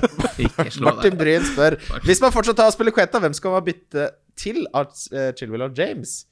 Martin. 0.87 1.17
Bryn 1.19 1.45
spør 1.49 1.77
Hvis 2.07 2.21
man 2.23 2.33
fortsatt 2.35 2.57
tar 2.61 2.71
og 2.71 2.77
spiller 2.77 2.95
Queta, 2.95 3.19
hvem 3.19 3.35
skal 3.35 3.51
man 3.57 3.65
bytte 3.67 4.11
til 4.39 4.63
av 4.75 4.93
uh, 5.13 5.31
Chilwell 5.37 5.67
og 5.67 5.77
James? 5.79 6.27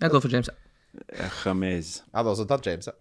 Jeg 0.00 0.10
går 0.10 0.22
for 0.22 0.32
James, 0.32 0.48
ja. 0.48 0.54
Jeg 1.20 1.30
hadde 2.14 2.30
også 2.32 2.46
tatt 2.48 2.66
James, 2.66 2.86
ja. 2.88 2.94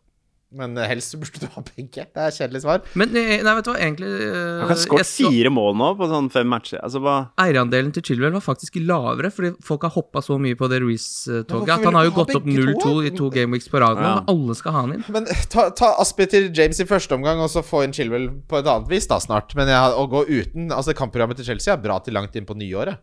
Men 0.49 0.73
eh, 0.77 0.87
helst 0.89 1.13
burde 1.21 1.43
du 1.43 1.45
ha 1.53 1.61
begge. 1.61 2.05
Det 2.09 2.23
er 2.23 2.33
kjedelig 2.33 2.63
svar. 2.63 2.81
Men 2.97 3.13
eh, 3.13 3.35
nei, 3.45 3.53
vet 3.59 3.67
du 3.67 3.69
hva, 3.69 3.75
egentlig 3.77 4.09
eh, 4.25 4.61
Han 4.63 4.71
kan 4.71 4.79
skåre 4.81 5.05
fire 5.05 5.51
mål 5.53 5.75
nå 5.77 5.89
på 5.99 6.07
sånn 6.09 6.29
fem 6.33 6.49
matcher. 6.49 6.79
Altså, 6.81 7.01
hva 7.05 7.17
Eierandelen 7.43 7.91
til 7.93 8.05
Chilwell 8.07 8.33
var 8.33 8.43
faktisk 8.45 8.79
lavere, 8.81 9.29
fordi 9.33 9.53
folk 9.65 9.85
har 9.85 9.93
hoppa 9.93 10.23
så 10.25 10.39
mye 10.41 10.57
på 10.57 10.69
det 10.71 10.81
Reece-toget. 10.81 11.73
At 11.75 11.85
han 11.85 11.99
har 11.99 12.09
jo 12.09 12.15
ha 12.15 12.21
gått 12.23 12.33
opp 12.39 12.49
0-2 12.49 12.77
to? 12.81 12.95
i 13.05 13.13
to 13.13 13.29
gameweeks 13.35 13.69
på 13.69 13.83
rad 13.83 14.01
nå. 14.01 14.07
Ja. 14.07 14.15
men 14.23 14.33
Alle 14.33 14.57
skal 14.57 14.75
ha 14.75 14.83
han 14.87 14.95
inn. 14.97 15.05
Men 15.13 15.29
eh, 15.29 15.45
ta, 15.53 15.67
ta 15.77 15.93
Aspi 16.01 16.29
til 16.33 16.49
James 16.49 16.81
i 16.81 16.89
første 16.89 17.17
omgang, 17.19 17.43
og 17.45 17.53
så 17.53 17.65
få 17.65 17.83
inn 17.85 17.93
Chilwell 17.93 18.31
på 18.49 18.61
et 18.61 18.69
annet 18.69 18.89
vis 18.89 19.09
da 19.11 19.21
snart. 19.21 19.53
Men 19.59 19.69
jeg, 19.69 19.93
å 19.93 20.07
gå 20.09 20.25
uten 20.29 20.73
Altså, 20.79 20.93
kampprogrammet 20.97 21.39
til 21.39 21.51
Chelsea 21.51 21.73
er 21.73 21.81
bra 21.81 21.97
til 22.01 22.15
langt 22.17 22.35
inn 22.37 22.47
på 22.47 22.57
nyåret. 22.57 23.01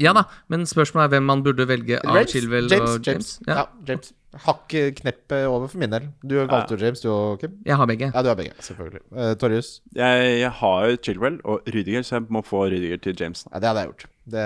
Ja 0.00 0.14
da, 0.16 0.24
men 0.52 0.64
spørsmålet 0.68 1.08
er 1.10 1.12
hvem 1.16 1.26
man 1.28 1.42
burde 1.44 1.66
velge 1.68 1.98
av 2.00 2.16
James, 2.16 2.32
Chilwell 2.32 2.70
James, 2.72 2.96
og 2.96 3.06
James. 3.06 3.34
Ja, 3.46 3.54
Ja. 3.60 3.66
James. 3.88 4.12
Hakk 4.44 4.74
eh, 4.78 4.92
kneppet 4.94 5.42
over 5.50 5.66
for 5.66 5.80
min 5.82 5.90
del. 5.90 6.04
Du 6.22 6.36
valgte 6.38 6.76
jo 6.76 6.84
James, 6.84 7.00
du 7.02 7.08
og 7.10 7.40
Kim? 7.42 7.56
Jeg 7.66 7.74
har 7.76 7.88
begge. 7.90 8.12
Ja, 8.14 8.22
du 8.22 8.28
har 8.30 8.36
begge, 8.38 8.52
selvfølgelig. 8.62 9.02
Uh, 9.10 9.32
Torjus? 9.34 9.70
jeg, 9.98 10.28
jeg 10.44 10.52
har 10.60 10.96
Chilwell 11.02 11.40
og 11.42 11.66
Rydiger, 11.66 12.06
så 12.06 12.20
jeg 12.20 12.28
må 12.30 12.42
få 12.46 12.62
Rydiger 12.70 13.02
til 13.02 13.16
James. 13.18 13.42
Ja, 13.50 13.58
det 13.58 13.68
hadde 13.72 13.82
jeg 13.82 13.90
gjort. 13.90 14.06
Det, 14.30 14.44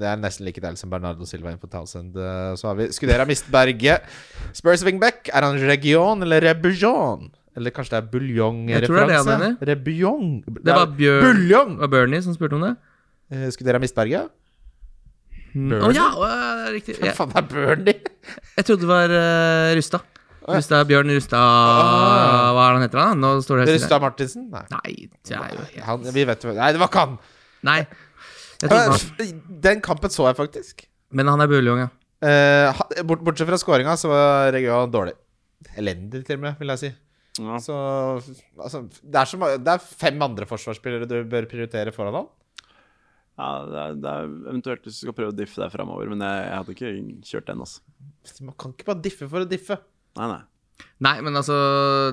det 0.00 0.08
er 0.08 0.16
nesten 0.22 0.46
like 0.48 0.62
deilig 0.64 0.80
som 0.80 0.88
Bernardo 0.92 1.28
Silva 1.28 1.52
inn 1.52 1.60
på 1.60 1.68
Townsend. 1.68 2.16
Eh, 2.16 2.54
Så 2.56 2.70
har 2.70 2.78
vi 2.80 2.88
Skudera 2.96 3.26
Mistberget. 3.28 4.08
Spurs 4.56 4.86
wingback. 4.88 5.28
Er 5.28 5.44
han 5.44 5.60
Region 5.68 6.24
eller 6.24 6.40
Rebujon? 6.48 7.28
Eller 7.58 7.74
kanskje 7.76 7.98
det 7.98 8.00
er 8.00 8.06
Jeg 8.06 8.86
tror 8.86 9.04
det 9.04 9.18
det 9.68 9.76
buljong-referanse? 9.76 10.64
Det 10.64 10.72
var 10.72 10.86
Bjørn 10.96 11.22
Buljong! 11.26 11.80
og 11.82 11.90
Bernie 11.90 12.22
som 12.22 12.32
spurte 12.32 12.56
om 12.56 12.62
det. 12.64 12.76
Eh, 13.30 13.50
Skudera 13.52 13.78
Mistberget? 13.78 14.30
Mm. 15.54 15.72
Oh, 15.82 15.90
ja, 15.94 16.06
å, 16.14 16.26
riktig. 16.74 16.94
Hvem 17.00 17.14
faen 17.16 17.32
er 17.40 17.46
Bernie? 17.50 17.94
jeg 18.56 18.66
trodde 18.68 18.84
det 18.84 18.90
var 18.90 19.14
uh, 19.14 19.70
Rustad. 19.78 20.04
Rustad, 20.50 20.86
Bjørn 20.88 21.10
Rustad 21.14 21.38
Ah. 21.40 22.50
Hva 22.54 22.62
er 22.64 22.70
det 22.70 22.76
han 22.78 22.84
heter? 22.86 23.00
han? 23.02 23.20
Nå 23.22 23.32
står 23.44 23.62
det. 23.64 23.74
Rustad 23.76 24.02
Martinsen? 24.02 24.46
Nei. 24.52 24.62
Nei, 24.72 24.94
det 25.26 25.36
er 25.36 25.52
jo 25.54 25.64
helt 25.66 25.84
Han, 25.88 26.06
vi 26.14 26.24
vet 26.30 26.46
Nei, 26.50 26.70
det 26.74 26.80
var 26.82 26.90
ikke 26.90 27.04
han! 27.04 27.18
Nei. 27.66 27.80
Jeg 28.60 28.72
han, 28.72 28.96
Eh, 29.20 29.32
Den 29.66 29.80
kampen 29.84 30.12
så 30.12 30.26
jeg 30.28 30.36
faktisk. 30.38 30.86
men 31.16 31.26
han 31.28 31.40
er 31.40 31.48
buljong, 31.50 31.80
ja. 31.80 31.88
Eh, 32.20 32.80
bort, 33.08 33.22
bortsett 33.24 33.48
fra 33.48 33.58
skåringa, 33.58 33.96
så 33.96 34.10
var 34.12 34.52
Region 34.52 34.90
dårlig. 34.92 35.14
Elendig, 35.80 36.24
til 36.26 36.36
og 36.36 36.44
med, 36.44 36.58
vil 36.60 36.72
jeg 36.74 36.82
si. 36.82 36.90
Ja. 37.40 37.56
Så 37.62 37.74
altså, 38.58 38.82
det, 39.02 39.16
er 39.16 39.24
så, 39.28 39.38
det 39.56 39.72
er 39.72 39.80
fem 39.80 40.20
andre 40.22 40.48
forsvarsspillere 40.48 41.08
du 41.08 41.22
bør 41.30 41.48
prioritere 41.48 41.92
foran 41.94 42.18
han. 42.18 42.28
Ja, 43.40 43.50
det 43.70 43.80
er, 43.86 43.94
det 44.04 44.10
er 44.12 44.26
eventuelt 44.52 44.84
hvis 44.84 44.98
du 45.00 45.06
skal 45.06 45.16
prøve 45.16 45.32
å 45.32 45.36
diffe 45.40 45.62
deg 45.62 45.72
framover, 45.72 46.10
men 46.12 46.20
jeg, 46.26 46.42
jeg 46.44 46.58
hadde 46.60 46.74
ikke 46.76 46.92
kjørt 47.32 47.46
den, 47.48 47.62
altså. 47.64 47.80
Man 48.44 48.56
kan 48.60 48.74
ikke 48.76 48.88
bare 48.92 49.00
diffe 49.08 49.28
for 49.30 49.46
å 49.46 49.48
diffe. 49.48 49.78
Nei, 50.20 50.26
nei. 50.34 50.40
Nei, 51.04 51.14
men 51.24 51.36
altså, 51.40 51.56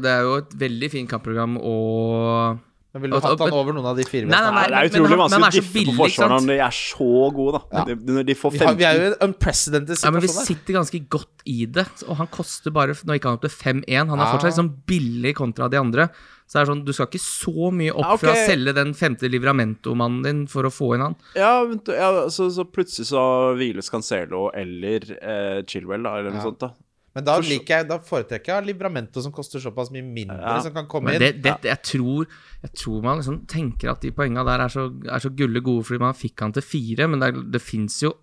det 0.03 0.11
er 0.11 0.23
jo 0.27 0.37
et 0.41 0.55
veldig 0.59 0.89
fint 0.91 1.09
kampprogram 1.11 1.53
og 1.59 2.57
Men 2.95 3.03
ville 3.03 3.19
du 3.19 3.23
hatt 3.27 3.41
han 3.43 3.53
over 3.55 3.75
noen 3.75 3.87
av 3.91 3.97
de 3.99 4.03
fire 4.07 4.27
Nei, 4.27 4.39
nei, 4.39 4.47
beste? 4.47 4.55
nei. 4.57 4.67
det 4.71 4.77
er 4.79 4.89
utrolig 4.91 5.17
vanskelig 5.21 5.47
å 5.47 5.51
diffe 5.57 5.83
på 5.89 5.95
forsvaret 6.01 6.33
når 6.45 6.47
de 6.51 6.57
er 6.65 6.75
så 6.77 7.07
gode, 7.35 7.51
da. 7.59 7.61
Ja. 7.77 7.83
De, 7.89 8.13
når 8.17 8.27
de 8.27 8.35
får 8.39 8.55
Vi, 8.55 8.61
har, 8.63 8.77
vi 8.79 8.87
er 8.87 8.97
jo 8.99 9.03
i 9.03 9.09
en 9.11 9.17
unprecedented 9.27 10.01
Ja, 10.03 10.11
men 10.15 10.23
vi 10.25 10.31
sitter 10.33 10.77
ganske 10.79 11.01
godt 11.17 11.45
i 11.47 11.57
det, 11.77 11.85
og 12.07 12.19
han 12.23 12.31
koster 12.33 12.75
bare 12.75 12.95
Nå 13.07 13.17
gikk 13.19 13.27
han 13.29 13.37
opp 13.39 13.45
til 13.47 13.55
5-1. 13.55 14.11
Han 14.11 14.15
er 14.17 14.23
Ja. 14.25 14.31
fortsatt 14.35 14.51
liksom 14.53 14.71
billig 14.91 15.35
kontra 15.39 15.69
de 15.71 15.79
andre. 15.79 16.09
Så 16.47 16.55
det 16.55 16.61
er 16.61 16.69
sånn, 16.71 16.81
du 16.87 16.93
skal 16.95 17.09
ikke 17.09 17.19
så 17.19 17.69
mye 17.75 17.91
opp 17.91 18.05
Ja, 18.05 18.13
okay. 18.15 18.23
fra 18.23 18.33
å 18.37 18.47
selge 18.47 18.73
den 18.77 18.93
femte 18.95 19.27
Livramento-mannen 19.27 20.23
din 20.23 20.43
for 20.47 20.63
å 20.63 20.71
få 20.71 20.93
inn 20.95 21.01
han. 21.03 21.15
Ja, 21.35 21.57
ja 21.91 22.11
så, 22.31 22.47
så 22.55 22.63
plutselig 22.71 23.09
så 23.09 23.23
hviles 23.59 23.91
Cancelo 23.91 24.45
eller 24.55 25.03
eh, 25.19 25.57
Chilwell, 25.67 26.03
da, 26.07 26.13
eller 26.21 26.31
noe 26.31 26.39
Ja. 26.39 26.45
sånt. 26.47 26.59
da 26.63 26.71
Men 27.17 27.25
da, 27.25 27.35
liker 27.41 27.79
jeg, 27.81 27.87
da 27.89 27.97
foretrekker 27.99 28.53
jeg 28.53 28.67
Livramento, 28.69 29.19
som 29.25 29.31
koster 29.35 29.59
såpass 29.59 29.91
mye 29.91 30.05
mindre, 30.05 30.39
Ja. 30.39 30.59
som 30.63 30.71
kan 30.71 30.87
komme 30.87 31.15
inn. 31.15 31.19
det, 31.19 31.41
det, 31.43 31.57
jeg, 31.65 31.81
tror, 31.83 32.27
jeg 32.63 32.71
tror 32.77 33.01
man 33.03 33.17
liksom 33.19 33.41
tenker 33.49 33.91
at 33.91 34.01
de 34.05 34.11
poengene 34.15 34.45
der 34.47 34.63
er 34.67 34.69
så, 34.69 34.87
er 35.03 35.19
så 35.19 35.33
gulle 35.35 35.59
gode 35.65 35.83
fordi 35.83 35.99
man 35.99 36.13
fikk 36.15 36.45
han 36.45 36.53
til 36.55 36.63
fire, 36.63 37.07
men 37.11 37.19
det, 37.25 37.31
det 37.57 37.61
fins 37.61 37.99
jo 38.05 38.13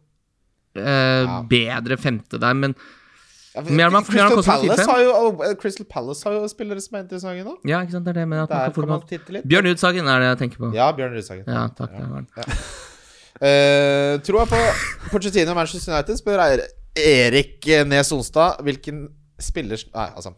eh, 0.76 1.24
Ja. 1.26 1.42
bedre 1.42 1.96
femte 2.00 2.38
der, 2.40 2.54
men 2.54 2.74
Ja, 3.54 3.62
gjør 3.62 3.92
Crystal, 4.08 4.40
Palace 4.42 4.86
har 4.88 5.00
jo, 5.04 5.34
Crystal 5.60 5.86
Palace 5.86 6.26
har 6.26 6.34
jo 6.34 6.48
spillere 6.50 6.82
som 6.82 6.96
er 6.98 7.04
interessante 7.04 7.44
nå. 7.46 7.52
ja, 7.70 7.82
ikke 7.84 7.94
sant, 7.94 8.06
det 8.08 8.10
er 8.16 8.18
det 8.20 8.24
men. 8.28 8.40
At 8.42 8.50
Der 8.50 8.72
kan 8.74 8.82
kan 8.82 8.90
man 8.90 9.04
titte 9.06 9.36
litt. 9.36 9.46
Bjørn 9.46 9.68
Rudsagen 9.68 10.10
er 10.10 10.24
det 10.24 10.30
jeg 10.32 10.40
tenker 10.42 10.64
på. 10.64 10.70
Ja, 10.74 10.88
Bjørn 10.96 11.14
Rudsagen. 11.14 11.44
Ja, 11.46 11.68
takk. 11.78 11.94
ja. 11.94 12.24
ja. 12.40 12.58
Uh, 13.34 14.16
Troa 14.26 14.44
på 14.46 14.58
Pochettino 15.10 15.50
og 15.54 15.58
Manchester 15.58 15.94
United 15.94 16.18
spør 16.20 16.42
Erik 16.94 17.66
Nes 17.90 18.12
Onstad 18.14 18.60
hvilken 18.62 19.08
spiller 19.42 19.80
Nei, 19.94 20.10
altså, 20.14 20.34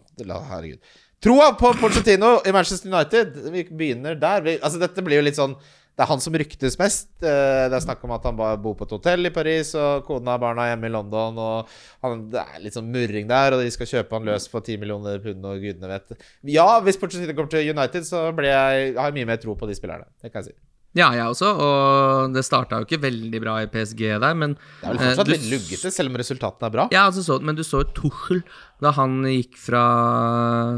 herregud. 0.50 0.94
Troa 1.24 1.50
på 1.56 1.72
Pochettino 1.80 2.36
i 2.44 2.52
Manchester 2.52 2.92
United. 2.92 3.36
Vi 3.52 3.64
begynner 3.72 4.16
der. 4.20 4.44
Vi, 4.44 4.58
altså, 4.60 4.80
dette 4.80 5.04
blir 5.04 5.20
jo 5.20 5.26
litt 5.26 5.40
sånn 5.40 5.56
Det 5.96 6.04
er 6.04 6.10
han 6.10 6.20
som 6.20 6.34
ryktes 6.36 6.74
mest. 6.76 7.06
Eh, 7.24 7.62
det 7.72 7.76
er 7.78 7.80
snakk 7.80 8.02
om 8.04 8.12
at 8.12 8.26
han 8.28 8.36
bare 8.36 8.58
bor 8.60 8.74
på 8.76 8.84
et 8.84 8.92
hotell 8.92 9.30
i 9.30 9.32
Paris, 9.32 9.70
og 9.80 10.04
kona 10.04 10.34
og 10.36 10.42
barna 10.42 10.66
er 10.66 10.74
hjemme 10.74 10.90
i 10.90 10.92
London. 10.92 11.40
Og 11.40 11.72
han, 12.04 12.26
det 12.34 12.42
er 12.42 12.60
litt 12.60 12.76
sånn 12.76 12.90
murring 12.92 13.30
der, 13.30 13.56
og 13.56 13.64
de 13.64 13.72
skal 13.72 13.88
kjøpe 13.94 14.18
han 14.18 14.28
løs 14.28 14.44
for 14.52 14.60
10 14.60 14.76
millioner 14.82 15.22
pund, 15.24 15.48
og 15.48 15.64
gudene 15.64 15.88
vet. 15.94 16.18
Ja, 16.52 16.68
hvis 16.84 17.00
Pochettino 17.00 17.32
kommer 17.32 17.54
til 17.54 17.72
United, 17.72 18.04
så 18.04 18.26
blir 18.36 18.52
jeg, 18.52 18.92
har 18.98 19.08
jeg 19.08 19.16
mye 19.22 19.30
mer 19.32 19.40
tro 19.40 19.56
på 19.56 19.70
de 19.70 19.78
spillerne. 19.78 20.04
Det 20.20 20.34
kan 20.34 20.44
jeg 20.44 20.52
si. 20.52 20.58
Ja, 20.96 21.10
jeg 21.12 21.28
også, 21.28 21.48
og 21.60 22.36
det 22.36 22.44
starta 22.44 22.78
jo 22.80 22.86
ikke 22.86 23.02
veldig 23.02 23.40
bra 23.42 23.58
i 23.64 23.66
PSG 23.68 24.06
der, 24.20 24.36
men 24.36 24.54
Det 24.56 24.84
er 24.84 24.94
vel 24.94 25.00
eh, 25.00 25.10
fortsatt 25.10 25.28
du 25.28 25.34
litt 25.34 25.50
luggete, 25.50 25.90
selv 25.92 26.12
om 26.12 26.20
resultatene 26.20 26.68
er 26.68 26.76
bra. 26.76 26.86
Ja, 26.92 27.08
altså 27.08 27.24
så, 27.24 27.40
men 27.40 27.56
du 27.56 27.64
så 27.64 27.82
jo 27.82 27.90
Tuchel 27.96 28.44
da 28.84 28.92
han 28.96 29.18
gikk 29.28 29.56
fra 29.60 29.82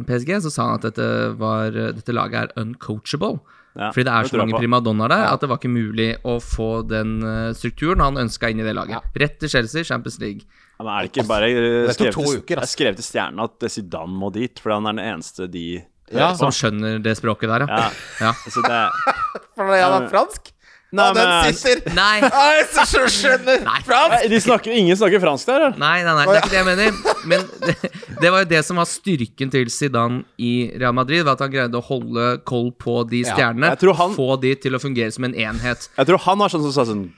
PSG, 0.09 0.37
så 0.47 0.55
sa 0.55 0.73
han 0.73 0.81
at 0.81 0.89
dette, 0.93 1.07
var, 1.39 1.75
dette 1.75 2.15
laget 2.15 2.49
er 2.55 2.63
uncoachable. 2.63 3.39
Ja, 3.77 3.91
Fordi 3.93 4.05
det 4.09 4.13
er 4.15 4.29
så 4.31 4.39
mange 4.41 4.59
primadonnaer 4.59 5.09
der 5.13 5.19
Ja. 5.27 5.33
at 5.35 5.41
det 5.41 5.49
var 5.51 5.59
ikke 5.61 5.71
mulig 5.71 6.09
å 6.25 6.39
få 6.43 6.87
den 6.89 7.23
eh, 7.23 7.53
strukturen 7.55 8.01
han 8.01 8.17
ønska 8.17 8.49
inn 8.51 8.61
i 8.61 8.65
det 8.67 8.75
laget. 8.75 9.03
Rett 9.15 9.39
til 9.39 9.49
Chelsea, 9.53 9.85
Champions 9.85 10.19
League. 10.19 10.41
Ja, 10.79 10.85
men 10.85 10.93
er 10.95 11.03
det 11.07 11.13
ikke 11.13 11.27
bare 11.29 11.51
eh, 11.51 11.93
skrevet, 11.93 12.15
til- 12.47 12.67
skrevet 12.67 12.97
til 12.97 13.05
stjernen 13.07 13.41
at 13.45 13.71
Zidane 13.71 14.15
må 14.19 14.33
dit, 14.33 14.59
fordi 14.59 14.75
han 14.75 14.87
er 14.87 14.93
den 15.03 15.05
eneste 15.15 15.49
de 15.51 15.83
Ja, 16.11 16.33
Som 16.35 16.49
skjønner 16.51 17.03
det 17.05 17.13
språket 17.19 17.51
der, 17.53 17.67
ja. 17.69 17.77
Ja, 17.77 17.91
ja. 18.21 18.33
altså 18.33 18.63
det 18.65 18.79
For 19.59 19.67
han 19.69 20.03
er 20.03 20.09
fransk? 20.09 20.53
Nei, 20.91 21.05
ah, 21.05 21.13
den 21.45 21.53
sitter! 21.53 21.93
Nei, 21.93 22.21
Nei, 22.25 22.63
så 22.73 23.03
skjønner 23.13 23.61
Nei. 23.61 23.81
fransk! 23.85 24.15
Nei, 24.15 24.29
de 24.33 24.39
snakker, 24.41 24.73
ingen 24.73 24.97
snakker 24.97 25.21
fransk 25.21 25.51
der, 25.51 25.67
ja. 25.67 25.69
nei, 25.77 25.99
nei, 26.07 26.15
nei, 26.17 26.25
det 26.25 26.39
er 26.39 26.47
ikke 26.47 26.53
det 26.55 26.59
jeg 26.63 26.69
mener. 26.71 27.19
Men 27.29 27.45
det, 27.67 27.75
det 28.23 28.31
var 28.33 28.45
jo 28.45 28.49
det 28.55 28.63
som 28.65 28.81
var 28.81 28.89
styrken 28.89 29.53
til 29.53 29.69
Zidane 29.69 30.23
i 30.41 30.53
Real 30.81 30.97
Madrid, 30.97 31.27
var 31.29 31.37
at 31.37 31.45
han 31.45 31.53
greide 31.53 31.77
å 31.77 31.85
holde 31.85 32.29
koll 32.49 32.71
på 32.73 33.03
de 33.11 33.21
stjernene. 33.29 33.75
Ja, 33.77 33.95
han- 34.01 34.17
Få 34.17 34.31
de 34.41 34.55
til 34.57 34.79
å 34.79 34.81
fungere 34.81 35.13
som 35.13 35.29
en 35.29 35.37
enhet. 35.37 35.91
Jeg 35.99 36.09
tror 36.09 36.25
han 36.25 36.39
var 36.41 36.49
sånn 36.57 36.65
som 36.65 36.73
sa 36.73 36.89
sånn 36.89 37.09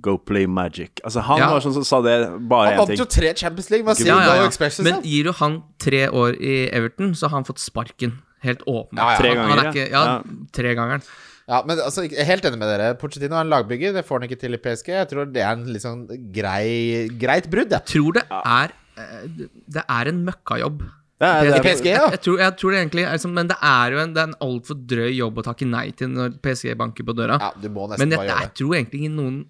Go 0.00 0.14
play 0.16 0.46
magic. 0.46 1.00
Altså, 1.04 1.20
han 1.26 1.38
Ja. 1.42 1.48
var 1.50 1.60
sånn 1.60 1.74
som 1.74 1.84
sa 1.84 1.98
det 2.00 2.14
bare 2.48 2.76
Han 2.76 2.86
vant 2.86 2.96
jo 2.96 3.04
tre 3.10 3.34
Champions 3.34 3.68
League. 3.72 3.84
Hva 3.84 3.96
sier 3.98 4.06
Ja, 4.06 4.20
ja, 4.22 4.34
ja. 4.38 4.46
Men 4.46 4.70
liksom? 4.70 5.02
gir 5.02 5.24
jo 5.28 5.32
han 5.32 5.62
tre 5.82 6.06
år 6.08 6.38
i 6.40 6.70
Everton, 6.70 7.10
så 7.12 7.26
har 7.28 7.34
han 7.40 7.44
fått 7.44 7.58
sparken. 7.58 8.20
Helt 8.40 8.62
åpenbart. 8.64 8.96
Ja, 8.96 9.10
ja. 9.10 9.18
Tre 9.18 9.28
Han- 9.34 9.36
han 9.50 9.58
er 9.58 9.62
ganger, 9.62 9.74
ikke, 9.74 9.90
ja. 9.90 10.04
ja. 10.06 10.46
tre 10.54 10.74
gangeren. 10.78 11.02
Ja, 11.50 11.64
men 11.66 11.80
altså, 11.82 12.04
jeg 12.06 12.14
er 12.22 12.28
helt 12.28 12.44
enig 12.46 12.60
med 12.60 12.70
dere. 12.70 12.92
Pochettino 13.00 13.34
er 13.34 13.42
en 13.42 13.50
lagbygger. 13.50 13.96
Det 13.96 14.04
får 14.06 14.20
han 14.20 14.28
ikke 14.28 14.38
til 14.38 14.54
i 14.54 14.60
PSG. 14.62 14.92
Jeg 14.94 15.10
tror 15.10 15.30
det 15.34 15.42
er 15.42 15.56
en 15.56 15.66
litt 15.66 15.82
sånn 15.82 16.04
grei, 16.34 17.08
greit 17.18 17.50
brudd, 17.50 17.74
jeg. 17.74 17.86
Tror 17.90 18.20
det 18.20 18.24
er 18.38 18.74
eh, 19.02 19.28
Det 19.66 19.82
er 19.82 20.10
en 20.12 20.24
møkkajobb. 20.28 20.84
I 21.20 21.26
er- 21.50 21.60
PSG, 21.60 21.90
ja. 21.90 22.06
Jeg, 22.06 22.12
jeg, 22.14 22.20
tror, 22.24 22.38
jeg 22.40 22.56
tror 22.56 22.72
det 22.72 22.78
egentlig 22.80 23.02
er 23.04 23.18
sånn, 23.20 23.34
Men 23.36 23.50
det 23.50 23.56
er 23.60 23.92
jo 23.92 23.98
en, 24.00 24.12
det 24.16 24.22
er 24.22 24.30
en 24.30 24.38
altfor 24.46 24.78
drøy 24.92 25.10
jobb 25.12 25.40
å 25.42 25.44
takke 25.50 25.66
nei 25.68 25.90
til 25.92 26.14
når 26.14 26.38
PSG 26.40 26.76
banker 26.80 27.04
på 27.10 27.16
døra. 27.18 27.36
Ja, 27.42 27.50
du 27.60 27.66
må 27.68 27.90
nesten 27.90 28.06
men 28.06 28.14
jeg, 28.14 28.22
bare 28.22 28.38
jeg 28.46 28.54
tror 28.62 28.76
egentlig 28.78 29.02
ikke 29.02 29.16
noen 29.18 29.40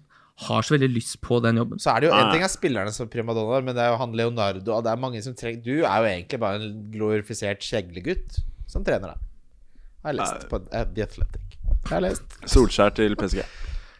har 0.41 0.65
så 0.65 0.73
veldig 0.73 0.89
lyst 0.89 1.19
på 1.21 1.37
den 1.45 1.61
jobben. 1.61 1.79
Så 1.79 1.93
er 1.93 2.01
det 2.01 2.09
jo 2.09 2.17
En 2.17 2.31
ting 2.33 2.43
er 2.43 2.51
spillerne 2.51 2.91
som 2.95 3.09
primadonnaer, 3.11 3.63
men 3.63 3.77
det 3.77 3.85
er 3.85 3.93
jo 3.93 3.99
han 4.01 4.17
Leonardo 4.17 4.73
og 4.73 4.83
det 4.87 4.91
er 4.91 5.01
mange 5.03 5.21
som 5.21 5.35
trenger 5.37 5.61
Du 5.63 5.73
er 5.85 6.01
jo 6.01 6.09
egentlig 6.09 6.39
bare 6.41 6.59
en 6.59 6.79
glorifisert 6.91 7.61
skjeglegutt 7.61 8.41
som 8.71 8.83
trener 8.87 9.13
deg. 9.13 9.27
Jeg 10.01 10.09
har 10.09 10.17
lest 10.17 10.47
på 10.49 10.57
uh, 10.65 10.83
The 10.95 11.05
Athletic. 11.05 11.57
Jeg 11.87 11.93
har 11.97 12.05
lest. 12.05 12.39
Solskjær 12.49 12.95
til 12.95 13.17
PSG. 13.19 13.43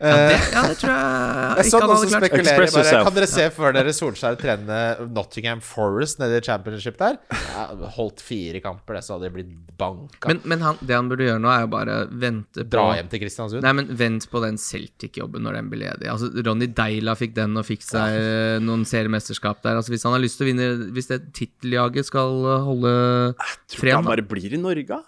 Ja, 0.01 0.13
det, 0.17 0.37
ja, 0.49 0.61
det 0.65 0.77
tror 0.81 0.89
jeg 0.89 1.57
Jeg 1.61 1.69
så 1.69 1.79
noen 1.83 1.99
som 2.01 2.09
spekulerer 2.09 2.63
Express 2.65 2.73
bare. 2.73 3.01
Kan 3.05 3.13
dere 3.19 3.27
se 3.29 3.43
for 3.53 3.75
dere 3.75 3.91
Solskjær 3.93 4.37
trene 4.41 4.77
Nottingham 5.13 5.61
Forest 5.61 6.17
nede 6.21 6.39
i 6.39 6.45
championship 6.45 6.97
der? 6.97 7.19
Ja, 7.29 7.67
holdt 7.97 8.23
fire 8.25 8.63
kamper, 8.63 8.97
det, 8.97 9.03
så 9.05 9.13
hadde 9.15 9.29
de 9.29 9.35
blitt 9.35 9.51
banka. 9.77 10.31
Men, 10.31 10.41
men 10.49 10.65
han, 10.65 10.81
det 10.81 10.97
han 10.97 11.11
burde 11.11 11.27
gjøre 11.27 11.43
nå, 11.43 11.51
er 11.53 11.67
jo 11.67 11.71
bare 11.75 11.99
vente 12.23 12.65
på 12.65 12.73
Dra 12.73 12.87
hjem 12.97 13.13
til 13.13 13.23
Kristiansund. 13.27 13.61
Nei, 13.67 13.75
men 13.77 13.93
Vent 14.01 14.25
på 14.31 14.41
den 14.41 14.57
Celtic-jobben 14.61 15.45
når 15.45 15.59
den 15.59 15.69
blir 15.69 15.83
ledig. 15.83 16.09
Altså, 16.09 16.31
Ronny 16.49 16.71
Deila 16.81 17.17
fikk 17.19 17.37
den 17.37 17.61
og 17.61 17.69
fikk 17.69 17.85
seg 17.85 18.17
ja. 18.17 18.59
noen 18.67 18.87
seriemesterskap 18.89 19.61
der. 19.61 19.77
Altså, 19.77 19.93
Hvis 19.93 20.07
han 20.09 20.17
har 20.17 20.25
lyst 20.25 20.41
til 20.41 20.47
å 20.47 20.49
vinne 20.49 20.69
Hvis 20.95 21.11
det 21.11 21.21
titteljaget 21.37 22.09
skal 22.09 22.41
holde 22.65 22.91
Jeg 22.91 23.35
Tror 23.37 23.75
du 23.75 23.81
frem 23.83 23.99
han 23.99 24.13
bare 24.15 24.25
blir 24.33 24.57
i 24.57 24.61
Norge? 24.61 24.89
da? 24.97 25.03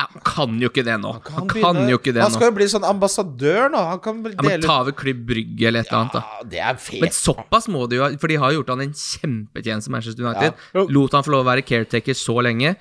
Han 0.00 0.22
kan 0.24 0.60
jo 0.62 0.68
ikke 0.70 0.84
det 0.86 0.96
nå. 1.02 1.10
Han 1.12 1.48
kan, 1.48 1.48
begynne- 1.48 1.90
jo 1.90 1.98
ikke 1.98 2.12
det 2.14 2.20
nå 2.22 2.26
Han 2.28 2.34
skal 2.36 2.50
jo 2.50 2.54
bli 2.56 2.68
sånn 2.72 2.86
ambassadør 2.88 3.68
nå. 3.72 3.82
Han 3.90 4.00
kan 4.04 4.22
dele 4.24 4.34
Ja, 4.38 4.46
men 4.48 4.60
Ta 4.64 4.80
over 4.84 4.92
Klubb 4.96 5.26
Brygge 5.28 5.66
eller 5.68 5.80
et 5.84 5.90
eller 5.92 6.00
annet. 6.04 6.12
da 6.12 6.22
Ja, 6.24 6.48
det 6.54 6.62
er 6.70 6.74
fet. 6.80 7.00
Men 7.02 7.10
såpass 7.16 7.68
må 7.68 7.88
de 7.88 7.96
jo 8.00 8.08
for 8.18 8.28
de 8.28 8.36
har 8.36 8.52
gjort 8.56 8.68
han 8.74 8.80
en 8.86 8.92
kjempetjeneste, 8.92 9.90
Manchester 9.90 10.24
United. 10.24 10.54
Ja. 10.74 10.86
Lot 10.88 11.12
han 11.12 11.22
få 11.26 11.30
lov 11.36 11.44
å 11.44 11.50
være 11.50 11.62
caretaker 11.66 12.14
så 12.14 12.40
lenge. 12.42 12.76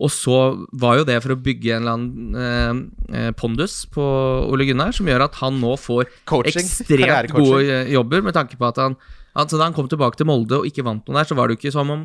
Og 0.00 0.08
så 0.10 0.66
var 0.72 0.96
jo 0.98 1.04
det 1.04 1.18
for 1.22 1.34
å 1.34 1.36
bygge 1.38 1.74
en 1.76 1.82
eller 1.82 1.92
annen 1.92 2.90
eh, 3.12 3.26
eh, 3.26 3.30
pondus 3.36 3.84
på 3.92 4.02
Ole 4.50 4.64
Gunnar, 4.64 4.90
som 4.96 5.06
gjør 5.06 5.26
at 5.28 5.34
han 5.42 5.60
nå 5.60 5.74
får 5.78 6.06
Coaching. 6.24 6.64
ekstremt 6.64 7.30
gode 7.36 7.60
eh, 7.68 7.92
jobber, 7.92 8.22
med 8.24 8.32
tanke 8.34 8.56
på 8.56 8.66
at 8.70 8.80
han 8.80 8.96
altså 9.36 9.56
Da 9.56 9.64
han 9.64 9.72
kom 9.76 9.88
tilbake 9.88 10.16
til 10.16 10.26
Molde 10.28 10.58
og 10.60 10.66
ikke 10.68 10.84
vant 10.84 11.06
noe 11.08 11.16
der, 11.20 11.24
så 11.28 11.36
var 11.36 11.48
det 11.48 11.56
jo 11.56 11.60
ikke 11.62 11.72
som 11.72 11.88
om 11.92 12.02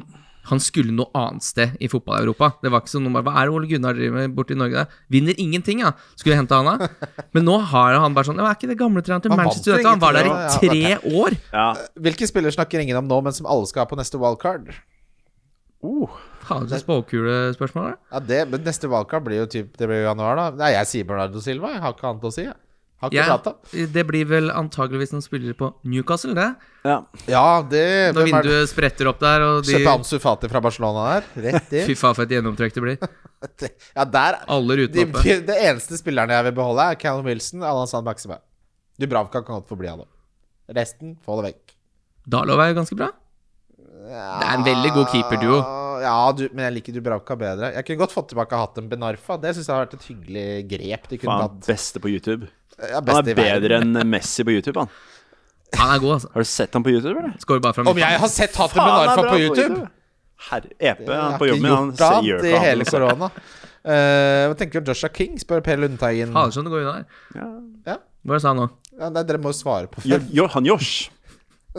han 0.48 0.62
skulle 0.64 0.96
noe 0.96 1.12
annet 1.18 1.44
sted 1.44 1.76
i 1.84 1.90
fotball-Europa. 1.92 2.54
Det 2.64 2.72
var 2.72 2.84
ikke 2.84 2.94
sånn 2.94 3.10
bare, 3.12 3.26
Hva 3.28 3.36
er 3.42 3.50
det 3.50 3.56
Ole 3.58 3.70
Gunnar 3.72 3.98
driver 3.98 4.22
med 4.22 4.36
borte 4.38 4.56
i 4.56 4.60
Norge? 4.60 4.84
der? 4.84 5.00
Vinner 5.12 5.40
ingenting, 5.42 5.82
ja. 5.84 5.94
Skulle 6.16 6.38
hente 6.40 6.56
han 6.56 6.70
av. 6.72 6.86
Men 7.36 7.48
nå 7.48 7.58
har 7.72 7.98
han 8.00 8.16
bare 8.16 8.30
sånn 8.30 8.40
Ja, 8.40 8.50
er 8.50 8.60
ikke 8.60 8.72
det 8.72 8.80
gamle 8.80 9.04
treneren 9.04 9.26
til 9.26 9.36
Manchester 9.36 9.76
United? 9.76 9.90
Han 9.92 10.04
var 10.04 10.18
der 10.18 10.30
i 10.30 10.36
tre 10.56 10.84
ja, 10.84 11.00
år! 11.24 11.38
Ja. 11.52 11.70
Hvilke 12.08 12.30
spillere 12.30 12.56
snakker 12.56 12.84
ingen 12.84 13.00
om 13.00 13.10
nå, 13.10 13.20
men 13.26 13.36
som 13.36 13.50
alle 13.50 13.68
skal 13.70 13.86
ha 13.86 13.90
på 13.90 14.00
neste 14.00 14.20
wildcard? 14.22 14.72
Uh, 15.84 16.14
Faen, 16.48 16.66
så 16.70 16.80
spåkulespørsmål, 16.82 17.92
da. 17.92 17.98
Ja, 18.16 18.24
det, 18.32 18.40
men 18.52 18.64
neste 18.66 18.90
wildcard 18.92 19.28
blir 19.28 19.44
jo 19.44 19.50
typ 19.52 19.76
Det 19.78 19.86
blir 19.86 20.02
jo 20.02 20.08
januar, 20.10 20.40
da. 20.40 20.48
Nei, 20.64 20.72
jeg 20.78 20.90
sier 20.90 21.10
Bernardo 21.10 21.44
Silva. 21.44 21.76
Jeg 21.76 21.84
har 21.84 21.96
ikke 21.96 22.08
annet 22.10 22.26
å 22.28 22.34
si. 22.34 22.48
Jeg. 22.48 22.58
Har 22.98 23.12
ikke 23.12 23.18
Ja, 23.20 23.38
prata. 23.38 23.52
det 23.94 24.04
blir 24.10 24.26
vel 24.26 24.48
antageligvis 24.50 25.12
noen 25.14 25.22
spillere 25.22 25.54
på 25.54 25.68
Newcastle, 25.86 26.34
det. 26.34 26.48
ja. 26.84 26.96
Ja, 27.30 27.62
det 27.62 28.16
Når 28.16 28.26
vinduet 28.26 28.46
er 28.48 28.64
det? 28.64 28.70
spretter 28.72 29.10
opp 29.12 29.20
der, 29.22 29.42
og 29.46 29.60
de 29.68 29.76
Kjøpe 29.76 29.92
Ansu 30.00 30.18
Fati 30.24 30.50
fra 30.50 30.62
Barcelona 30.66 31.04
der. 31.20 31.28
Rett 31.46 31.70
Fy 31.92 31.94
faen, 31.94 32.16
for 32.18 32.24
et 32.26 32.34
gjennomtrekk 32.34 32.74
det 32.74 32.84
blir. 32.88 32.98
Ja, 33.94 34.02
der 34.10 34.40
Alle 34.50 34.76
de, 34.80 34.88
rutene 34.88 35.14
oppe. 35.14 35.36
Det 35.46 35.58
eneste 35.62 36.00
spilleren 36.00 36.32
jeg 36.34 36.44
vil 36.48 36.56
beholde, 36.58 36.88
er 36.90 36.98
Callum 36.98 37.28
Wilson, 37.30 37.62
Alan 37.62 37.86
Sand 37.86 38.08
Maxime. 38.10 38.40
Dubravka 38.98 39.44
kan 39.46 39.60
godt 39.60 39.70
få 39.70 39.78
bli 39.78 39.92
han 39.92 40.02
òg. 40.02 40.10
Resten, 40.74 41.14
få 41.22 41.38
det 41.38 41.52
vekk. 41.52 41.76
Dalov 42.34 42.60
er 42.66 42.72
jo 42.74 42.80
ganske 42.82 42.98
bra. 42.98 43.12
Det 44.08 44.18
er 44.48 44.56
en 44.58 44.66
veldig 44.66 44.90
god 44.96 45.08
keeperduo. 45.14 45.60
Ja, 46.02 46.16
du, 46.34 46.48
men 46.54 46.66
jeg 46.66 46.76
liker 46.80 46.98
Dubravka 46.98 47.38
bedre. 47.38 47.70
Jeg 47.78 47.86
kunne 47.88 48.02
godt 48.02 48.14
fått 48.18 48.30
tilbake 48.34 48.58
hatt 48.58 48.78
en 48.82 48.90
Benarfa. 48.90 49.38
Det 49.42 49.54
syns 49.58 49.70
jeg 49.70 49.76
har 49.76 49.86
vært 49.86 49.96
et 50.00 50.06
hyggelig 50.10 50.48
grep. 50.74 51.08
De 51.14 51.18
kunne 51.22 51.38
Faen, 51.46 51.62
beste 51.68 52.02
på 52.02 52.10
YouTube. 52.12 52.50
Ja, 52.80 53.02
Han 53.02 53.22
er 53.28 53.32
i 53.32 53.38
bedre 53.38 53.80
enn 53.82 54.02
Messi 54.10 54.44
på 54.48 54.54
YouTube, 54.54 54.80
han. 54.80 54.90
Han 55.76 55.94
er 55.96 56.00
god, 56.04 56.14
altså. 56.18 56.30
Har 56.34 56.44
du 56.46 56.50
sett 56.50 56.74
han 56.78 56.84
på 56.86 56.92
YouTube, 56.94 57.18
eller? 57.20 57.60
Bare 57.60 57.74
fra 57.76 57.86
Om 57.92 57.98
jeg 58.02 58.20
har 58.24 58.32
sett 58.32 58.56
Hatem 58.56 58.82
en 58.82 58.88
Faen, 58.88 58.98
er 58.98 59.16
Benarfa 59.16 59.32
på 59.34 59.40
YouTube? 59.44 59.88
Herre, 60.48 60.70
EP 60.80 61.02
han 61.10 61.40
på 61.42 61.48
jobben, 61.50 61.66
han 61.74 61.90
gjort 61.92 61.98
ser- 61.98 62.20
annet 62.22 62.46
i 62.46 62.60
hele 62.64 62.86
korona. 62.86 63.32
Eh, 63.88 64.44
hva 64.52 64.56
tenker 64.60 64.80
du 64.80 64.84
om 64.84 64.94
Joshua 64.94 65.10
King? 65.16 65.38
Spør 65.42 65.62
Per 65.64 65.78
Lundteigen. 65.82 66.34
Fader, 66.36 66.52
sånn 66.54 66.68
det 66.68 66.72
går 66.76 66.84
unna 66.86 66.94
der. 67.00 67.06
Ja. 67.40 67.48
Ja. 67.94 67.98
Hva 68.28 68.40
sa 68.44 68.52
han 68.54 68.58
nå? 68.62 68.70
Ja, 69.00 69.10
nei, 69.14 69.24
dere 69.24 69.40
må 69.42 69.54
svare 69.56 69.88
på 69.92 70.02
Jo, 70.06 70.18
jo, 70.34 70.48
han 70.52 70.66
Josh. 70.68 71.10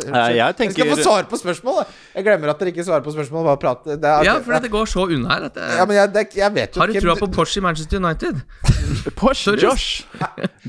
Jeg 0.06 0.36
Jeg 0.36 0.72
skal 0.72 0.90
få 0.90 0.96
svare 1.02 1.26
på 1.30 1.36
spørsmål. 1.40 1.82
Jeg 2.14 2.24
glemmer 2.24 2.52
at 2.52 2.58
dere 2.60 2.72
ikke 2.72 2.84
svarer 2.86 3.04
på 3.04 3.12
spørsmål. 3.14 3.44
Bare 3.48 3.60
prate. 3.62 3.96
Det 3.96 4.04
er, 4.04 4.24
Ja, 4.24 4.38
for 4.44 4.58
det 4.62 4.70
går 4.70 4.86
så 4.90 5.06
unna 5.06 5.28
her 5.34 5.46
at 5.48 5.54
det, 5.54 5.68
ja, 5.78 5.84
men 5.84 5.96
jeg, 5.96 6.12
det, 6.14 6.24
jeg 6.36 6.54
vet 6.54 6.76
jo 6.76 6.80
Har 6.80 6.86
du 6.92 7.00
trua 7.00 7.14
på 7.18 7.30
Porsche 7.38 7.60
i 7.60 7.64
Manchester 7.66 7.98
United? 7.98 8.40
Porsche 9.20 9.56
Josh. 9.62 10.04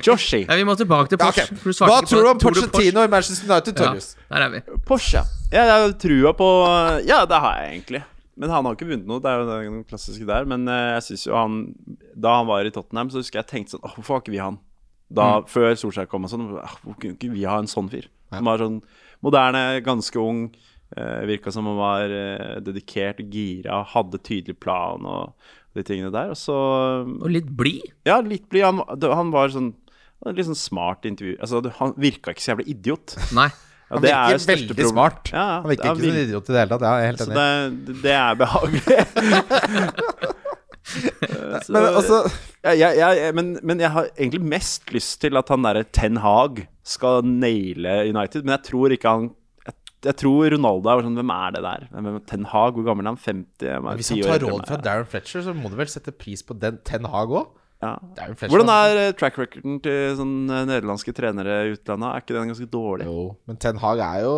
Joshi. 0.07 0.45
Ja, 0.49 0.55
Vi 0.55 0.63
må 0.67 0.75
tilbake 0.75 1.09
til 1.09 1.17
Porsche. 1.21 1.47
Ja, 1.49 1.57
okay. 1.57 1.73
Hva 1.85 1.99
tror 2.05 2.23
du 2.23 2.29
om 2.33 2.39
Pochettino 2.39 3.03
i 3.03 3.11
Manchester 3.11 3.49
United, 3.51 3.73
Ja, 3.79 3.85
Torjus? 3.91 4.15
der 4.29 4.45
er 4.45 4.49
vi. 4.49 4.61
Porsche. 4.85 5.25
Ja, 5.51 5.63
jeg 5.63 5.75
har 5.83 5.91
trua 6.01 6.33
på 6.37 6.49
Ja, 7.07 7.25
det 7.25 7.43
har 7.45 7.61
jeg 7.63 7.75
egentlig. 7.77 8.03
Men 8.39 8.49
han 8.53 8.63
har 8.65 8.75
ikke 8.77 8.87
vunnet 8.87 9.07
noe. 9.09 9.19
Det 9.19 9.27
er 9.27 9.41
jo 9.43 9.73
den 9.75 9.83
klassiske 9.83 10.25
der. 10.27 10.45
Men 10.47 10.67
eh, 10.71 10.93
jeg 10.95 11.03
synes 11.09 11.25
jo 11.27 11.35
han 11.35 11.57
Da 12.15 12.37
han 12.39 12.47
var 12.47 12.63
i 12.63 12.71
Tottenham, 12.71 13.09
så 13.11 13.19
husker 13.19 13.41
jeg 13.41 13.49
tenkte 13.51 13.75
sånn 13.75 13.83
hvorfor 13.83 14.15
har 14.15 14.23
ikke 14.23 14.31
vi 14.35 14.39
han? 14.39 14.59
Da, 15.09 15.41
Før 15.49 15.73
Solskjær 15.79 16.05
kom 16.11 16.25
og 16.27 16.29
sånn. 16.31 16.47
«Åh, 16.59 16.73
Hvorfor 16.83 16.99
kunne 17.01 17.15
ikke 17.17 17.31
vi 17.33 17.43
ha 17.49 17.57
en 17.57 17.69
sånn 17.71 17.89
fyr? 17.89 18.05
Som 18.33 18.45
var 18.45 18.61
sånn 18.61 18.81
moderne, 19.25 19.81
ganske 19.81 20.19
ung. 20.21 20.43
Eh, 20.95 21.25
Virka 21.29 21.51
som 21.53 21.65
han 21.69 21.77
var 21.77 22.09
eh, 22.13 22.59
dedikert, 22.65 23.19
gira, 23.33 23.83
hadde 23.93 24.17
tydelig 24.25 24.59
plan 24.61 25.05
og 25.05 25.33
de 25.77 25.83
tingene 25.85 26.11
der. 26.13 26.29
Og 26.33 26.37
så 26.37 26.55
Og 27.05 27.29
litt 27.29 27.49
blid. 27.57 27.91
Ja, 28.05 28.19
litt 28.21 28.47
blid. 28.49 28.63
Han, 28.65 28.81
han 29.01 29.31
var 29.35 29.49
sånn 29.53 29.73
Litt 30.27 30.49
sånn 30.49 30.57
smart 30.59 31.05
intervju. 31.07 31.37
Altså, 31.39 31.61
han 31.77 31.93
virka 31.95 32.33
ikke 32.33 32.43
så 32.43 32.49
jævlig 32.51 32.65
idiot. 32.73 33.13
Nei. 33.37 33.45
Ja, 33.89 33.93
Han 33.95 34.01
det 34.03 34.09
er 34.11 34.33
virker 34.33 34.49
veldig 34.49 34.67
problem- 34.75 34.89
smart. 34.91 35.29
Ja, 35.31 35.37
ja, 35.39 35.61
Han 35.61 35.69
virker 35.71 35.85
ikke 35.87 36.01
som 36.03 36.09
en 36.09 36.19
idiot 36.25 36.49
i 36.49 36.51
det 36.53 36.59
hele 36.59 36.71
tatt. 36.73 36.83
Ja, 36.83 36.91
jeg 36.91 36.99
er 36.99 37.09
helt 37.09 37.21
Så 37.21 37.29
enig. 37.29 37.37
det, 37.87 37.95
det 38.03 38.13
er 38.19 38.33
behagelig. 38.41 38.83
Så- 41.63 41.73
Men 41.73 41.83
altså 41.95 42.17
Ja, 42.19 42.29
jeg, 42.63 42.97
jeg, 42.99 43.33
men, 43.37 43.53
men 43.63 43.79
jeg 43.79 43.91
har 43.93 44.09
egentlig 44.17 44.41
mest 44.43 44.89
lyst 44.91 45.21
til 45.23 45.39
at 45.39 45.51
han 45.51 45.63
derre 45.63 45.85
Ten 45.95 46.19
Hag 46.19 46.65
skal 46.83 47.23
naile 47.23 48.01
United. 48.09 48.43
Men 48.43 48.57
jeg 48.57 48.65
tror 48.67 48.95
ikke 48.95 49.13
han 49.13 49.29
Jeg, 49.67 49.75
jeg 50.09 50.17
tror 50.19 50.49
Ronaldo 50.55 50.91
er 50.91 51.05
sånn 51.05 51.19
Hvem 51.19 51.31
er 51.35 51.55
det 51.55 51.63
der? 51.63 51.85
Hvem 51.93 52.19
Ten 52.27 52.49
Hag, 52.51 52.75
hvor 52.75 52.87
gammel 52.89 53.07
er 53.07 53.13
han? 53.13 53.21
50? 53.21 53.63
Er 53.63 53.87
Hvis 53.99 54.11
han 54.11 54.23
tar 54.27 54.43
råd 54.43 54.65
fra. 54.67 54.81
Darren 54.89 55.07
Fletcher, 55.07 55.45
så 55.47 55.55
må 55.55 55.71
du 55.71 55.79
vel 55.79 55.91
sette 55.91 56.11
pris 56.15 56.43
på 56.43 56.57
den 56.59 56.81
Ten 56.87 57.07
Hag 57.11 57.31
òg? 57.31 57.55
Ja. 57.81 57.93
Fletcher 58.35 58.49
Hvordan 58.51 58.69
er 58.73 58.97
eh, 59.05 59.11
track 59.15 59.37
recorden 59.39 59.77
til 59.85 60.15
sånn 60.19 60.33
eh, 60.51 60.65
nederlandske 60.67 61.13
trenere 61.15 61.53
i 61.69 61.73
utlandet? 61.77 62.09
Er 62.11 62.23
ikke 62.25 62.35
den 62.35 62.49
ganske 62.51 62.67
dårlig? 62.73 63.05
Jo, 63.07 63.23
men 63.47 63.57
Ten 63.63 63.77
Hag 63.79 63.99
er 64.03 64.23
jo 64.25 64.33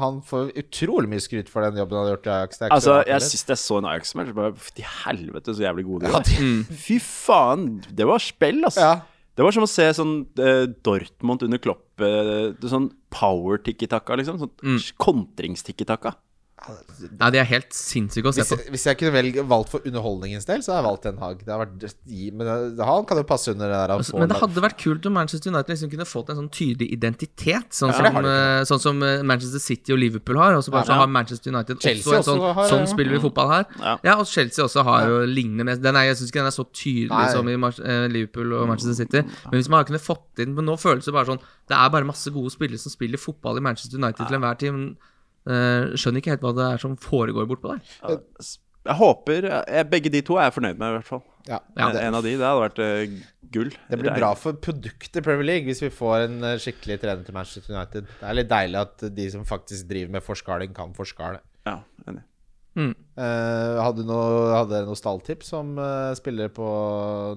Han 0.00 0.22
får 0.24 0.52
utrolig 0.62 1.10
mye 1.12 1.20
skryt 1.20 1.48
for 1.52 1.60
den 1.66 1.76
jobben 1.82 1.98
han 2.00 2.06
har 2.08 2.14
gjort 2.16 2.26
i 2.30 2.34
Ajax. 2.38 2.56
Det 2.58 2.64
er 2.64 2.70
ikke 2.72 2.78
Altså, 2.80 2.94
så 3.02 3.08
jeg 3.12 3.26
sist 3.28 3.48
jeg 3.52 3.60
så 3.60 3.78
en 3.82 3.90
Ajax-match, 3.92 4.32
bare 4.34 4.54
Fy 4.56 4.86
helvete, 5.04 5.54
så 5.58 5.66
jævlig 5.66 5.84
gode 5.90 6.06
de 6.06 6.12
Ja, 6.12 6.12
var. 6.16 6.22
de- 6.30 6.78
Fy 6.86 6.98
faen, 7.04 7.66
det 7.92 8.06
var 8.08 8.18
spill, 8.24 8.62
altså. 8.64 8.80
Ja. 8.80 8.94
Det 9.34 9.42
var 9.42 9.50
som 9.50 9.64
å 9.66 9.68
se 9.68 9.88
sånn 9.98 10.12
eh, 10.38 10.64
Dortmund 10.86 11.42
under 11.42 11.58
Klopp. 11.58 11.84
Eh, 12.00 12.54
er 12.54 12.70
sånn 12.70 12.88
power-tikki-takka, 13.10 14.16
liksom. 14.20 14.38
Sånn 14.38 14.52
Mm. 14.62 14.78
kontrings-tikki-taka. 15.04 16.14
Nei, 16.64 17.28
de 17.34 17.38
er 17.42 17.48
helt 17.50 17.74
sinnssyke 17.76 18.30
å 18.30 18.32
se 18.32 18.44
på. 18.46 18.56
hvis 18.72 18.84
jeg 18.88 18.96
kunne 18.96 19.12
velge, 19.12 19.42
valgt 19.50 19.72
for 19.72 19.84
underholdningens 19.84 20.46
del, 20.48 20.62
så 20.64 20.72
hadde 20.72 20.80
jeg 20.80 20.86
valgt 20.86 21.02
Den 21.04 21.18
Haag. 21.20 21.40
Det 21.44 21.52
har 21.52 21.60
vært, 21.60 21.96
men 22.32 22.46
det, 22.78 22.86
han 22.88 23.04
kan 23.10 23.18
jo 23.20 23.24
passe 23.28 23.52
under 23.52 23.68
det 23.68 23.80
der. 23.82 23.92
Altså, 23.98 24.16
Men 24.16 24.30
det 24.30 24.38
hadde 24.40 24.62
vært 24.64 24.78
kult 24.80 25.08
om 25.10 25.16
Manchester 25.18 25.50
United 25.52 25.74
liksom 25.74 25.90
kunne 25.92 26.06
fått 26.08 26.30
en 26.32 26.38
sånn 26.40 26.48
tydelig 26.54 26.88
identitet, 26.94 27.74
sånn, 27.76 27.92
Ja, 27.92 27.98
som, 28.06 28.16
eh, 28.30 28.62
sånn 28.70 28.80
som 28.80 29.02
eh, 29.04 29.22
Manchester 29.26 29.60
City 29.60 29.92
og 29.92 30.00
Liverpool 30.00 30.38
har. 30.40 30.54
Og 30.56 30.64
så 30.64 30.72
bare 30.72 30.86
ja, 30.86 30.94
Ja. 30.94 31.00
har 31.02 31.06
Manchester 31.18 31.52
United 31.52 31.80
Chelsea 31.84 32.00
også 32.00 32.16
en 32.16 32.28
sånn 32.30 32.40
også 32.40 32.54
har 32.54 32.68
Sånn 32.72 32.86
spiller 32.94 33.12
vi 33.18 33.22
fotball 33.28 33.48
her. 33.52 33.64
Ja. 33.82 33.96
Ja, 34.04 34.16
og 34.16 34.26
Chelsea 34.26 34.64
også 34.64 34.84
har 34.84 35.06
jo 35.10 35.20
lignende 35.26 35.64
med 35.68 35.82
den 35.82 35.96
er, 35.96 36.04
Jeg 36.08 36.16
syns 36.16 36.30
ikke 36.32 36.40
den 36.44 36.52
er 36.52 36.56
så 36.56 36.64
tydelig 36.70 37.10
Nei. 37.10 37.32
som 37.34 37.48
i 37.48 37.56
Mar 37.56 37.74
eh, 37.84 38.06
Liverpool 38.08 38.52
og 38.54 38.68
Manchester 38.68 38.94
City. 39.04 39.20
Men 39.50 39.58
hvis 39.60 39.68
man 39.68 39.84
kunne 39.84 40.00
fått 40.00 40.38
inn 40.40 40.54
Men 40.54 40.64
nå 40.64 40.78
føles 40.80 41.04
det 41.04 41.12
bare 41.12 41.26
sånn 41.26 41.40
Det 41.68 41.76
er 41.76 41.90
bare 41.90 42.04
masse 42.08 42.30
gode 42.32 42.50
spillere 42.54 42.78
som 42.80 42.90
spiller 42.94 43.18
fotball 43.18 43.58
i 43.58 43.60
Manchester 43.60 43.98
United 43.98 44.26
til 44.26 44.36
enhver 44.40 44.56
tid. 44.56 44.96
Eh, 45.44 45.94
skjønner 46.00 46.22
ikke 46.22 46.32
helt 46.34 46.44
hva 46.44 46.52
det 46.56 46.66
er 46.72 46.80
som 46.80 46.94
foregår 47.00 47.48
bortpå 47.50 47.74
der. 47.74 48.18
Jeg 48.84 48.96
håper 49.00 49.46
jeg, 49.48 49.86
Begge 49.88 50.10
de 50.12 50.20
to 50.24 50.36
er 50.36 50.50
jeg 50.50 50.54
fornøyd 50.58 50.76
med, 50.80 50.88
i 50.88 50.96
hvert 50.98 51.08
fall. 51.08 51.22
ja, 51.48 51.58
Ja. 51.76 51.88
en, 51.88 51.96
En 51.96 52.14
av 52.18 52.22
de, 52.24 52.34
det 52.36 52.44
hadde 52.44 52.64
vært 52.64 52.80
uh, 52.84 53.22
gull. 53.52 53.70
det 53.90 53.98
blir 54.00 54.16
bra 54.16 54.34
for 54.36 54.52
produktet 54.60 55.24
Premier 55.24 55.44
League 55.46 55.64
hvis 55.68 55.80
vi 55.84 55.90
får 55.92 56.26
en 56.26 56.36
uh, 56.44 56.56
skikkelig 56.60 56.98
trener 57.00 57.24
til 57.24 57.36
Manchester 57.36 57.72
United. 57.76 58.08
Det 58.20 58.28
er 58.28 58.36
litt 58.40 58.50
deilig 58.52 58.80
at 58.80 59.06
de 59.16 59.30
som 59.32 59.44
faktisk 59.48 59.88
driver 59.88 60.12
med 60.18 60.24
forskaling, 60.24 60.74
kan 60.76 60.92
forskale. 60.96 61.40
Ja, 61.64 61.78
enig. 62.08 62.24
Eh, 62.74 63.76
hadde, 63.78 64.02
du 64.02 64.08
noe, 64.08 64.48
hadde 64.50 64.72
dere 64.72 64.88
noe 64.88 64.98
stalltips 64.98 65.52
som 65.52 65.76
uh, 65.78 66.10
spiller 66.18 66.48
på 66.50 66.64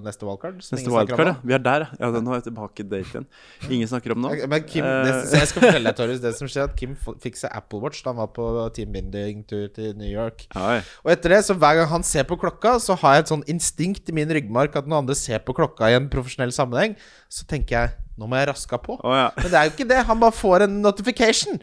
neste 0.02 0.26
wildcard? 0.26 0.56
som 0.64 0.74
Neste 0.74 0.88
ingen 0.88 0.96
snakker 0.96 1.14
om 1.14 1.20
wildcard, 1.20 1.30
ja. 1.30 1.46
Vi 1.46 1.54
er 1.54 1.62
der, 1.62 1.84
ja. 2.00 2.10
Nå 2.16 2.32
er 2.32 2.40
jeg 2.40 2.46
tilbake 2.48 2.82
i 2.82 2.86
date 2.88 3.12
igjen. 3.12 3.28
Ingen 3.68 3.90
snakker 3.92 4.16
om 4.16 4.24
nå. 4.24 4.32
Men 4.50 4.66
Kim, 4.66 4.82
det, 4.82 5.12
Eh. 5.14 5.36
jeg 5.38 5.50
skal 5.52 5.64
fortelle 5.68 5.92
deg, 5.92 5.98
Torjus, 6.00 6.18
det 6.24 6.34
som 6.40 6.50
skjer, 6.50 6.66
at 6.66 6.74
Kim 6.80 6.96
fikk 7.22 7.38
seg 7.38 7.54
Apple 7.54 7.82
Watch 7.84 8.02
da 8.02 8.10
han 8.10 8.18
var 8.24 8.32
på 8.34 8.48
teambinding-tur 8.74 9.70
til 9.78 9.94
New 10.00 10.10
York. 10.10 10.48
Oi. 10.58 10.80
Og 11.06 11.14
etter 11.14 11.36
det, 11.36 11.44
så 11.46 11.54
hver 11.54 11.78
gang 11.78 11.90
han 11.94 12.08
ser 12.10 12.26
på 12.26 12.40
klokka, 12.42 12.74
så 12.82 12.98
har 12.98 13.18
jeg 13.18 13.28
et 13.28 13.32
sånn 13.36 13.46
instinkt 13.54 14.10
i 14.10 14.18
min 14.18 14.34
ryggmark 14.34 14.74
at 14.82 14.90
når 14.90 15.04
andre 15.04 15.18
ser 15.18 15.46
på 15.46 15.54
klokka 15.54 15.92
i 15.92 15.98
en 16.00 16.10
profesjonell 16.10 16.50
sammenheng, 16.54 16.98
så 17.30 17.46
tenker 17.46 17.78
jeg 17.78 17.96
nå 18.18 18.26
må 18.26 18.34
jeg 18.40 18.48
raska 18.50 18.82
på. 18.82 18.98
Oh, 19.06 19.14
ja. 19.14 19.28
Men 19.38 19.46
det 19.52 19.58
er 19.60 19.68
jo 19.68 19.76
ikke 19.76 19.90
det. 19.94 19.98
Han 20.08 20.18
bare 20.18 20.34
får 20.34 20.66
en 20.66 20.80
notification. 20.82 21.60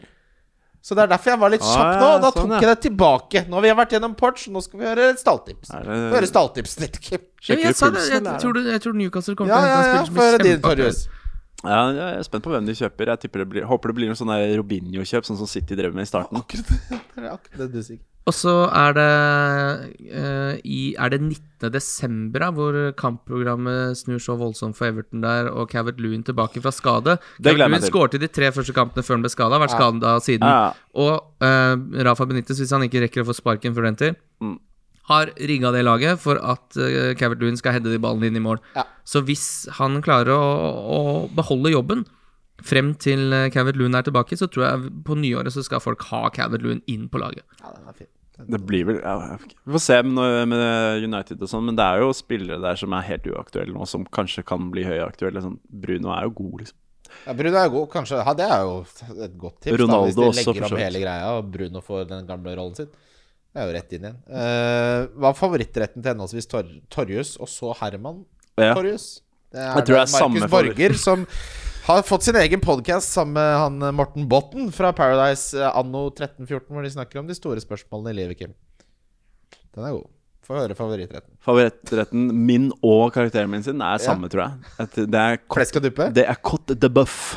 Så 0.86 0.94
det 0.94 1.02
er 1.02 1.08
derfor 1.10 1.32
jeg 1.32 1.38
var 1.42 1.50
litt 1.50 1.64
Ah, 1.66 1.72
kjapp 1.74 1.88
ja, 1.90 1.98
nå. 1.98 2.08
Da 2.22 2.28
sånn, 2.30 2.36
tok 2.46 2.62
jeg 2.62 2.70
det 2.70 2.80
tilbake. 2.84 3.40
Nå 3.50 3.58
har 3.58 3.64
vi 3.64 3.70
vært 3.74 3.94
gjennom 3.96 4.12
Porch, 4.14 4.44
nå 4.54 4.60
skal 4.62 4.78
vi 4.78 4.86
høre 4.86 5.06
stalltips. 5.18 5.72
Er 5.74 5.82
Få 5.82 5.96
det- 5.96 6.12
høre 6.14 6.28
stalltipsen 6.30 6.80
litt, 6.86 7.00
Kim. 7.02 7.18
Jeg, 7.42 7.74
sa 7.74 7.90
det, 7.90 8.04
jeg, 8.06 8.20
eller 8.20 8.30
er 8.30 8.32
det- 8.36 8.42
tror 8.44 8.54
jeg 8.70 8.82
tror 8.84 8.94
Newcastle 8.94 9.34
kommer 9.34 9.50
Ja, 9.50 9.58
til 9.58 9.66
å 9.66 9.74
hente 9.74 9.98
en 9.98 10.06
spiller 10.06 10.06
som 10.06 10.14
blir 10.14 10.38
din, 10.46 10.60
kjempeaktuell. 10.62 11.08
Ja, 11.66 11.80
jeg 11.90 12.18
er 12.20 12.22
spent 12.22 12.44
på 12.44 12.50
hvem 12.54 12.66
de 12.66 12.72
kjøper. 12.78 13.06
Jeg 13.06 13.32
det 13.32 13.48
blir, 13.48 13.62
håper 13.66 13.88
det 13.90 13.96
blir 13.96 14.06
noe 14.06 14.14
sånn 14.14 14.30
Robinho-kjøp, 14.62 15.24
sånn 15.26 15.38
som 15.42 15.46
City 15.50 15.74
drev 15.74 15.92
med 15.92 16.06
i 16.06 16.10
starten. 16.10 16.38
Akkurat 16.38 16.66
det, 16.70 17.00
det 17.16 17.24
er 17.24 17.30
akkurat 17.34 17.58
det 17.58 17.72
du 17.72 17.82
sier. 17.82 17.98
Og 18.26 18.34
så 18.34 18.52
er 18.74 18.94
det 18.96 19.10
uh, 20.10 20.54
i 20.66 20.94
Er 20.98 21.12
det 21.12 21.20
19. 21.22 21.70
desember, 21.72 22.42
da, 22.42 22.48
hvor 22.52 22.74
kampprogrammet 22.98 23.94
snur 24.00 24.18
så 24.22 24.34
voldsomt 24.40 24.74
for 24.76 24.88
Everton 24.90 25.22
der, 25.22 25.46
og 25.52 25.70
Cavett 25.70 26.00
Lewin 26.02 26.24
tilbake 26.26 26.60
fra 26.64 26.72
skade. 26.74 27.14
Lewin 27.38 27.78
skårte 27.86 28.18
i 28.18 28.24
de 28.24 28.28
tre 28.28 28.50
første 28.52 28.74
kampene 28.76 29.06
før 29.06 29.16
han 29.16 29.22
ble 29.24 29.30
skada, 29.32 29.54
har 29.56 29.62
vært 29.62 29.76
skada 29.76 30.16
siden. 30.26 30.42
Ja. 30.50 30.72
Og 30.98 31.14
uh, 31.44 32.02
Rafa 32.08 32.26
Benitez, 32.26 32.58
hvis 32.60 32.74
han 32.74 32.82
ikke 32.88 33.04
rekker 33.06 33.22
å 33.22 33.28
få 33.30 33.36
sparken 33.38 33.76
før 33.78 33.88
den 33.90 34.00
tid, 34.02 34.22
Mm. 34.42 34.58
har 35.08 35.30
rigga 35.48 35.70
det 35.72 35.84
laget 35.86 36.18
for 36.20 36.36
at 36.42 36.76
uh, 36.76 37.14
Cavett 37.16 37.40
Lewin 37.40 37.56
skal 37.56 37.72
heade 37.78 37.88
de 37.94 38.02
ballene 38.02 38.26
inn 38.28 38.36
i 38.36 38.42
mål. 38.42 38.58
Ja. 38.74 38.82
Så 39.06 39.22
hvis 39.24 39.46
han 39.78 40.02
klarer 40.04 40.34
å, 40.34 40.42
å 40.98 41.00
beholde 41.32 41.72
jobben 41.72 42.02
frem 42.66 42.90
til 43.00 43.30
Cavett 43.54 43.78
Lewin 43.78 43.94
er 43.96 44.02
tilbake, 44.04 44.36
så 44.36 44.50
tror 44.50 44.66
jeg 44.66 44.92
på 45.06 45.16
nyåret 45.16 45.54
så 45.54 45.62
skal 45.64 45.80
folk 45.80 46.02
ha 46.10 46.26
Cavett 46.34 46.66
Loon 46.66 46.82
inn 46.90 47.06
på 47.08 47.22
laget. 47.22 47.46
Ja, 47.62 47.70
den 47.78 47.86
er 47.88 47.96
fin. 47.96 48.10
Det 48.36 48.58
blir 48.68 48.84
vel 48.84 48.98
ja. 49.00 49.36
Vi 49.64 49.72
får 49.72 49.80
se 49.80 49.96
med, 50.04 50.56
United 51.06 51.40
og 51.40 51.48
sånn, 51.48 51.70
men 51.70 51.78
det 51.78 51.84
er 51.86 52.02
jo 52.04 52.10
spillere 52.16 52.60
der 52.60 52.76
som 52.76 52.92
er 52.92 53.06
helt 53.08 53.28
uaktuelle 53.32 53.72
nå, 53.72 53.86
som 53.88 54.04
kanskje 54.12 54.44
kan 54.46 54.68
bli 54.74 54.84
høyaktuelle. 54.84 55.40
Sånn, 55.44 55.56
Bruno 55.64 56.12
er 56.12 56.26
jo 56.28 56.34
god, 56.42 56.58
liksom. 56.64 56.78
Ja, 57.24 57.34
Bruno 57.38 57.60
er 57.62 57.72
god, 57.72 57.88
kanskje. 57.94 58.20
Ja, 58.20 58.34
det 58.36 58.46
er 58.52 58.64
jo 58.66 58.76
et 59.24 59.36
godt 59.40 59.60
tips. 59.64 59.78
Ronaldo 59.80 60.20
da, 60.20 60.28
hvis 60.28 60.42
de 60.44 60.52
legger 60.52 60.68
om 60.68 60.82
hele 60.82 61.02
greia, 61.02 61.34
og 61.38 61.52
Bruno 61.54 61.82
får 61.84 62.08
den 62.12 62.28
gamle 62.28 62.56
rollen 62.58 62.76
sin. 62.76 62.90
Det 63.56 63.62
er 63.62 63.70
jo 63.70 63.76
rett 63.78 63.94
inn 63.96 64.02
igjen. 64.04 64.18
Uh, 64.28 65.28
er 65.30 65.38
favorittretten 65.38 66.02
til 66.02 66.12
henholdsvis 66.12 66.50
Tor 66.52 66.66
Torjus 66.92 67.38
og 67.40 67.48
så 67.48 67.72
Herman 67.80 68.26
Ja. 68.60 68.74
Torjus? 68.76 69.22
Det 69.48 69.62
er, 69.62 69.80
er 69.80 70.10
Markus. 70.12 70.50
Borger 70.52 70.96
som 71.00 71.24
har 71.86 72.02
fått 72.02 72.22
sin 72.26 72.36
egen 72.36 72.60
podkast 72.60 73.12
sammen 73.14 73.36
med 73.38 73.56
han 73.60 73.82
eh, 73.82 73.92
Morten 73.94 74.26
Botten 74.28 74.72
fra 74.74 74.92
Paradise 74.96 75.54
eh, 75.58 75.70
anno 75.78 76.08
1314, 76.10 76.66
hvor 76.74 76.82
de 76.82 76.90
snakker 76.90 77.20
om 77.22 77.28
de 77.30 77.36
store 77.38 77.62
spørsmålene 77.62 78.10
i 78.14 78.18
livet, 78.20 78.40
Kim. 78.40 78.54
Den 79.76 79.86
er 79.86 79.94
god. 79.94 80.08
Få 80.46 80.56
høre 80.60 80.76
favorittretten. 80.78 81.32
Favorittretten 81.42 82.26
min 82.46 82.68
og 82.86 83.10
karakteren 83.14 83.50
min 83.50 83.62
sin 83.66 83.82
er 83.82 84.02
samme, 84.02 84.30
tror 84.30 84.44
jeg. 84.44 84.72
At 84.82 84.98
det 84.98 85.20
er 85.22 85.38
Flesk 85.54 85.78
og 85.80 85.86
duppe? 85.88 86.08
Det 86.14 86.26
er 86.26 86.38
Cote 86.38 86.76
de 86.78 86.90
Buff 86.90 87.34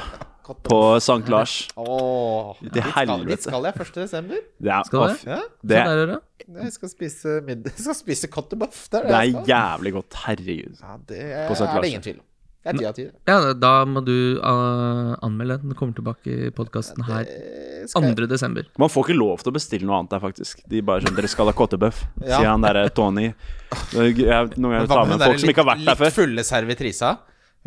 på 0.65 0.79
St. 1.01 1.29
Lars. 1.29 1.55
Åh, 1.77 2.55
Til 2.61 2.71
dit 2.73 2.81
skal, 2.81 2.95
helvete. 2.95 3.29
dit 3.35 3.45
skal 3.45 3.67
jeg 3.69 3.75
1. 3.85 3.91
desember. 3.97 4.39
Det 4.57 4.73
er, 4.73 4.87
Skal 4.89 5.03
du 5.05 5.29
Ja. 5.29 5.39
Det, 5.61 5.81
er 5.83 6.05
det. 6.13 6.19
Jeg 6.49 6.73
skal 6.73 6.93
spise 6.93 7.35
middag 7.45 7.73
Jeg 7.77 7.85
skal 7.85 7.97
spise 8.01 8.31
cottebuff. 8.33 8.87
Det 8.89 9.01
er 9.03 9.09
det, 9.09 9.13
det 9.13 9.19
er 9.19 9.51
jævlig 9.53 9.93
godt. 9.99 10.19
Herregud. 10.25 10.81
Ja, 10.81 10.97
det 11.09 11.21
På 11.49 11.57
St. 11.57 11.69
er 11.69 11.81
det 11.85 11.93
ingen 11.93 12.07
tvil 12.09 12.17
om. 12.17 12.25
Det 12.59 12.73
er 12.73 12.77
ti 12.77 12.85
av 12.89 12.93
ti. 12.97 13.03
Ja, 13.29 13.53
da 13.55 13.69
må 13.87 14.01
du 14.03 14.35
uh, 14.43 15.15
anmelde 15.23 15.55
den. 15.61 15.69
Den 15.71 15.77
kommer 15.79 15.95
tilbake 15.95 16.27
i 16.27 16.49
podkasten 16.51 17.05
her 17.07 17.23
Det 17.23 17.87
skal 17.89 18.03
jeg- 18.03 18.17
2. 18.19 18.27
desember. 18.27 18.67
Man 18.77 18.89
får 18.91 19.07
ikke 19.07 19.15
lov 19.17 19.39
til 19.45 19.51
å 19.53 19.55
bestille 19.55 19.87
noe 19.87 19.99
annet 20.01 20.11
der, 20.11 20.19
faktisk. 20.19 20.59
De 20.67 20.81
bare 20.81 21.01
sånn 21.01 21.15
'Dere 21.15 21.29
skal 21.31 21.45
ha 21.47 21.53
kottebøff', 21.55 22.03
Ja. 22.25 22.37
sier 22.37 22.49
han 22.51 22.61
derre 22.61 22.89
Tony. 22.91 23.33
Jeg, 23.93 24.57
noen 24.59 24.75
ganger 24.75 24.87
tar 24.91 25.05
med 25.07 25.19
folk 25.23 25.39
som 25.39 25.49
ikke 25.49 25.63
har 25.63 25.69
vært 25.71 25.85
der 25.85 25.95
litt, 25.95 25.99
litt 25.99 26.13
før. 26.13 26.15
fulle 26.23 26.43
servitrisa? 26.43 27.17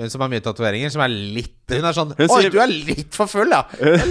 Hun 0.00 0.08
som 0.08 0.22
har 0.24 0.30
mye 0.32 0.40
tatoveringer, 0.40 0.88
som 0.88 1.02
er 1.04 1.10
litt 1.12 1.50
Hun 1.68 1.84
er 1.84 1.92
sånn 1.96 2.14
Hun 2.16 2.30
Oi, 2.32 2.46
du 2.48 2.56
er 2.62 2.70
litt 2.70 3.12
for 3.12 3.28
full, 3.28 3.50
ja. 3.52 3.58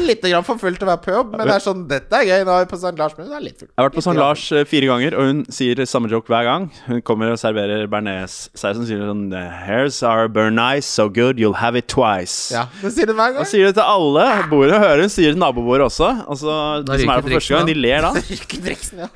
Litt 0.06 0.22
grann 0.22 0.46
for 0.46 0.60
full 0.62 0.76
til 0.78 0.86
å 0.86 0.92
være 0.92 1.02
på 1.02 1.14
jobb, 1.16 1.32
men 1.34 1.50
det 1.50 1.56
er 1.56 1.64
sånn 1.64 1.82
Dette 1.90 2.20
er 2.20 2.28
gøy. 2.28 2.44
Nå 2.46 2.54
er 2.54 2.66
vi 2.66 2.70
på 2.70 2.78
St. 2.78 2.94
Lars, 3.00 3.16
men 3.18 3.28
hun 3.28 3.38
er 3.40 3.44
litt 3.48 3.58
full. 3.58 3.70
Jeg 3.72 3.82
har 3.82 3.88
vært 3.90 3.98
på 3.98 4.04
St. 4.06 4.14
Lars 4.20 4.44
eh, 4.54 4.66
fire 4.70 4.90
ganger, 4.92 5.18
og 5.18 5.30
hun 5.32 5.40
sier 5.58 5.82
samme 5.90 6.12
joke 6.12 6.30
hver 6.32 6.46
gang. 6.46 6.68
Hun 6.86 7.02
kommer 7.06 7.34
og 7.34 7.40
serverer 7.42 7.88
bearnés-sausen 7.92 8.84
og 8.86 8.90
sier 8.92 9.02
sånn 9.10 9.24
Here's 9.66 9.98
our 10.06 10.30
bearnés, 10.32 10.86
so 10.90 11.08
good 11.10 11.42
you'll 11.42 11.58
have 11.62 11.78
it 11.80 11.90
twice. 11.92 12.54
Ja, 12.54 12.68
det 12.84 12.94
sier 12.96 13.10
hun 13.10 13.18
hver 13.18 13.34
Og 13.34 13.42
gang. 13.42 13.50
sier 13.52 13.70
det 13.72 13.76
til 13.80 13.86
alle. 13.98 14.28
Bordet 14.54 14.82
hører 14.86 15.06
hun, 15.06 15.14
sier 15.14 15.34
det 15.34 15.38
til 15.40 15.44
nabobordet 15.44 15.90
også. 15.90 16.12
Altså, 16.30 16.60
de 16.86 17.02
som 17.02 17.14
er 17.16 17.22
der 17.22 17.26
for 17.26 17.38
første 17.40 17.58
gang, 17.58 17.70
de 17.74 17.78
ler 17.82 18.06
da. 18.06 18.14
Ryker 18.32 18.64
Driksen, 18.70 19.02
ja. 19.02 19.10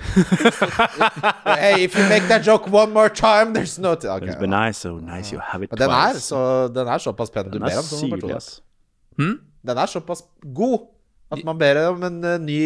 hey, 1.62 1.86
if 1.86 1.96
you 1.98 2.10
make 2.10 2.26
that 2.34 2.42
joke 2.46 2.68
one 2.74 2.92
more 2.94 3.10
time, 3.10 3.54
there's 3.54 3.78
no 3.80 3.94
okay, 3.96 4.28
It's 4.28 4.42
ja. 4.42 4.48
nice, 4.48 4.78
so 4.78 4.98
nice 5.00 5.32
you 5.32 5.40
have 5.40 5.64
it 5.64 5.72
Men 5.72 5.80
den 5.80 5.90
er, 5.92 6.20
så, 6.20 6.42
den 6.76 6.88
er 6.96 7.04
såpass 7.04 7.32
pen 7.34 7.50
du 7.52 7.58
Den 7.60 7.66
ber 7.68 7.76
er 7.76 7.82
om. 7.84 7.88
nummer 7.92 8.22
to, 8.22 8.28
syrlig, 8.28 8.40
da. 8.40 9.22
Hmm? 9.22 9.36
Den 9.66 9.82
er 9.84 9.92
såpass 9.92 10.26
god 10.54 10.88
at 11.34 11.42
man 11.48 11.58
ber 11.58 11.80
om 11.90 12.04
en 12.06 12.18
uh, 12.24 12.36
ny 12.38 12.58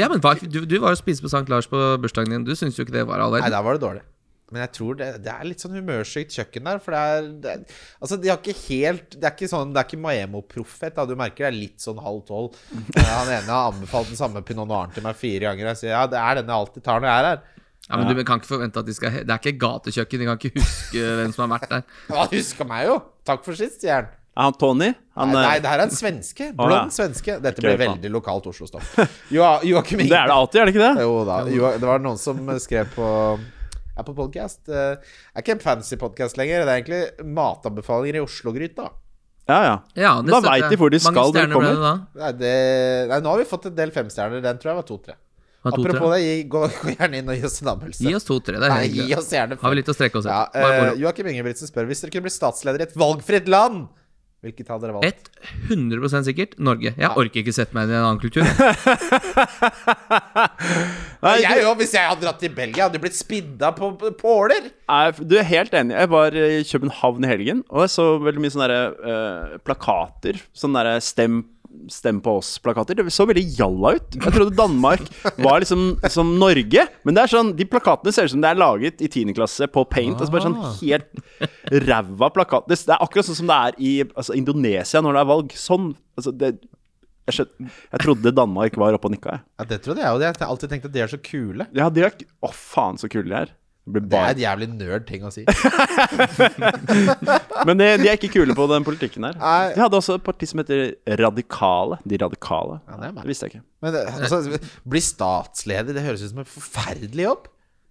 Ja, 0.00 0.08
men 0.08 0.22
hva, 0.24 0.32
du, 0.40 0.62
du 0.64 0.78
var 0.80 0.94
jo 0.94 1.00
spise 1.00 1.20
på 1.22 1.28
St. 1.30 1.44
Lars 1.52 1.68
på 1.70 1.80
bursdagen 2.02 2.32
din. 2.32 2.46
Du 2.46 2.54
syns 2.56 2.78
jo 2.78 2.86
ikke 2.86 2.94
det 2.96 3.02
var 3.08 3.20
all 3.20 3.36
Nei, 3.36 3.50
der 3.52 3.64
var 3.66 3.76
det 3.76 3.82
dårlig. 3.84 4.04
Men 4.48 4.62
jeg 4.62 4.70
tror 4.78 4.96
det, 4.96 5.06
det 5.26 5.28
er 5.28 5.44
litt 5.44 5.60
sånn 5.60 5.74
humørsykt 5.76 6.32
kjøkken 6.32 6.64
der. 6.70 6.78
For 6.80 6.94
det 6.96 7.00
er, 7.04 7.26
det 7.44 7.50
er 7.52 7.82
Altså, 8.00 8.16
de 8.16 8.30
har 8.32 8.38
ikke 8.40 8.54
helt 8.62 9.18
Det 9.18 9.26
er 9.28 9.34
ikke 9.36 9.50
sånn 9.50 9.74
Det 9.76 9.82
er 9.82 9.88
ikke 9.90 10.00
Maemo-proffet. 10.06 10.94
da 10.96 11.04
Du 11.04 11.12
merker 11.20 11.44
det 11.44 11.50
er 11.50 11.58
litt 11.58 11.84
sånn 11.84 12.00
halv 12.00 12.22
tolv. 12.30 12.56
Eh, 12.96 13.04
Han 13.12 13.28
ene 13.34 13.44
har 13.52 13.74
anbefalt 13.74 14.08
den 14.08 14.16
samme 14.20 14.40
pinot 14.48 14.70
noiren 14.70 14.94
til 14.96 15.04
meg 15.04 15.18
fire 15.20 15.50
ganger. 15.50 15.74
Jeg 15.74 15.82
sier 15.82 15.92
ja, 15.92 16.06
det 16.08 16.16
er 16.22 16.40
den 16.40 16.48
jeg 16.48 16.62
alltid 16.64 16.86
tar 16.88 17.04
når 17.04 17.10
jeg 17.12 17.20
er 17.20 17.28
her. 17.28 17.44
Ja, 17.88 17.96
men 17.96 18.10
du 18.12 18.20
kan 18.28 18.40
ikke 18.40 18.50
forvente 18.50 18.82
at 18.82 18.86
de 18.88 18.92
skal 18.92 19.22
Det 19.24 19.32
er 19.32 19.40
ikke 19.40 19.56
gatekjøkken. 19.62 20.20
De 20.20 20.28
kan 20.28 20.38
ikke 20.40 20.60
huske 20.60 21.02
hvem 21.22 21.32
som 21.34 21.44
har 21.46 21.58
vært 21.58 21.70
der. 21.72 21.84
Ja, 22.12 22.26
husker 22.34 22.68
meg 22.68 22.86
jo! 22.88 22.98
Takk 23.28 23.44
for 23.46 23.56
sist, 23.58 23.80
sier 23.82 23.94
han. 24.02 24.14
Er 24.38 24.46
han 24.46 24.54
Tony? 24.54 24.92
Han, 25.18 25.32
Nei, 25.34 25.40
eh, 25.40 25.48
nei, 25.48 25.54
det 25.64 25.70
her 25.72 25.80
er 25.82 25.88
en 25.88 25.94
svenske. 25.96 26.50
Blond 26.54 26.76
ja. 26.76 26.82
svenske. 26.94 27.38
Dette 27.42 27.64
ble 27.64 27.72
blir 27.74 27.80
veldig 27.88 28.10
lokalt 28.14 28.46
Oslo-stoff. 28.52 28.92
Jo- 29.34 29.42
Inge. 29.66 30.04
det 30.04 30.14
er 30.14 30.30
det 30.30 30.36
alltid, 30.36 30.60
er 30.60 30.68
det 30.68 30.74
ikke 30.76 30.84
det? 30.84 31.06
Jo 31.08 31.16
da. 31.26 31.38
Jo, 31.50 31.72
det 31.80 31.88
var 31.90 32.04
noen 32.04 32.20
som 32.22 32.44
skrev 32.62 32.92
på 32.94 33.08
er 33.98 34.06
Podcast. 34.06 34.62
podkast. 34.62 34.68
er 34.70 35.42
ikke 35.42 35.56
en 35.56 35.64
fancy 35.64 35.98
podkast 35.98 36.38
lenger. 36.38 36.62
Det 36.62 36.70
er 36.70 36.82
egentlig 36.84 37.26
matanbefalinger 37.34 38.20
i 38.20 38.22
Oslo-gryta. 38.22 38.92
Ja, 39.48 39.58
ja. 39.64 39.76
Ja, 39.96 40.12
Da 40.22 40.38
veit 40.44 40.66
vet 40.66 40.74
de 40.76 40.78
hvor 40.78 40.92
de 40.92 41.00
skal 41.00 41.16
når 41.16 41.24
de 41.24 41.32
stjerner 41.34 41.56
ble 41.56 41.72
kommer. 41.72 41.74
det 41.74 41.88
da? 41.88 42.22
Nei, 42.22 42.32
det, 42.38 42.54
nei, 43.10 43.20
nå 43.24 43.32
har 43.32 43.40
vi 43.42 43.48
fått 43.48 43.66
en 43.72 43.74
del 43.80 43.90
femstjerner. 43.94 44.44
Den 44.44 44.60
tror 44.60 44.70
jeg 44.74 44.78
var 44.78 44.86
to-tre. 44.92 45.16
Apropos 45.68 46.08
tre. 46.08 46.14
det, 46.14 46.20
gi, 46.24 46.34
gå, 46.50 46.62
gå 46.72 46.94
gjerne 46.94 47.22
inn 47.22 47.30
og 47.30 47.38
gi 47.38 47.44
oss 47.48 47.60
en 47.62 47.70
anmeldelse. 47.74 48.06
Gi 48.06 48.16
oss 48.18 48.28
to-tre. 48.28 48.58
Det 48.58 48.68
er 48.68 48.74
Nei, 48.74 48.90
gi 48.94 49.08
oss 49.16 49.30
gjerne 49.34 49.60
Har 49.60 49.74
vi 49.74 49.80
litt 49.80 49.92
å 49.92 49.96
strekke 49.96 50.20
oss 50.20 50.28
etter. 50.28 50.64
Ja, 50.64 50.90
uh. 50.92 50.98
Joakim 51.04 51.30
Ingebrigtsen 51.32 51.70
spør 51.70 51.88
Hvis 51.90 52.02
dere 52.04 52.14
kunne 52.14 52.28
bli 52.28 52.34
statsleder 52.34 52.84
i 52.84 52.88
et 52.88 52.98
valgfritt 52.98 53.50
land, 53.50 53.88
hvilket 54.38 54.68
hadde 54.70 54.86
dere 54.86 54.94
valgt? 54.94 55.08
Et 55.08 55.18
100% 55.74 56.26
sikkert 56.28 56.52
Norge. 56.62 56.92
Jeg 56.94 57.08
orker 57.10 57.42
ikke 57.42 57.56
sette 57.56 57.74
meg 57.74 57.88
inn 57.88 57.94
i 57.96 57.98
en 57.98 58.06
annen 58.06 58.22
kultur. 58.22 58.46
Nei, 61.24 61.32
jeg 61.42 61.64
òg, 61.66 61.74
hvis 61.80 61.94
jeg 61.96 62.06
hadde 62.06 62.22
dratt 62.22 62.38
til 62.38 62.54
Belgia, 62.54 62.86
hadde 62.86 62.94
jeg 63.00 63.04
blitt 63.08 63.18
spidda 63.18 63.72
på, 63.74 63.90
på 63.98 64.12
påler. 64.20 64.70
Du 65.18 65.34
er 65.40 65.48
helt 65.48 65.74
enig. 65.74 65.96
Jeg 65.98 66.10
var 66.14 66.30
i 66.38 66.62
København 66.70 67.26
i 67.26 67.32
helgen, 67.32 67.66
og 67.66 67.82
jeg 67.82 67.90
så 67.96 68.06
veldig 68.22 68.40
mye 68.44 68.52
sånne 68.54 68.70
der, 68.70 68.94
uh, 69.02 69.58
plakater. 69.66 70.38
Sånn 70.54 70.78
derre 70.78 71.02
stem 71.02 71.42
'Stem 71.88 72.20
på 72.22 72.38
oss'-plakater. 72.38 72.96
Det 72.96 73.12
så 73.12 73.26
veldig 73.28 73.44
jalla 73.58 73.94
ut. 73.96 74.16
Jeg 74.16 74.32
trodde 74.34 74.56
Danmark 74.56 75.04
var 75.38 75.60
liksom 75.60 75.98
som 76.08 76.38
Norge. 76.38 76.86
Men 77.04 77.14
det 77.16 77.24
er 77.24 77.32
sånn, 77.34 77.54
de 77.56 77.66
plakatene 77.68 78.12
ser 78.14 78.28
ut 78.28 78.34
som 78.36 78.42
det 78.44 78.50
er 78.50 78.60
laget 78.60 79.02
i 79.04 79.08
10. 79.08 79.34
klasse 79.36 79.68
på 79.72 79.84
paint. 79.88 80.18
Altså 80.20 80.32
bare 80.34 80.46
sånn 80.46 80.58
helt 80.80 81.86
ræva 81.88 82.30
plakat. 82.34 82.68
Det, 82.68 82.80
er 82.88 83.00
akkurat 83.00 83.28
sånn 83.28 83.40
som 83.42 83.50
det 83.50 83.60
er 83.68 83.78
i 83.78 83.92
altså, 84.14 84.36
Indonesia 84.38 85.02
når 85.04 85.16
det 85.16 85.22
er 85.22 85.30
valg. 85.32 85.54
Sånn. 85.58 85.92
Altså, 86.18 86.32
det, 86.34 86.54
jeg, 87.28 87.36
skjøn- 87.36 87.68
jeg 87.68 88.02
trodde 88.04 88.34
Danmark 88.34 88.76
var 88.80 88.96
oppe 88.96 89.10
og 89.10 89.16
nikka, 89.16 89.36
jeg. 89.38 89.44
Ja, 89.60 89.68
det 89.72 89.80
trodde 89.84 90.04
jeg 90.04 90.16
òg. 90.16 90.24
Jeg 90.24 90.40
har 90.40 90.52
alltid 90.52 90.72
tenkt 90.72 90.88
at 90.88 90.94
de 90.94 91.04
er 91.04 91.12
så 91.12 91.20
kule. 91.20 91.68
Ja, 91.76 91.88
de 91.92 92.04
er 92.06 92.14
Å, 92.42 92.52
faen, 92.54 93.00
så 93.00 93.10
kule 93.12 93.28
de 93.28 93.36
er. 93.44 93.54
Det 93.94 94.02
Det 94.10 94.18
er 94.18 94.26
en 94.28 94.34
et 94.36 94.42
jævlig 94.42 94.68
nerd 94.74 95.06
ting 95.08 95.24
å 95.24 95.30
si. 95.32 95.44
Men 97.66 97.78
de, 97.80 97.86
de 98.02 98.08
er 98.08 98.16
ikke 98.16 98.30
kule 98.36 98.54
på 98.56 98.66
den 98.70 98.86
politikken 98.86 99.26
her. 99.28 99.36
De 99.74 99.82
hadde 99.82 99.98
også 100.00 100.16
et 100.18 100.24
parti 100.26 100.48
som 100.50 100.60
heter 100.62 100.92
Radikale. 101.20 101.98
De 102.08 102.18
radikale. 102.20 102.78
Ja, 102.88 102.98
det 103.02 103.12
det 103.18 103.26
visste 103.30 103.48
jeg 103.48 103.56
ikke. 103.56 103.64
Men 103.84 103.94
det- 103.94 104.06
altså, 104.08 104.58
bli 104.88 105.02
statsleder, 105.04 105.92
det 105.96 106.04
høres 106.06 106.24
ut 106.26 106.32
som 106.32 106.42
en 106.44 106.48
forferdelig 106.48 107.24
jobb. 107.28 107.48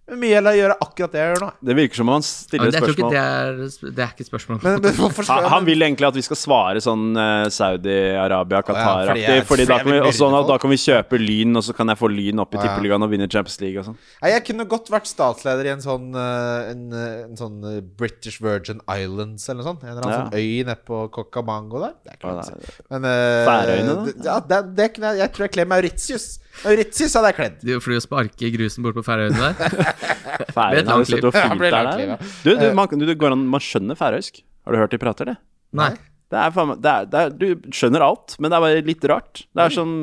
Mye 0.08 0.38
heller 0.38 0.54
å 0.54 0.56
gjøre 0.56 0.74
akkurat 0.80 1.12
det 1.12 1.20
jeg 1.20 1.32
gjør 1.34 1.42
nå. 1.44 1.48
Det 1.68 1.74
virker 1.76 1.98
som 2.00 2.08
om 2.08 2.14
han 2.16 2.22
stiller 2.24 2.70
et 2.70 2.76
spørsmål. 2.80 3.10
det 3.12 3.18
er 3.20 3.58
Det 3.92 4.04
er 4.04 4.12
ikke 4.14 4.24
spørsmål. 4.28 4.60
Men, 4.64 4.78
men 4.80 5.26
Han, 5.28 5.48
han 5.52 5.66
vil 5.68 5.84
egentlig 5.84 6.06
at 6.08 6.16
vi 6.16 6.22
skal 6.24 6.38
svare 6.40 6.80
sånn 6.80 7.02
eh, 7.20 7.48
Saudi-Arabia, 7.52 8.62
Qatar-aktig. 8.64 9.22
Ja, 9.26 9.34
fordi 9.42 9.48
fordi 9.50 9.66
da, 9.68 9.78
kan, 9.82 9.92
vi, 9.92 9.98
og 10.08 10.14
sånn 10.16 10.36
at 10.38 10.48
da 10.48 10.56
kan 10.62 10.72
vi 10.72 10.78
kjøpe 10.80 11.20
Lyn, 11.20 11.58
og 11.60 11.66
så 11.66 11.76
kan 11.76 11.92
jeg 11.92 12.00
få 12.00 12.08
Lyn 12.12 12.40
opp 12.40 12.56
i 12.56 12.60
ja. 12.60 12.64
Tippeligaen 12.64 13.04
og 13.04 13.12
vinne 13.12 13.28
Champions 13.28 13.60
League 13.60 13.82
og 13.82 13.88
sånn. 13.90 13.98
Jeg 14.32 14.44
kunne 14.48 14.68
godt 14.72 14.88
vært 14.94 15.10
statsleder 15.12 15.68
i 15.68 15.72
en 15.74 15.84
sånn, 15.84 16.08
eh, 16.16 16.72
en, 16.72 16.82
eh, 16.92 17.20
en 17.28 17.36
sånn 17.42 17.60
British 18.00 18.40
Virgin 18.44 18.80
Islands 18.88 19.44
eller 19.48 19.60
noe 19.62 19.70
sånt. 19.74 19.84
En 19.84 19.92
eller 19.92 20.02
annen 20.08 20.16
Ja. 20.16 20.24
sånn 20.24 20.40
øy 20.40 20.64
nede 20.64 20.78
på 20.88 21.02
Kokamango 21.12 21.84
der. 21.84 21.94
Det 22.04 22.14
er 22.14 22.20
ikke 22.20 22.28
Ja, 22.32 22.34
langt 22.40 22.48
det 22.48 22.72
er- 22.72 22.98
Men 22.98 23.04
uh, 23.04 23.46
Færøyene, 23.52 23.94
da? 23.98 24.12
Ja, 24.32 24.40
det, 24.40 24.62
det 24.76 24.88
jeg, 24.88 25.18
jeg 25.20 25.32
tror 25.36 25.44
jeg 25.48 25.52
kler 25.58 25.66
Mauritius. 25.76 26.38
Mauritius 26.64 27.14
hadde 27.18 27.30
jeg 27.30 27.36
kledd. 27.38 27.56
Du 27.62 27.72
er 27.72 27.78
og 27.78 27.84
fordi 27.84 27.98
å 28.00 28.04
sparke 28.04 28.50
grusen 28.54 28.86
bort 28.86 28.98
på 28.98 29.04
Færøyene 29.06 29.38
der. 29.38 29.88
Færøyene, 30.56 30.74
har 30.74 30.84
du 30.84 30.92
langt 30.92 31.10
sett 31.10 31.16
liv. 31.16 31.24
hvor 31.24 31.34
Ja, 31.34 31.42
det 31.42 31.48
fint 31.48 31.62
blir 31.62 31.72
det 31.72 31.78
er 31.78 31.88
langt 31.88 32.02
der? 32.02 32.30
Du, 32.44 32.50
du, 32.50 32.66
man, 32.78 32.94
du, 32.94 33.06
det 33.08 33.18
går 33.20 33.34
an, 33.36 33.44
man 33.54 33.64
skjønner 33.64 33.98
færøysk. 33.98 34.42
Har 34.66 34.74
du 34.74 34.80
hørt 34.82 34.94
de 34.94 35.00
prater, 35.02 35.32
det? 35.32 35.36
Nei. 35.78 35.92
Det 36.28 36.36
er, 36.36 36.52
det 36.52 36.90
er, 36.92 37.06
det 37.08 37.20
er, 37.20 37.30
du 37.40 37.70
skjønner 37.72 38.04
alt, 38.04 38.34
men 38.36 38.50
det 38.50 38.58
er 38.58 38.64
bare 38.66 38.82
litt 38.84 39.06
rart. 39.08 39.46
Det 39.56 39.64
er 39.64 39.72
som, 39.72 39.94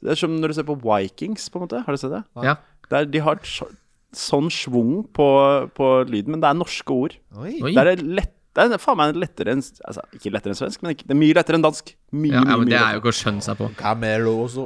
det 0.00 0.14
er 0.14 0.20
som 0.22 0.38
når 0.40 0.52
du 0.52 0.56
ser 0.56 0.68
på 0.70 0.78
Vikings, 0.80 1.50
på 1.52 1.60
en 1.60 1.66
måte. 1.66 1.82
Har 1.84 1.92
du 1.96 2.00
sett 2.00 2.14
det? 2.14 2.22
Ja. 2.46 2.54
Det 2.86 3.00
er, 3.02 3.10
de 3.12 3.22
har 3.26 3.42
så, 3.44 3.68
sånn 4.16 4.48
schwung 4.54 5.02
på, 5.16 5.26
på 5.76 5.90
lyden, 6.08 6.32
men 6.32 6.40
det 6.44 6.48
er 6.48 6.56
norske 6.56 6.96
ord. 6.96 7.18
Oi. 7.36 7.58
Det 7.66 7.82
er 7.82 8.06
lett 8.06 8.32
det 8.56 8.76
er 8.78 8.80
faen 8.80 8.96
meg 8.96 9.16
lettere 9.20 9.52
enn 9.52 9.60
altså, 9.60 10.02
Ikke 10.16 10.30
lettere 10.32 10.54
enn 10.54 10.58
svensk, 10.58 10.80
men 10.82 10.94
ikke, 10.94 11.04
det 11.04 11.12
er 11.12 11.18
mye 11.20 11.36
lettere 11.36 11.58
enn 11.58 11.64
dansk. 11.66 11.90
Mye, 12.16 12.32
Ja, 12.32 12.40
ja, 12.40 12.56
men 12.56 12.64
mye 12.64 12.72
det 12.72 12.78
er 12.80 12.96
jo 12.96 13.02
ikke 13.02 13.12
å 13.12 13.16
skjønne 13.18 13.44
seg 13.44 13.58
på. 13.60 13.68
Camelo 13.76 14.32
også. 14.46 14.64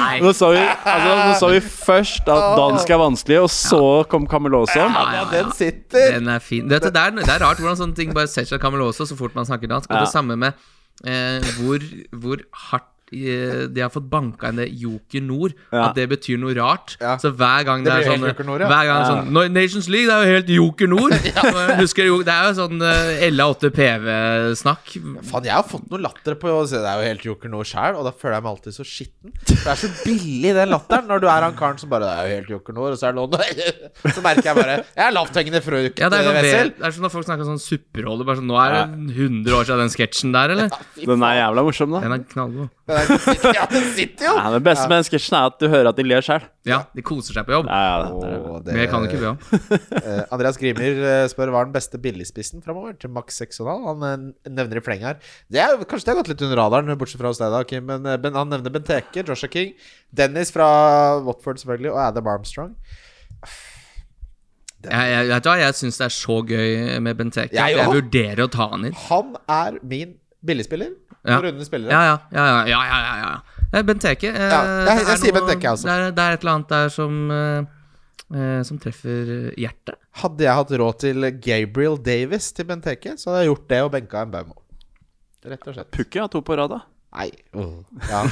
Nei. 0.00 0.20
Nå 0.22 0.32
så, 0.36 0.50
vi, 0.54 0.62
altså, 0.62 1.10
nå 1.10 1.34
så 1.40 1.50
vi 1.54 1.60
først 1.64 2.30
at 2.30 2.46
dansk 2.60 2.94
er 2.94 3.00
vanskelig, 3.02 3.40
og 3.46 3.50
så 3.54 3.82
kom 4.12 4.28
Cameloso. 4.30 4.78
Ja, 4.78 4.88
ja, 4.90 5.06
ja, 5.20 5.24
den 5.32 5.50
sitter. 5.56 6.16
Den 6.16 6.30
er 6.30 6.44
fin. 6.44 6.68
Dette, 6.70 6.92
det, 6.94 7.02
er, 7.02 7.16
det 7.18 7.26
er 7.34 7.42
rart 7.44 7.62
hvordan 7.62 7.78
sånne 7.80 7.98
ting 7.98 8.14
bare 8.16 8.30
setter 8.30 8.54
seg 8.54 8.62
Cameloso 8.62 9.08
så 9.08 9.18
fort 9.18 9.34
man 9.38 9.48
snakker 9.48 9.70
dansk. 9.70 9.90
Og 9.90 10.04
det 10.04 10.12
samme 10.12 10.38
med 10.38 10.54
eh, 11.04 11.50
hvor, 11.58 11.84
hvor 12.22 12.46
hardt 12.70 12.89
eh, 13.12 13.66
de 13.70 13.82
har 13.84 13.90
fått 13.92 14.06
banka 14.10 14.48
inn 14.50 14.60
det 14.60 14.68
Joker 14.80 15.22
Nord. 15.24 15.54
Ja. 15.72 15.88
At 15.88 15.98
det 15.98 16.08
betyr 16.10 16.38
noe 16.40 16.54
rart. 16.58 16.96
Ja. 17.00 17.16
Så 17.20 17.32
hver 17.34 17.64
gang 17.66 17.84
det, 17.84 17.92
Det 17.92 18.06
er 18.06 18.16
sånn 18.16 18.46
Nord, 18.46 18.64
ja. 18.64 18.68
Hver 18.70 18.86
gang 18.90 19.04
sånn 19.08 19.32
"Nå, 19.34 19.44
Nations 19.52 19.88
League, 19.92 20.06
det 20.08 20.14
er 20.14 20.26
jo 20.26 20.36
helt 20.38 20.52
Joker 20.56 20.90
Nord! 20.90 21.14
Husker 21.82 22.10
Det 22.24 22.34
er 22.34 22.48
jo 22.50 22.54
sånn 22.58 22.82
eh, 22.86 23.26
LA8 23.30 23.70
PV-snakk. 23.76 24.94
Faen, 25.30 25.44
jeg 25.48 25.54
har 25.54 25.66
fått 25.66 25.86
noe 25.90 26.00
latter 26.02 26.36
på 26.40 26.50
å 26.52 26.62
si 26.68 26.78
Det 26.78 26.86
er 26.88 27.00
jo 27.00 27.08
helt 27.10 27.24
joker 27.26 27.52
Nord 27.52 27.68
sjæl, 27.68 27.98
og 27.98 28.06
da 28.06 28.12
føler 28.16 28.36
jeg 28.38 28.44
meg 28.46 28.50
alltid 28.54 28.76
så 28.76 28.86
skitten. 28.86 29.34
For 29.44 29.60
det 29.64 29.72
er 29.74 29.80
så 29.82 29.90
billig, 30.04 30.54
den 30.56 30.72
latteren, 30.72 31.08
når 31.10 31.22
du 31.24 31.28
er 31.30 31.46
han 31.46 31.56
karen 31.58 31.80
som 31.80 31.90
bare 31.92 32.08
Det 32.08 32.14
er 32.16 32.28
jo 32.30 32.36
helt 32.40 32.52
joker 32.56 32.76
Nord, 32.76 32.94
og 32.94 33.00
så 33.00 33.08
er 33.10 33.16
det 33.16 33.20
noen 33.20 33.30
Så 34.16 34.24
merker 34.24 34.50
jeg 34.50 34.58
bare 34.58 34.76
Jeg 34.80 35.04
er 35.06 35.14
lavthengende 35.16 35.62
frukt, 35.64 36.00
Ja, 36.02 36.08
det, 36.12 36.20
er 36.20 36.28
sånn, 36.30 36.38
Wessel. 36.40 36.72
det 36.78 36.86
er 36.88 36.96
sånn 36.96 37.06
når 37.06 37.14
folk 37.14 37.28
snakker 37.28 37.48
sånn 37.50 37.62
supperolle. 37.62 38.26
Bare 38.28 38.40
sånn, 38.40 38.48
Nå 38.50 38.58
er 38.62 38.76
det 38.76 38.84
100 39.16 39.56
år 39.58 39.68
siden 39.68 39.84
den 39.84 39.94
sketsjen 39.94 40.34
der, 40.34 40.54
eller? 40.56 40.74
Den 41.00 41.24
er 41.26 41.36
jævla 41.40 41.64
morsom, 41.66 41.94
da. 41.96 42.02
Den 42.06 42.16
er 42.16 42.24
knallgod. 42.32 42.70
Den 42.90 43.18
sitter- 43.22 43.54
Ja, 43.56 43.64
den 43.70 43.84
sitter 43.96 44.26
jo! 44.26 44.32
Ja, 44.36 44.50
det 44.54 44.60
beste 44.66 44.86
med 44.90 44.98
den 45.00 45.06
sketsjen 45.08 45.36
er 45.38 45.46
at 45.50 45.58
du 45.62 45.66
hører 45.72 45.88
at 45.92 45.96
de 46.00 46.04
ler 46.06 46.24
sjøl. 46.26 46.44
Ja, 46.68 46.78
de 46.96 47.04
koser 47.06 47.36
seg 47.36 47.46
på 47.48 47.54
jobb. 47.54 47.70
Ja, 47.70 47.80
ja, 47.86 48.08
det 48.10 48.20
det. 48.26 48.40
Åh, 48.50 48.58
det- 48.66 48.74
Mer 48.76 48.90
kan 48.92 49.02
du 49.04 49.08
ikke 49.08 49.20
be 49.22 49.30
om. 49.30 49.38
Uh, 49.50 50.22
Andreas 50.36 50.58
Grimer 50.60 51.00
eh, 51.12 51.24
spør 51.32 51.52
hva 51.54 51.62
er 51.64 51.70
den 51.70 51.76
beste 51.76 52.00
billigspissen 52.02 52.62
framover 52.64 52.98
til 53.00 53.12
maks 53.16 53.40
6,5. 53.42 53.70
Han 53.88 54.06
eh, 54.10 54.50
nevner 54.50 54.80
i 54.80 54.84
fleng 54.84 55.04
her. 55.06 55.18
Det 55.50 55.62
er, 55.64 55.76
kanskje 55.88 56.10
det 56.10 56.14
har 56.14 56.20
gått 56.22 56.32
litt 56.34 56.46
under 56.48 56.60
radaren, 56.64 56.92
bortsett 57.00 57.22
fra 57.22 57.32
hos 57.32 57.40
deg, 57.40 57.54
da, 57.54 57.62
Kim. 57.64 57.86
Men, 57.90 58.04
ben, 58.20 58.36
han 58.36 58.52
nevner 58.52 58.74
Benteke, 58.76 59.24
Joshua 59.26 59.48
King, 59.52 59.72
Dennis 60.12 60.52
fra 60.54 60.68
Watford 61.24 61.62
selvfølgelig, 61.62 61.94
og 61.94 62.02
Adam 62.10 62.32
Armstrong. 62.36 62.74
Jeg, 64.80 65.28
jeg, 65.28 65.42
du 65.44 65.48
hva, 65.50 65.58
jeg 65.60 65.76
syns 65.76 65.98
det 66.00 66.06
er 66.06 66.12
så 66.14 66.38
gøy 66.48 66.70
med 67.04 67.18
Benteke 67.18 67.52
Jeg 67.52 67.74
jeg 67.76 67.90
vurderer 67.92 68.46
å 68.46 68.48
ta 68.48 68.70
han 68.72 68.86
inn. 68.88 68.94
Han 69.10 69.34
er 69.52 69.76
min 69.84 70.14
billigspiller. 70.44 70.92
Ja. 71.26 71.40
Runde 71.44 71.64
spillere. 71.66 71.90
Ja, 71.92 72.02
ja, 72.04 72.18
ja. 72.32 72.44
ja, 72.46 72.64
ja, 72.66 73.00
ja, 73.00 73.16
ja, 73.20 73.40
ja. 73.74 73.82
Benteke. 73.86 74.28
eh, 74.32 74.48
Ja, 74.50 74.62
jeg- 74.86 74.98
jeg 75.04 75.08
er 75.12 75.16
sier 75.16 75.32
Bent 75.32 75.46
Benteke, 75.46 75.68
altså. 75.70 75.84
Det 75.86 75.92
er, 75.92 76.10
det 76.16 76.24
er 76.24 76.32
et 76.32 76.40
eller 76.44 76.52
annet 76.54 76.68
der 76.68 76.88
som 76.88 77.30
eh, 77.30 77.64
eh, 78.34 78.62
Som 78.64 78.78
treffer 78.78 79.52
hjertet. 79.56 79.94
Hadde 80.22 80.40
jeg 80.44 80.54
hatt 80.54 80.70
råd 80.70 80.98
til 80.98 81.30
Gabriel 81.40 81.98
Davis 82.02 82.52
til 82.52 82.64
Benteke, 82.64 83.16
så 83.18 83.30
hadde 83.30 83.44
jeg 83.44 83.50
gjort 83.54 83.68
det 83.68 83.82
og 83.84 83.92
benka 83.92 84.22
en 84.22 84.30
Baumo. 84.30 84.56
Rett 85.44 85.66
og 85.68 85.74
slett. 85.74 85.90
Pukki 85.90 86.18
har 86.20 86.28
to 86.28 86.40
på 86.42 86.56
rad, 86.56 86.70
da. 86.70 86.80
Nei. 87.16 87.30
Ja. 88.08 88.24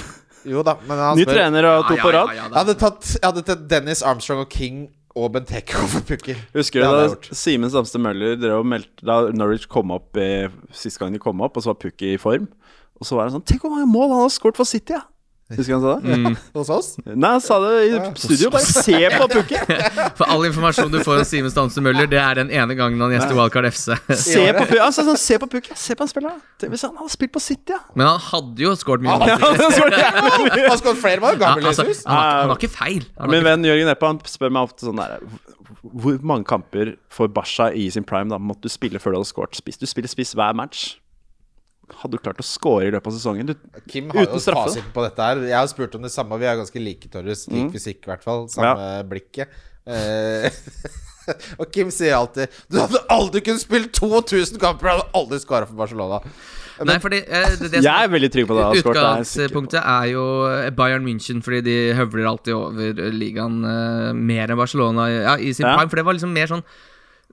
Jo 0.44 0.62
da, 0.62 0.76
men 0.86 0.98
han 0.98 1.16
Ny 1.18 1.24
spør 1.24 1.34
trener 1.34 1.64
og 1.66 1.86
to 1.88 1.96
Ja, 1.96 2.02
på 2.02 2.12
rad. 2.14 2.28
ja, 2.28 2.34
ja, 2.34 2.48
Jeg 2.48 2.54
hadde 2.60 2.74
tatt, 2.78 3.04
jeg 3.14 3.24
hadde 3.24 3.42
tatt 3.48 3.68
Dennis 3.68 4.02
Armstrong 4.02 4.40
og 4.44 4.48
King 4.50 4.88
og 5.18 5.34
Benteke 5.34 5.76
over 5.82 6.04
Pukki. 6.08 6.36
Husker 6.56 6.84
du 6.84 6.86
da. 6.98 7.34
Simen 7.36 7.72
Samste 7.72 8.00
Møller 8.02 8.38
drev 8.40 8.62
og 8.62 8.68
meldte 8.68 9.06
Da 9.06 9.20
Norwich 9.34 9.68
kom 9.70 9.92
opp 9.94 10.18
eh, 10.20 10.48
Sist 10.74 11.00
gang 11.00 11.14
de 11.14 11.20
kom 11.22 11.42
opp, 11.44 11.58
og 11.58 11.64
så 11.64 11.72
var 11.72 11.80
Pukki 11.82 12.14
i 12.14 12.20
form. 12.22 12.48
Og 12.98 13.06
så 13.08 13.18
var 13.18 13.28
det 13.28 13.36
sånn 13.36 13.46
Tenk 13.48 13.64
hvor 13.64 13.74
mange 13.74 13.90
mål 13.90 14.12
han 14.14 14.24
har 14.26 14.34
skåret 14.34 14.58
for 14.58 14.68
City, 14.68 14.96
ja! 14.96 15.04
Husker 15.56 15.78
han 15.78 15.80
sa 15.80 15.92
det? 16.04 16.30
Hos 16.58 16.68
oss? 16.68 16.88
Nei, 17.08 17.28
han 17.32 17.40
sa 17.40 17.56
det 17.62 17.70
i 17.88 17.92
studio. 18.20 18.50
Bare 18.52 18.68
se 18.68 18.98
på 19.14 19.28
pukken! 19.32 19.70
For 20.18 20.28
all 20.28 20.44
informasjon 20.44 20.90
du 20.92 20.98
får 21.00 21.22
om 21.22 21.28
Simen 21.28 21.52
Stamse 21.52 21.80
Møller, 21.84 22.08
det 22.10 22.20
er 22.20 22.36
den 22.42 22.52
ene 22.52 22.76
gangen 22.76 23.00
han 23.00 23.14
gjester 23.14 23.32
Wildcard 23.38 23.70
FC. 23.70 23.86
Se 24.12 24.44
på 24.52 24.66
pukken! 24.66 24.82
Altså, 24.84 25.06
sånn 25.08 25.20
Se 25.22 25.38
på 25.40 25.48
pukken! 25.54 25.78
Se 25.80 25.96
på 25.96 26.04
han 26.04 26.12
spiller, 26.12 26.36
da! 26.36 26.68
Hvis 26.68 26.84
han 26.84 26.92
hadde 27.00 27.14
spilt 27.16 27.32
på 27.32 27.40
City, 27.40 27.72
ja! 27.72 27.80
Men 27.96 28.10
han 28.10 28.20
hadde 28.28 28.66
jo 28.66 28.74
skåret 28.76 29.06
mye. 29.06 29.16
Ja, 29.24 29.40
mål. 29.40 29.56
Han 29.62 29.74
skåret 29.78 29.96
mye. 29.96 30.12
Han 30.52 30.68
har 30.68 30.78
skåret 30.82 31.02
flere 31.06 31.24
mål. 31.24 31.40
Ja, 31.40 31.54
altså, 31.56 31.88
Jesus. 31.88 32.04
han, 32.04 32.20
har, 32.20 32.30
han 32.42 32.52
har 32.52 32.60
ikke 32.60 32.74
feil. 32.76 33.08
Han 33.16 33.32
Min 33.32 33.40
ikke, 33.40 33.48
venn 33.48 33.68
Jørgen 33.72 33.92
Eppa 33.96 34.12
han 34.12 34.22
spør 34.28 34.52
meg 34.58 34.68
ofte 34.68 34.84
sånn 34.90 35.00
der 35.00 35.16
Hvor 35.80 36.20
mange 36.28 36.44
kamper 36.52 36.92
for 37.12 37.32
Basha 37.32 37.70
i 37.72 37.88
sin 37.94 38.04
prime 38.04 38.28
da 38.28 38.36
måtte 38.36 38.68
du 38.68 38.72
spille 38.76 39.00
før 39.00 39.16
du 39.16 39.22
hadde 39.22 39.32
skåret 39.32 39.56
spiss? 39.56 39.80
Du 39.80 39.88
spiller 39.88 40.12
spiss 40.12 40.36
hver 40.36 40.52
match. 40.60 40.98
Hadde 42.02 42.12
du 42.12 42.18
klart 42.22 42.38
å 42.38 42.44
score 42.46 42.86
i 42.86 42.90
løpet 42.92 43.06
av 43.10 43.14
sesongen? 43.16 43.46
Du, 43.46 43.54
Kim 43.88 44.10
har 44.10 44.24
jo 44.24 44.28
Uten 44.34 44.40
straffe. 44.44 44.68
fasiten 44.70 44.92
på 44.94 45.02
dette 45.06 45.24
her. 45.24 45.40
Jeg 45.48 45.56
har 45.58 45.66
spurt 45.70 45.94
om 45.96 46.02
det 46.02 46.10
samme. 46.12 46.38
Vi 46.38 46.46
er 46.46 46.56
ganske 46.60 46.82
like, 46.84 47.08
Torres. 47.10 47.46
Lik 47.48 47.72
fysikk, 47.74 48.02
i 48.06 48.10
hvert 48.12 48.22
fall. 48.22 48.46
Samme 48.52 49.02
blikket. 49.08 49.48
Eh, 49.88 50.50
og 51.60 51.70
Kim 51.72 51.88
sier 51.94 52.12
alltid 52.18 52.50
Du 52.68 52.76
hadde 52.80 53.00
aldri 53.12 53.40
kunnet 53.44 53.62
spille 53.62 53.88
2000 53.88 54.60
kamper! 54.60 54.84
Du 54.84 54.90
hadde 54.92 55.06
aldri 55.16 55.38
skåra 55.40 55.64
for 55.68 55.78
Barcelona. 55.80 56.18
nei, 56.84 56.98
fordi 57.02 57.22
eh, 57.24 57.46
det, 57.56 57.70
det 57.72 57.80
som- 57.80 57.86
jeg 57.88 58.04
er 58.04 58.12
veldig 58.12 58.30
trygg 58.34 58.46
på 58.50 58.58
det. 58.58 58.66
er. 58.66 58.82
Utgangspunktet 58.84 59.80
er 59.80 60.10
jo 60.12 60.26
Bayern 60.76 61.04
München, 61.08 61.40
fordi 61.42 61.62
de 61.66 61.76
høvler 61.98 62.28
alltid 62.30 62.54
over 62.54 63.00
ligaen 63.16 63.58
eh, 63.64 64.12
mer 64.14 64.52
enn 64.52 64.60
Barcelona 64.60 65.08
ja, 65.10 65.34
i 65.40 65.50
sin 65.56 65.66
Ja. 65.66 65.74
prime. 65.78 65.88
For 65.90 65.96
det 66.02 66.04
var 66.06 66.14
liksom 66.20 66.32
mer 66.36 66.52
sånn 66.52 66.62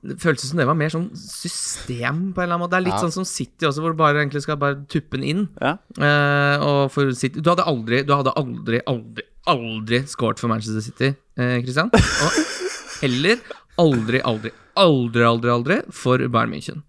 Det 0.06 0.18
føltes 0.22 0.50
som 0.52 0.60
det 0.60 0.68
var 0.70 0.78
mer 0.78 0.92
sånn 0.94 1.08
system, 1.18 2.34
på 2.36 2.42
en 2.42 2.46
eller 2.46 2.56
annen 2.56 2.64
måte. 2.66 2.72
Det 2.76 2.80
er 2.82 2.86
litt 2.88 2.94
Ja. 2.98 3.04
sånn 3.06 3.14
som 3.16 3.26
City 3.26 3.66
også, 3.66 3.82
hvor 3.82 3.92
du 3.96 3.98
bare 3.98 4.22
egentlig 4.22 4.42
skal 4.46 4.58
bare 4.62 4.76
tuppe 4.88 5.18
den 5.18 5.24
inn. 5.24 5.44
Ja. 5.62 5.78
Eh, 5.98 6.58
og 6.66 6.92
for 6.92 7.12
City 7.14 7.42
Du 7.42 7.50
hadde 7.50 7.66
aldri 7.66 8.04
Du 8.06 8.14
hadde 8.14 8.34
aldri, 8.36 8.82
aldri, 8.86 9.24
aldri 9.48 10.00
scoret 10.08 10.40
for 10.40 10.48
Manchester 10.48 10.82
City, 10.82 11.16
eh, 11.38 11.62
Christian. 11.62 11.90
Og 11.94 12.32
heller 13.02 13.38
aldri, 13.78 14.22
aldri, 14.22 14.52
aldri, 14.78 15.24
aldri, 15.24 15.50
aldri 15.52 15.82
for 15.92 16.18
Bayern 16.28 16.52
München. 16.52 16.84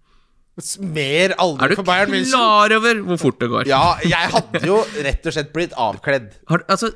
Mer 0.81 1.29
Er 1.29 1.35
aldri 1.43 1.67
du 1.69 1.75
for 1.77 1.85
Bayern 1.85 2.09
München. 2.09 2.31
klar 2.33 2.73
over 2.79 3.01
hvor 3.05 3.19
fort 3.21 3.39
det 3.43 3.49
går? 3.51 3.67
Ja, 3.69 3.81
jeg 4.01 4.31
hadde 4.33 4.61
jo 4.65 4.79
rett 5.05 5.27
og 5.29 5.35
slett 5.35 5.51
blitt 5.53 5.75
avkledd. 5.77 6.31
Har, 6.49 6.63
altså, 6.73 6.89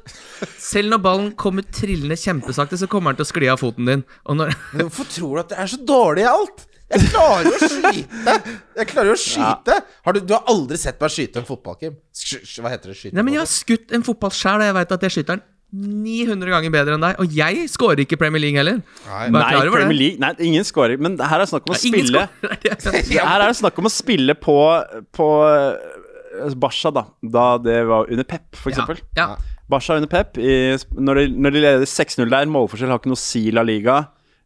selv 0.57 0.89
når 0.95 1.03
ballen 1.05 1.29
kommer 1.37 1.61
trillende 1.69 2.17
kjempesakte, 2.17 2.79
så 2.81 2.89
kommer 2.89 3.13
den 3.13 3.21
til 3.21 3.27
å 3.27 3.31
skli 3.35 3.51
av 3.53 3.61
foten 3.61 3.85
din. 3.91 4.03
Når, 4.25 4.55
hvorfor 4.81 5.05
tror 5.13 5.35
du 5.37 5.43
at 5.43 5.53
det 5.53 5.59
er 5.61 5.71
så 5.75 5.81
dårlig 5.93 6.25
i 6.25 6.29
alt? 6.31 6.65
Jeg 6.91 7.05
klarer 7.13 7.45
jo 7.47 7.53
å 7.55 7.69
skyte! 7.71 8.33
Jeg 8.81 8.87
klarer 8.89 9.11
jo 9.13 9.13
å 9.15 9.21
skyte. 9.21 9.77
Har 10.09 10.17
du, 10.17 10.19
du 10.27 10.33
har 10.35 10.49
aldri 10.51 10.75
sett 10.81 10.97
meg 10.99 11.13
skyte 11.13 11.39
en 11.39 11.47
fotball, 11.47 11.77
Kim? 11.79 11.93
Sk- 12.17 12.41
hva 12.65 12.73
heter 12.73 12.91
det? 12.91 12.97
Skyte 12.99 13.15
Nei, 13.15 13.23
men 13.23 13.37
Jeg 13.37 13.45
har 13.45 13.51
skutt 13.53 13.93
en 13.95 14.03
fotball 14.03 14.33
sjæl, 14.35 14.57
og 14.59 14.67
jeg 14.67 14.75
veit 14.81 14.91
at 14.97 15.05
jeg 15.07 15.15
skyter 15.19 15.37
den 15.37 15.45
900 15.71 16.51
ganger 16.51 16.73
bedre 16.73 16.97
enn 16.97 17.05
deg. 17.05 17.19
Og 17.23 17.35
jeg 17.35 17.65
scorer 17.71 18.03
ikke 18.03 18.19
Premier 18.19 18.43
League 18.43 18.59
heller. 18.59 18.81
Nei. 19.07 19.29
Nei, 19.31 19.43
Premier 19.71 19.93
det. 19.93 19.99
League 20.01 20.21
Nei, 20.21 20.31
ingen 20.49 20.67
scorer. 20.67 20.99
Men 21.01 21.15
her 21.19 21.39
er 21.39 21.45
det 21.45 21.51
snakk 21.53 21.69
om 21.69 21.75
å 21.75 21.77
Nei, 21.77 21.83
spille 21.85 22.25
er. 22.27 23.23
Her 23.23 23.37
er 23.37 23.47
det 23.47 23.57
snakk 23.61 23.79
om 23.79 23.87
å 23.87 23.93
spille 23.93 24.35
på, 24.35 24.57
på 25.15 25.27
eh, 25.47 26.55
Barca, 26.59 26.91
da. 26.95 27.05
Da 27.23 27.45
det 27.63 27.81
var 27.87 28.11
under 28.11 28.27
Pep, 28.27 28.49
for 28.59 28.73
eksempel. 28.73 28.99
Ja, 29.15 29.33
ja. 29.35 29.59
Barca 29.71 29.95
under 29.95 30.11
Pep. 30.11 30.35
I, 30.41 30.75
når, 30.99 31.21
de, 31.21 31.37
når 31.47 31.55
de 31.55 31.63
leder 31.63 31.87
6-0 31.87 32.27
der, 32.27 32.51
målforskjell 32.51 32.91
har 32.91 32.99
ikke 32.99 33.13
noe 33.13 33.23
si 33.23 33.47
La 33.55 33.63
Liga. 33.63 34.01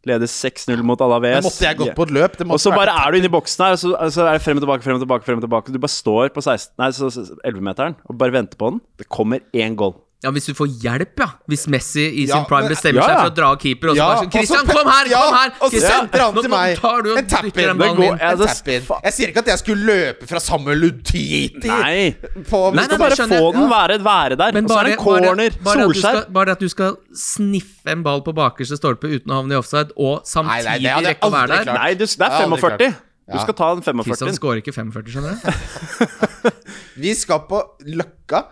Leder 0.06 0.30
6-0 0.30 0.86
mot 0.86 1.00
Alaves. 1.02 1.40
Men 1.40 1.48
måtte 1.48 1.66
jeg 1.66 1.80
gått 1.80 1.96
på 1.98 2.06
et 2.06 2.14
løp? 2.14 2.38
Det 2.38 2.46
Og 2.46 2.62
så 2.62 2.70
bare 2.70 2.94
er 2.94 3.10
du 3.10 3.18
inne 3.18 3.26
i 3.26 3.34
boksen 3.34 3.64
her, 3.66 3.74
og 3.74 3.82
så, 3.82 3.90
så 4.14 4.28
er 4.28 4.38
det 4.38 4.44
frem 4.44 4.60
og 4.60 4.62
tilbake, 4.62 4.86
frem 4.86 5.00
og 5.00 5.02
tilbake. 5.02 5.26
frem 5.26 5.40
og 5.40 5.46
tilbake 5.48 5.74
Du 5.74 5.80
bare 5.82 5.96
står 5.96 6.30
på 6.30 6.44
16, 6.44 6.76
nei, 6.78 6.92
så, 6.94 7.10
så 7.10 7.26
11-meteren 7.42 7.98
og 8.06 8.20
bare 8.20 8.36
venter 8.38 8.60
på 8.60 8.70
den. 8.70 8.78
Det 9.02 9.10
kommer 9.10 9.42
én 9.50 9.74
goal. 9.74 9.96
Ja, 10.26 10.30
hvis 10.34 10.48
du 10.50 10.54
får 10.58 10.68
hjelp, 10.82 11.20
ja. 11.22 11.28
Hvis 11.46 11.64
Messi 11.70 12.02
i 12.02 12.24
Ja, 12.26 12.40
sin 12.40 12.46
prime 12.50 12.66
men- 12.66 12.72
bestemmer 12.74 12.98
Ja, 12.98 13.06
seg 13.06 13.18
for 13.22 13.30
å 13.30 13.34
dra 13.36 13.50
keeper, 13.62 13.92
og 13.92 13.94
så 13.94 14.00
Ja, 14.00 14.06
bare 14.10 14.24
sånn 14.24 14.32
Christian, 14.34 14.66
kom 14.66 14.88
her! 14.90 15.06
ja, 15.12 15.20
kom 15.22 15.36
her! 15.38 15.50
og 15.60 15.66
så 15.66 15.70
Christian, 15.76 16.08
han 16.12 16.34
til 16.42 16.50
meg. 16.50 16.78
tar 16.82 17.02
du 17.06 17.10
og 17.12 17.18
En 17.20 17.26
tap-in. 17.30 17.52
den 17.54 17.78
Det 17.78 17.86
går- 17.86 18.04
inn. 18.06 18.18
En 18.20 18.38
det- 18.38 18.48
tap 18.50 18.68
in. 18.68 18.82
Jeg 19.06 19.12
sier 19.14 19.28
ikke 19.30 19.38
at 19.44 19.46
jeg 19.52 19.58
skulle 19.62 19.86
løpe 19.86 20.26
fra 20.26 20.40
Samuel 20.42 20.78
Lutiti 20.82 21.52
Nei! 21.62 22.16
på 22.50 22.74
Nei, 22.74 22.86
nei, 22.86 22.98
bare 22.98 23.14
skjønner 23.16 23.38
få 23.38 23.52
jeg. 23.52 23.54
den, 23.60 23.70
være, 23.70 23.98
være 24.02 24.36
der. 24.42 24.52
Men 24.58 24.64
Og 24.64 24.70
så 24.70 24.78
er 24.80 24.84
det 24.84 24.92
en 24.92 24.98
corner. 24.98 25.34
bare, 25.36 25.50
bare, 25.62 25.78
at 25.78 25.86
Solskjær. 25.86 26.00
skal, 26.00 26.24
bare 26.32 26.50
at 26.50 26.58
du 26.60 26.68
skal 26.68 26.96
sniffe 27.14 27.86
en 27.94 28.02
ball 28.02 28.20
på 28.22 28.34
bakerste 28.34 28.76
stolpe 28.76 29.06
uten 29.06 29.30
å 29.30 29.40
havne 29.42 29.52
i 29.52 29.56
offside, 29.62 29.92
og 29.96 30.24
Nei, 30.44 30.62
nei, 30.62 30.78
det 30.78 30.90
hadde 30.90 31.06
rekke 31.14 31.22
å 31.22 31.30
være 31.30 31.48
der. 31.54 31.64
klart. 31.64 31.78
Nei, 31.78 31.94
det 31.94 32.02
er 32.10 32.16
45. 32.16 32.60
klart. 32.60 32.96
Du 33.32 33.38
skal 33.42 33.54
ta 33.54 33.74
den 33.74 33.82
Kristian 33.82 34.28
45. 34.30 34.38
skårer 34.38 34.62
ikke 34.62 34.74
45, 34.74 35.10
skjønner 35.12 35.34
du. 35.34 36.50
Vi 37.02 37.14
skal 37.14 37.40
på 37.48 37.60
Løkka 37.84 38.44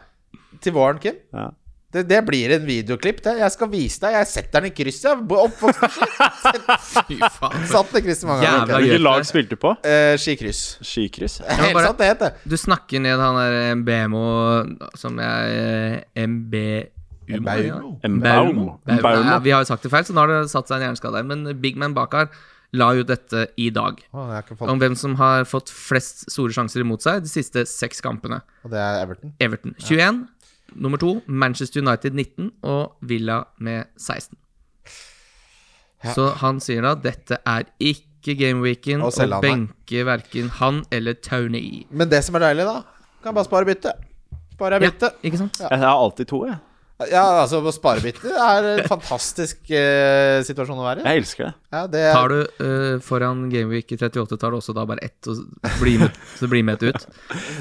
til 0.61 0.73
våren, 0.73 0.99
Kim. 1.01 1.15
Ja. 1.33 1.51
Det, 1.95 2.03
det 2.11 2.19
blir 2.27 2.51
en 2.57 2.65
videoklipp. 2.67 3.21
Det. 3.23 3.37
Jeg 3.39 3.53
skal 3.55 3.69
vise 3.71 4.01
deg. 4.03 4.17
Jeg 4.19 4.27
setter 4.33 4.65
den 4.65 4.73
i 4.73 4.75
krysset. 4.75 5.21
Fy 7.09 7.19
faen. 7.37 7.67
Satt 7.71 7.93
den 7.93 8.01
i 8.01 8.05
krysset 8.09 8.27
mange 8.29 8.43
ganger. 8.47 8.73
gøy. 8.73 8.81
Hvilket 8.89 9.05
lag 9.05 9.27
spilte 9.29 9.55
du 9.55 9.61
på? 9.63 9.75
Eh, 9.87 10.15
skikryss. 10.21 10.63
Skikryss? 10.85 11.39
Er 11.45 11.61
Helt 11.63 11.77
bare- 11.79 11.87
sant, 11.93 12.01
det 12.03 12.09
heter 12.11 12.41
Du 12.51 12.57
snakker 12.59 13.03
ned 13.05 13.23
han 13.23 13.39
der 13.39 13.59
MBMO 13.79 14.25
som 14.99 15.21
jeg 15.23 16.03
MB... 16.27 16.59
Mbaumo. 17.25 17.95
Mbaumo. 18.05 18.65
Mbaumo. 18.85 19.23
Ja, 19.31 19.39
vi 19.41 19.53
har 19.55 19.63
jo 19.65 19.69
sagt 19.71 19.87
det 19.87 19.89
feil, 19.95 20.05
så 20.05 20.13
nå 20.13 20.21
har 20.27 20.29
det 20.35 20.51
satt 20.53 20.69
seg 20.69 20.77
en 20.83 20.91
hjerneskade 20.91 21.17
der. 21.23 21.25
Men 21.31 21.47
Big 21.63 21.79
Man 21.81 21.95
bak 21.97 22.13
her 22.19 22.27
la 22.75 22.89
jo 22.99 23.05
dette 23.07 23.47
i 23.57 23.69
dag. 23.73 24.01
Fått 24.13 24.67
Om 24.69 24.81
hvem 24.83 24.97
som 24.99 25.15
har 25.21 25.47
fått 25.49 25.71
flest 25.73 26.27
store 26.33 26.53
sjanser 26.53 26.83
imot 26.85 27.05
seg 27.07 27.23
de 27.25 27.31
siste 27.31 27.63
seks 27.71 28.03
kampene. 28.05 28.43
Og 28.67 28.73
det 28.75 28.81
er 28.83 28.99
Everton. 29.07 29.33
Everton 29.41 29.77
21. 29.79 30.19
Nummer 30.75 30.99
to 30.99 31.21
Manchester 31.27 31.83
United 31.83 32.15
19 32.15 32.51
og 32.63 32.97
Villa 33.07 33.43
med 33.59 33.87
16. 33.97 34.37
Så 36.15 36.29
han 36.43 36.59
sier 36.61 36.85
da 36.85 36.95
dette 37.01 37.39
er 37.49 37.65
ikke 37.81 38.35
gameweeken 38.37 39.05
å 39.05 39.11
benke 39.41 40.05
verken 40.05 40.51
han 40.61 40.83
eller 40.93 41.17
Tony. 41.25 41.85
Men 41.91 42.11
det 42.11 42.21
som 42.27 42.37
er 42.37 42.51
deilig, 42.51 42.67
da 42.69 42.83
Kan 43.25 43.33
bare 43.37 43.49
spare 43.49 43.65
bytte. 43.65 43.95
Bare 44.61 44.79
bytte. 44.83 45.09
Ja, 45.15 45.29
ikke 45.29 45.39
sant? 45.41 45.61
Jeg 45.63 45.81
har 45.81 45.97
alltid 45.97 46.29
to, 46.29 46.43
jeg. 46.45 46.59
Ja, 47.11 47.23
altså, 47.43 47.59
å 47.59 47.73
spare 47.75 47.99
bytte 48.05 48.31
er 48.31 48.67
en 48.71 48.85
fantastisk 48.87 49.67
eh, 49.75 50.39
situasjon 50.47 50.79
å 50.79 50.85
være 50.87 51.03
i. 51.03 51.07
Jeg 51.11 51.25
elsker 51.25 51.49
det. 51.49 51.53
Ja, 51.75 51.81
det 51.91 52.03
Tar 52.15 52.31
du 52.31 52.37
eh, 52.63 53.01
foran 53.03 53.41
Gameweek 53.51 53.91
i 53.91 53.99
38, 53.99 54.39
tar 54.39 54.55
du 54.55 54.61
også 54.61 54.77
da 54.77 54.85
bare 54.87 55.03
ett 55.03 55.27
og 55.31 55.41
blir 55.81 56.05
med, 56.05 56.15
så 56.39 56.47
blir 56.53 56.63
med 56.63 56.79
et 56.79 56.95
ut. 56.95 57.07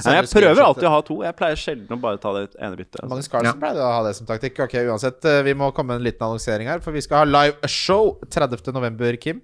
Nei, 0.06 0.16
jeg 0.20 0.30
prøver 0.36 0.62
alltid 0.68 0.86
å 0.86 0.94
ha 0.94 1.02
to. 1.08 1.18
Jeg 1.26 1.38
pleier 1.40 1.58
sjelden 1.64 1.98
å 1.98 2.02
bare 2.06 2.22
ta 2.22 2.36
det 2.38 2.46
ene 2.60 2.78
byttet. 2.78 3.00
Altså. 3.02 3.10
Magnus 3.16 3.32
Carlsen 3.34 3.50
Ja. 3.50 3.60
pleide 3.66 3.82
å 3.82 3.92
ha 3.98 4.04
det 4.06 4.14
som 4.20 4.30
taktikk. 4.30 4.62
Ok, 4.68 4.78
uansett, 4.86 5.26
eh, 5.26 5.42
Vi 5.50 5.58
må 5.58 5.74
komme 5.74 5.96
med 5.96 6.04
en 6.04 6.08
liten 6.12 6.28
annonsering 6.30 6.70
her, 6.70 6.84
for 6.86 6.94
vi 6.94 7.02
skal 7.02 7.24
ha 7.24 7.30
live 7.34 7.72
show 7.74 8.20
30.11., 8.30 9.18
Kim. 9.24 9.42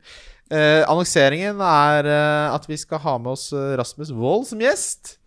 Eh, 0.50 0.82
annonseringen 0.90 1.60
er 1.62 2.08
eh, 2.10 2.54
at 2.56 2.64
vi 2.70 2.78
skal 2.82 3.02
ha 3.04 3.18
med 3.22 3.36
oss 3.36 3.52
eh, 3.54 3.74
Rasmus 3.78 4.10
Wold 4.18 4.48
som 4.50 4.62
gjest. 4.64 5.19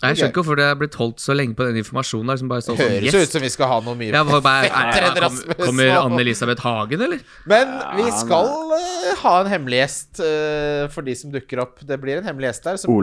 Jeg 0.00 0.16
skjønner 0.16 0.30
ikke 0.32 0.40
hvorfor 0.40 0.58
det 0.58 0.66
er 0.66 0.76
blitt 0.80 0.96
holdt 0.96 1.20
så 1.20 1.34
lenge 1.36 1.56
på 1.58 1.66
den 1.68 1.78
informasjonen 1.82 2.32
der 2.32 2.38
som 2.40 2.50
bare 2.50 2.64
står 2.64 2.78
sånn 2.78 2.92
Høres 2.94 3.16
ut 3.16 3.34
som 3.34 3.42
vi 3.44 3.50
skal 3.52 3.68
ha 3.68 3.78
noe 3.84 3.98
mye 3.98 4.12
Ja, 4.14 4.22
bare, 4.24 4.40
bare, 4.44 4.70
fettere 4.72 5.10
enn 5.10 5.18
kom, 5.20 5.40
kommer 5.60 5.90
Anne-Elisabeth 5.98 6.64
Hagen, 6.64 7.04
eller? 7.06 7.24
Men 7.52 7.74
vi 7.98 8.06
skal 8.16 8.48
uh, 8.72 9.10
ha 9.24 9.34
en 9.42 9.50
hemmelig 9.52 9.82
gjest 9.82 10.22
uh, 10.24 10.86
for 10.94 11.06
de 11.06 11.16
som 11.20 11.34
dukker 11.34 11.60
opp. 11.66 11.82
Det 11.84 11.98
blir 12.00 12.20
en 12.20 12.30
hemmelig 12.30 12.50
gjest 12.50 12.70
der 12.70 12.80
som 12.80 12.96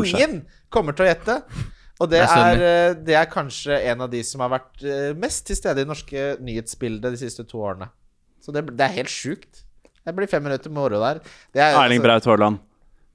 ingen 0.00 0.40
kommer 0.72 0.96
til 0.96 1.04
å 1.04 1.10
gjette. 1.10 1.38
Og 1.98 2.08
det 2.12 2.22
er 2.22 2.30
er, 2.30 2.60
eh, 2.62 2.96
det 3.02 3.16
er 3.18 3.24
kanskje 3.26 3.74
en 3.90 4.04
av 4.04 4.10
de 4.12 4.20
som 4.22 4.44
har 4.44 4.52
vært 4.52 4.84
mest 5.18 5.48
til 5.48 5.58
stede 5.58 5.82
i 5.82 5.88
norske 5.88 6.28
nyhetsbildet 6.38 7.10
de 7.10 7.18
siste 7.18 7.42
to 7.48 7.58
årene. 7.58 7.88
Så 8.38 8.54
det, 8.54 8.68
det 8.70 8.86
er 8.86 9.00
helt 9.00 9.10
sjukt. 9.10 9.64
Det 10.06 10.14
blir 10.14 10.30
fem 10.30 10.46
minutter 10.46 10.72
moro 10.72 11.02
der. 11.02 11.18
Det 11.52 11.60
er, 11.60 11.74
Erling 11.74 11.98
altså- 11.98 12.06
Braut 12.06 12.30
Haaland. 12.30 12.62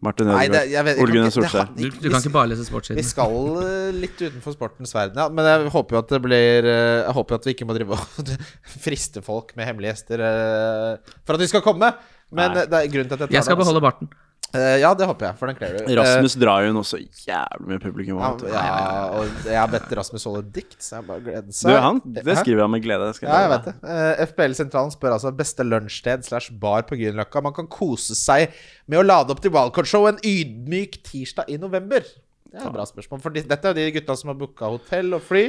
Martin 0.04 0.30
Ødegaard. 0.34 0.90
Ole 1.04 1.16
Gunnar 1.16 1.34
Solskjær. 1.34 1.70
Du, 1.78 1.86
du 1.88 2.08
kan 2.10 2.20
ikke 2.20 2.34
bare 2.34 2.52
lese 2.52 2.96
vi 2.98 3.06
skal 3.06 3.38
eh, 3.64 3.94
litt 3.96 4.20
utenfor 4.20 4.56
sportens 4.56 4.94
verden, 4.96 5.20
ja. 5.20 5.30
Men 5.34 5.48
jeg 5.48 5.72
håper 5.74 5.98
jo 5.98 6.02
at 6.04 6.12
det 6.14 6.22
blir 6.26 6.68
eh, 6.70 7.00
Jeg 7.04 7.16
håper 7.20 7.40
at 7.40 7.48
vi 7.48 7.56
ikke 7.56 7.68
må 7.70 7.78
drive 7.78 7.98
og 7.98 8.34
friste 8.88 9.24
folk 9.26 9.56
med 9.60 9.70
hemmelige 9.70 9.94
gjester 9.96 10.24
eh, 10.28 11.16
for 11.24 11.38
at 11.38 11.44
de 11.44 11.50
skal 11.52 11.66
komme. 11.66 11.94
Men 12.34 12.56
Nei. 12.56 12.68
det 12.70 12.80
er 12.80 12.94
grunnen 12.94 13.12
til 13.12 13.18
at 13.18 13.26
jeg 13.26 13.30
tar 13.30 13.38
Jeg 13.38 13.46
skal 13.48 13.56
det, 13.56 13.60
altså. 13.60 13.64
beholde 13.64 13.84
barten. 13.86 14.14
Eh, 14.54 14.76
ja, 14.84 14.92
det 14.94 15.08
håper 15.10 15.26
jeg, 15.26 15.38
for 15.40 15.50
den 15.50 15.56
kler 15.58 15.72
du. 15.80 15.88
Rasmus 15.98 16.36
drar 16.38 16.62
jo 16.68 16.74
nå 16.76 16.82
så 16.86 17.00
jævlig 17.02 17.70
mye 17.72 17.80
publikum. 17.82 18.20
Eh, 18.22 18.52
ja, 18.54 18.66
ja, 18.70 19.06
og 19.18 19.48
jeg 19.50 19.58
har 19.58 19.72
bedt 19.72 19.94
Rasmus 19.98 20.26
holde 20.30 20.44
dikt, 20.54 20.76
så 20.78 21.00
jeg 21.00 21.08
bare 21.08 21.24
gleder 21.26 21.48
Du, 21.48 21.56
seg. 21.58 21.78
han, 21.82 22.02
det 22.06 22.36
skriver 22.38 22.62
han 22.62 22.74
med 22.76 22.84
glede. 22.86 23.08
ja, 23.24 23.40
jeg 23.48 23.50
vet 23.56 23.70
det. 23.72 23.74
Uh, 23.82 24.12
FPL-sentralen 24.30 24.94
spør 24.94 25.16
altså 25.16 25.32
beste 25.40 25.66
lunsjsted 25.66 26.28
slash 26.28 26.54
bar 26.62 26.86
på 26.86 27.00
Grünerløkka. 27.00 27.42
Man 27.48 27.56
kan 27.58 27.70
kose 27.72 28.14
seg 28.20 28.54
med 28.86 29.02
å 29.02 29.08
lade 29.08 29.34
opp 29.34 29.42
til 29.42 29.56
Wildcard-show 29.56 30.06
en 30.12 30.22
ydmyk 30.22 31.00
tirsdag 31.10 31.50
i 31.50 31.58
november. 31.58 32.06
Det 32.54 32.62
er 32.62 32.70
et 32.70 32.78
bra 32.78 32.86
spørsmål. 32.86 33.24
For 33.26 33.34
dette 33.34 33.58
er 33.58 33.74
jo 33.74 33.80
de 33.82 33.88
gutta 33.98 34.20
som 34.22 34.30
har 34.30 34.38
booka 34.38 34.70
hotell 34.70 35.18
og 35.18 35.26
fly. 35.26 35.48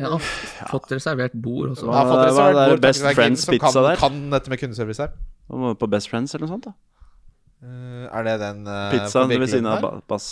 Ja, 0.00 0.12
fått 0.68 0.92
reservert 0.92 1.32
bord 1.40 1.72
også. 1.72 1.88
Ja, 1.88 2.04
fått 2.04 2.22
reservert 2.26 2.60
er 2.66 2.74
bord, 2.74 2.84
Best 2.84 3.08
Friends-pizza 3.16 3.82
der? 3.88 3.96
kan 4.00 4.22
dette 4.32 4.52
med 4.52 4.60
kundeservice 4.60 5.08
her. 5.08 5.16
På 5.80 5.88
Best 5.88 6.12
Friends 6.12 6.36
eller 6.36 6.44
noe 6.44 6.56
sånt. 6.58 6.68
da 6.68 6.76
Eh, 6.76 6.89
er 7.64 8.26
det 8.26 8.36
den 8.40 8.62
uh, 8.68 8.90
Pizzaen 8.94 9.32
ved 9.34 9.50
siden 9.52 9.68
av 9.68 9.82
ba- 9.84 9.92
Bass. 10.08 10.28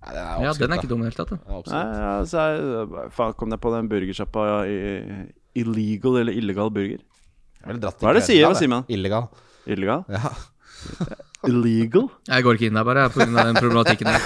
Nei, 0.00 0.14
den 0.14 0.24
er 0.24 0.44
Ja, 0.44 0.52
den 0.56 0.72
er 0.72 0.80
ikke 0.80 0.90
dum 0.90 1.02
i 1.04 1.08
det 1.08 1.14
hele 1.14 1.26
tatt. 1.28 1.70
Nei, 1.72 1.84
ja, 2.00 2.12
så 2.28 2.46
jeg, 2.52 3.06
faen, 3.16 3.34
kom 3.36 3.52
jeg 3.52 3.60
på 3.60 3.72
den 3.74 3.88
burgersjappa 3.92 4.46
ja, 4.48 4.60
illegal 5.60 6.20
eller 6.22 6.36
illegal 6.36 6.72
burger? 6.72 7.00
Dratt 7.60 8.00
Hva 8.00 8.14
er 8.14 8.20
det 8.20 8.24
sier? 8.24 8.46
Hva 8.48 8.56
sier 8.56 8.72
man? 8.72 8.86
Illegal. 8.88 9.28
Illegal? 9.68 10.06
Ja. 10.08 10.32
Illegal? 11.48 12.06
Jeg 12.28 12.44
går 12.44 12.58
ikke 12.58 12.68
inn 12.68 12.76
der 12.76 12.84
bare 12.84 13.06
pga. 13.12 13.24
den 13.32 13.56
problematikken 13.56 14.08
der. 14.10 14.24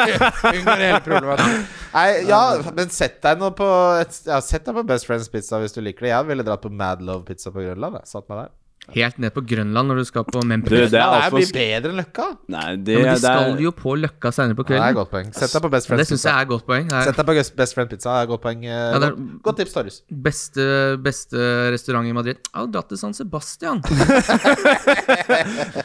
Unngår 0.52 0.82
hele 0.82 1.00
problematikken. 1.04 1.64
Nei, 1.94 2.06
ja, 2.26 2.40
men 2.74 2.90
sett 2.94 3.20
deg 3.22 3.38
nå 3.42 3.52
på 3.58 3.68
et, 4.00 4.18
ja, 4.26 4.40
Sett 4.44 4.66
deg 4.66 4.74
på 4.78 4.84
Best 4.86 5.06
Friends 5.08 5.30
Pizza 5.32 5.60
hvis 5.62 5.74
du 5.76 5.80
liker 5.82 6.08
det. 6.08 6.12
Jeg 6.14 6.28
ville 6.30 6.46
dratt 6.46 6.62
på 6.64 6.70
Mad 6.74 7.02
Love 7.06 7.26
Pizza 7.28 7.52
på 7.54 7.62
Grønland. 7.62 8.00
Jeg. 8.00 8.10
Satt 8.10 8.26
meg 8.30 8.44
der. 8.44 8.54
Helt 8.94 9.16
ned 9.18 9.32
på 9.34 9.42
Grønland 9.42 9.88
når 9.90 9.96
du 9.98 10.04
skal 10.06 10.22
på 10.24 10.38
Memphis. 10.46 10.70
det 10.70 10.84
er 10.86 10.90
det 10.94 11.00
er 11.02 11.24
altfor 11.26 11.40
bedre 11.56 11.90
enn 11.90 11.96
Løkka. 11.98 12.26
Nei, 12.54 12.76
det, 12.76 12.92
Ja, 12.94 12.98
men 13.00 13.06
de 13.06 13.10
det 13.10 13.18
skal 13.22 13.50
er 13.56 13.60
jo 13.64 13.72
på 13.74 13.96
Løkka 13.98 14.30
senere 14.32 14.54
på 14.54 14.62
kvelden 14.68 14.84
det 14.86 14.90
er 14.92 14.98
godt 15.00 15.10
poeng. 15.10 15.32
Sett 15.34 15.52
deg 15.56 15.62
på 15.64 15.70
Best 15.74 15.88
Det 15.88 15.92
Friends 15.96 16.08
syns 16.12 16.24
jeg 16.28 16.34
er 16.44 16.48
godt 16.52 16.66
poeng. 16.68 16.86
Det 16.92 17.02
Sett 17.08 17.16
deg 17.18 17.26
på 17.26 17.34
Best- 17.58 17.74
Friend 17.74 17.90
Pizza. 17.90 18.10
Det 18.14 18.22
er 18.22 18.26
godt 18.30 18.42
poeng. 18.46 18.62
Eh, 18.64 18.70
Ja, 18.70 18.98
er- 19.08 19.18
godt, 19.42 19.56
tips, 19.58 19.72
Torjus. 19.74 19.98
beste, 20.10 20.68
beste 21.02 21.36
restaurant 21.74 22.06
i 22.06 22.12
Madrid. 22.12 22.36
Jeg 22.38 22.54
har 22.60 22.66
dratt 22.76 22.88
til 22.88 22.96
San 22.98 23.12
Sebastian. 23.12 23.82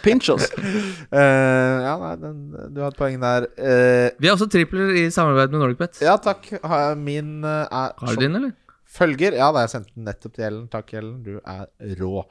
Pinchos. 0.06 0.48
Uh, 1.12 1.82
ja, 1.86 1.94
nei, 2.02 2.14
den, 2.22 2.38
du 2.74 2.82
har 2.84 2.94
et 2.94 3.00
poeng 3.00 3.18
der. 3.22 3.48
Uh, 3.58 4.08
Vi 4.22 4.30
har 4.30 4.38
også 4.38 4.48
tripler 4.52 4.94
i 5.02 5.06
samarbeid 5.14 5.54
med 5.54 5.62
NordicBet. 5.64 6.02
ja, 6.06 6.16
takk. 6.22 6.52
Min 7.02 7.42
uh, 7.44 7.66
er 7.66 7.94
Har 7.98 8.16
du 8.16 8.22
din, 8.22 8.36
eller? 8.38 8.54
Følger. 8.92 9.38
Ja, 9.38 9.52
da 9.52 9.62
har 9.62 9.68
jeg 9.70 9.76
sendt 9.76 9.94
den 9.94 10.08
nettopp 10.10 10.36
til 10.36 10.48
Ellen. 10.48 10.66
Takk, 10.72 10.92
Ellen. 11.00 11.22
Du 11.24 11.38
er 11.40 11.96
rå. 12.02 12.26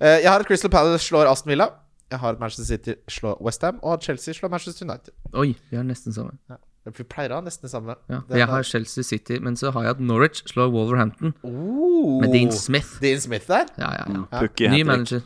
Eh, 0.00 0.18
jeg 0.20 0.28
har 0.28 0.42
et 0.42 0.50
Crystal 0.50 0.72
Palace 0.72 1.06
slår 1.06 1.30
Aston 1.30 1.54
Villa. 1.54 1.70
Jeg 2.12 2.20
har 2.20 2.36
et 2.36 2.42
Manchester 2.42 2.68
City 2.68 2.98
slår 3.08 3.40
Westham. 3.40 3.80
Og 3.82 3.94
at 3.96 4.04
Chelsea 4.04 4.36
slår 4.36 4.52
Manchester 4.52 4.84
United. 4.84 5.14
Oi, 5.32 5.54
vi 5.70 5.78
har 5.80 5.86
nesten 5.88 6.12
samme. 6.12 6.36
Vi 6.82 7.04
pleier 7.06 7.30
å 7.30 7.38
ha 7.38 7.44
nesten 7.46 7.68
det 7.68 7.72
samme. 7.72 7.94
Ja. 8.10 8.20
Jeg 8.34 8.48
har 8.50 8.64
Chelsea 8.66 9.06
City, 9.06 9.38
men 9.40 9.56
så 9.56 9.70
har 9.70 9.86
jeg 9.86 9.96
at 9.96 10.00
Norwich 10.02 10.42
slår 10.50 10.72
Wolverhampton 10.74 11.32
oh, 11.46 12.18
med 12.20 12.34
Dean 12.34 12.50
Smith. 12.52 12.96
Dean 13.00 13.22
Smith 13.22 13.46
der. 13.46 13.70
Ja, 13.78 13.92
ja, 14.00 14.06
ja. 14.16 14.24
Pukki 14.40 14.68
Ny 14.72 14.82
manager. 14.88 15.22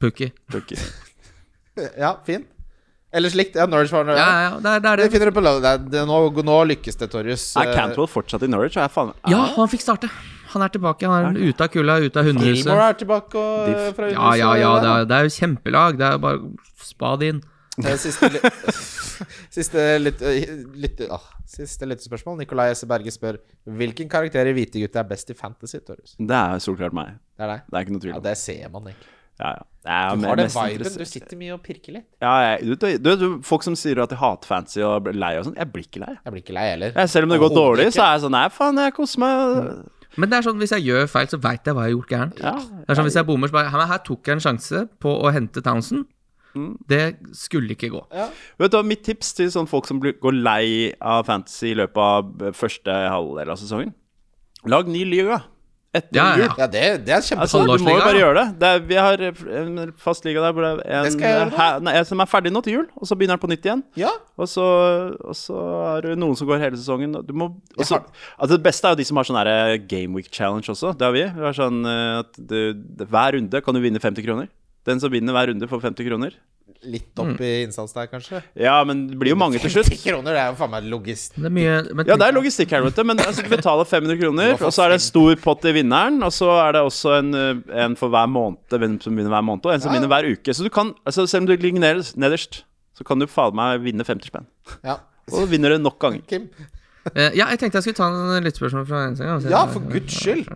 Pukki. 0.00 0.32
Pukki. 0.52 0.78
Ja, 1.96 2.18
fin. 2.26 2.42
Ellers 3.12 3.34
slikt. 3.34 3.56
Ja, 3.60 3.66
Norwich 3.68 3.92
var 3.92 4.08
Ja, 4.08 4.16
ja, 4.16 4.42
ja, 4.46 4.52
det 4.56 4.70
er 4.70 4.80
det. 4.80 4.90
Er 4.92 4.96
Det 4.96 5.04
det. 5.04 5.12
finner 5.12 5.28
du 5.30 5.36
på 5.36 5.42
lov. 5.44 5.58
Det 5.60 6.00
er, 6.00 6.06
nå, 6.08 6.18
nå 6.48 6.58
lykkes 6.70 6.96
det, 6.96 7.10
Torjus. 7.12 7.44
Er 7.60 7.74
Cantwell 7.76 8.08
fortsatt 8.08 8.42
i 8.46 8.48
Norwich? 8.48 8.78
Er 8.80 8.88
faen, 8.88 9.12
er, 9.12 9.30
Ja, 9.34 9.42
han 9.56 9.68
fikk 9.68 9.84
starte. 9.84 10.08
Han 10.54 10.64
er 10.64 10.72
tilbake. 10.72 11.08
Han 11.08 11.36
er 11.36 11.48
ute 11.52 11.64
av 11.64 11.68
kulda, 11.72 11.98
ute 12.00 12.20
av 12.20 12.28
hundehuset. 12.28 12.64
Gilmore 12.64 12.88
er 12.88 12.98
tilbake 13.00 13.36
og, 13.36 13.68
fra 13.96 14.08
hundehuset. 14.08 14.16
Ja, 14.16 14.34
ja, 14.40 14.52
ja. 14.60 14.72
Det 14.80 14.90
er, 14.94 15.04
det 15.10 15.18
er 15.18 15.28
jo 15.28 15.34
kjempelag. 15.36 15.98
Det 16.00 16.08
er 16.08 16.18
bare 16.24 16.40
spa 16.88 17.14
det 17.20 17.30
inn. 17.34 17.42
Siste, 17.96 18.28
siste, 19.56 19.84
lyt 20.02 20.20
lyt 20.76 21.00
ah, 21.12 21.24
siste 21.48 21.88
lyttespørsmål. 21.88 22.36
Nikolai 22.42 22.70
S. 22.74 22.84
Berge 22.88 23.12
spør 23.14 23.38
Hvilken 23.64 24.10
karakter 24.12 24.50
i 24.50 24.52
Hvite 24.56 24.82
gutter 24.82 25.00
er 25.00 25.08
best 25.08 25.32
i 25.32 25.36
Fantasy? 25.36 25.80
Torjus? 25.80 26.16
Det 26.18 26.36
er 26.36 26.60
solklart 26.60 26.96
meg. 26.96 27.16
Det 27.36 27.46
er 27.46 27.52
deg? 27.54 27.64
Det 27.68 27.78
er 27.78 27.86
ikke 27.86 27.96
noe 27.96 28.04
tvil 28.04 28.14
Ja, 28.16 28.20
det 28.28 28.36
ser 28.40 28.68
man 28.74 28.90
ikke. 28.92 29.08
Ja, 29.40 29.52
ja. 29.56 29.68
Jeg 29.82 29.98
er 29.98 30.18
Du 30.20 30.26
har 30.28 30.38
den 30.38 30.46
mest 30.46 30.60
viben. 30.62 30.98
Du 31.00 31.08
sitter 31.10 31.38
mye 31.40 31.54
og 31.56 31.62
pirker 31.64 31.96
litt. 31.96 32.04
Ja, 32.22 32.34
jeg, 32.44 32.76
du, 32.78 32.86
du, 33.02 33.08
du, 33.18 33.24
folk 33.46 33.64
som 33.66 33.74
sier 33.78 33.98
at 34.04 34.12
de 34.12 34.18
hater 34.20 34.46
fancy 34.46 34.78
og 34.86 35.08
blir 35.08 35.16
lei 35.18 35.32
og 35.40 35.48
sånn, 35.48 35.56
jeg 35.58 35.72
blir 35.72 35.88
ikke 35.88 36.04
lei. 36.04 36.12
Jeg 36.20 36.34
blir 36.34 36.44
ikke 36.44 36.54
lei 36.54 36.68
heller. 36.68 36.94
Jeg, 36.94 37.10
selv 37.10 37.26
om 37.26 37.34
det 37.34 37.40
går 37.42 37.56
dårlig, 37.56 37.88
ikke. 37.88 37.96
så 37.96 38.04
er 38.04 38.14
jeg 38.14 38.22
sånn 38.26 38.36
Nei, 38.36 38.44
faen, 38.54 38.78
jeg 38.84 38.94
koser 39.00 39.24
meg. 39.24 39.72
Men 40.20 40.30
det 40.30 40.38
er 40.38 40.46
sånn, 40.46 40.58
hvis 40.60 40.74
jeg 40.76 40.86
gjør 40.86 41.06
feil, 41.10 41.28
så 41.32 41.40
veit 41.42 41.66
jeg 41.66 41.74
hva 41.74 41.86
jeg 41.86 41.90
har 41.90 41.96
gjort 41.96 42.14
gærent. 42.14 42.42
Ja, 42.44 42.54
Det 42.60 42.92
er 42.92 42.98
sånn, 42.98 43.08
Hvis 43.08 43.16
jeg 43.18 43.28
bommer, 43.28 43.50
så 43.50 43.56
bare 43.56 43.88
Her 43.90 44.02
tok 44.04 44.28
jeg 44.28 44.38
en 44.38 44.44
sjanse 44.44 44.84
på 45.02 45.14
å 45.24 45.32
hente 45.34 45.64
Townsend. 45.64 46.06
Mm. 46.52 46.76
Det 46.88 47.00
skulle 47.32 47.72
ikke 47.72 47.88
gå. 47.94 48.02
Vet 48.60 48.74
du 48.74 48.82
Mitt 48.84 49.02
tips 49.06 49.32
til 49.38 49.48
sånn 49.50 49.68
folk 49.70 49.88
som 49.88 50.02
blir, 50.02 50.18
går 50.20 50.36
lei 50.36 50.92
av 51.00 51.24
fantasy 51.26 51.72
i 51.72 51.78
løpet 51.80 51.96
av 51.96 52.52
første 52.56 52.92
halvdel 52.92 53.54
av 53.54 53.56
sesongen 53.60 53.94
Lag 54.68 54.86
ny 54.86 55.00
liga 55.08 55.40
etter 55.94 56.16
Ja, 56.16 56.24
ja, 56.32 56.36
jul. 56.46 56.54
ja. 56.58 56.66
Det, 56.72 56.82
det 57.06 57.12
er 57.12 57.18
Altså, 57.20 57.34
kjempesol. 57.34 57.66
du 57.78 57.84
må 57.84 57.94
jo 57.96 58.00
bare 58.04 58.18
gjøre 58.20 58.34
det. 58.38 58.44
det 58.62 58.68
er, 58.68 58.78
vi 58.88 58.94
har 58.96 59.24
eh, 59.28 59.42
en 59.62 59.92
fast 60.00 60.24
liga 60.24 60.40
der 60.40 60.52
hvor 60.56 60.64
det 60.64 60.86
er 60.88 61.08
en, 61.08 61.18
det 61.20 61.82
nei, 61.84 61.94
som 62.08 62.22
er 62.24 62.30
ferdig 62.32 62.52
nå 62.54 62.62
til 62.64 62.78
jul, 62.78 62.86
og 62.96 63.06
så 63.10 63.16
begynner 63.18 63.36
den 63.36 63.42
på 63.44 63.50
nytt 63.52 63.68
igjen. 63.68 63.82
Ja. 64.00 64.12
Og 64.40 64.48
så, 64.48 64.64
og 65.20 65.36
så 65.36 65.58
er 65.96 66.08
det 66.08 66.14
noen 66.22 66.36
som 66.38 66.48
går 66.48 66.62
hele 66.64 66.80
sesongen. 66.80 67.12
Du 67.28 67.34
må, 67.36 67.50
og 67.76 67.82
Jeg 67.84 67.90
så, 67.90 67.98
har- 68.00 68.24
altså 68.38 68.56
det 68.56 68.62
beste 68.64 68.88
er 68.88 68.96
jo 68.96 69.00
de 69.02 69.08
som 69.10 69.20
har 69.20 69.28
sånn 69.28 69.86
Game 69.88 70.14
Week 70.16 70.30
Challenge 70.32 70.64
også. 70.72 70.94
Det 70.96 71.04
har 71.08 71.12
vi. 71.12 71.26
Vi 71.28 71.46
har 71.48 71.52
sånn 71.60 71.84
eh, 71.84 72.22
at 72.24 72.32
du, 72.40 72.58
Hver 73.04 73.36
runde 73.36 73.60
kan 73.64 73.74
du 73.76 73.80
vinne 73.84 74.00
50 74.00 74.24
kroner. 74.24 74.48
Den 74.88 74.98
som 74.98 75.12
vinner 75.12 75.32
hver 75.36 75.52
runde, 75.52 75.68
får 75.70 75.80
50 75.92 76.08
kroner. 76.08 76.32
Litt 76.82 77.18
opp 77.22 77.38
i 77.38 77.50
innsats 77.62 77.92
der, 77.94 78.08
kanskje. 78.10 78.40
Ja, 78.58 78.80
men 78.84 79.04
det 79.06 79.14
blir 79.20 79.30
jo 79.30 79.36
mange 79.38 79.60
til 79.62 79.70
slutt. 79.70 79.86
50 79.86 80.00
kroner, 80.02 80.34
det 80.34 80.40
er 80.42 80.48
jo 80.50 80.56
faen 80.58 80.72
meg 80.72 80.88
logist. 80.90 81.36
Det 81.36 81.46
er 81.46 81.54
mye 81.54 81.76
men 81.94 82.08
Ja, 82.10 82.16
det 82.18 82.26
er 82.26 82.34
logistikk 82.34 82.72
her, 82.74 82.82
vet 82.82 82.96
du. 82.98 83.04
Men 83.06 83.22
altså, 83.22 83.44
du 83.46 83.50
betaler 83.52 83.86
500 83.86 84.18
kroner, 84.18 84.56
og 84.58 84.72
så 84.74 84.82
er 84.82 84.88
det 84.90 84.98
en 84.98 85.04
stor 85.04 85.36
pott 85.44 85.62
til 85.62 85.76
vinneren. 85.78 86.18
Og 86.26 86.34
så 86.34 86.48
er 86.64 86.72
det 86.74 86.82
også 86.82 87.14
en, 87.20 87.30
eh, 87.38 87.62
en 87.84 87.94
for 87.94 88.10
hver 88.10 88.26
måned, 88.26 88.58
hvem 88.74 88.98
som 89.04 89.14
vinner 89.14 89.30
hver 89.30 89.46
måned, 89.46 89.64
og 89.70 89.74
en 89.76 89.80
som 89.80 89.92
Ja. 89.92 90.00
vinner 90.00 90.10
hver 90.10 90.26
uke. 90.32 90.50
Så 90.58 90.66
du 90.66 90.70
kan, 90.74 90.90
altså, 91.06 91.28
selv 91.30 91.42
om 91.44 91.46
du 91.46 91.54
ligger 91.56 91.78
nederst, 91.78 92.16
nederst 92.18 92.64
så 92.98 93.06
kan 93.06 93.18
du 93.22 93.26
faen 93.30 93.54
meg 93.54 93.80
vinne 93.86 94.02
50 94.04 94.26
spenn. 94.32 94.46
Ja. 94.82 94.98
Og 95.30 95.38
så 95.38 95.46
vinner 95.46 95.70
du 95.70 95.78
nok 95.78 96.00
ganger. 96.02 96.20
Kim? 96.26 96.50
Uh, 97.16 97.30
Ja, 97.34 97.46
jeg 97.50 97.58
tenkte 97.62 97.78
jeg 97.78 97.94
skulle 97.94 97.98
ta 97.98 98.10
en 98.10 98.42
lyttspørsmål 98.44 98.86
fra 98.86 99.06
en 99.06 99.14
gang. 99.14 99.50
Ja, 99.50 99.64
for 99.66 99.80
guds 99.80 100.18
skyld. 100.18 100.46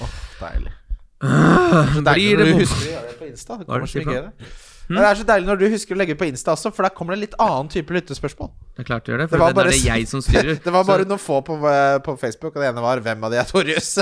Åh, 0.00 0.08
Deilig. 0.40 0.72
Så 1.20 2.00
Blir 2.00 2.36
det 2.40 2.46
når 2.46 2.52
du 2.52 2.60
husker 2.64 2.80
å 2.80 2.92
gjøre 2.94 3.08
det 3.10 3.16
på 3.20 3.26
Insta. 3.28 4.69
Der. 4.90 4.96
Men 4.98 5.04
det 5.04 5.10
er 5.10 5.18
så 5.20 5.26
deilig 5.28 5.46
når 5.46 5.58
du 5.60 5.64
husker 5.70 5.94
å 5.94 5.98
legge 6.00 6.14
ut 6.16 6.18
på 6.20 6.26
Insta 6.26 6.52
også, 6.56 6.72
for 6.74 6.82
da 6.82 6.90
kommer 6.90 7.14
det 7.14 7.20
litt 7.28 7.34
annen 7.38 7.68
type 7.70 7.94
lyttespørsmål. 7.94 8.50
Det 8.74 8.82
er 8.82 8.88
klart 8.88 9.04
du 9.06 9.12
gjør 9.12 9.20
det, 9.22 9.26
Det 9.30 9.34
for 9.36 9.44
var 9.44 9.52
det, 9.52 9.58
bare 9.60 9.70
er 9.70 9.76
det 9.78 9.84
jeg 9.86 10.08
som 10.10 10.20
styrer. 10.26 10.58
Det 10.64 10.72
var 10.74 10.84
bare 10.88 11.04
Så- 11.06 11.08
noen 11.12 11.22
få 11.22 11.38
på, 11.46 11.58
eh, 11.70 11.98
på 12.02 12.16
Facebook, 12.18 12.56
og 12.56 12.60
det 12.62 12.68
ene 12.72 12.82
var 12.82 13.00
'Hvem 13.00 13.24
av 13.24 13.30
de 13.30 13.38
er 13.38 13.44
Torjus?' 13.46 13.98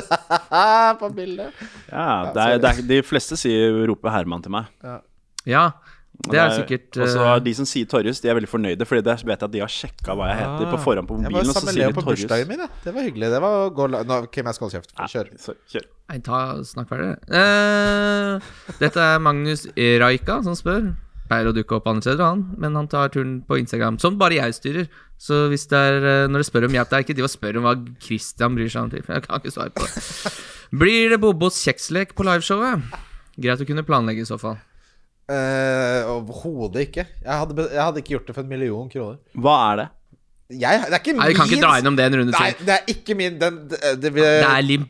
på 1.03 1.11
bildet. 1.15 1.53
Ja, 1.93 2.33
det 2.33 2.43
er, 2.43 2.59
det 2.59 2.71
er, 2.73 2.83
de 2.89 3.03
fleste 3.03 3.37
sier 3.37 3.87
roper 3.87 4.11
Herman 4.11 4.43
til 4.43 4.51
meg. 4.53 4.67
Ja, 5.47 5.67
Og 5.67 5.73
det 6.27 6.39
er 6.43 6.51
sikkert 6.51 6.97
Og 6.99 7.09
så 7.13 7.21
eh, 7.23 7.39
de 7.47 7.53
som 7.55 7.67
sier 7.69 7.87
Torjus, 7.87 8.19
de 8.21 8.29
er 8.29 8.35
veldig 8.35 8.49
fornøyde, 8.51 8.87
Fordi 8.91 9.03
det 9.07 9.15
vet 9.23 9.39
jeg 9.39 9.47
at 9.47 9.53
de 9.55 9.61
har 9.63 9.71
sjekka 9.71 10.17
hva 10.19 10.27
jeg 10.33 10.41
heter 10.41 10.71
på 10.73 10.81
forhånd 10.83 11.07
på 11.09 11.15
Jeg 11.23 11.29
var 11.29 11.31
mobilen, 11.31 11.49
og 11.49 11.55
så 11.55 11.61
sammen 11.61 11.69
med 11.71 11.75
sier 11.77 11.85
Leo 11.85 11.93
de 11.93 11.99
på 12.01 12.05
Torjus. 12.09 12.23
bursdagen 12.25 12.49
min, 12.51 12.63
ja. 12.65 12.69
Det 12.85 12.95
var 12.97 13.03
hyggelig. 13.07 13.31
Det 13.35 13.41
var 13.45 13.71
gå 13.79 13.87
la- 13.93 14.03
Nå, 14.09 14.17
Kim, 14.35 14.47
jeg 14.51 14.55
skal 14.59 14.67
holde 14.69 14.81
kjeft. 14.81 15.53
Kjør. 15.73 15.87
Nei, 16.11 16.19
ta, 16.27 16.41
snakk 16.65 16.89
ferdig. 16.91 17.11
Eh, 17.31 18.51
dette 18.81 19.05
er 19.15 19.19
Magnus 19.23 19.67
Raika 19.77 20.41
som 20.43 20.55
spør. 20.59 20.91
Pleier 21.29 21.51
å 21.51 21.53
dukke 21.53 21.77
opp 21.77 21.87
andre 21.91 22.01
steder, 22.07 22.25
han, 22.25 22.43
men 22.57 22.75
han 22.75 22.87
tar 22.89 23.11
turen 23.13 23.43
på 23.45 23.59
Instagram. 23.61 23.99
Som 24.01 24.17
bare 24.21 24.39
jeg 24.41 24.55
styrer. 24.57 24.87
Så 25.21 25.43
hvis 25.53 25.67
det 25.69 25.77
er 25.77 25.97
eh, 26.01 26.27
når 26.31 26.41
dere 26.41 26.47
spør 26.49 26.65
om 26.71 26.77
hjelp, 26.79 26.89
det 26.89 26.97
er 26.99 27.05
ikke 27.05 27.17
de 27.19 27.27
å 27.27 27.29
spørre 27.29 27.61
om 27.61 27.67
hva 27.69 27.75
Christian 28.01 28.55
bryr 28.57 28.71
seg 28.73 28.87
om. 28.87 28.91
til, 28.95 29.03
for 29.05 29.19
Jeg 29.19 29.27
kan 29.27 29.43
ikke 29.43 29.53
svare 29.53 29.75
på 29.77 29.85
det. 29.85 30.33
Blir 30.83 31.13
det 31.13 31.21
Bobos 31.21 31.61
kjekslek 31.65 32.15
på 32.17 32.25
liveshowet? 32.27 32.81
Greit 33.39 33.61
å 33.63 33.67
kunne 33.69 33.85
planlegge 33.87 34.25
i 34.25 34.29
så 34.29 34.39
fall. 34.41 34.57
Eh, 35.29 36.09
Overhodet 36.09 36.87
ikke. 36.89 37.05
Jeg 37.25 37.39
hadde, 37.43 37.69
jeg 37.75 37.83
hadde 37.85 38.01
ikke 38.03 38.15
gjort 38.17 38.29
det 38.31 38.35
for 38.39 38.47
en 38.47 38.51
million 38.53 38.89
kroner. 38.93 39.19
Hva 39.37 39.57
er 39.73 39.81
det? 39.83 39.89
Jeg, 40.57 40.81
det 40.89 40.95
er 40.97 41.03
ikke 41.03 41.13
min 41.13 41.21
Nei, 41.21 41.29
Vi 41.29 41.35
kan 41.37 41.51
ikke 41.51 41.61
dra 41.61 41.73
innom 41.77 41.97
det 41.99 42.05
en 42.09 42.15
runde 42.23 42.33
Nei, 42.33 42.47
til. 42.57 42.65
det 42.65 42.75
er 42.79 42.87
ikke 42.95 43.15
min 43.19 43.35
den, 43.37 43.57
det, 43.69 43.81
det, 44.01 44.13
Det 44.17 44.29
er 44.49 44.63
Limp 44.65 44.89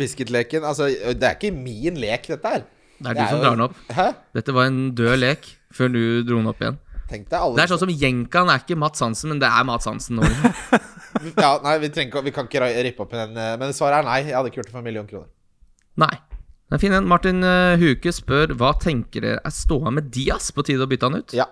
Bizkit-leken. 0.00 0.64
Altså, 0.64 0.86
det 0.88 1.26
er 1.28 1.34
ikke 1.36 1.50
min 1.52 1.98
lek, 2.00 2.24
dette 2.32 2.54
her. 2.54 2.64
Det 3.00 3.10
er 3.12 3.18
du 3.18 3.24
som 3.28 3.42
drar 3.42 3.58
den 3.58 3.66
opp. 3.66 3.76
Hæ? 3.92 4.06
Dette 4.38 4.54
var 4.56 4.70
en 4.70 4.80
død 4.96 5.18
lek 5.20 5.50
før 5.76 5.92
du 5.92 6.00
dro 6.24 6.40
den 6.40 6.48
opp 6.54 6.64
igjen. 6.64 6.80
Tenk 7.10 7.28
deg 7.28 7.56
Det 7.58 7.62
er 7.64 7.70
sånn 7.72 7.82
som 7.82 7.90
Jenkan 7.92 8.48
er 8.54 8.60
ikke 8.62 8.76
Mats 8.78 9.02
Hansen, 9.04 9.32
men 9.34 9.40
det 9.42 9.48
er 9.50 9.64
Mats 9.68 9.88
Hansen 9.90 10.20
nå. 10.20 10.28
ja, 11.44 11.52
Nei, 11.64 11.76
vi, 11.82 11.90
trenger 11.92 12.22
vi 12.24 12.32
kan 12.32 12.48
ikke 12.48 12.64
rippe 12.86 13.02
opp 13.04 13.12
i 13.16 13.18
den. 13.20 13.36
eh, 13.36 13.56
Men 13.60 13.74
svaret 13.76 14.00
er 14.00 14.08
nei. 14.08 14.18
Jeg 14.28 14.36
hadde 14.38 14.52
ikke 14.52 14.60
gjort 14.62 14.70
det 14.70 14.76
for 14.76 14.80
en 14.80 14.86
million 14.88 15.08
kroner. 15.10 15.28
Nei. 16.00 16.14
Det 16.70 16.78
er 16.78 16.82
fin 16.84 16.94
en. 16.94 17.08
Martin 17.10 17.42
eh, 17.42 17.80
Huke 17.80 18.12
spør 18.14 18.54
hva 18.58 18.70
tenker 18.78 19.24
dere 19.24 19.40
er 19.42 19.54
ståa 19.54 19.90
med 19.90 20.12
Diaz? 20.14 20.52
På 20.54 20.62
tide 20.66 20.86
å 20.86 20.90
bytte 20.90 21.08
han 21.10 21.18
ut? 21.18 21.34
Ja. 21.34 21.48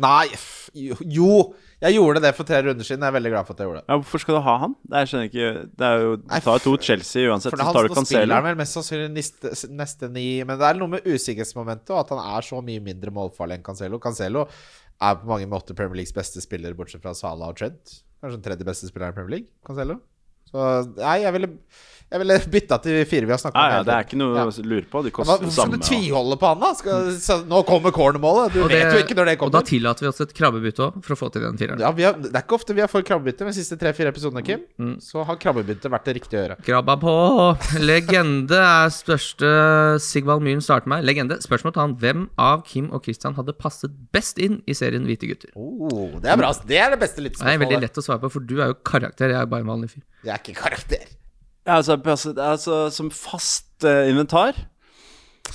Nei, 0.00 0.30
jo. 0.72 1.32
Jeg 1.80 1.96
gjorde 1.96 2.20
det 2.24 2.30
for 2.36 2.48
tre 2.48 2.60
runder 2.64 2.86
siden. 2.86 3.02
Jeg 3.04 3.10
er 3.10 3.16
veldig 3.16 3.32
glad 3.32 3.48
for 3.48 3.56
at 3.56 3.60
jeg 3.60 3.68
gjorde 3.68 3.80
det. 3.82 3.88
Ja, 3.90 3.96
hvorfor 3.98 4.22
skal 4.22 4.36
du 4.36 4.40
ha 4.44 4.54
han? 4.62 4.76
Det 4.84 5.00
er, 5.00 5.08
skjønner 5.10 5.26
jeg 5.26 5.32
ikke 5.32 5.64
Det 5.80 5.86
er 5.88 6.04
jo 6.04 6.12
Du 6.20 6.36
tar 6.46 6.62
to 6.64 6.74
Chelsea 6.86 7.28
uansett, 7.32 7.52
For 7.52 7.60
så 7.60 7.66
tar 7.66 7.88
du 7.88 7.90
spiller 7.90 7.98
Cancelo. 7.98 8.36
han 8.36 8.46
vel 8.46 8.58
mest 8.60 8.76
sannsynlig 8.76 9.08
neste, 9.16 9.52
neste 9.80 10.10
ni 10.12 10.26
Men 10.44 10.60
det 10.60 10.68
er 10.68 10.80
noe 10.80 10.92
med 10.94 11.08
usikkerhetsmomentet, 11.08 11.92
og 11.96 12.02
at 12.04 12.12
han 12.14 12.22
er 12.36 12.46
så 12.46 12.60
mye 12.64 12.84
mindre 12.84 13.12
målfarlig 13.16 13.58
enn 13.58 13.66
Cancelo. 13.66 14.00
Cancelo 14.00 14.46
er 14.46 15.18
på 15.20 15.28
mange 15.32 15.48
måter 15.50 15.76
Premier 15.76 16.00
Leagues 16.02 16.14
beste 16.16 16.44
spiller, 16.44 16.76
bortsett 16.76 17.02
fra 17.04 17.16
Salah 17.16 17.52
og 17.52 17.58
Trent. 17.60 17.98
Kanskje 18.20 18.36
den 18.38 18.44
tredje 18.44 18.68
beste 18.68 18.88
spilleren 18.88 19.16
i 19.16 19.16
Premier 19.16 19.38
League. 19.38 19.52
Cancelo. 19.66 19.98
Så 20.50 20.66
nei, 20.98 21.18
jeg 21.24 21.32
ville, 21.36 21.52
jeg 22.10 22.18
ville 22.24 22.36
bytta 22.50 22.76
til 22.82 23.04
fire 23.06 23.26
vi 23.28 23.30
har 23.34 23.38
snakka 23.38 23.54
Ja, 23.54 23.60
om. 23.60 23.70
ja, 23.70 23.76
hele 23.76 23.84
det 23.86 23.94
er 23.94 24.04
ikke 24.08 24.18
noe 24.18 24.34
Ja. 24.36 24.44
å 24.50 24.64
lure 24.66 24.86
på. 24.90 25.02
De 25.04 25.10
koster 25.14 25.30
Hvorfor 25.38 25.52
skal 25.54 25.70
du 25.70 25.78
tviholde 25.78 26.36
på 26.40 26.46
han, 26.50 26.58
da? 26.60 26.70
Skal, 26.74 27.10
så, 27.22 27.36
nå 27.46 27.60
kommer 27.66 27.92
cornermålet. 27.94 28.52
Du 28.52 28.62
Og 28.64 28.68
vet 28.70 28.82
det- 28.90 28.92
jo 28.98 29.04
ikke 29.06 29.14
når 29.16 29.24
det 29.30 29.38
kommer. 29.38 29.46
Og 29.46 29.52
da 29.52 29.60
tillater 29.62 30.00
vi 30.00 30.08
oss 30.08 30.20
et 30.20 30.34
krabbebytte 30.34 30.80
òg, 30.90 31.04
for 31.04 31.14
å 31.14 31.18
få 31.18 31.32
til 31.32 31.42
den 31.42 31.56
fireren. 31.56 31.78
Ja, 31.78 31.92
har, 31.92 32.12
det 32.18 32.34
er 32.34 32.42
ikke 32.42 32.58
ofte 32.58 32.74
vi 32.74 32.80
har 32.80 32.88
fått 32.88 33.06
krabbebytte, 33.06 33.40
men 33.46 33.52
de 33.54 33.60
siste 33.62 33.78
tre-fire 33.78 34.08
episodene, 34.10 34.42
Kim, 34.44 34.60
Mm. 34.78 34.96
så 35.00 35.24
har 35.24 35.36
krabbebytte 35.36 35.86
vært 35.88 36.04
det 36.04 36.16
riktige 36.18 36.38
å 36.40 36.48
gjøre. 36.48 36.56
Krabba 36.66 36.96
på! 37.00 37.14
Legende 37.78 38.58
er 38.58 38.88
største 38.90 40.00
Sigvald 40.00 40.42
Myhren 40.42 40.60
starter 40.62 40.88
med. 40.88 41.04
Legende. 41.04 41.38
Spørsmål 41.42 41.72
til 41.74 41.80
han. 41.84 41.94
Hvem 42.00 42.28
av 42.38 42.64
Kim 42.66 42.90
og 42.92 43.04
Christian 43.04 43.34
hadde 43.36 43.52
passet 43.56 43.90
best 44.12 44.38
inn 44.38 44.62
i 44.66 44.72
serien 44.72 45.06
Hvite 45.06 45.28
gutter? 45.30 45.50
Oh, 45.54 46.18
det 46.20 46.30
er 46.30 46.36
bra. 46.36 46.52
Det 46.66 46.76
er 46.76 46.90
det 46.90 47.00
beste 47.00 47.22
Det 47.22 47.54
er 47.54 47.58
veldig 47.62 47.80
lett 47.80 47.94
å 47.94 48.02
svare 48.04 48.20
på, 48.20 48.30
for 48.30 48.40
du 48.40 48.60
er 48.60 48.68
jo 48.72 48.74
karakter. 48.74 49.28
Jeg 49.30 49.40
er 49.40 49.46
bare 49.46 49.60
en 49.60 49.66
vanlig 49.72 49.90
fyr. 49.90 50.02
Jeg 50.24 50.34
er 50.34 50.38
ikke 50.42 50.56
karakter. 50.60 51.06
Altså, 51.66 51.96
altså, 52.04 52.32
altså 52.40 52.76
som 52.90 53.10
fast 53.10 53.84
uh, 53.84 54.08
inventar 54.08 54.56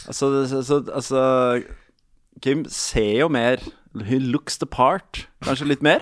Altså, 0.08 0.46
så, 0.50 0.62
så, 0.64 0.78
altså 0.94 1.22
Kim 2.44 2.66
ser 2.70 3.20
jo 3.24 3.28
mer 3.32 3.58
He 4.06 4.20
looks 4.20 4.58
the 4.60 4.66
part, 4.68 5.22
kanskje 5.46 5.68
litt 5.70 5.82
mer. 5.86 6.02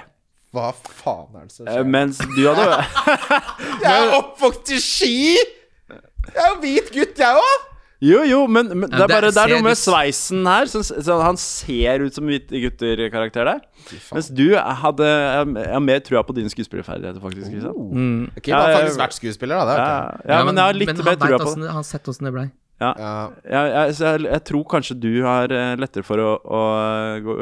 Hva 0.53 0.71
faen 0.73 1.35
er 1.37 1.43
det 1.45 1.53
som 1.53 1.67
Eh, 1.67 1.75
skjer? 1.75 1.83
mens 1.93 2.17
du 2.17 2.41
hadde 2.49 2.63
Jeg 3.85 3.91
er 4.07 4.15
oppvokst 4.17 4.71
i 4.73 4.79
Ski! 4.81 5.37
Jeg 5.89 6.41
er 6.41 6.47
jo 6.55 6.57
hvit 6.63 6.89
gutt, 6.95 7.21
jeg 7.21 7.37
òg! 7.37 7.67
Jo, 8.03 8.19
jo, 8.27 8.39
men, 8.51 8.67
men 8.75 8.89
det 8.91 8.99
er 8.99 9.07
bare 9.07 9.29
det 9.31 9.39
er 9.39 9.51
noe 9.53 9.63
med 9.63 9.77
sveisen 9.79 10.41
her. 10.49 10.67
Så, 10.67 10.81
så 10.83 11.15
han 11.23 11.37
ser 11.39 12.03
ut 12.03 12.17
som 12.17 12.27
hvite 12.27 12.59
gutter-karakter 12.65 13.47
der. 13.47 13.61
Mens 14.11 14.27
du 14.31 14.43
hadde 14.57 15.07
Jeg 15.07 15.69
har 15.71 15.83
mer 15.83 16.01
trua 16.03 16.23
på 16.27 16.35
dine 16.35 16.51
skuespillerferdigheter, 16.51 17.21
faktisk. 17.23 17.47
Ikke 17.53 17.63
sant? 17.69 18.41
Kim 18.43 18.55
har 18.57 18.73
Ja, 18.73 18.75
faktisk 18.81 18.97
jeg- 18.97 19.03
vært 19.05 19.15
skuespiller, 19.21 19.55
da. 19.55 19.63
Det 19.69 19.77
Ja, 19.77 19.87
har 19.87 20.27
ja, 20.35 20.43
men 20.49 20.55
jeg 20.59 20.65
har 20.67 20.73
litt 20.81 20.91
mer 20.91 21.15
trua 21.15 21.39
på 21.39 21.55
det. 21.55 21.67
Han 21.69 21.77
har 21.79 21.87
sett 21.87 22.11
åssen 22.11 22.27
det 22.27 22.33
blei. 22.35 22.49
Ja. 22.81 22.89
Ja. 22.99 23.29
Jeg, 23.47 23.71
jeg, 23.71 23.95
jeg, 24.01 24.21
jeg 24.33 24.43
tror 24.49 24.63
kanskje 24.67 24.95
du 24.99 25.11
har 25.23 25.51
eh, 25.55 25.75
lettere 25.79 26.03
for 26.03 26.19
å, 26.19 26.31
å 26.43 26.61
gå, 27.23 27.35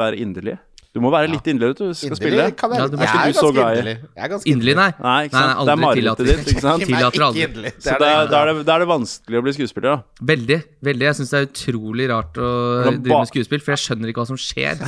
være 0.00 0.18
inderlig. 0.18 0.56
Du 0.90 0.98
må 0.98 1.10
være 1.14 1.28
litt 1.30 1.46
inderlig 1.46 1.68
vet 1.70 1.78
du, 1.78 1.90
du 1.92 1.94
skal 1.94 2.16
spille. 2.18 2.44
Kan 2.58 2.72
jeg, 2.74 2.80
Ja, 2.80 2.86
må 2.90 3.04
jeg 3.04 3.10
ikke 3.10 3.20
er 3.22 3.30
du 3.30 3.36
så 3.38 3.42
ganske 3.46 3.54
glad 3.54 3.70
i. 3.70 3.78
inderlig. 3.78 3.92
Er 4.16 4.32
Inderlig, 4.50 4.74
nei. 4.74 4.86
Nei, 4.98 5.18
ikke 5.28 5.36
Nei, 5.36 5.42
nei, 5.46 5.52
det 5.54 5.60
er 5.60 5.60
aldri 5.60 5.76
marerittet 5.84 6.00
tillater. 6.00 6.24
ditt, 6.30 6.48
ikke 6.50 6.64
sant? 6.64 6.82
Er 6.82 6.90
Tillater 6.90 7.24
aldri. 7.26 7.72
Så 7.78 7.92
er 7.94 8.00
da, 8.02 8.08
er 8.40 8.50
det, 8.50 8.64
da 8.66 8.74
er 8.74 8.82
det 8.82 8.88
vanskelig 8.90 9.38
å 9.38 9.44
bli 9.46 9.52
skuespiller, 9.54 9.88
da. 9.94 10.26
Veldig. 10.32 10.58
veldig 10.90 11.06
Jeg 11.06 11.18
syns 11.20 11.30
det 11.30 11.38
er 11.38 11.46
utrolig 11.46 12.08
rart 12.10 12.40
å 12.42 12.50
drive 12.90 13.20
med 13.20 13.30
skuespill, 13.30 13.62
for 13.62 13.76
jeg 13.76 13.84
skjønner 13.84 14.10
ikke 14.10 14.24
hva 14.24 14.30
som 14.32 14.40
skjer. 14.40 14.82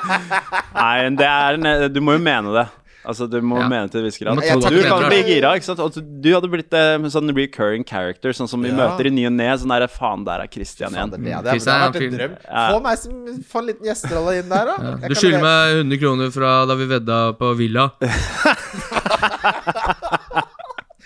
Nei, 0.80 1.08
det 1.16 1.30
er 1.30 1.56
en, 1.56 1.70
du 1.94 2.00
må 2.04 2.18
jo 2.18 2.22
mene 2.28 2.52
det. 2.60 2.66
Altså, 3.10 3.26
du 3.30 3.40
må 3.42 3.58
Ja. 3.60 3.68
mene 3.68 3.90
til 3.90 4.00
en 4.00 4.06
viss 4.06 4.18
grad. 4.20 4.38
At 4.38 4.60
Du 4.70 4.82
kan 4.86 5.04
bli 5.10 5.20
gira, 5.26 5.52
ikke 5.58 5.66
sant. 5.66 5.80
Altså, 5.82 6.00
du 6.00 6.28
hadde 6.32 6.48
blitt 6.52 6.72
eh, 6.72 6.98
sånn 7.10 7.32
recurring 7.34 7.84
character, 7.84 8.30
sånn 8.36 8.48
som 8.48 8.62
vi 8.62 8.70
Ja. 8.70 8.76
møter 8.78 9.06
i 9.10 9.10
ny 9.10 9.26
og 9.26 9.32
ne. 9.34 9.48
Sånn 9.58 9.68
der 9.74 9.86
Faen, 9.90 10.24
der 10.24 10.40
er 10.44 10.48
Christian 10.50 10.92
Faen, 10.94 11.10
igjen. 11.10 11.10
det, 11.10 11.18
det 11.24 11.66
har 11.66 11.90
vært 11.90 12.00
en 12.00 12.18
drøm. 12.18 12.36
Ja. 12.46 12.64
Få 12.72 12.82
meg 12.82 12.98
som 12.98 13.12
Få 13.50 13.58
en 13.60 13.66
liten 13.66 13.86
gjesterolle 13.90 14.38
inn 14.42 14.48
der, 14.48 14.64
da. 14.70 14.76
Ja. 15.02 15.08
Du 15.08 15.14
skylder 15.14 15.40
meg 15.42 15.76
100 15.84 15.98
kroner 16.00 16.30
fra 16.30 16.52
da 16.66 16.74
vi 16.78 16.86
vedda 16.86 17.18
på 17.38 17.54
Villa. 17.58 17.90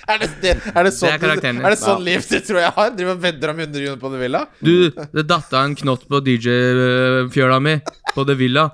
Er 0.04 0.18
det, 0.20 0.26
det, 0.42 0.50
er 0.76 0.84
det 0.84 0.90
sånn, 0.92 1.14
Det 1.16 1.30
er 1.48 1.54
er 1.64 1.72
det 1.72 1.78
sånn 1.80 2.02
liv 2.04 2.20
du 2.28 2.34
tror 2.44 2.58
jeg 2.60 2.72
har? 2.76 2.90
Driver 2.92 3.14
og 3.14 3.22
vedder 3.22 3.52
om 3.54 3.60
100 3.64 3.84
kroner 3.86 4.00
på 4.02 4.10
The 4.12 4.18
Villa? 4.20 4.42
Du, 4.60 4.74
det 5.16 5.24
datt 5.30 5.54
av 5.56 5.64
en 5.64 5.76
knott 5.80 6.04
på 6.10 6.20
DJ-fjøla 6.26 7.60
mi 7.64 7.78
på 8.12 8.26
The 8.28 8.36
Villa. 8.36 8.66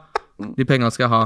De 0.57 0.65
penga 0.67 0.91
skal 0.91 1.05
jeg 1.07 1.13
ha. 1.15 1.23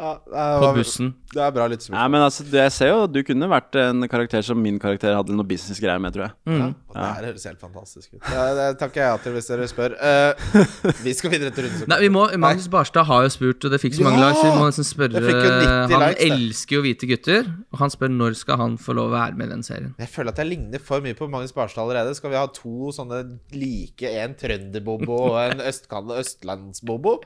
Ja, 0.00 0.14
det, 0.24 0.44
På 0.58 0.70
bussen. 0.74 1.10
det 1.34 1.42
er 1.44 1.50
bra 1.52 1.66
Nei, 1.68 1.76
ja, 1.92 2.04
men 2.10 2.22
altså, 2.24 2.42
det, 2.48 2.58
jeg 2.64 2.72
ser 2.74 2.88
jo 2.88 3.02
Du 3.12 3.18
kunne 3.28 3.46
vært 3.52 3.76
en 3.78 4.06
karakter 4.10 4.40
som 4.42 4.56
min 4.58 4.78
karakter 4.80 5.12
hadde 5.14 5.34
noe 5.36 5.46
businessgreier 5.46 6.00
med, 6.02 6.14
tror 6.16 6.24
jeg. 6.24 6.32
Ja, 6.48 6.68
og 6.72 6.96
det 6.96 7.04
her 7.04 7.26
høres 7.28 7.44
helt 7.46 7.60
fantastisk 7.60 8.14
ut. 8.16 8.22
Det, 8.24 8.46
det 8.58 8.66
takker 8.80 9.02
jeg 9.02 9.10
ja 9.12 9.20
til 9.22 9.36
hvis 9.36 9.50
dere 9.52 9.68
spør. 9.70 9.94
Uh, 10.00 10.96
vi 11.04 11.12
skal 11.14 11.34
videre 11.34 11.52
til 11.54 11.68
runden. 11.68 11.84
Nei, 11.92 11.98
vi 12.02 12.08
må, 12.14 12.24
Magnus 12.40 12.70
Barstad 12.72 13.06
har 13.08 13.26
jo 13.26 13.34
spurt, 13.36 13.66
og 13.68 13.74
det 13.74 13.80
fikk 13.84 13.98
så 13.98 14.06
mange 14.08 14.22
Ja! 14.22 14.30
likes. 14.32 14.42
Vi 14.42 14.54
må 14.56 14.64
nesten 14.70 14.88
spørre 14.88 15.12
Det 15.14 15.22
fikk 15.28 15.38
jo 15.38 15.52
90 15.60 15.94
Han 15.94 16.04
likes, 16.06 16.24
elsker 16.38 16.78
jo 16.78 16.82
hvite 16.88 17.10
gutter, 17.12 17.52
og 17.70 17.82
han 17.84 17.94
spør 17.94 18.14
når 18.16 18.38
skal 18.40 18.60
han 18.64 18.78
få 18.80 18.96
lov 18.98 19.12
å 19.12 19.14
være 19.14 19.38
med 19.38 19.50
i 19.50 19.54
den 19.54 19.66
serien. 19.68 19.92
Jeg 20.02 20.10
føler 20.16 20.34
at 20.34 20.42
jeg 20.42 20.50
ligner 20.54 20.82
for 20.88 21.04
mye 21.04 21.18
på 21.20 21.28
Magnus 21.30 21.54
Barstad 21.56 21.84
allerede. 21.84 22.16
Skal 22.18 22.32
vi 22.32 22.40
ha 22.40 22.46
to 22.56 22.90
sånne 22.96 23.22
like, 23.54 24.08
en 24.24 24.34
trønderbobo 24.40 25.20
og 25.34 25.38
en 25.44 25.62
østkall- 25.68 26.16
østlandsbobo? 26.18 27.18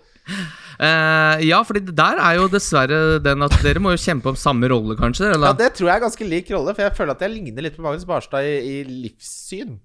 Uh, 0.77 1.39
ja, 1.47 1.63
fordi 1.65 1.87
der 1.95 2.19
er 2.21 2.41
jo 2.41 2.49
dessverre 2.57 3.01
den 3.25 3.47
at 3.47 3.55
dere 3.65 3.83
må 3.85 3.93
jo 3.95 4.01
kjempe 4.03 4.33
om 4.33 4.39
samme 4.41 4.69
rolle, 4.73 4.97
kanskje? 4.99 5.31
Eller? 5.35 5.53
Ja, 5.53 5.57
det 5.65 5.73
tror 5.79 5.91
jeg 5.93 5.97
er 6.01 6.07
ganske 6.09 6.31
lik 6.33 6.51
rolle, 6.57 6.75
for 6.77 6.87
jeg 6.89 6.97
føler 6.99 7.17
at 7.17 7.27
jeg 7.27 7.37
ligner 7.37 7.69
litt 7.69 7.77
på 7.79 7.85
Magnus 7.87 8.09
Barstad 8.09 8.47
i, 8.49 8.57
i 8.81 9.05
livssyn. 9.07 9.77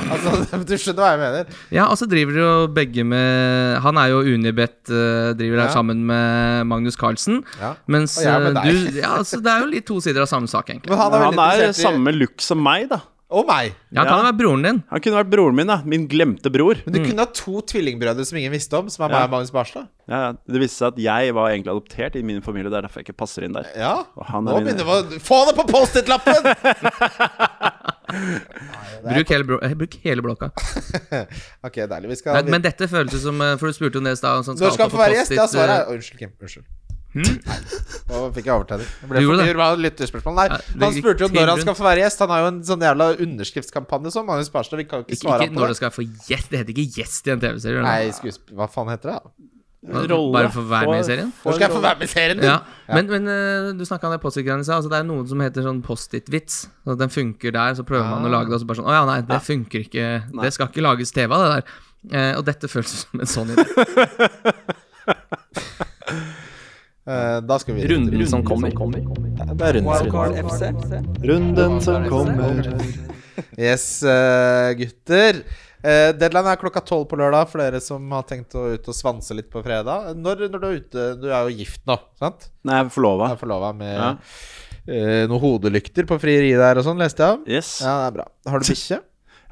Altså, 0.00 0.30
du 0.68 0.72
skjønner 0.80 1.02
hva 1.04 1.08
jeg 1.12 1.20
mener? 1.20 1.56
Ja, 1.74 1.84
altså 1.92 2.06
driver 2.08 2.38
jo 2.40 2.46
begge 2.72 3.02
med 3.04 3.76
Han 3.84 3.98
er 4.00 4.08
jo 4.08 4.22
Unibet, 4.24 4.78
eh, 4.88 5.34
driver 5.36 5.58
der 5.60 5.66
Ja. 5.68 5.74
sammen 5.74 6.00
med 6.08 6.64
Magnus 6.70 6.96
Carlsen. 6.96 7.42
Ja. 7.60 7.74
Mens 7.92 8.14
Og 8.16 8.24
jeg 8.24 8.32
er 8.32 8.46
med 8.46 8.56
eh, 8.56 8.62
deg. 8.62 8.94
du 8.96 9.00
Ja, 9.02 9.10
altså 9.20 9.42
det 9.44 9.52
er 9.52 9.66
jo 9.66 9.68
litt 9.74 9.84
to 9.90 9.98
sider 10.00 10.24
av 10.24 10.30
samme 10.32 10.48
sak, 10.48 10.70
egentlig. 10.72 10.88
Men 10.94 11.02
han 11.02 11.12
er 11.18 11.26
han 11.28 11.42
er 11.44 11.64
i 11.68 11.72
samme 11.76 12.14
look 12.16 12.40
som 12.40 12.62
meg, 12.64 12.88
da. 12.88 13.02
Og 13.32 13.46
meg. 13.48 13.72
Ja, 13.90 14.02
kan 14.04 14.12
Ja. 14.12 14.16
jo 14.18 14.26
være 14.28 14.36
broren 14.38 14.62
din. 14.66 14.78
Han 14.90 15.00
kunne 15.00 15.16
vært 15.24 15.30
broren 15.32 15.54
min, 15.56 15.66
da. 15.70 15.78
Min 15.88 16.06
glemte 16.08 16.50
bror. 16.52 16.76
Men 16.84 16.92
du 16.92 16.98
kunne 17.08 17.24
ha 17.24 17.28
to 17.32 17.62
tvillingbrødre 17.72 18.26
som 18.28 18.36
ingen 18.36 18.52
visste 18.52 18.76
om, 18.76 18.90
som 18.92 19.06
er 19.06 19.08
meg 19.14 19.24
og 19.24 19.30
Magnus 19.32 19.50
Barstad. 19.54 19.88
Ja, 20.08 20.18
ja. 20.26 20.32
det 20.52 20.60
viste 20.60 20.76
seg 20.82 20.92
at 20.92 20.98
jeg 21.00 21.32
var 21.34 21.48
egentlig 21.54 21.72
adoptert 21.72 22.16
i 22.20 22.22
min 22.22 22.42
familie. 22.44 22.68
Det 22.68 22.76
er 22.82 22.84
derfor 22.88 23.00
jeg 23.00 23.08
ikke 23.08 23.16
passer 23.24 23.46
inn 23.48 23.56
der. 23.56 23.64
Ja. 23.78 23.94
Og 24.18 24.26
han 24.28 24.46
er 24.46 24.52
Nå 24.52 24.60
min- 24.60 24.66
begynner 24.74 24.84
vi 24.84 25.16
å 25.16 25.20
Få 25.24 25.38
det 25.48 25.56
på 25.56 25.64
Post-It-lappen! 25.72 26.42
Bruk 29.02 29.28
hele, 29.32 29.58
eh, 29.64 29.74
bruk 29.74 29.94
hele 30.04 30.22
blokka. 30.22 30.50
ok, 31.66 31.76
deilig. 31.88 32.08
Vi 32.12 32.16
skal 32.20 32.36
Nei, 32.36 32.50
men 32.52 32.62
dette 32.64 32.86
føles 32.90 33.14
jo 33.16 33.20
som 33.22 33.40
eh, 33.40 33.54
For 33.60 33.72
du 33.72 33.76
spurte 33.76 33.96
om 34.02 34.04
det 34.06 34.12
i 34.16 34.20
stad. 34.20 34.44
sånn, 34.46 34.58
Når 34.60 34.74
skal 34.76 34.84
han 34.86 34.92
få 34.92 34.98
på 34.98 35.02
være 35.02 35.16
gjest? 35.16 35.32
Ja, 35.38 35.46
svaret 35.50 35.74
er 35.86 35.94
Unnskyld, 35.94 36.18
Kim. 36.20 36.32
Unnskyld. 36.42 36.66
Nei, 37.12 37.56
Nå 38.08 38.20
fikk 38.32 38.46
jeg 38.48 38.54
overtenning. 38.54 38.88
Det 39.02 39.08
ble 39.10 39.22
for 39.26 39.80
lytterspørsmål. 39.84 40.36
Nei, 40.38 40.46
Ja, 40.48 40.58
han 40.80 40.94
spurte 40.96 41.26
jo 41.26 41.30
når 41.32 41.52
han 41.52 41.62
skal 41.64 41.76
få 41.76 41.86
være 41.86 42.04
gjest. 42.06 42.22
Han 42.24 42.32
har 42.32 42.44
jo 42.44 42.50
en 42.52 42.60
sånn 42.66 42.84
jævla 42.86 43.08
underskriftskampanje 43.26 44.14
som 44.14 44.28
Magnus 44.28 44.52
Barstad. 44.52 44.80
Vi 44.80 44.86
kan 44.88 45.02
jo 45.02 45.08
ikke 45.08 45.20
svare 45.20 45.48
ikke 45.48 45.56
på 45.56 45.64
når 45.64 45.74
det. 45.74 45.78
skal 45.80 45.92
få 45.94 46.06
gjest. 46.08 46.52
Det 46.52 46.62
heter 46.62 46.76
ikke 46.76 47.00
gjest 47.02 47.28
i 47.28 47.34
en 47.34 47.42
TV-serie. 47.42 47.84
Nei, 47.84 48.04
skuesp... 48.16 48.54
Hva 48.56 48.68
faen 48.72 48.92
heter 48.94 49.12
det? 49.12 49.18
da? 49.20 49.48
Rolle. 49.82 50.30
Bare 50.36 50.50
for 50.54 50.62
å 50.62 50.70
være 50.70 50.92
med 50.92 51.00
i 51.02 51.06
serien? 51.08 51.30
Hvor 51.42 51.56
skal 51.56 51.64
jeg 51.66 51.74
få 51.74 51.80
være 51.82 51.98
med 51.98 52.06
i 52.06 52.10
serien 52.12 52.38
din? 52.38 52.46
Ja, 52.46 52.60
Men, 52.94 53.08
men 53.10 53.24
uh, 53.26 53.72
du 53.74 53.82
snakka 53.88 54.06
om 54.06 54.12
det 54.14 54.20
Post-It-greiene 54.22 54.62
i 54.62 54.68
stad. 54.68 54.78
Altså, 54.78 54.92
det 54.92 55.00
er 55.02 55.08
noe 55.08 55.24
som 55.26 55.42
heter 55.42 55.66
sånn 55.66 55.80
Post-It-vits. 55.82 56.60
Så 56.86 56.94
den 57.00 57.10
funker 57.12 57.54
der, 57.56 57.74
så 57.74 57.82
prøver 57.86 58.06
man 58.06 58.28
å 58.28 58.30
lage 58.30 58.52
det, 58.52 58.60
og 58.60 58.62
så 58.62 58.68
bare 58.70 58.78
sånn 58.78 58.92
Å 58.92 58.94
ja, 58.94 59.02
nei, 59.10 59.18
det 59.26 59.40
funker 59.42 59.82
ikke. 59.88 60.06
Det 60.38 60.52
skal 60.54 60.70
ikke 60.70 60.86
lages 60.86 61.10
TV 61.16 61.34
av 61.34 61.42
det 61.44 61.50
der. 61.56 61.74
Uh, 62.12 62.32
og 62.38 62.46
dette 62.46 62.70
føles 62.70 62.94
som 63.02 63.26
en 63.26 63.32
sånn 63.34 63.52
idé. 63.56 63.66
Eh, 67.02 67.40
da 67.42 67.56
skal 67.58 67.74
vi 67.74 67.86
Runden, 67.90 68.12
Runden 68.14 68.28
som 68.30 68.44
kommer. 68.46 68.70
Ja, 68.70 69.48
Det 69.54 69.66
er 69.66 69.78
runden. 69.80 69.90
Wildcard 69.90 70.38
FC. 70.44 70.62
Runden 71.26 71.80
som 71.82 72.08
kommer. 72.08 72.62
Yes, 73.58 74.02
eh, 74.04 74.74
gutter. 74.76 75.38
Eh, 75.82 76.10
deadline 76.14 76.50
er 76.52 76.58
klokka 76.60 76.82
tolv 76.84 77.06
på 77.10 77.16
lørdag 77.18 77.48
for 77.50 77.62
dere 77.62 77.80
som 77.82 78.04
har 78.12 78.22
tenkt 78.28 78.52
å 78.54 78.66
ut 78.76 78.86
og 78.92 78.94
svanse 78.94 79.34
litt 79.34 79.48
på 79.50 79.62
fredag. 79.64 80.12
Når, 80.20 80.44
når 80.52 80.60
du 80.62 80.66
er 80.68 80.76
ute 80.82 81.06
Du 81.18 81.26
er 81.32 81.48
jo 81.48 81.54
gift 81.56 81.80
nå, 81.88 81.96
sant? 82.20 82.50
Nei, 82.62 82.76
jeg 82.78 82.86
er 82.86 82.92
forlova. 82.94 83.30
Jeg 83.32 83.38
er 83.38 83.40
forlova 83.40 83.72
med 83.74 83.94
Ja. 83.96 84.10
eh, 84.86 85.24
noen 85.32 85.40
hodelykter 85.42 86.06
på 86.06 86.20
frieriet 86.22 86.60
der 86.60 86.78
og 86.82 86.86
sånn, 86.86 87.00
leste 87.02 87.24
jeg 87.24 87.38
om. 87.40 87.42
Yes. 87.48 87.72
Ja, 87.82 87.96
det 88.04 88.12
er 88.12 88.16
bra. 88.20 88.28
Har 88.52 88.62
du 88.62 88.68
bikkje? 88.68 89.00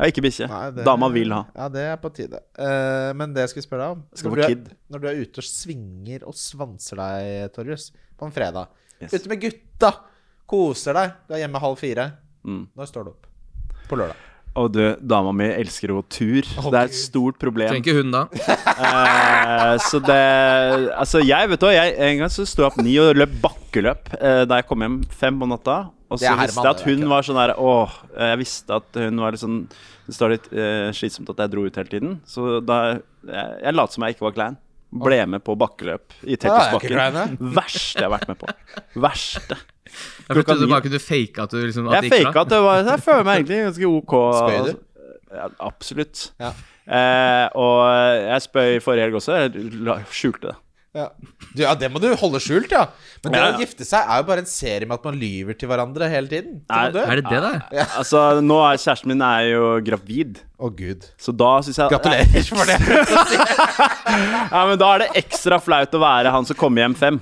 Har 0.00 0.10
ikke 0.10 0.24
bikkje. 0.24 0.46
Dama 0.80 1.10
vil 1.12 1.32
ha. 1.36 1.42
Ja, 1.52 1.68
det 1.72 1.86
er 1.92 1.98
på 2.00 2.10
tide. 2.16 2.40
Uh, 2.56 3.10
men 3.20 3.34
det 3.36 3.44
jeg 3.44 3.52
skulle 3.52 3.66
spørre 3.68 3.86
deg 3.86 3.96
om 3.98 4.04
Skal 4.16 4.32
når 4.32 4.40
du, 4.40 4.44
er, 4.46 4.78
når 4.94 5.02
du 5.02 5.08
er 5.10 5.20
ute 5.20 5.42
og 5.44 5.46
svinger 5.46 6.24
og 6.24 6.38
svanser 6.40 7.02
deg, 7.02 7.50
Torjus, 7.54 7.90
på 8.16 8.28
en 8.28 8.34
fredag 8.34 8.70
Yes. 9.00 9.14
Ute 9.16 9.30
med 9.32 9.40
gutta, 9.40 9.88
koser 10.50 10.92
deg, 10.98 11.12
du 11.24 11.32
er 11.32 11.40
hjemme 11.40 11.62
halv 11.62 11.78
fire. 11.80 12.04
Mm. 12.44 12.66
Når 12.76 12.88
står 12.90 13.06
du 13.06 13.14
opp? 13.14 13.30
På 13.88 13.96
lørdag. 13.96 14.29
Og 14.58 14.72
du, 14.74 14.80
dama 14.98 15.30
mi 15.36 15.46
elsker 15.46 15.92
å 15.92 16.00
gå 16.00 16.04
tur. 16.10 16.48
Å, 16.58 16.70
det 16.72 16.80
er 16.80 16.88
et 16.90 16.96
stort 16.98 17.38
problem. 17.38 17.70
Trenger 17.70 17.84
ikke 17.84 18.00
hun 18.00 18.14
da. 18.14 18.24
Eh, 18.80 19.74
så 19.84 19.98
det 20.00 20.14
Altså, 20.96 21.20
jeg 21.20 21.50
vet 21.50 21.60
du 21.60 21.66
hva, 21.66 21.72
jeg, 21.74 21.90
en 22.00 22.22
gang 22.22 22.30
så 22.32 22.46
sto 22.48 22.62
jeg 22.62 22.70
opp 22.70 22.78
ni 22.80 22.94
og 23.02 23.10
løp 23.18 23.34
bakkeløp 23.42 24.08
eh, 24.16 24.44
da 24.48 24.60
jeg 24.60 24.66
kom 24.70 24.84
hjem 24.84 24.94
fem 25.12 25.36
på 25.36 25.48
natta. 25.50 25.74
Og 26.08 26.16
Det 26.16 26.24
så 26.24 26.32
er 26.32 26.40
visste 26.40 26.64
jeg 26.64 26.70
at 26.70 26.80
det 26.80 26.86
er 26.86 26.96
hun 26.96 27.12
var 27.12 27.26
sånn 27.26 27.38
der 27.38 27.52
Åh, 27.60 27.98
jeg 28.16 28.40
visste 28.40 28.78
at 28.80 28.98
hun 29.04 29.20
var 29.22 29.36
litt 29.36 29.42
sånn 29.44 29.58
Det 30.08 30.16
står 30.16 30.32
litt 30.32 30.48
eh, 30.54 30.88
slitsomt 30.96 31.30
at 31.34 31.44
jeg 31.44 31.52
dro 31.52 31.66
ut 31.68 31.78
hele 31.82 31.92
tiden. 31.92 32.16
Så 32.24 32.56
da 32.64 32.80
Jeg, 32.88 33.46
jeg 33.66 33.76
lot 33.76 33.92
som 33.94 34.06
jeg 34.06 34.16
ikke 34.16 34.26
var 34.30 34.36
klein. 34.38 34.58
Ble 34.90 35.20
med 35.30 35.44
på 35.46 35.54
bakkeløp 35.54 36.16
i 36.26 36.34
Tetrisbakken. 36.40 37.38
Verste 37.54 38.02
jeg 38.02 38.08
har 38.08 38.14
vært 38.16 38.30
med 38.32 38.40
på. 38.40 38.48
Verste. 39.04 39.58
Jeg 39.90 40.44
trodde 40.46 40.68
bare 40.70 40.84
kunne 40.86 41.00
fake 41.02 41.42
at 41.42 41.50
du 41.54 41.60
liksom 41.62 41.88
at 41.90 42.04
Jeg 42.06 42.24
faka 42.24 42.44
at 42.44 42.50
det 42.52 42.58
var 42.62 42.82
Jeg 42.86 43.02
føler 43.02 43.24
meg 43.26 43.40
egentlig 43.40 43.60
ganske 43.68 43.90
OK. 43.90 44.14
Spøy 44.38 44.58
du? 44.66 44.72
Ja, 45.30 45.46
absolutt. 45.62 46.24
Ja. 46.42 46.50
Eh, 46.90 47.46
og 47.54 47.78
jeg 48.18 48.42
spøy 48.48 48.80
forrige 48.82 49.06
helg 49.06 49.18
også. 49.20 49.36
Jeg 49.38 50.06
skjulte 50.10 50.50
det. 50.50 50.56
Ja. 50.90 51.04
Du, 51.54 51.60
ja, 51.62 51.70
det 51.78 51.86
må 51.94 52.00
du 52.02 52.08
holde 52.18 52.40
skjult, 52.42 52.72
ja. 52.74 52.88
Men 53.22 53.34
det 53.34 53.40
Ja, 53.40 53.50
å 53.54 53.60
gifte 53.62 53.86
seg 53.86 54.08
er 54.10 54.22
jo 54.22 54.26
bare 54.26 54.42
en 54.42 54.48
serie 54.50 54.88
med 54.88 54.96
at 54.96 55.04
man 55.06 55.18
lyver 55.20 55.54
til 55.58 55.70
hverandre 55.70 56.08
hele 56.10 56.26
tiden. 56.30 56.56
Dør. 56.66 57.04
Er 57.04 57.20
det 57.20 57.30
det 57.30 57.42
da? 57.44 57.84
Altså, 58.00 58.22
nå 58.42 58.56
er 58.66 58.80
kjæresten 58.82 59.12
min 59.12 59.22
er 59.22 59.44
jo 59.52 59.68
gravid. 59.86 60.40
Å, 60.58 60.70
gud. 60.74 61.06
Så 61.20 61.32
da 61.32 61.52
syns 61.64 61.78
jeg 61.78 61.94
Gratulerer 61.94 62.50
for 62.50 62.68
det. 62.68 62.78
Ja, 64.50 64.64
men 64.66 64.80
Da 64.80 64.88
er 64.96 65.04
det 65.04 65.08
ekstra 65.22 65.60
flaut 65.62 65.94
å 65.94 66.02
være 66.02 66.32
han 66.34 66.48
som 66.48 66.58
kommer 66.58 66.82
hjem 66.82 66.96
fem. 66.98 67.20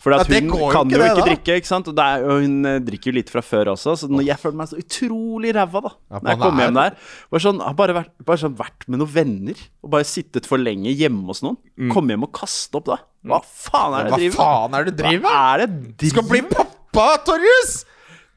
For 0.00 0.14
Ja, 0.16 0.22
hun 0.24 0.48
kan 0.72 0.88
ikke 0.88 0.96
jo 0.96 0.98
det, 1.02 1.06
ikke 1.10 1.16
da. 1.20 1.24
drikke, 1.28 1.54
ikke 1.60 1.68
sant? 1.68 1.88
Og, 1.92 1.98
er, 2.00 2.22
og 2.24 2.38
hun 2.40 2.54
eh, 2.64 2.78
drikker 2.86 3.10
jo 3.10 3.16
litt 3.18 3.28
fra 3.32 3.42
før 3.44 3.68
også, 3.74 3.92
så 4.00 4.08
når 4.08 4.22
jeg 4.30 4.40
følte 4.40 4.56
meg 4.56 4.70
så 4.70 4.78
utrolig 4.80 5.50
ræva 5.52 5.82
da 5.84 5.90
Ja, 5.92 6.20
når 6.22 6.30
jeg 6.32 6.40
kom 6.40 6.62
hjem 6.62 6.70
er- 6.70 6.78
der. 6.78 6.96
Bare 7.34 7.42
sånn, 7.44 7.60
har 7.60 7.74
bare 7.76 7.96
vært, 7.98 8.12
bare 8.24 8.40
sånn 8.40 8.54
vært 8.56 8.86
med 8.88 9.02
noen 9.02 9.12
venner 9.12 9.60
og 9.84 9.90
bare 9.92 10.08
sittet 10.08 10.48
for 10.48 10.56
lenge 10.62 10.94
hjemme 10.96 11.26
hos 11.28 11.42
noen. 11.44 11.58
Komme 11.92 12.14
hjem 12.16 12.24
og 12.24 12.32
kaste 12.32 12.80
opp, 12.80 12.88
da. 12.88 12.96
Hva 13.28 13.42
faen 13.44 13.98
er 13.98 14.08
det 14.08 14.14
Hva 14.14 14.18
jeg 14.24 14.32
driver 14.32 14.40
faen 14.40 14.74
er 14.80 14.84
det 14.88 14.96
du 14.96 15.02
driver 15.02 15.20
med? 15.20 15.28
Hva 15.28 15.42
er 15.52 15.58
det 15.66 15.96
Du 16.00 16.06
skal 16.14 16.28
bli 16.32 16.40
pappa, 16.48 17.06
Torjus! 17.28 17.74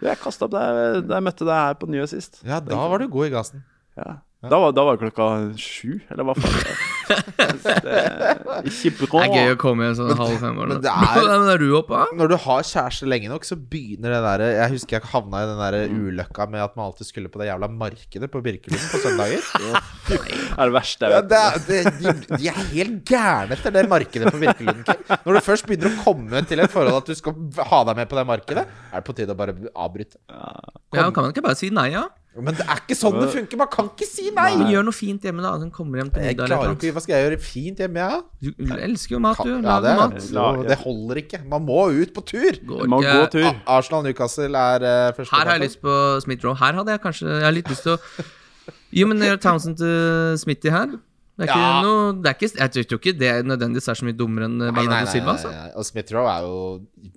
Jeg 0.04 0.20
kasta 0.20 0.50
opp 0.50 0.52
da 0.52 0.66
jeg, 0.68 1.06
da 1.08 1.16
jeg 1.22 1.24
møtte 1.30 1.46
deg 1.48 1.56
her 1.56 1.78
på 1.80 1.88
Nye 1.88 2.08
sist. 2.12 2.42
Ja, 2.44 2.60
da 2.60 2.76
var 2.92 3.00
du 3.00 3.08
god 3.08 3.30
i 3.30 3.32
gassen. 3.38 3.64
Ja. 3.96 4.18
Da, 4.44 4.60
var, 4.60 4.74
da 4.76 4.84
var 4.84 4.98
det 5.00 5.06
klokka 5.08 5.30
sju, 5.56 6.02
eller 6.12 6.28
hva 6.28 6.36
faen. 6.36 6.92
Ikke 8.64 8.92
bra. 8.98 9.22
Det 9.24 9.28
er 9.28 9.34
gøy 9.34 9.54
å 9.54 9.58
komme 9.62 9.86
i 9.86 9.90
en 9.92 9.98
sånn 9.98 10.12
halv 10.18 10.38
fem 10.42 10.58
år. 10.62 10.68
men 10.74 10.82
det 10.84 10.92
er- 10.94 11.28
Men 11.30 11.50
er 11.54 11.62
du 11.62 11.68
oppe? 11.78 12.00
Når 12.18 12.32
du 12.34 12.36
har 12.46 12.64
kjæreste 12.68 13.08
lenge 13.10 13.30
nok, 13.32 13.46
så 13.48 13.58
begynner 13.58 14.14
det 14.16 14.22
derre 14.26 14.48
Jeg 14.56 14.74
husker 14.76 14.98
jeg 15.00 15.10
havna 15.14 15.44
i 15.44 15.50
den 15.50 15.62
der 15.64 15.78
ulykka 15.94 16.48
med 16.52 16.64
at 16.64 16.76
man 16.80 16.90
alltid 16.90 17.10
skulle 17.10 17.32
på 17.34 17.42
det 17.42 17.50
jævla 17.50 17.70
markedet 17.72 18.30
på 18.34 18.42
Birkelund 18.46 18.88
på 18.94 19.02
søndager. 19.04 19.44
Det 20.04 20.18
er 20.20 20.68
det 20.70 20.74
verste 20.76 21.08
jeg 21.08 21.14
Ja, 21.16 21.22
det 21.24 21.38
er, 21.40 21.60
det, 21.68 21.78
de, 22.04 22.38
de 22.38 22.48
er 22.52 22.58
helt 22.74 22.98
gærne 23.08 23.56
etter 23.56 23.72
det 23.74 23.86
markedet 23.90 24.32
på 24.34 24.40
Birkelund. 24.42 24.84
Når 25.24 25.38
du 25.38 25.42
først 25.46 25.66
begynner 25.70 25.94
å 25.94 26.04
komme 26.04 26.42
til 26.50 26.60
et 26.64 26.74
forhold 26.74 27.00
at 27.02 27.08
du 27.10 27.16
skal 27.18 27.38
ha 27.72 27.80
deg 27.88 28.02
med 28.02 28.10
på 28.12 28.18
det 28.20 28.26
markedet, 28.30 28.66
er 28.92 29.00
det 29.00 29.08
på 29.08 29.16
tide 29.18 29.34
å 29.34 29.40
bare 29.40 29.56
avbryte. 29.74 30.20
Ja, 30.94 31.08
Kan 31.10 31.24
man 31.24 31.32
ikke 31.34 31.46
bare 31.46 31.58
si 31.60 31.72
nei, 31.74 31.88
ja? 31.96 32.04
Men 32.34 32.56
det 32.58 32.64
er 32.66 32.80
ikke 32.82 32.96
sånn 32.98 33.14
det 33.20 33.28
funker. 33.30 33.60
Man 33.62 33.70
kan 33.70 33.90
ikke 33.92 34.08
si 34.10 34.32
nei. 34.34 34.48
nei. 34.58 34.72
gjør 34.74 34.88
noe 34.88 34.96
fint 34.98 35.26
hjemme, 35.28 35.44
da. 35.46 35.52
Den 35.62 35.70
kommer 35.74 36.02
hjem 36.02 36.10
til 36.16 36.26
Jeg 36.26 36.38
klarer 36.40 36.74
ikke 36.74 36.94
Hva 36.96 37.04
skal 37.06 37.14
jeg 37.14 37.28
gjøre 37.28 37.38
fint 37.46 37.84
hjemme, 37.84 38.02
jeg? 38.02 38.24
Ja? 38.42 38.54
Du 38.64 38.74
elsker 38.88 39.16
jo 39.16 39.22
mat, 39.22 39.42
du. 39.46 39.52
Ja, 39.54 39.76
det, 39.84 39.94
mat. 40.00 40.64
det 40.72 40.80
holder 40.82 41.22
ikke. 41.22 41.44
Man 41.52 41.68
må 41.68 41.84
ut 41.94 42.14
på 42.16 42.26
tur. 42.34 42.58
Man 42.72 42.90
Må 42.96 43.02
gå 43.06 43.28
tur. 43.36 43.50
Arsenal-Newcastle 43.70 44.50
er 44.50 44.88
uh, 44.88 45.14
første 45.14 45.36
Her 45.36 45.52
har 45.52 45.60
jeg 45.60 45.68
lyst 45.68 45.82
på 45.86 45.98
Smith-Row 46.26 46.58
Her 46.58 46.80
hadde 46.80 46.96
jeg 46.96 47.04
kanskje 47.04 47.30
Jeg 47.30 47.46
har 47.46 47.56
litt 47.56 47.70
lyst 47.70 47.86
til 47.86 47.96
å 47.98 48.26
Jo, 48.98 49.08
men 49.12 49.22
gjør 49.26 49.40
Townsend 49.44 49.78
til 49.82 50.40
Smithy 50.42 50.74
her. 50.74 50.98
Det 51.38 51.46
er 51.46 51.50
ikke 51.50 51.62
Ja. 51.62 51.78
noe 51.86 52.10
det 52.18 52.30
er 52.30 52.36
ikke, 52.38 52.52
Jeg 52.58 52.88
tror 52.90 53.00
ikke 53.00 53.16
det 53.20 53.32
nødvendigvis 53.46 53.90
er 53.90 54.02
så 54.02 54.06
mye 54.10 54.18
dummere 54.18 54.50
enn 54.50 54.58
Bernardo 54.74 55.10
Silva. 55.14 55.38
Altså. 55.38 55.54
Og 55.78 55.86
Smith-Row 55.86 56.30
er 56.30 56.50
jo 56.50 56.58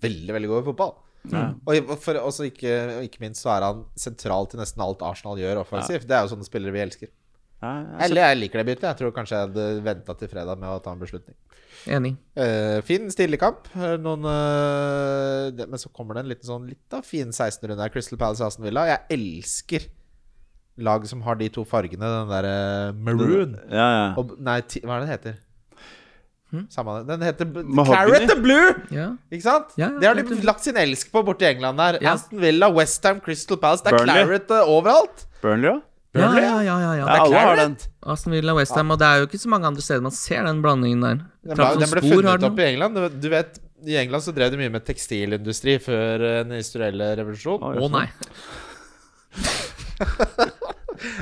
veldig, 0.04 0.32
veldig 0.36 0.52
god 0.52 0.62
i 0.62 0.68
fotball. 0.70 0.94
Og 1.34 1.92
for, 2.02 2.18
også 2.20 2.48
ikke, 2.50 2.72
ikke 3.06 3.22
minst 3.22 3.42
så 3.44 3.54
er 3.56 3.66
han 3.66 3.84
sentral 3.98 4.48
til 4.50 4.60
nesten 4.62 4.82
alt 4.84 5.04
Arsenal 5.06 5.40
gjør 5.40 5.62
offensivt. 5.64 6.06
Det 6.08 6.16
er 6.16 6.26
jo 6.26 6.34
sånne 6.34 6.48
spillere 6.48 6.74
vi 6.74 6.84
elsker. 6.84 7.12
Ja, 7.62 7.72
jeg 7.72 8.10
Eller 8.10 8.28
jeg 8.28 8.38
liker 8.42 8.60
det 8.60 8.66
byttet. 8.68 8.88
Jeg 8.90 8.98
tror 9.00 9.14
kanskje 9.16 9.38
jeg 9.38 9.48
hadde 9.48 9.66
venta 9.86 10.16
til 10.20 10.30
fredag 10.30 10.60
med 10.60 10.70
å 10.70 10.80
ta 10.84 10.92
en 10.92 11.00
beslutning. 11.00 11.36
Enig. 11.86 12.14
Uh, 12.36 12.82
fin, 12.86 13.06
stilig 13.12 13.38
kamp. 13.40 13.68
Eh, 13.76 13.94
Noen, 14.02 14.26
uh, 14.26 15.48
det, 15.54 15.68
men 15.70 15.80
så 15.80 15.90
kommer 15.94 16.16
det 16.16 16.24
en 16.24 16.32
liten 16.32 16.48
sånn 16.48 16.66
litt 16.68 16.96
av 16.96 17.06
fin 17.06 17.30
16-runde 17.32 17.80
her. 17.80 17.92
Crystal 17.94 18.20
Palace 18.20 18.44
Aston 18.44 18.66
Villa. 18.66 18.86
Jeg 18.90 19.16
elsker 19.16 19.88
lag 20.76 21.06
som 21.08 21.22
har 21.24 21.38
de 21.40 21.48
to 21.52 21.64
fargene. 21.68 22.04
Den 22.04 22.32
derre 22.32 22.56
maroon 22.92 23.56
Ja, 23.70 23.86
ja. 23.86 24.06
og 24.20 24.36
Nei, 24.42 24.60
ti, 24.68 24.82
hva 24.84 24.98
er 24.98 25.04
det 25.04 25.06
den 25.06 25.14
heter? 25.14 25.42
Samme 26.72 26.94
det. 26.98 27.06
Den 27.10 27.22
heter? 27.26 27.48
Carrot 27.88 28.26
the 28.30 28.36
Blue! 28.40 28.68
Ja. 28.94 29.08
Ikke 29.32 29.42
sant? 29.46 29.74
Ja, 29.80 29.88
det 30.00 30.06
har 30.08 30.14
de 30.18 30.38
lagt 30.46 30.64
sin 30.64 30.76
elsk 30.80 31.10
på 31.14 31.22
borti 31.26 31.46
England 31.48 31.78
der. 31.82 31.98
Aston 32.12 32.40
Villa, 32.42 32.68
Westham, 32.72 33.20
Crystal 33.24 33.58
Palace. 33.62 33.84
Det 33.84 33.92
er 33.92 33.98
Burnley. 33.98 34.14
claret 34.24 34.50
eh, 34.56 34.72
overalt. 34.76 35.26
Burnley 35.42 35.70
òg? 35.74 35.82
Ja, 36.16 36.30
Burnley, 36.30 36.44
ja, 36.46 36.56
ja, 36.64 36.76
ja, 36.80 36.80
Ja, 36.80 36.92
ja. 36.96 37.06
alle 37.26 37.36
har 37.36 37.54
claret. 37.56 37.62
den. 37.66 37.76
Aston 38.14 38.32
Villa 38.32 38.54
Westham, 38.56 38.90
og 38.94 38.98
det 39.02 39.06
er 39.12 39.20
jo 39.20 39.28
ikke 39.28 39.42
så 39.42 39.48
mange 39.52 39.66
andre 39.68 39.82
steder 39.84 40.02
man 40.06 40.14
ser 40.16 40.42
den 40.48 40.62
blandingen 40.64 41.02
der. 41.04 41.18
Den 41.44 41.56
ble, 41.60 41.70
den 41.82 41.90
ble 41.92 42.02
funnet 42.08 42.46
opp 42.50 42.58
i 42.58 42.68
England. 42.70 43.02
Du- 43.20 43.28
vet, 43.34 43.58
I 43.86 43.98
England 44.00 44.22
så 44.24 44.32
drev 44.34 44.50
de 44.54 44.56
mye 44.62 44.72
med 44.72 44.86
tekstilindustri 44.88 45.76
før 45.84 46.24
eh, 46.24 46.38
den 46.48 46.56
historielle 46.56 47.10
revolusjon. 47.20 47.60
Oi, 47.68 47.76
Å 47.84 47.90
nei. 47.92 48.06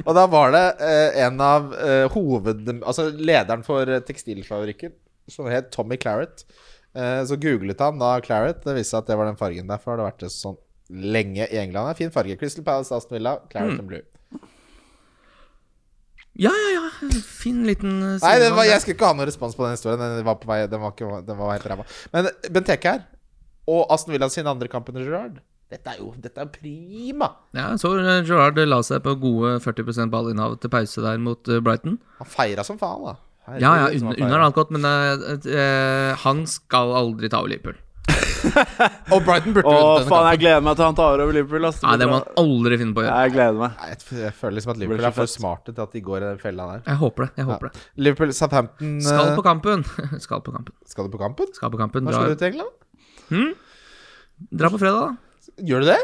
Og 0.07 0.12
da 0.16 0.24
var 0.30 0.53
det 0.55 0.62
eh, 0.87 1.16
en 1.26 1.41
av 1.43 1.72
eh, 1.74 2.05
hoved... 2.14 2.68
Altså 2.87 3.09
lederen 3.11 3.64
for 3.66 3.89
eh, 3.91 4.01
tekstilfabrikken, 4.07 4.93
som 5.31 5.49
het 5.51 5.70
Tommy 5.75 5.99
Claret. 6.01 6.45
Eh, 6.95 7.20
så 7.27 7.39
googlet 7.41 7.81
han 7.83 7.99
da 8.03 8.16
Claret. 8.25 8.62
Det 8.64 8.77
viste 8.77 8.95
seg 8.95 9.05
at 9.05 9.11
det 9.11 9.18
var 9.18 9.31
den 9.31 9.41
fargen. 9.41 9.70
Derfor 9.70 9.95
har 9.95 10.03
det 10.03 10.11
vært 10.11 10.27
det 10.27 10.33
sånn 10.35 10.59
lenge 10.91 11.47
i 11.49 11.61
England. 11.61 11.89
Det 11.89 11.95
er 11.95 12.03
Fin 12.03 12.14
farge. 12.14 12.37
Crystal 12.41 12.66
Palace, 12.66 12.95
Aston 12.95 13.18
Villa, 13.18 13.39
Claret 13.53 13.81
and 13.81 13.89
Blue. 13.89 14.05
Ja, 16.35 16.51
ja, 16.51 16.70
ja. 16.75 17.09
Fin 17.22 17.62
liten 17.66 18.01
uh, 18.03 18.16
Nei, 18.18 18.37
det 18.43 18.51
var, 18.57 18.66
jeg 18.66 18.83
skulle 18.83 18.97
ikke 18.97 19.07
ha 19.07 19.14
noen 19.14 19.29
respons 19.31 19.55
på 19.55 19.66
den 19.66 19.77
historien. 19.77 20.03
Den 20.03 20.27
var 20.27 20.41
på 20.43 20.51
vei 20.51 20.64
Den 20.66 20.83
var, 20.83 20.95
ikke, 20.97 21.20
den 21.27 21.39
var 21.39 21.53
helt 21.55 21.66
ræva. 21.70 21.89
Men 22.14 22.31
Benteke 22.51 22.95
her, 22.97 23.05
og 23.70 23.85
Aston 23.95 24.16
Villa 24.16 24.29
sin 24.33 24.51
andre 24.51 24.68
kamp 24.68 24.91
under 24.91 25.07
Gerard 25.07 25.39
Dette 25.72 25.95
er 25.95 26.01
jo 26.03 26.11
dette 26.20 26.43
er 26.43 26.51
prima! 26.53 27.31
Ja, 27.57 27.70
så 27.81 27.95
Gerard 28.27 28.59
la 28.61 28.81
seg 28.85 29.01
på 29.07 29.14
gode 29.22 29.55
40% 29.64 30.12
ballinnhav 30.12 30.59
til 30.62 30.70
pause 30.70 31.03
der 31.03 31.22
mot 31.22 31.41
Brighton. 31.64 31.97
Han 32.18 32.29
feira 32.31 32.66
som 32.66 32.79
faen, 32.79 33.07
da. 33.09 33.14
Herregud, 33.45 33.62
Ja, 33.62 33.72
ja, 33.76 33.88
han 33.88 33.97
under, 34.01 34.20
feiret. 34.20 34.45
alt 34.47 34.59
godt, 34.59 34.70
men 34.72 34.86
uh, 34.88 35.24
uh, 35.45 36.12
han 36.24 36.47
skal 36.49 36.95
aldri 36.97 37.28
ta 37.32 37.42
over 37.42 37.53
Liverpool. 37.53 37.80
Og 39.14 39.22
Brighton 39.24 39.55
burde 39.57 39.68
Åh, 39.68 39.82
denne 39.99 40.09
faen, 40.09 40.26
jeg 40.34 40.40
gleder 40.42 40.64
meg 40.64 40.76
til 40.78 40.84
han 40.84 40.97
tar 40.99 41.22
over 41.24 41.36
Liverpool. 41.36 41.66
Altså. 41.68 41.84
Nei, 41.86 41.95
det 42.01 42.09
må 42.11 42.18
han 42.18 42.40
aldri 42.40 42.78
finne 42.80 42.97
på 42.97 43.03
å 43.03 43.05
gjøre. 43.07 43.20
Jeg 43.24 43.34
gleder 43.36 43.61
meg. 43.61 43.76
Nei, 43.80 43.90
jeg, 44.20 44.32
føler 44.40 44.57
liksom 44.59 44.74
at 44.74 44.80
Liverpool 44.82 45.09
er 45.09 45.16
for 45.16 45.32
smarte 45.34 45.74
til 45.74 45.84
at 45.86 45.97
de 45.97 46.03
går 46.09 46.18
i 46.20 46.26
den 46.26 46.40
fella 46.42 46.68
der. 46.72 46.82
Jeg 46.88 47.01
håper 47.03 47.26
det. 47.26 47.30
jeg 47.40 47.49
håper 47.51 47.70
det 47.70 47.84
Liverpool 48.07 48.34
Southampton 48.36 48.97
Skal 49.05 49.30
eh, 49.30 49.36
på 49.38 49.47
kampen. 49.47 49.84
Skal 50.24 50.45
på 50.45 50.57
kampen. 50.57 50.76
Skal 50.90 51.09
du 51.09 51.14
på 51.14 51.22
kampen? 51.22 51.53
Skal 51.57 51.72
på 51.74 51.80
kampen. 51.80 52.09
Når 52.09 52.18
skal 52.18 52.34
du 52.34 52.42
til 52.42 52.53
England? 52.53 53.55
dra 54.53 54.68
på 54.72 54.80
fredag, 54.82 55.01
da. 55.01 55.53
Gjør 55.64 55.84
du 55.84 55.92
det? 55.92 56.01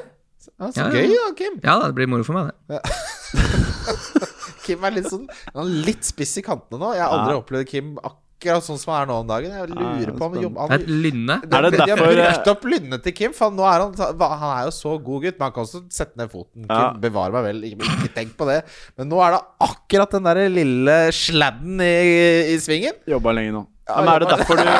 Ja, 0.48 0.70
så 0.72 0.80
Ja, 0.80 0.88
ja. 0.88 0.90
gøy, 0.96 1.16
da, 1.16 1.30
Kim. 1.36 1.60
Ja, 1.64 1.78
det 1.84 1.94
blir 1.98 2.08
moro 2.08 2.24
for 2.24 2.36
meg, 2.36 2.52
det. 2.70 2.80
Kim 4.70 4.88
er 4.88 4.96
litt 4.96 5.10
sånn 5.12 5.26
Han 5.52 5.62
er 5.66 5.76
litt 5.90 6.06
spiss 6.08 6.38
i 6.40 6.46
kantene 6.46 6.80
nå. 6.80 6.94
Jeg 6.96 7.04
har 7.06 7.14
aldri 7.18 7.36
Ja. 7.36 7.42
opplevd 7.44 7.70
Kim 7.74 7.94
akkurat 8.00 8.64
sånn 8.64 8.78
som 8.80 8.94
han 8.94 9.02
er 9.02 9.08
nå 9.10 9.16
om 9.20 9.26
dagen. 9.28 9.50
Jeg 9.52 9.68
lurer 9.68 10.08
er 10.08 10.14
på 10.16 10.24
om 10.24 10.32
han 10.36 10.42
jobber 10.46 10.70
Det 10.70 10.76
er 10.78 10.84
et 10.86 10.92
lynne. 11.04 11.34
Er 11.44 11.66
det 11.66 11.70
De 11.74 11.80
har 11.82 11.90
derfor, 11.90 12.14
brukt 12.16 12.46
opp 12.54 12.62
lynnet 12.72 13.02
til 13.04 13.12
Kim, 13.18 13.34
for 13.36 13.52
nå 13.52 13.66
er 13.68 13.82
han, 13.84 13.92
han 14.40 14.54
er 14.54 14.62
jo 14.70 14.72
så 14.78 14.94
god 15.04 15.26
gutt. 15.26 15.36
Men 15.36 15.44
han 15.50 15.52
kan 15.58 15.66
også 15.66 15.82
sette 15.92 16.16
ned 16.16 16.30
foten. 16.32 16.64
Kim, 16.64 16.72
Ja. 16.72 16.86
Bevare 17.02 17.34
meg 17.36 17.44
vel, 17.50 17.60
ikke, 17.68 17.84
ikke 17.98 18.14
tenk 18.16 18.32
på 18.40 18.48
det. 18.48 18.62
Men 18.96 19.10
nå 19.12 19.20
er 19.26 19.36
det 19.36 19.42
akkurat 19.68 20.16
den 20.16 20.24
der 20.30 20.40
lille 20.48 20.96
sladden 21.12 21.84
i, 21.84 22.54
i 22.54 22.56
svingen. 22.64 22.96
Jobba 23.12 23.36
lenge 23.36 23.52
nå. 23.58 23.66
Ja, 23.90 24.00
Men 24.00 24.14
er 24.14 24.24
det 24.24 24.28
derfor 24.38 24.56
du 24.56 24.64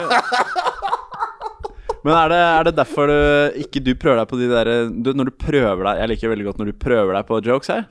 Men 2.01 2.15
er 2.17 2.31
det, 2.33 2.37
er 2.41 2.65
det 2.71 2.73
derfor 2.79 3.11
du 3.11 3.59
ikke 3.61 3.83
du 3.85 3.91
prøver 4.01 4.23
deg 4.23 4.31
på 4.31 4.39
de 4.41 4.47
der 4.49 4.71
Når 4.89 5.29
du 5.29 5.35
prøver 5.37 5.83
deg 5.85 5.99
Jeg 6.01 6.09
liker 6.15 6.33
veldig 6.33 6.47
godt 6.49 6.61
når 6.63 6.71
du 6.71 6.77
prøver 6.81 7.13
deg 7.19 7.27
på 7.29 7.41
jokes 7.45 7.69
her, 7.75 7.83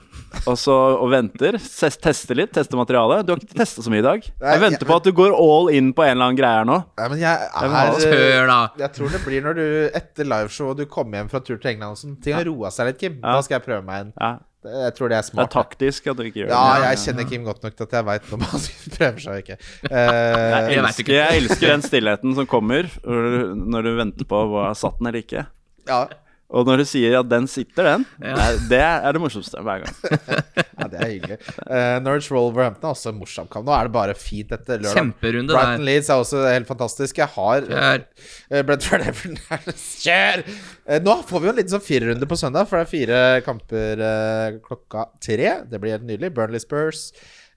og 0.45 0.57
så 0.57 0.73
og 0.99 1.09
venter. 1.11 1.57
Tester 1.59 2.35
litt, 2.37 2.51
tester 2.53 2.77
materialet. 2.79 3.25
Du 3.25 3.33
har 3.33 3.39
ikke 3.41 3.57
testa 3.59 3.81
så 3.85 3.89
mye 3.93 4.03
i 4.03 4.05
dag. 4.05 4.27
Nei, 4.41 4.51
Jeg 4.55 4.61
venter 4.61 4.85
jeg- 4.85 4.89
på 4.91 4.95
at 4.99 5.03
du 5.03 5.11
går 5.11 5.33
all 5.35 5.69
in 5.73 5.93
på 5.93 6.03
en 6.05 6.11
eller 6.17 6.25
annen 6.29 6.37
greie 6.37 6.57
her 6.59 6.65
nå. 6.69 6.77
Nei, 6.97 7.07
men 7.09 7.19
jeg 7.19 7.49
er 7.53 7.97
Tør, 7.99 8.47
da. 8.47 8.59
Jeg 8.77 8.93
tror 8.93 9.09
det 9.15 9.21
blir 9.25 9.41
når 9.43 9.55
du 9.55 9.65
etter 9.93 10.23
liveshow 10.25 10.69
og 10.71 10.77
du 10.77 10.85
kommer 10.85 11.17
hjem 11.19 11.29
fra 11.29 11.39
tur 11.39 11.57
til 11.57 11.71
England 11.71 11.91
og 11.91 11.97
sånn. 11.97 12.21
Ting 12.21 12.33
har 12.37 12.45
roa 12.45 12.69
seg 12.69 12.87
litt, 12.87 12.99
Kim. 12.99 13.19
Ja. 13.23 13.33
Da 13.35 13.41
skal 13.41 13.59
jeg 13.59 13.65
prøve 13.67 13.83
meg 13.85 14.05
en. 14.07 14.13
Ja, 14.19 14.37
Jeg 14.61 14.93
tror 14.97 15.07
det 15.07 15.15
er 15.17 15.21
smart. 15.23 15.49
det 15.49 15.55
er 15.55 15.63
taktisk 15.63 16.07
at 16.11 16.17
du 16.17 16.23
ikke 16.23 16.41
gjør 16.43 16.49
Ja, 16.49 16.63
det. 16.79 16.87
jeg 16.89 17.15
kjenner 17.15 17.29
Kim 17.29 17.45
godt 17.45 17.63
nok 17.63 17.75
til 17.77 17.83
at 17.85 17.91
jeg 17.95 18.05
veit 18.05 18.23
når 18.29 18.39
man 18.39 18.49
prøver 18.97 19.19
seg 19.23 19.31
og 19.31 19.39
ikke. 19.39 19.57
Jeg 19.87 19.91
Eh, 19.91 20.69
Jeg 20.69 20.79
elsker, 20.83 21.13
jeg 21.15 21.37
elsker 21.43 21.67
den 21.67 21.81
stillheten 21.81 22.35
som 22.35 22.45
kommer 22.45 22.83
når 23.07 23.23
du, 23.23 23.55
når 23.55 23.81
du 23.87 23.91
venter 23.97 24.25
på 24.27 24.41
hva 24.51 24.75
satt 24.75 24.99
den 24.99 25.07
eller 25.07 25.21
ikke. 25.23 25.45
ja, 25.87 26.01
Og 26.49 26.65
når 26.65 26.81
du 26.81 26.85
sier 26.89 27.13
at 27.19 27.27
den 27.29 27.45
sitter, 27.45 27.85
den, 27.85 28.05
Ja. 28.25 28.33
det 28.71 28.79
er- 28.81 29.11
det 29.13 29.19
morsomste 29.21 29.61
hver 29.61 29.83
gang. 29.83 29.95
ja, 30.79 30.87
det 30.89 30.97
er 30.97 31.11
hyggelig. 31.11 31.35
Uh, 31.61 31.99
Norwich 32.01 32.31
Wolverhampton 32.33 32.87
er 32.89 32.95
også 32.95 33.11
en 33.11 33.19
morsom 33.19 33.45
kamp. 33.53 33.67
Nå 33.67 33.75
er 33.75 33.83
det 33.85 33.93
bare 33.93 34.15
fint 34.17 34.49
etter 34.57 34.81
lørdag. 34.81 34.95
Kjemperunde 34.97 35.53
Brighton 35.53 35.77
der. 35.77 35.85
Leeds 35.85 36.09
er 36.09 36.23
også 36.23 36.41
helt 36.49 36.65
fantastisk. 36.71 37.21
Jeg 37.21 37.29
har 37.35 37.67
Kjør. 37.69 38.05
Uh, 38.49 38.61
Brentford 38.65 39.05
Everton 39.11 39.37
Kjør! 40.05 40.43
Uh, 40.89 40.97
Nå 41.05 41.15
får 41.29 41.39
vi 41.43 41.51
jo 41.51 41.53
en 41.53 41.59
liten 41.61 41.75
sånn 41.75 41.85
firerunde 41.85 42.31
på 42.33 42.39
søndag, 42.41 42.65
for 42.71 42.79
det 42.81 42.87
er 42.87 42.93
fire 42.95 43.21
kamper 43.45 44.01
uh, 44.01 44.57
klokka 44.65 45.05
tre. 45.21 45.51
Det 45.69 45.77
blir 45.83 45.99
helt 45.99 46.09
nydelig. 46.09 46.33
Burnley 46.33 46.65
Spurs. 46.65 47.11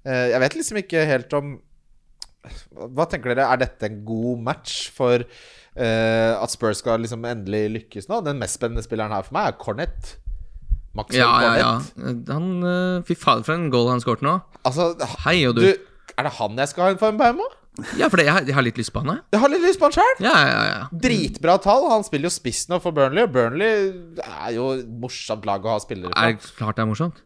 Eh, 0.05 0.32
jeg 0.34 0.40
vet 0.43 0.55
liksom 0.59 0.78
ikke 0.82 1.05
helt 1.07 1.32
om 1.38 1.53
Hva 2.74 3.05
tenker 3.07 3.30
dere? 3.36 3.45
Er 3.55 3.61
dette 3.62 3.86
en 3.86 4.01
god 4.05 4.40
match 4.43 4.88
for 4.90 5.22
eh, 5.76 6.32
at 6.36 6.50
Spurs 6.52 6.82
skal 6.82 7.00
liksom 7.04 7.24
endelig 7.28 7.64
lykkes 7.78 8.08
nå? 8.10 8.20
Den 8.26 8.40
mest 8.42 8.58
spennende 8.58 8.84
spilleren 8.84 9.14
her 9.14 9.24
for 9.26 9.36
meg 9.38 9.52
er 9.52 9.58
Cornett. 9.62 10.16
Max 10.94 11.14
Ja, 11.16 11.30
ja, 11.40 11.52
ja. 11.56 11.70
Han 12.28 12.48
uh, 12.60 13.00
Fy 13.08 13.14
fader, 13.16 13.46
for 13.46 13.56
en 13.56 13.70
goal 13.72 13.88
han 13.88 14.02
skåret 14.04 14.20
nå. 14.26 14.34
Altså, 14.68 14.90
Hei 15.24 15.38
og 15.48 15.56
du, 15.56 15.62
du. 15.64 16.08
er 16.18 16.26
det 16.28 16.32
han 16.36 16.58
jeg 16.60 16.68
skal 16.68 16.84
ha 16.84 16.92
en 16.96 17.00
form 17.00 17.16
på 17.20 17.30
hjemme? 17.30 17.46
Ja, 17.96 18.10
for 18.12 18.20
det, 18.20 18.26
jeg, 18.26 18.34
har- 18.36 18.44
jeg 18.44 18.52
har 18.58 18.64
litt 18.66 18.76
lyst 18.76 18.92
på 18.92 19.00
han, 19.00 19.14
jeg. 19.14 19.22
Jeg 19.32 19.40
har 19.40 19.48
litt 19.54 19.62
lyst 19.64 19.80
på 19.80 19.88
han 19.88 19.94
sjøl. 19.96 20.18
Ja, 20.20 20.34
ja, 20.44 20.58
ja. 20.68 20.80
Dritbra 20.92 21.54
tall. 21.64 21.86
Han 21.88 22.04
spiller 22.04 22.28
jo 22.28 22.34
spiss 22.34 22.66
nå 22.68 22.76
for 22.84 22.92
Burnley, 22.92 23.24
og 23.24 23.32
Burnley 23.32 23.86
er 24.20 24.50
jo 24.58 24.66
et 24.76 24.90
morsomt 25.00 25.48
lag 25.48 25.64
å 25.64 25.72
ha 25.72 25.78
spillere 25.80 26.12
på. 26.12 26.18
Er 26.20 26.34
det 26.36 26.52
klart 26.58 26.76
det 26.76 26.84
er 26.84 26.90
morsomt? 26.92 27.22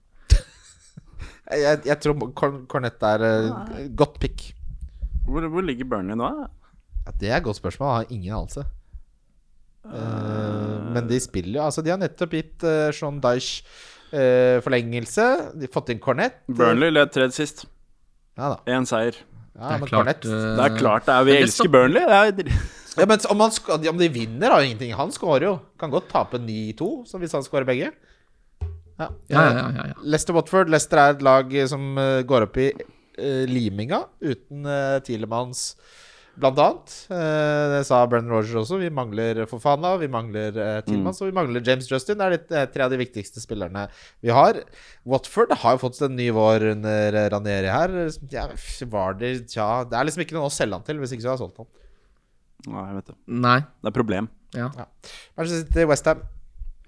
Jeg, 1.50 1.80
jeg 1.86 1.98
tror 2.02 2.30
Cornett 2.70 3.02
er 3.06 3.22
uh, 3.26 3.82
godt 3.98 4.16
pick. 4.22 4.46
Hvor, 5.26 5.46
hvor 5.50 5.66
ligger 5.66 5.86
Burnley 5.90 6.14
nå? 6.18 6.30
da? 6.30 6.46
Ja, 7.06 7.14
det 7.20 7.30
er 7.30 7.38
et 7.38 7.46
godt 7.46 7.60
spørsmål. 7.60 7.88
Jeg 7.88 7.96
har 7.96 8.16
ingen 8.16 8.34
anelse. 8.34 8.66
Uh, 9.86 10.94
men 10.96 11.06
de 11.06 11.20
spiller 11.22 11.60
jo 11.60 11.66
Altså, 11.68 11.82
de 11.84 11.92
har 11.92 12.00
nettopp 12.00 12.32
gitt 12.34 12.64
uh, 12.66 12.88
Sean 12.94 13.20
Dyche 13.22 13.62
uh, 14.10 14.58
forlengelse. 14.64 15.26
De 15.54 15.68
har 15.68 15.74
fått 15.74 15.92
inn 15.94 16.02
Cornett. 16.02 16.40
Burnley 16.50 16.90
led 16.90 17.12
tredje 17.14 17.38
sist. 17.38 17.66
Ja 18.36 18.56
da. 18.56 18.58
Én 18.66 18.88
seier. 18.88 19.20
Ja, 19.56 19.68
Det 19.68 19.76
er 19.76 19.84
klart 19.84 19.94
Cornett 19.94 20.26
uh, 20.26 20.40
Det 20.58 20.64
er 20.64 20.80
klart 20.80 21.06
det 21.06 21.14
er. 21.14 21.28
Vi 21.28 21.36
det 21.36 21.44
elsker 21.46 21.70
så... 21.70 21.74
Burnley. 21.76 22.02
Det 22.02 22.48
er, 22.48 22.58
ja, 22.96 23.06
men 23.06 23.22
om, 23.30 23.44
han 23.44 23.54
sk 23.54 23.70
om 23.76 24.00
de 24.00 24.10
vinner, 24.10 24.50
har 24.50 24.64
jo 24.64 24.72
ingenting. 24.72 24.92
Han 24.98 25.14
skårer 25.14 25.46
jo. 25.46 25.54
Kan 25.78 25.92
godt 25.92 26.10
tape 26.10 26.40
9-2, 26.42 26.90
hvis 27.20 27.36
han 27.36 27.46
skårer 27.46 27.68
begge. 27.68 27.92
Ja. 28.96 29.06
Ja, 29.06 29.08
ja, 29.28 29.40
ja, 29.52 29.64
ja, 29.76 29.86
ja. 29.92 29.96
Leicester 30.02 30.32
Watford. 30.32 30.72
Leicester 30.72 31.02
er 31.02 31.14
et 31.14 31.24
lag 31.24 31.52
som 31.68 31.98
går 32.26 32.48
opp 32.48 32.56
i 32.58 32.70
liminga 33.48 34.02
uten 34.24 34.66
uh, 34.68 34.96
Tielemanns, 35.04 35.74
blant 36.40 36.58
annet. 36.60 36.94
Eh, 37.12 37.62
det 37.72 37.80
sa 37.88 38.02
Brennan 38.08 38.34
Roger 38.34 38.60
også. 38.60 38.78
Vi 38.80 38.90
mangler 38.92 39.42
Fofana, 39.48 39.94
vi 40.00 40.08
mangler 40.12 40.56
uh, 40.56 40.78
mm. 40.84 41.08
og 41.08 41.22
vi 41.24 41.34
mangler 41.36 41.64
James 41.64 41.88
Justin. 41.90 42.20
Det 42.20 42.26
er 42.26 42.34
litt, 42.34 42.52
eh, 42.52 42.66
tre 42.72 42.84
av 42.86 42.92
de 42.92 43.00
viktigste 43.00 43.42
spillerne 43.42 43.86
vi 44.24 44.32
har. 44.34 44.60
Watford 45.08 45.54
har 45.62 45.76
jo 45.76 45.82
fått 45.86 46.00
en 46.04 46.16
ny 46.18 46.28
vår 46.36 46.68
under 46.74 47.18
eh, 47.22 47.28
Ranieri 47.32 47.72
her. 47.72 47.96
Ja, 48.32 48.48
var 48.92 49.18
det, 49.20 49.32
tja, 49.52 49.84
det 49.88 49.98
er 49.98 50.08
liksom 50.08 50.24
ikke 50.26 50.38
noe 50.38 50.50
å 50.50 50.54
selge 50.54 50.78
han 50.78 50.86
til 50.86 51.00
hvis 51.02 51.16
ikke 51.16 51.24
så 51.26 51.32
har 51.32 51.38
jeg 51.38 51.44
solgt 51.46 51.62
han. 51.64 51.70
Nei, 52.72 52.88
vet 52.98 53.12
du. 53.12 53.18
Nei. 53.46 53.60
Det 53.80 53.92
er 53.92 53.96
problem. 53.96 54.32
Ja. 54.56 54.70
Manchester 55.36 55.62
City, 55.62 55.86
Westham. 55.88 56.24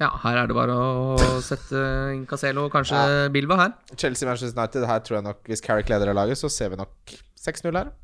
ja, 0.01 0.11
her 0.25 0.43
er 0.43 0.51
det 0.51 0.57
bare 0.57 0.75
å 0.75 1.39
sette 1.45 1.81
Incaselo, 2.17 2.67
og 2.69 2.75
kanskje 2.75 3.31
Bilba 3.35 3.59
her. 3.61 3.73
Chelsea, 3.95 4.29
Manchester 4.29 4.57
United. 4.59 4.89
Her 4.91 5.01
tror 5.07 5.21
jeg 5.21 5.29
nok, 5.31 5.43
hvis 5.49 5.65
Carrick 5.65 5.93
leder 5.93 6.13
laget, 6.17 6.41
så 6.41 6.51
ser 6.53 6.75
vi 6.75 6.81
nok 6.81 7.17
6-0 7.39 7.73
her. 7.79 7.95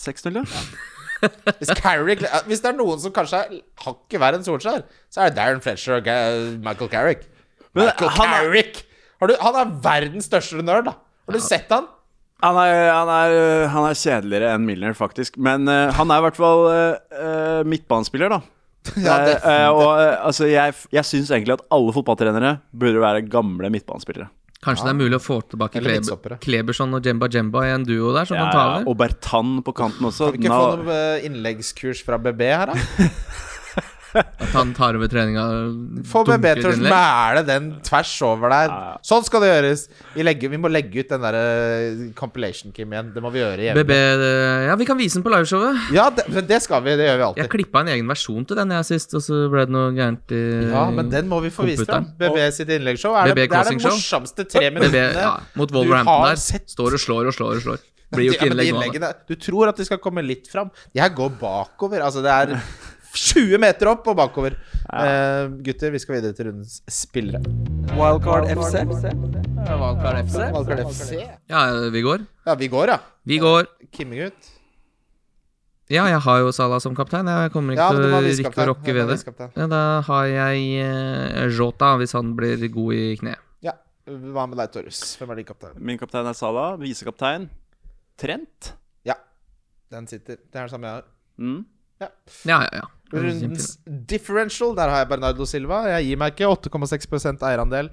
6-0, 0.00 0.40
ja. 0.40 0.44
Hvis, 1.58 1.70
Carrick, 1.78 2.20
hvis 2.50 2.60
det 2.60 2.68
er 2.68 2.76
noen 2.76 2.98
som 3.00 3.12
kanskje 3.14 3.38
er 3.46 3.52
hakket 3.80 4.20
verre 4.20 4.36
enn 4.36 4.44
Solskjær, 4.44 4.82
så 5.08 5.22
er 5.24 5.30
det 5.30 5.38
Darren 5.38 5.62
Fletcher 5.64 5.96
og 6.02 6.08
Michael 6.60 6.90
Carrick. 6.92 7.22
Men 7.72 7.86
Michael 7.88 8.10
han 8.18 8.26
er- 8.28 8.34
Carrick! 8.42 8.82
Har 9.22 9.30
du, 9.30 9.34
han 9.40 9.56
er 9.62 9.70
verdens 9.86 10.26
største 10.28 10.60
nerd, 10.60 10.84
da. 10.90 10.96
Har 11.24 11.32
du 11.38 11.40
sett 11.40 11.70
han? 11.72 11.86
Han 12.44 12.58
er, 12.60 12.74
han, 12.92 13.08
er, 13.14 13.36
han 13.72 13.86
er 13.88 13.96
kjedeligere 13.96 14.50
enn 14.52 14.66
Milner, 14.68 14.92
faktisk. 14.98 15.38
Men 15.40 15.64
eh, 15.70 15.94
han 15.96 16.10
er 16.12 16.20
i 16.20 16.24
hvert 16.26 16.36
fall 16.36 16.66
uh, 16.68 17.62
midtbanespiller, 17.72 18.34
da. 18.34 18.42
Ja, 19.00 19.14
det- 19.24 19.38
Eh, 19.40 19.62
eh, 19.64 19.68
og 19.72 19.94
eh, 19.96 20.18
altså, 20.28 20.44
jeg, 20.50 20.74
jeg 20.92 21.08
syns 21.08 21.30
egentlig 21.32 21.54
at 21.56 21.64
alle 21.72 21.94
fotballtrenere 21.96 22.58
burde 22.76 23.00
være 23.00 23.24
gamle 23.32 23.70
midtbanespillere. 23.72 24.28
Kanskje 24.64 24.86
det 24.88 24.92
er 24.94 24.98
mulig 24.98 25.18
å 25.18 25.22
få 25.22 25.36
tilbake 25.52 25.82
Kleber. 25.84 26.36
Kleberson 26.40 26.96
og 26.96 27.04
Jemba 27.04 27.28
Jemba 27.28 27.64
i 27.68 27.72
en 27.74 27.84
duo 27.84 28.12
der, 28.16 28.24
som 28.30 28.38
Ja, 28.38 28.46
kan 28.48 28.52
ta 28.56 28.64
over? 28.70 28.88
Og 28.88 28.96
Bertan 29.02 29.58
på 29.66 29.74
kanten 29.76 30.08
også. 30.08 30.30
Kan 30.32 30.38
vi 30.40 30.46
ikke 30.46 30.54
Nå- 30.54 30.62
få 30.64 30.78
noe 30.84 30.96
eh, 31.18 31.26
innleggskurs 31.28 32.00
fra 32.06 32.16
BB 32.18 32.40
her, 32.48 32.72
da? 32.72 33.08
At 34.14 34.52
han 34.54 34.70
tar 34.76 34.94
over 34.98 35.08
treninga 35.10 35.44
Få 36.06 36.22
BB 36.28 36.44
til 36.60 36.68
å 36.70 36.74
mæle 36.84 37.42
den 37.48 37.64
tvers 37.86 38.12
over 38.26 38.52
der. 38.52 38.68
Ja, 38.70 38.78
ja. 38.92 38.98
Sånn 39.04 39.24
skal 39.26 39.42
det 39.42 39.48
gjøres. 39.50 39.82
Vi, 40.14 40.22
legger, 40.26 40.52
vi 40.52 40.60
må 40.62 40.70
legge 40.70 41.02
ut 41.02 41.10
den 41.10 41.24
der 41.24 41.38
eh, 41.38 42.02
compilation, 42.18 42.72
Kim, 42.76 42.92
igjen. 42.94 43.12
Det 43.14 43.22
må 43.24 43.32
vi 43.34 43.42
gjøre 43.42 43.66
hjemme. 43.68 43.84
BB 43.84 43.98
Ja, 44.68 44.76
vi 44.80 44.86
kan 44.88 44.98
vise 45.00 45.18
den 45.18 45.24
på 45.26 45.32
liveshowet. 45.34 45.88
Ja, 45.96 46.08
det, 46.14 46.26
men 46.32 46.46
det 46.50 46.60
skal 46.64 46.84
vi. 46.86 46.94
Det 47.00 47.08
gjør 47.08 47.18
vi 47.22 47.26
alltid. 47.28 47.42
Jeg 47.44 47.52
klippa 47.56 47.82
en 47.84 47.90
egen 47.96 48.10
versjon 48.12 48.46
til 48.50 48.60
den 48.60 48.74
jeg 48.76 48.88
sist, 48.92 49.16
og 49.18 49.24
så 49.26 49.40
ble 49.52 49.66
det 49.66 49.74
noe 49.74 49.90
gærent 49.96 50.34
i 50.36 50.42
Ja, 50.70 50.84
men 50.94 51.10
den 51.12 51.28
må 51.32 51.40
vi 51.44 51.50
få 51.54 51.66
vist 51.68 51.84
fram. 51.88 52.06
BB 52.20 52.38
sitt 52.54 52.70
innleggsshow 52.76 53.16
er, 53.18 53.32
det- 53.34 53.48
det 53.50 53.58
er 53.58 53.70
det 53.72 53.80
morsomste 53.82 54.46
tre 54.46 54.68
BB 54.70 54.78
minuttene. 54.78 55.24
ja, 55.26 55.34
mot 55.58 55.70
Wolverhampton 55.74 56.28
der. 56.30 56.36
sett- 56.40 56.70
Står 56.74 56.94
og 56.96 57.02
slår 57.02 57.28
og 57.32 57.34
slår 57.36 57.58
og 57.58 57.62
slår. 57.66 57.82
Blir 58.14 58.28
jo 58.30 58.32
ikke 58.36 58.46
innlegg 58.52 59.00
nå. 59.02 59.12
Du 59.26 59.34
tror 59.34 59.68
at 59.72 59.76
de 59.80 59.84
skal 59.88 59.98
komme 59.98 60.22
litt 60.22 60.46
fram. 60.50 60.70
De 60.94 61.00
her 61.02 61.10
går 61.10 61.32
bakover. 61.40 62.00
Altså, 62.06 62.22
det 62.22 62.30
er 62.30 62.54
20 63.14 63.58
meter 63.62 63.90
opp 63.92 64.08
og 64.10 64.16
bakover. 64.18 64.56
Eh, 64.92 65.48
gutter, 65.66 65.92
vi 65.94 66.00
skal 66.02 66.18
videre 66.18 66.34
til 66.36 66.48
rundens 66.50 66.80
spillere. 66.90 67.40
Wildcard 67.94 68.48
FC. 68.50 68.82
Wildcard 68.84 70.18
FC. 70.24 70.40
Wildcard 70.54 70.82
FC. 70.90 71.12
Ja, 71.50 71.62
vi 71.94 72.02
går. 72.04 72.26
Ja, 72.46 72.54
vi 72.60 72.68
går, 72.72 72.92
ja. 72.94 72.98
Vi 73.24 73.38
går. 73.42 73.68
Kimming-gutt. 73.94 74.50
Ja, 75.92 76.06
jeg 76.08 76.20
har 76.24 76.38
jo 76.40 76.52
Salah 76.56 76.78
som 76.80 76.94
kaptein. 76.96 77.28
Jeg 77.28 77.52
kommer 77.52 77.74
ikke 77.76 77.84
Ja, 77.84 77.90
til 77.92 78.14
å 78.16 78.20
rikke 78.24 78.62
og 78.62 78.68
rokke 78.70 78.94
ved 78.96 79.10
det. 79.12 79.18
Ja, 79.58 79.66
da 79.68 79.82
har 80.06 80.24
jeg 80.30 80.62
eh, 80.80 81.42
Jota, 81.52 81.90
hvis 82.00 82.14
han 82.16 82.32
blir 82.38 82.56
god 82.72 82.94
i 82.96 83.04
kne. 83.20 83.34
Ja. 83.64 83.76
Hva 84.08 84.46
med 84.48 84.56
deg, 84.60 84.72
Torjus? 84.72 85.02
Hvem 85.20 85.34
er 85.34 85.42
din 85.42 85.48
kaptein? 85.50 85.76
Min 85.78 86.00
kaptein 86.00 86.26
er 86.30 86.36
Salah. 86.36 86.78
Visekaptein 86.80 87.50
Trent. 88.20 88.72
Ja. 89.04 89.16
Den 89.92 90.08
sitter. 90.08 90.36
Det 90.40 90.56
er 90.56 90.68
det 90.68 90.72
samme 90.72 90.88
jeg 90.88 91.00
har. 91.02 91.08
Mm. 91.38 91.62
Ja, 92.00 92.08
ja, 92.48 92.58
ja. 92.80 92.88
Rundens 93.12 93.78
differential, 94.08 94.74
der 94.74 94.88
har 94.90 94.98
jeg 95.04 95.08
Bernardo 95.12 95.44
Silva. 95.46 95.82
Jeg 95.98 96.06
gir 96.08 96.16
meg 96.18 96.34
ikke 96.34 96.48
8,6 96.50 97.42
eierandel. 97.44 97.90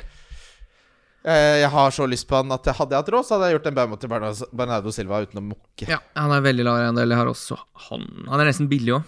Eh, 1.23 1.59
Jeg 1.61 1.69
har 1.69 1.91
så 1.93 2.07
lyst 2.09 2.25
på 2.27 2.35
han 2.39 2.51
at 2.51 2.65
hadde 2.65 2.95
jeg 2.95 3.03
hatt 3.03 3.11
råd, 3.13 3.25
så 3.27 3.35
hadde 3.37 3.51
jeg 3.51 3.59
gjort 3.59 3.67
en 3.69 3.75
baumo 3.77 3.97
til 4.01 4.09
Bernardo- 4.09 4.91
Silva 4.95 5.21
uten 5.21 5.37
å 5.37 5.43
mukke. 5.51 5.87
Ja, 5.87 5.99
han 6.15 6.31
er 6.31 6.41
veldig 6.41 6.63
lav 6.65 6.79
eierandel. 6.79 7.09
Jeg 7.13 7.17
har 7.21 7.27
også 7.29 7.57
han. 7.89 8.07
Han 8.27 8.39
er 8.39 8.45
nesten 8.49 8.69
billig 8.71 8.95
òg. 8.97 9.03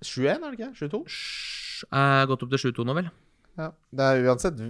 7-1, 0.00 0.44
er 0.44 0.50
det 0.54 0.60
ikke? 0.60 0.72
7-2? 0.88 1.04
Gått 2.30 2.42
opp 2.46 2.50
til 2.54 2.58
7-2 2.72 2.86
nå, 2.86 2.94
vel. 2.96 3.10
Ja. 3.58 3.72
Det 3.92 4.04
er 4.06 4.22
uansett 4.30 4.60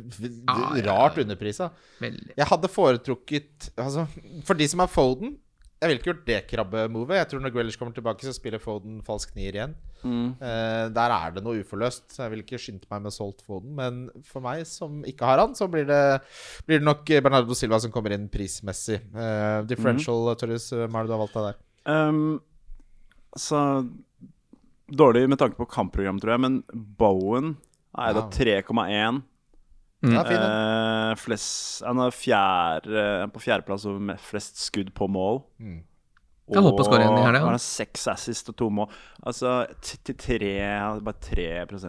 rart 0.87 1.19
underprisa. 1.21 1.71
Jeg 2.01 2.47
hadde 2.49 2.71
foretrukket 2.73 3.69
altså, 3.77 4.07
For 4.49 4.55
de 4.57 4.67
som 4.67 4.81
har 4.81 4.89
Foden 4.89 5.37
Jeg 5.79 5.87
ville 5.87 6.01
ikke 6.01 6.11
gjort 6.11 6.25
det 6.27 6.39
krabbemovet. 6.51 7.21
Jeg 7.21 7.29
tror 7.31 7.43
når 7.45 7.53
Grealish 7.55 7.79
kommer 7.79 7.95
tilbake, 7.95 8.27
så 8.27 8.33
spiller 8.35 8.59
Foden 8.59 8.97
falsk 9.07 9.37
nier 9.37 9.55
igjen. 9.55 9.77
Mm. 10.03 10.33
Uh, 10.41 10.87
der 10.95 11.15
er 11.15 11.37
det 11.37 11.45
noe 11.45 11.61
uforløst, 11.63 12.09
så 12.15 12.25
jeg 12.25 12.33
vil 12.33 12.43
ikke 12.43 12.59
skynde 12.59 12.91
meg 12.91 13.05
med 13.05 13.15
solgt 13.15 13.45
Foden. 13.47 13.77
Men 13.79 14.01
for 14.27 14.43
meg 14.43 14.65
som 14.67 15.05
ikke 15.07 15.29
har 15.29 15.45
han, 15.45 15.55
så 15.55 15.71
blir 15.71 15.87
det, 15.87 16.03
blir 16.67 16.83
det 16.83 16.89
nok 16.89 17.07
Bernardo 17.23 17.55
Silva 17.59 17.79
som 17.85 17.95
kommer 17.95 18.17
inn 18.17 18.27
prismessig. 18.33 18.99
Uh, 19.15 19.63
differential, 19.71 20.27
Torjus, 20.41 20.73
hva 20.75 20.89
er 20.89 21.07
det 21.07 21.13
du 21.13 21.17
har 21.17 21.23
valgt 21.23 21.39
deg 21.39 21.49
der? 21.53 21.63
Um, 21.89 22.37
så 23.39 23.63
Dårlig 24.89 25.27
med 25.29 25.37
tanke 25.37 25.59
på 25.59 25.69
kampprogram, 25.69 26.17
tror 26.17 26.33
jeg, 26.33 26.41
men 26.41 26.63
Bowen 26.73 27.59
er 27.93 28.15
da 28.17 28.23
3,1. 28.33 29.21
Mm. 30.05 30.15
Ja, 30.15 30.23
fin, 30.23 30.39
den. 30.39 30.57
Eh, 31.11 31.13
flest, 31.19 31.83
han 31.83 32.01
er 32.05 32.15
fjerde, 32.15 33.05
på 33.35 33.43
fjerdeplass 33.43 33.87
over 33.91 34.03
med 34.13 34.21
flest 34.23 34.61
skudd 34.63 34.93
på 34.95 35.09
mål. 35.11 35.43
Mm. 35.59 35.81
Jeg 36.49 36.65
håper 36.65 36.81
å 36.81 36.87
skåre 36.87 37.03
igjen 37.03 37.19
i 37.19 37.25
helga, 37.27 37.41
ja. 37.43 37.45
Han 37.45 37.57
har 37.59 37.61
seks 37.61 38.07
assist 38.09 38.49
og 38.49 38.57
to 38.57 38.69
mål. 38.73 38.93
Altså 39.29 39.51
til 39.85 40.17
tre 40.17 40.53
Bare 41.05 41.19
3 41.27 41.49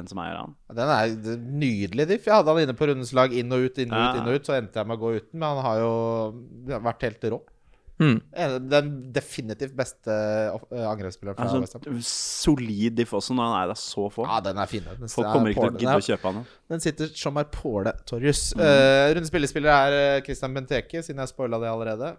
som 0.10 0.20
eier 0.20 0.36
han. 0.36 0.56
Den 0.76 0.92
er 0.92 1.38
nydelig 1.62 2.10
diff. 2.10 2.28
Jeg 2.28 2.36
hadde 2.36 2.52
han 2.52 2.66
inne 2.66 2.76
på 2.76 2.90
rundens 2.90 3.14
lag 3.16 3.32
inn 3.32 3.56
og 3.56 3.70
ut, 3.70 3.80
inn 3.80 3.94
og 3.94 4.02
ut, 4.04 4.20
inn 4.20 4.28
og 4.28 4.36
ut. 4.36 4.50
Så 4.50 4.58
endte 4.58 4.82
jeg 4.82 4.90
med 4.90 5.00
å 5.00 5.04
gå 5.06 5.14
uten, 5.16 5.40
men 5.40 5.48
han 5.48 5.64
har 5.64 5.80
jo 5.80 5.94
vært 6.90 7.08
helt 7.08 7.30
rå. 7.32 7.40
Mm. 8.00 8.22
En- 8.34 8.70
Den 8.72 8.92
definitivt 9.12 9.74
beste 9.76 10.08
eh, 10.08 10.86
angrepsspilleren 10.88 11.36
fra 11.36 11.44
Altså, 11.50 11.60
West 11.60 11.74
Ham. 11.74 11.98
solid 12.02 12.96
diff 12.96 13.12
også, 13.14 13.34
når 13.36 13.50
han 13.50 13.64
er 13.64 13.68
der 13.74 13.80
så 13.82 14.06
få. 14.14 14.24
Ja, 14.28 14.40
den 14.46 14.58
er 14.58 14.66
fin. 14.72 14.84
Den, 14.88 15.10
Folk 15.12 15.28
er 15.28 15.34
kommer 15.34 15.50
ikke 15.52 15.66
til 15.66 15.76
å 15.76 15.80
gidde 15.84 15.98
å 16.00 16.06
kjøpe 16.08 16.32
han. 16.32 16.46
Den 16.72 16.80
sitter 16.86 17.12
som 17.14 17.36
er 17.42 17.50
påle, 17.52 17.92
Torjus. 18.08 18.54
Uh, 18.56 19.12
Runde 19.18 19.28
spillespiller 19.28 19.70
er 19.74 19.98
eh, 20.16 20.22
Christian 20.24 20.54
Benteke, 20.56 21.04
siden 21.04 21.20
jeg 21.20 21.34
spoila 21.34 21.60
det 21.60 21.68
allerede. 21.74 22.14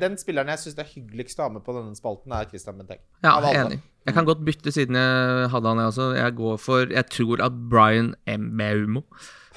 Den 0.00 0.16
spilleren 0.16 0.48
jeg 0.54 0.58
syns 0.64 0.78
det 0.78 0.86
er 0.86 0.92
hyggeligst 0.94 1.38
å 1.40 1.48
ha 1.48 1.52
med 1.58 1.64
på 1.66 1.76
denne 1.76 1.94
spalten, 1.98 2.32
er 2.32 2.48
Christian 2.48 2.78
Benteke. 2.80 3.04
Ja, 3.22 3.36
enig. 3.52 3.82
Jeg 4.06 4.14
kan 4.14 4.24
godt 4.24 4.44
bytte 4.46 4.70
siden 4.72 4.94
jeg 4.94 5.48
hadde 5.50 5.66
han, 5.72 5.78
jeg 5.82 5.90
også. 5.92 6.04
Jeg 6.16 6.34
går 6.38 6.58
for 6.62 6.86
Jeg 6.94 7.08
tror 7.10 7.40
at 7.42 7.52
Brian 7.68 8.14
Mbeumo 8.26 9.02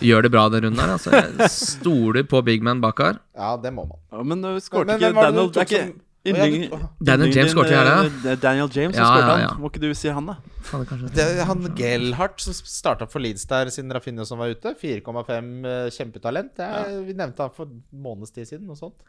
gjør 0.01 0.21
det 0.27 0.31
bra 0.33 0.43
den 0.49 0.63
runden 0.67 0.79
her. 0.83 0.91
Altså. 0.97 1.09
Jeg 1.11 1.49
stoler 1.53 2.23
på 2.29 2.41
big 2.45 2.61
man 2.63 2.81
bak 2.83 2.97
her. 3.03 3.15
Ja, 3.37 3.55
det 3.61 3.71
må 3.75 3.83
man. 3.89 3.97
Ja, 4.11 4.23
men 4.23 4.43
uh, 4.45 4.57
skårte 4.63 4.95
ikke 4.99 5.11
Daniel 5.15 5.49
Det 5.51 5.57
er 5.57 5.65
ikke 5.69 5.83
som- 5.87 5.97
yndling- 6.29 6.69
Daniel 7.07 7.29
James 7.35 7.51
skåret 7.55 7.71
skårte 7.71 8.27
ja. 8.29 8.35
Daniel 8.43 8.69
James 8.75 8.95
som 8.95 9.03
Ja, 9.05 9.09
skårte 9.13 9.31
ja, 9.39 9.47
han. 9.47 9.61
Må 9.63 9.69
ikke 9.71 9.81
du 9.81 9.93
si 9.95 10.09
han, 10.13 10.25
da? 10.27 10.35
Faen. 10.67 10.85
Det 11.15 11.23
er 11.39 11.45
han 11.47 11.59
Gelhardt 11.77 12.41
som 12.43 12.53
starta 12.53 13.07
for 13.09 13.19
Leeds 13.23 13.45
der 13.49 13.69
siden 13.73 13.91
Rafinha 13.95 14.25
som 14.27 14.37
var 14.41 14.47
ute. 14.51 14.75
4,5 14.81 15.65
eh, 15.65 15.89
kjempetalent. 15.95 16.51
Det 16.59 16.65
er, 16.67 16.99
Vi 17.07 17.13
nevnte 17.17 17.39
han 17.47 17.53
for 17.55 17.65
en 17.71 17.79
måneds 17.95 18.31
tid 18.35 18.45
siden. 18.51 18.67
Noe 18.67 18.75
sånt. 18.77 18.99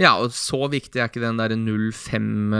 Ja, 0.00 0.14
og 0.22 0.30
så 0.32 0.62
viktig 0.72 1.02
er 1.02 1.10
ikke 1.10 1.20
den 1.20 1.36
der 1.36 1.52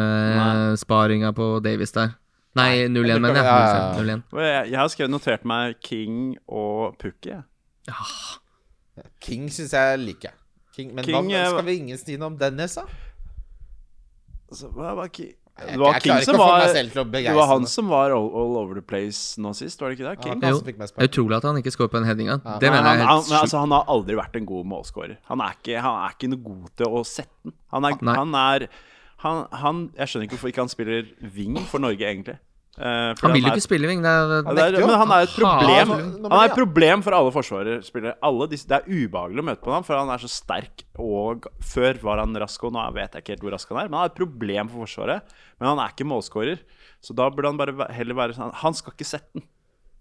0-5-sparinga 0.02 1.30
på 1.36 1.46
Davies 1.64 1.92
der. 1.96 2.10
Nei, 2.58 2.84
0-1, 2.84 2.92
det 3.08 3.20
mener 3.22 3.38
jeg. 3.38 3.44
ja, 3.46 3.54
ja, 3.56 3.64
ja. 3.72 3.94
0-5, 3.96 4.04
0-1. 4.34 4.42
Jeg, 4.44 4.66
jeg 4.74 4.78
har 4.82 4.88
skrevet 4.92 5.10
notert 5.14 5.44
meg 5.48 5.78
King 5.80 6.18
og 6.52 6.98
Pukki. 7.00 7.38
Jeg. 7.88 9.10
King 9.22 9.46
syns 9.52 9.72
jeg 9.76 10.00
liker. 10.02 10.34
King, 10.76 10.94
men 10.96 11.04
King, 11.04 11.28
hva, 11.28 11.44
skal 11.52 11.66
vi 11.68 11.76
ingen 11.82 12.00
si 12.00 12.16
noe 12.20 12.32
om 12.32 12.36
Dennis, 12.40 12.78
da? 12.78 12.86
Altså, 14.52 14.68
hva 14.72 14.92
var 14.98 15.10
King? 15.12 15.32
Det 15.52 15.76
var 15.76 15.98
jeg 15.98 16.04
King 16.06 16.22
som 16.24 16.38
var 16.40 16.62
Det 16.72 17.32
var 17.36 17.48
han 17.50 17.66
som 17.68 17.90
var 17.92 18.14
all, 18.16 18.28
all 18.40 18.54
over 18.56 18.78
the 18.78 18.82
place 18.82 19.40
nå 19.40 19.50
sist, 19.54 19.82
var 19.82 19.92
det 19.92 19.98
ikke 19.98 20.06
det? 20.06 20.14
Ja, 20.14 20.22
King? 20.24 20.40
Ja, 20.40 20.52
Det 20.56 21.04
er 21.04 21.10
utrolig 21.10 21.36
at 21.36 21.44
han 21.44 21.58
ikke 21.60 21.74
scorer 21.74 21.92
på 21.92 22.00
en 22.00 22.08
heading. 22.08 22.30
Det 22.32 22.40
Nei, 22.46 22.70
mener 22.72 22.88
han, 22.88 22.96
jeg 22.96 23.04
er 23.04 23.10
han, 23.10 23.18
helt 23.18 23.28
sjukt. 23.28 23.40
altså, 23.42 23.58
han 23.60 23.74
har 23.76 23.92
aldri 23.92 24.16
vært 24.16 24.38
en 24.40 24.48
god 24.48 24.70
målscorer. 24.72 25.18
Han 25.28 25.44
er 25.44 25.58
ikke, 25.58 25.76
han 25.84 25.98
er 26.06 26.16
ikke 26.16 26.32
noe 26.32 26.44
god 26.46 26.72
til 26.80 26.96
å 27.00 27.04
sette 27.08 27.36
den. 27.44 27.56
Han 27.74 27.88
er, 27.88 27.98
han 28.16 28.38
er 28.40 28.66
han, 29.22 29.44
han, 29.54 29.82
Jeg 29.98 30.10
skjønner 30.10 30.26
ikke 30.26 30.38
hvorfor 30.38 30.50
ikke 30.50 30.64
han 30.64 30.72
spiller 30.72 31.12
wing 31.36 31.60
for 31.70 31.84
Norge, 31.84 32.00
egentlig. 32.08 32.38
Eh, 32.82 33.14
for 33.14 33.28
Han 33.28 33.36
vil 33.36 33.44
jo 33.44 33.48
er- 33.48 33.54
ikke 33.54 33.62
spille 33.62 33.86
wing. 33.86 34.00
Det 34.02 34.10
er, 34.10 34.42
det 34.42 34.62
er, 34.74 34.86
men 34.86 34.98
han 34.98 35.12
er 35.14 35.22
et 35.28 35.34
problem. 35.36 35.92
Han 36.26 36.32
er 36.40 36.48
et 36.48 36.56
problem 36.56 37.02
for 37.06 37.14
alle 37.14 37.30
forsvarsspillere. 37.30 38.14
Alle 38.26 38.48
disse, 38.50 38.66
det 38.66 38.80
er 38.80 38.88
ubehagelig 38.90 39.38
å 39.38 39.46
møte 39.46 39.62
på 39.62 39.70
ham, 39.72 39.84
for 39.86 39.94
han 40.00 40.10
er 40.10 40.18
så 40.18 40.30
sterk. 40.32 40.82
Og 40.98 41.46
før 41.62 42.00
var 42.02 42.18
han 42.24 42.34
rask, 42.42 42.64
og 42.66 42.72
nå 42.74 42.82
vet 42.96 43.12
jeg 43.14 43.22
ikke 43.22 43.36
helt 43.36 43.46
hvor 43.46 43.54
rask 43.54 43.68
han 43.70 43.78
er. 43.84 43.88
Men 43.92 44.00
han 44.00 44.08
er 44.08 44.12
et 44.12 44.18
problem 44.18 44.68
for 44.72 44.82
Forsvaret. 44.86 45.22
Men 45.60 45.68
han 45.70 45.78
er 45.84 45.94
ikke 45.94 46.08
målskårer. 46.10 46.58
Så 47.00 47.14
da 47.14 47.30
burde 47.30 47.46
han 47.52 47.56
bare 47.58 47.92
heller 47.94 48.14
være 48.14 48.34
sånn 48.34 48.52
Han 48.54 48.74
skal 48.74 48.92
ikke 48.94 49.06
sette 49.06 49.30
den. 49.34 49.46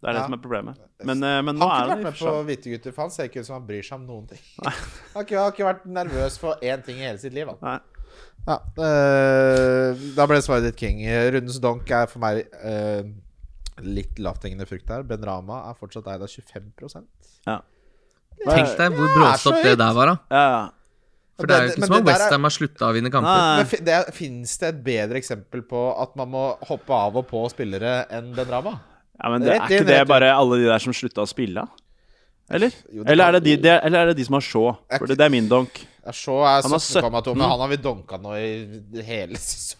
Det 0.01 0.09
er 0.09 0.13
det 0.13 0.21
Ja. 0.21 0.25
som 0.25 0.33
er 0.33 0.41
problemet. 0.41 0.77
Men, 1.05 1.23
eh, 1.23 1.41
men 1.45 1.55
nå 1.57 1.61
Han 1.61 1.69
har 1.69 1.85
ikke 1.85 1.97
vært 1.97 2.03
med 2.03 2.13
på. 2.17 2.45
Hvite 2.49 2.71
gutter, 2.73 2.91
for 2.93 3.01
han 3.03 3.11
ser 3.11 3.23
ikke 3.29 3.39
ut 3.41 3.45
som 3.45 3.53
han 3.61 3.67
bryr 3.67 3.83
seg 3.85 3.93
om 3.99 4.07
noen 4.07 4.27
ting. 4.27 4.39
Han 5.13 5.25
har 5.29 5.51
ikke 5.51 5.65
vært 5.69 5.85
nervøs 5.85 6.39
for 6.39 6.55
én 6.63 6.83
ting 6.83 6.97
i 6.97 7.05
hele 7.05 7.19
sitt 7.19 7.33
liv. 7.33 7.45
Han. 7.45 7.57
Nei. 7.61 7.79
Ja, 8.47 8.57
eh, 8.57 10.05
da 10.17 10.25
ble 10.29 10.39
svaret 10.41 10.65
ditt 10.69 10.79
king. 10.81 11.03
Rundens 11.05 11.59
donk 11.61 11.89
er 11.93 12.09
for 12.09 12.23
meg 12.23 12.41
eh, 12.65 13.03
litt 13.85 14.19
lavthengende 14.21 14.67
frukt 14.69 14.87
der. 14.89 15.05
Ben 15.07 15.23
Rama 15.25 15.63
er 15.69 15.77
fortsatt 15.77 16.09
eid 16.09 16.25
av 16.25 16.31
25 16.31 16.71
Ja. 17.47 17.61
Tenk 18.41 18.77
deg 18.77 18.95
hvor 18.97 19.11
bråstopp 19.13 19.59
så 19.59 19.65
det 19.65 19.75
der 19.77 19.97
var, 19.97 20.13
da. 20.13 20.15
Ja, 20.33 20.45
ja. 20.55 20.61
For 21.41 21.49
det 21.49 21.55
er 21.55 21.63
jo 21.63 21.71
ikke 21.71 21.87
som 21.87 21.95
om 21.95 22.03
det 22.05 22.13
Westham 22.13 22.45
har 22.45 22.53
slutta 22.53 22.87
å 22.87 22.93
vinne 22.95 23.11
kamper. 23.13 23.61
Men 23.61 23.85
det, 23.87 23.99
Fins 24.17 24.57
det 24.61 24.67
et 24.69 24.81
bedre 24.85 25.21
eksempel 25.21 25.63
på 25.65 25.83
at 26.03 26.17
man 26.19 26.29
må 26.33 26.43
hoppe 26.69 26.97
av 26.97 27.17
og 27.21 27.27
på 27.29 27.41
spillere 27.53 28.01
enn 28.13 28.33
Ben 28.37 28.49
Rama? 28.49 28.75
ja, 29.21 29.29
men 29.29 29.43
det, 29.45 29.53
er 29.53 29.65
ikke 29.67 29.85
det 29.85 30.01
bare 30.09 30.31
alle 30.33 30.57
de 30.61 30.67
der 30.69 30.81
som 30.81 30.93
slutta 30.97 31.23
å 31.25 31.29
spille? 31.29 31.65
Eller? 32.51 32.73
Jo, 32.91 33.05
det 33.05 33.13
Eller 33.13 33.29
er 33.29 33.37
det 33.37 33.41
de, 33.45 33.55
det, 33.63 33.73
eller 33.85 34.01
er 34.01 34.11
det 34.11 34.17
de 34.19 34.25
som 34.27 34.37
har 34.37 34.45
Shaw? 34.45 34.71
For 34.97 35.09
det, 35.09 35.17
det 35.21 35.27
er 35.27 35.33
min 35.33 35.49
donk. 35.49 35.81
Ja, 36.05 36.13
Shaw 36.15 36.41
er 36.41 36.63
Han 36.65 36.73
har 36.73 36.81
17,2, 36.81 37.35
men 37.35 37.45
han 37.49 37.61
har 37.61 37.69
vi 37.69 37.77
donka 37.77 38.17
nå 38.21 38.33
i 38.39 39.03
hele 39.05 39.37
sesongen. 39.41 39.77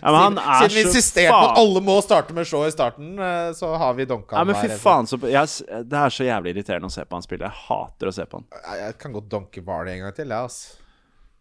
Ja, 0.00 0.12
men 0.12 0.20
han 0.20 0.36
siden, 0.36 0.38
er 0.38 0.60
siden 0.62 0.76
vi 0.76 0.82
så 0.82 0.88
insisterte 0.88 1.32
på 1.34 1.48
at 1.48 1.58
alle 1.60 1.82
må 1.84 1.96
starte 2.04 2.36
med 2.36 2.46
Shaw 2.48 2.64
i 2.68 2.72
starten, 2.72 3.10
eh, 3.18 3.50
så 3.58 3.72
har 3.80 3.96
vi 3.98 4.06
donka 4.08 4.38
Ja, 4.38 4.44
men 4.48 4.56
fy 4.56 4.70
faen, 4.80 5.08
så 5.10 5.18
jeg, 5.24 5.50
Det 5.90 6.00
er 6.00 6.14
så 6.14 6.26
jævlig 6.28 6.54
irriterende 6.54 6.88
å 6.88 6.94
se 6.94 7.04
på 7.04 7.18
han 7.18 7.26
spille. 7.26 7.48
Jeg 7.48 7.66
hater 7.66 8.10
å 8.10 8.14
se 8.14 8.26
på 8.28 8.40
han. 8.40 8.46
Jeg, 8.54 8.78
jeg 8.84 8.98
kan 9.02 9.16
godt 9.16 9.28
donke 9.32 9.64
Barley 9.66 9.96
en 9.98 10.06
gang 10.06 10.16
til, 10.16 10.32
jeg, 10.32 10.48
altså. 10.48 10.78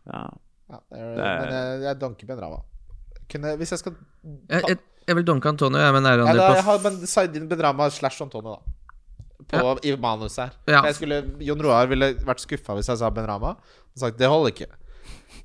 Ja. 0.08 0.26
Ja, 0.68 0.80
det 0.92 1.00
er, 1.00 1.12
Det 1.16 1.28
Men 1.40 1.54
jeg, 1.56 1.84
jeg 1.86 2.00
donker 2.02 2.32
Ben 2.32 2.42
Rama. 2.44 2.64
Kunne, 3.32 3.54
hvis 3.60 3.74
jeg 3.76 3.84
skal 3.84 3.96
Jeg, 4.50 4.64
jeg, 4.64 4.80
jeg 5.08 5.20
vil 5.20 5.28
donke 5.28 5.52
Antonio, 5.52 5.80
jeg, 5.80 5.94
men 5.96 6.08
er 6.08 6.24
han 6.24 6.28
ja, 6.28 6.34
der? 6.34 6.42
da, 6.42 6.50
på 6.50 6.58
Jeg 6.60 6.68
har 6.68 7.48
Ben 7.48 7.64
Rama 7.64 7.90
slash 7.94 8.24
Antonio, 8.24 8.58
da. 8.58 8.76
på, 9.54 9.76
i 9.88 9.96
manus 9.96 10.36
her. 10.42 10.56
Ja. 10.68 10.82
Jeg 10.90 10.98
skulle, 11.00 11.22
Jon 11.48 11.62
Roar 11.64 11.88
ville 11.92 12.12
vært 12.28 12.44
skuffa 12.44 12.76
hvis 12.76 12.90
jeg 12.92 13.00
sa 13.00 13.12
Ben 13.14 13.28
Rama. 13.30 13.56
Sagt 13.98 14.20
det 14.20 14.30
holder 14.30 14.54
ikke. 14.54 14.70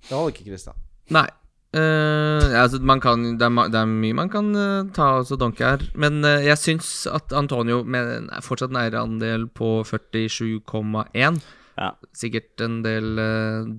Det 0.03 0.12
holder 0.12 0.35
ikke, 0.35 0.51
Christian. 0.51 0.77
Nei. 1.12 1.29
Uh, 1.73 2.53
altså, 2.61 2.83
man 2.85 3.01
kan, 3.01 3.23
det, 3.41 3.47
er, 3.47 3.69
det 3.73 3.79
er 3.81 3.89
mye 3.89 4.16
man 4.19 4.29
kan 4.29 4.51
uh, 4.53 4.91
ta 4.93 5.15
og 5.23 5.33
donke 5.41 5.65
her. 5.65 5.87
Men 5.97 6.20
uh, 6.20 6.37
jeg 6.45 6.61
syns 6.61 6.91
at 7.09 7.33
Antonio 7.33 7.81
med 7.83 8.29
fortsatt 8.45 8.74
en 8.74 8.83
eierandel 8.83 9.49
på 9.49 9.81
47,1 9.89 11.41
Ja. 11.81 11.95
Sikkert 12.12 12.61
en 12.61 12.83
del 12.85 13.16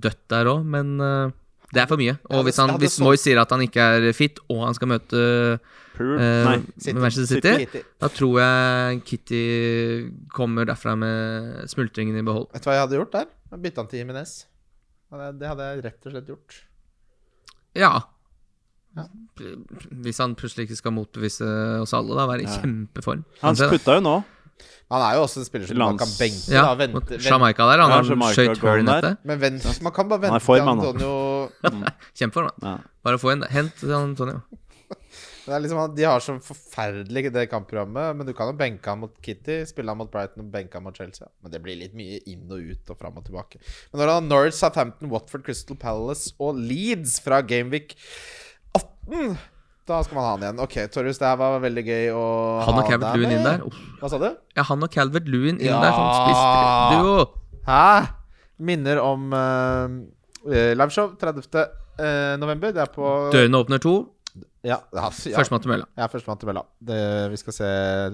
dødt 0.02 0.24
der 0.34 0.50
òg, 0.50 0.66
men 0.66 0.98
det 1.74 1.82
er 1.82 1.90
for 1.90 2.02
mye. 2.02 2.16
Og 2.30 2.46
hvis, 2.46 2.60
han, 2.62 2.76
hvis 2.82 3.00
Moy 3.02 3.18
sier 3.18 3.42
at 3.42 3.54
han 3.54 3.64
ikke 3.66 3.86
er 3.98 4.06
fit, 4.16 4.40
og 4.52 4.66
han 4.68 4.78
skal 4.78 4.92
møte 4.92 5.22
eh, 5.98 6.46
nei. 6.46 6.58
City. 6.78 6.98
Manchester 7.00 7.30
City, 7.32 7.54
City, 7.64 7.84
da 8.02 8.10
tror 8.14 8.40
jeg 8.44 9.02
Kitty 9.10 9.44
kommer 10.34 10.70
derfra 10.70 10.94
med 11.00 11.64
smultringen 11.72 12.20
i 12.20 12.26
behold. 12.26 12.50
Vet 12.54 12.66
du 12.66 12.70
hva 12.70 12.78
jeg 12.78 12.86
hadde 12.86 13.00
gjort 13.00 13.16
der? 13.18 13.32
Bytta 13.54 13.82
han 13.82 13.90
til 13.90 14.04
Jimenez. 14.04 14.36
Ja, 15.14 15.32
Det 15.32 15.48
hadde 15.52 15.68
jeg 15.70 15.84
rett 15.86 16.06
og 16.10 16.16
slett 16.16 16.30
gjort. 16.34 16.60
Ja. 17.78 17.94
Ja. 18.98 19.08
Hvis 20.04 20.20
han 20.22 20.36
plutselig 20.38 20.68
ikke 20.68 20.78
skal 20.78 20.94
motbevise 20.94 21.48
oss 21.82 21.94
alle, 21.98 22.14
da 22.18 22.28
være 22.30 22.44
i 22.46 22.50
Ja. 22.50 22.60
kjempeform. 22.62 23.24
Han 23.42 23.56
Kanskje 23.56 23.70
putta 23.74 23.96
jo 23.98 24.02
nå. 24.06 24.16
Han 24.94 25.02
er 25.02 25.16
jo 25.18 25.24
også 25.26 25.40
en 25.42 25.46
spiller 25.46 25.66
som 25.68 25.78
man 25.82 25.98
kan 25.98 26.08
benke. 26.20 26.52
Ja, 26.54 26.62
da, 26.68 26.76
vente, 26.78 26.94
mot 26.94 27.10
vente. 27.10 27.24
Jamaica 27.26 27.66
der. 27.72 27.82
Han 27.82 27.90
Ja, 27.90 27.96
har 27.98 28.34
skøyt 28.34 28.58
hull 28.62 28.80
i 28.80 28.84
nettet. 28.86 29.18
Men 29.26 29.40
vent, 29.42 29.82
man 29.82 29.92
kan 29.94 30.08
bare 30.10 30.20
Han 30.30 30.30
er 30.30 30.40
vente 30.40 30.44
i 30.44 30.46
form, 30.46 30.80
til. 30.80 31.08
Antonio 31.08 31.92
Kjempeform. 32.20 32.50
Ja. 32.62 32.78
Bare 33.04 33.18
få 33.18 33.32
en 33.34 33.42
hent 33.50 33.74
til 33.76 33.92
Antonio. 33.98 34.42
Det 35.44 35.60
liksom, 35.60 35.96
De 35.96 36.04
har 36.08 36.22
så 36.24 36.38
forferdelig 36.40 37.32
det 37.36 37.50
kampprogrammet, 37.52 38.16
men 38.16 38.28
du 38.28 38.32
kan 38.38 38.48
jo 38.48 38.56
benke 38.58 38.88
han 38.90 39.02
mot 39.02 39.16
Kitty, 39.22 39.64
spille 39.68 39.92
han 39.92 40.00
mot 40.00 40.12
Brighton 40.12 40.46
og 40.46 40.52
benke 40.54 40.80
han 40.80 40.86
mot 40.86 40.96
Chelsea. 40.96 41.28
Men 41.44 41.52
det 41.52 41.60
blir 41.66 41.80
litt 41.82 41.98
mye 41.98 42.22
inn 42.32 42.46
og 42.48 42.64
ut 42.64 42.94
og 42.94 43.00
fram 43.02 43.18
og 43.20 43.26
tilbake. 43.28 43.60
Men 43.92 44.00
når 44.00 44.08
han 44.08 44.16
har 44.22 44.30
Norwich, 44.30 44.56
Southampton, 44.60 45.12
Watford, 45.12 45.44
Crystal 45.44 45.80
Palace 45.80 46.32
og 46.40 46.62
Leeds 46.62 47.18
fra 47.26 47.42
Gameweek 47.44 47.98
18 48.78 49.36
da 49.84 49.98
skal 50.06 50.16
man 50.16 50.24
ha 50.24 50.32
han 50.38 50.44
igjen. 50.46 50.60
Ok, 50.64 50.76
Torjus, 50.96 51.18
det 51.20 51.28
her 51.28 51.36
var 51.42 51.58
veldig 51.60 51.82
gøy 51.84 52.06
å 52.16 52.24
Han 52.64 52.78
og 52.78 52.86
ha 52.86 52.88
Calvert 52.88 53.18
Lewin 53.20 53.34
inn 53.36 53.44
der. 53.44 53.66
Hva 54.00 54.10
sa 54.12 54.20
du? 54.22 54.30
Ja, 54.56 54.64
han 54.70 54.86
og 54.86 54.92
Calvert 54.94 55.28
Lewin 55.28 55.58
inn 55.60 55.68
Ja. 55.68 55.82
der 55.84 55.92
som 55.92 56.06
spissduo. 56.22 57.02
duo. 57.04 57.26
Hæ? 57.68 58.08
Minner 58.64 59.02
om 59.04 59.34
uh, 59.36 59.92
liveshow 60.48 61.18
30. 61.20 61.44
Uh, 62.00 62.40
november. 62.40 62.72
Det 62.72 62.80
er 62.80 62.94
på 62.96 63.10
Dørene 63.36 63.60
åpner 63.60 63.84
to. 63.84 64.13
Ja, 64.64 64.78
ja, 64.96 65.02
ja. 65.04 65.36
Førstemann 65.36 65.64
til 65.64 65.74
mølla. 65.74 65.88
Ja, 65.98 66.06
er 66.06 66.12
førstemann 66.14 66.40
til 66.40 66.48
mølla. 66.48 66.64
Vi 67.34 67.40
skal 67.42 67.56
se 67.58 67.70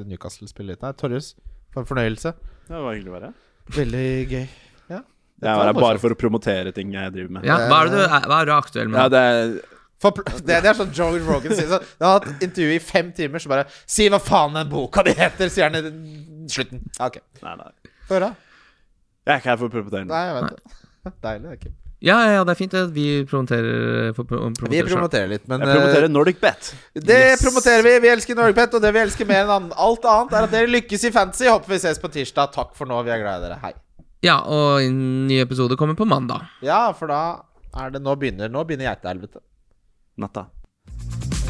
Newcastle 0.09 0.49
spille 0.49 0.73
litt 0.73 0.85
her. 0.85 0.95
Torjus, 0.97 1.35
for 1.73 1.83
en 1.83 1.89
fornøyelse. 1.89 2.31
Det 2.69 2.79
var 2.85 2.95
hyggelig 2.95 3.11
å 3.11 3.17
være. 3.19 3.31
Veldig 3.75 4.05
gøy. 4.31 4.45
Ja. 4.89 5.01
Jeg 5.45 5.59
var 5.59 5.69
her 5.69 5.77
bare 5.77 6.01
for 6.01 6.15
å 6.15 6.17
promotere 6.19 6.73
ting 6.75 6.95
jeg 6.97 7.13
driver 7.13 7.35
med. 7.37 7.45
Ja, 7.47 7.59
hva 7.69 7.83
er 7.83 7.91
det 7.91 7.99
du 7.99 8.05
er, 8.05 8.25
hva 8.31 8.39
er 8.41 8.49
du 8.49 8.53
aktuell 8.55 8.89
med? 8.89 8.97
Ja, 8.97 9.11
det 9.13 9.21
er 9.27 9.53
For, 9.99 10.15
det, 10.15 10.57
det 10.63 10.69
er 10.71 10.77
sånn 10.79 10.93
Joe 10.95 11.19
Rogan 11.27 11.53
sier. 11.53 11.67
Så, 11.69 11.79
jeg 11.83 12.05
har 12.07 12.17
hatt 12.17 12.43
intervju 12.45 12.75
i 12.77 12.79
fem 12.81 13.09
timer, 13.15 13.43
så 13.43 13.51
bare 13.51 13.65
Si 13.83 14.07
hva 14.09 14.17
faen 14.23 14.55
den 14.55 14.69
boka 14.71 15.03
di 15.05 15.11
heter! 15.17 15.51
Sier 15.51 15.67
han 15.67 15.75
i 15.75 16.47
slutten. 16.49 16.85
Ja, 16.95 17.09
ok. 17.11 17.19
Nei, 17.43 17.55
nei. 17.59 17.93
Få 18.07 18.15
høre. 18.17 18.31
Jeg 19.27 19.35
er 19.35 19.43
ikke 19.43 19.51
her 19.51 19.59
for 19.59 19.69
å 19.69 19.73
promotere. 19.75 20.07
Nei, 20.09 20.23
jeg 20.29 20.37
vet 20.39 20.55
det. 20.55 21.13
Deilig, 21.27 21.43
det 21.43 21.51
er 21.51 21.59
ikke 21.59 21.75
Ja, 21.99 22.15
ja, 22.23 22.31
ja, 22.37 22.43
det 22.47 22.53
er 22.53 22.55
fint. 22.55 22.73
Vi 22.95 23.25
promoterer 23.27 24.13
promoterer 24.15 24.69
Vi 24.71 24.83
promoterer 24.87 25.27
litt, 25.27 25.47
men 25.51 25.59
Jeg 25.59 25.67
eh, 25.67 25.75
promoterer 25.81 26.07
Nordic 26.11 26.39
Bet. 26.39 26.69
Det 26.95 27.17
Yes. 27.33 27.41
promoterer 27.43 27.83
vi. 27.83 27.99
Vi 28.05 28.07
elsker 28.13 28.35
NorgPet, 28.39 28.73
og 28.77 28.81
det 28.81 28.93
vi 28.95 28.99
elsker 29.03 29.27
mer 29.27 29.43
enn 29.51 29.73
alt 29.75 30.05
annet, 30.07 30.31
er 30.33 30.47
at 30.47 30.51
dere 30.51 30.67
lykkes 30.71 31.03
i 31.03 31.11
fantasy. 31.11 31.45
Håper 31.51 31.67
vi 31.75 31.79
ses 31.83 31.99
på 31.99 32.07
tirsdag. 32.13 32.53
Takk 32.55 32.71
for 32.75 32.87
nå. 32.87 33.01
Vi 33.03 33.11
er 33.11 33.19
glad 33.19 33.43
i 33.43 33.47
dere. 33.49 33.59
Hei. 33.59 33.73
Ja, 34.23 34.39
og 34.47 34.81
en 34.81 35.27
ny 35.27 35.41
episode 35.43 35.75
kommer 35.79 35.95
på 35.95 36.07
mandag. 36.07 36.47
Ja, 36.63 36.91
for 36.93 37.07
da 37.07 37.41
er 37.75 37.91
det 37.91 38.01
Nå 38.01 38.15
begynner 38.19 38.49
Nå 38.51 38.63
begynner 38.67 38.89
geitehelvete. 38.95 39.39
Natta. 40.17 40.47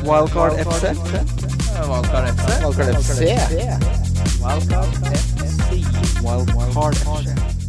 Wildcard 0.06 0.54
FC. 0.66 0.94
Wildcard 1.86 2.30
FC. 2.34 2.50
Wildcard 2.66 2.90
FC. 2.98 3.22
Wildcard 4.42 4.86
FC. 4.98 5.50
Wildcard 6.26 6.96
FC. 6.96 7.69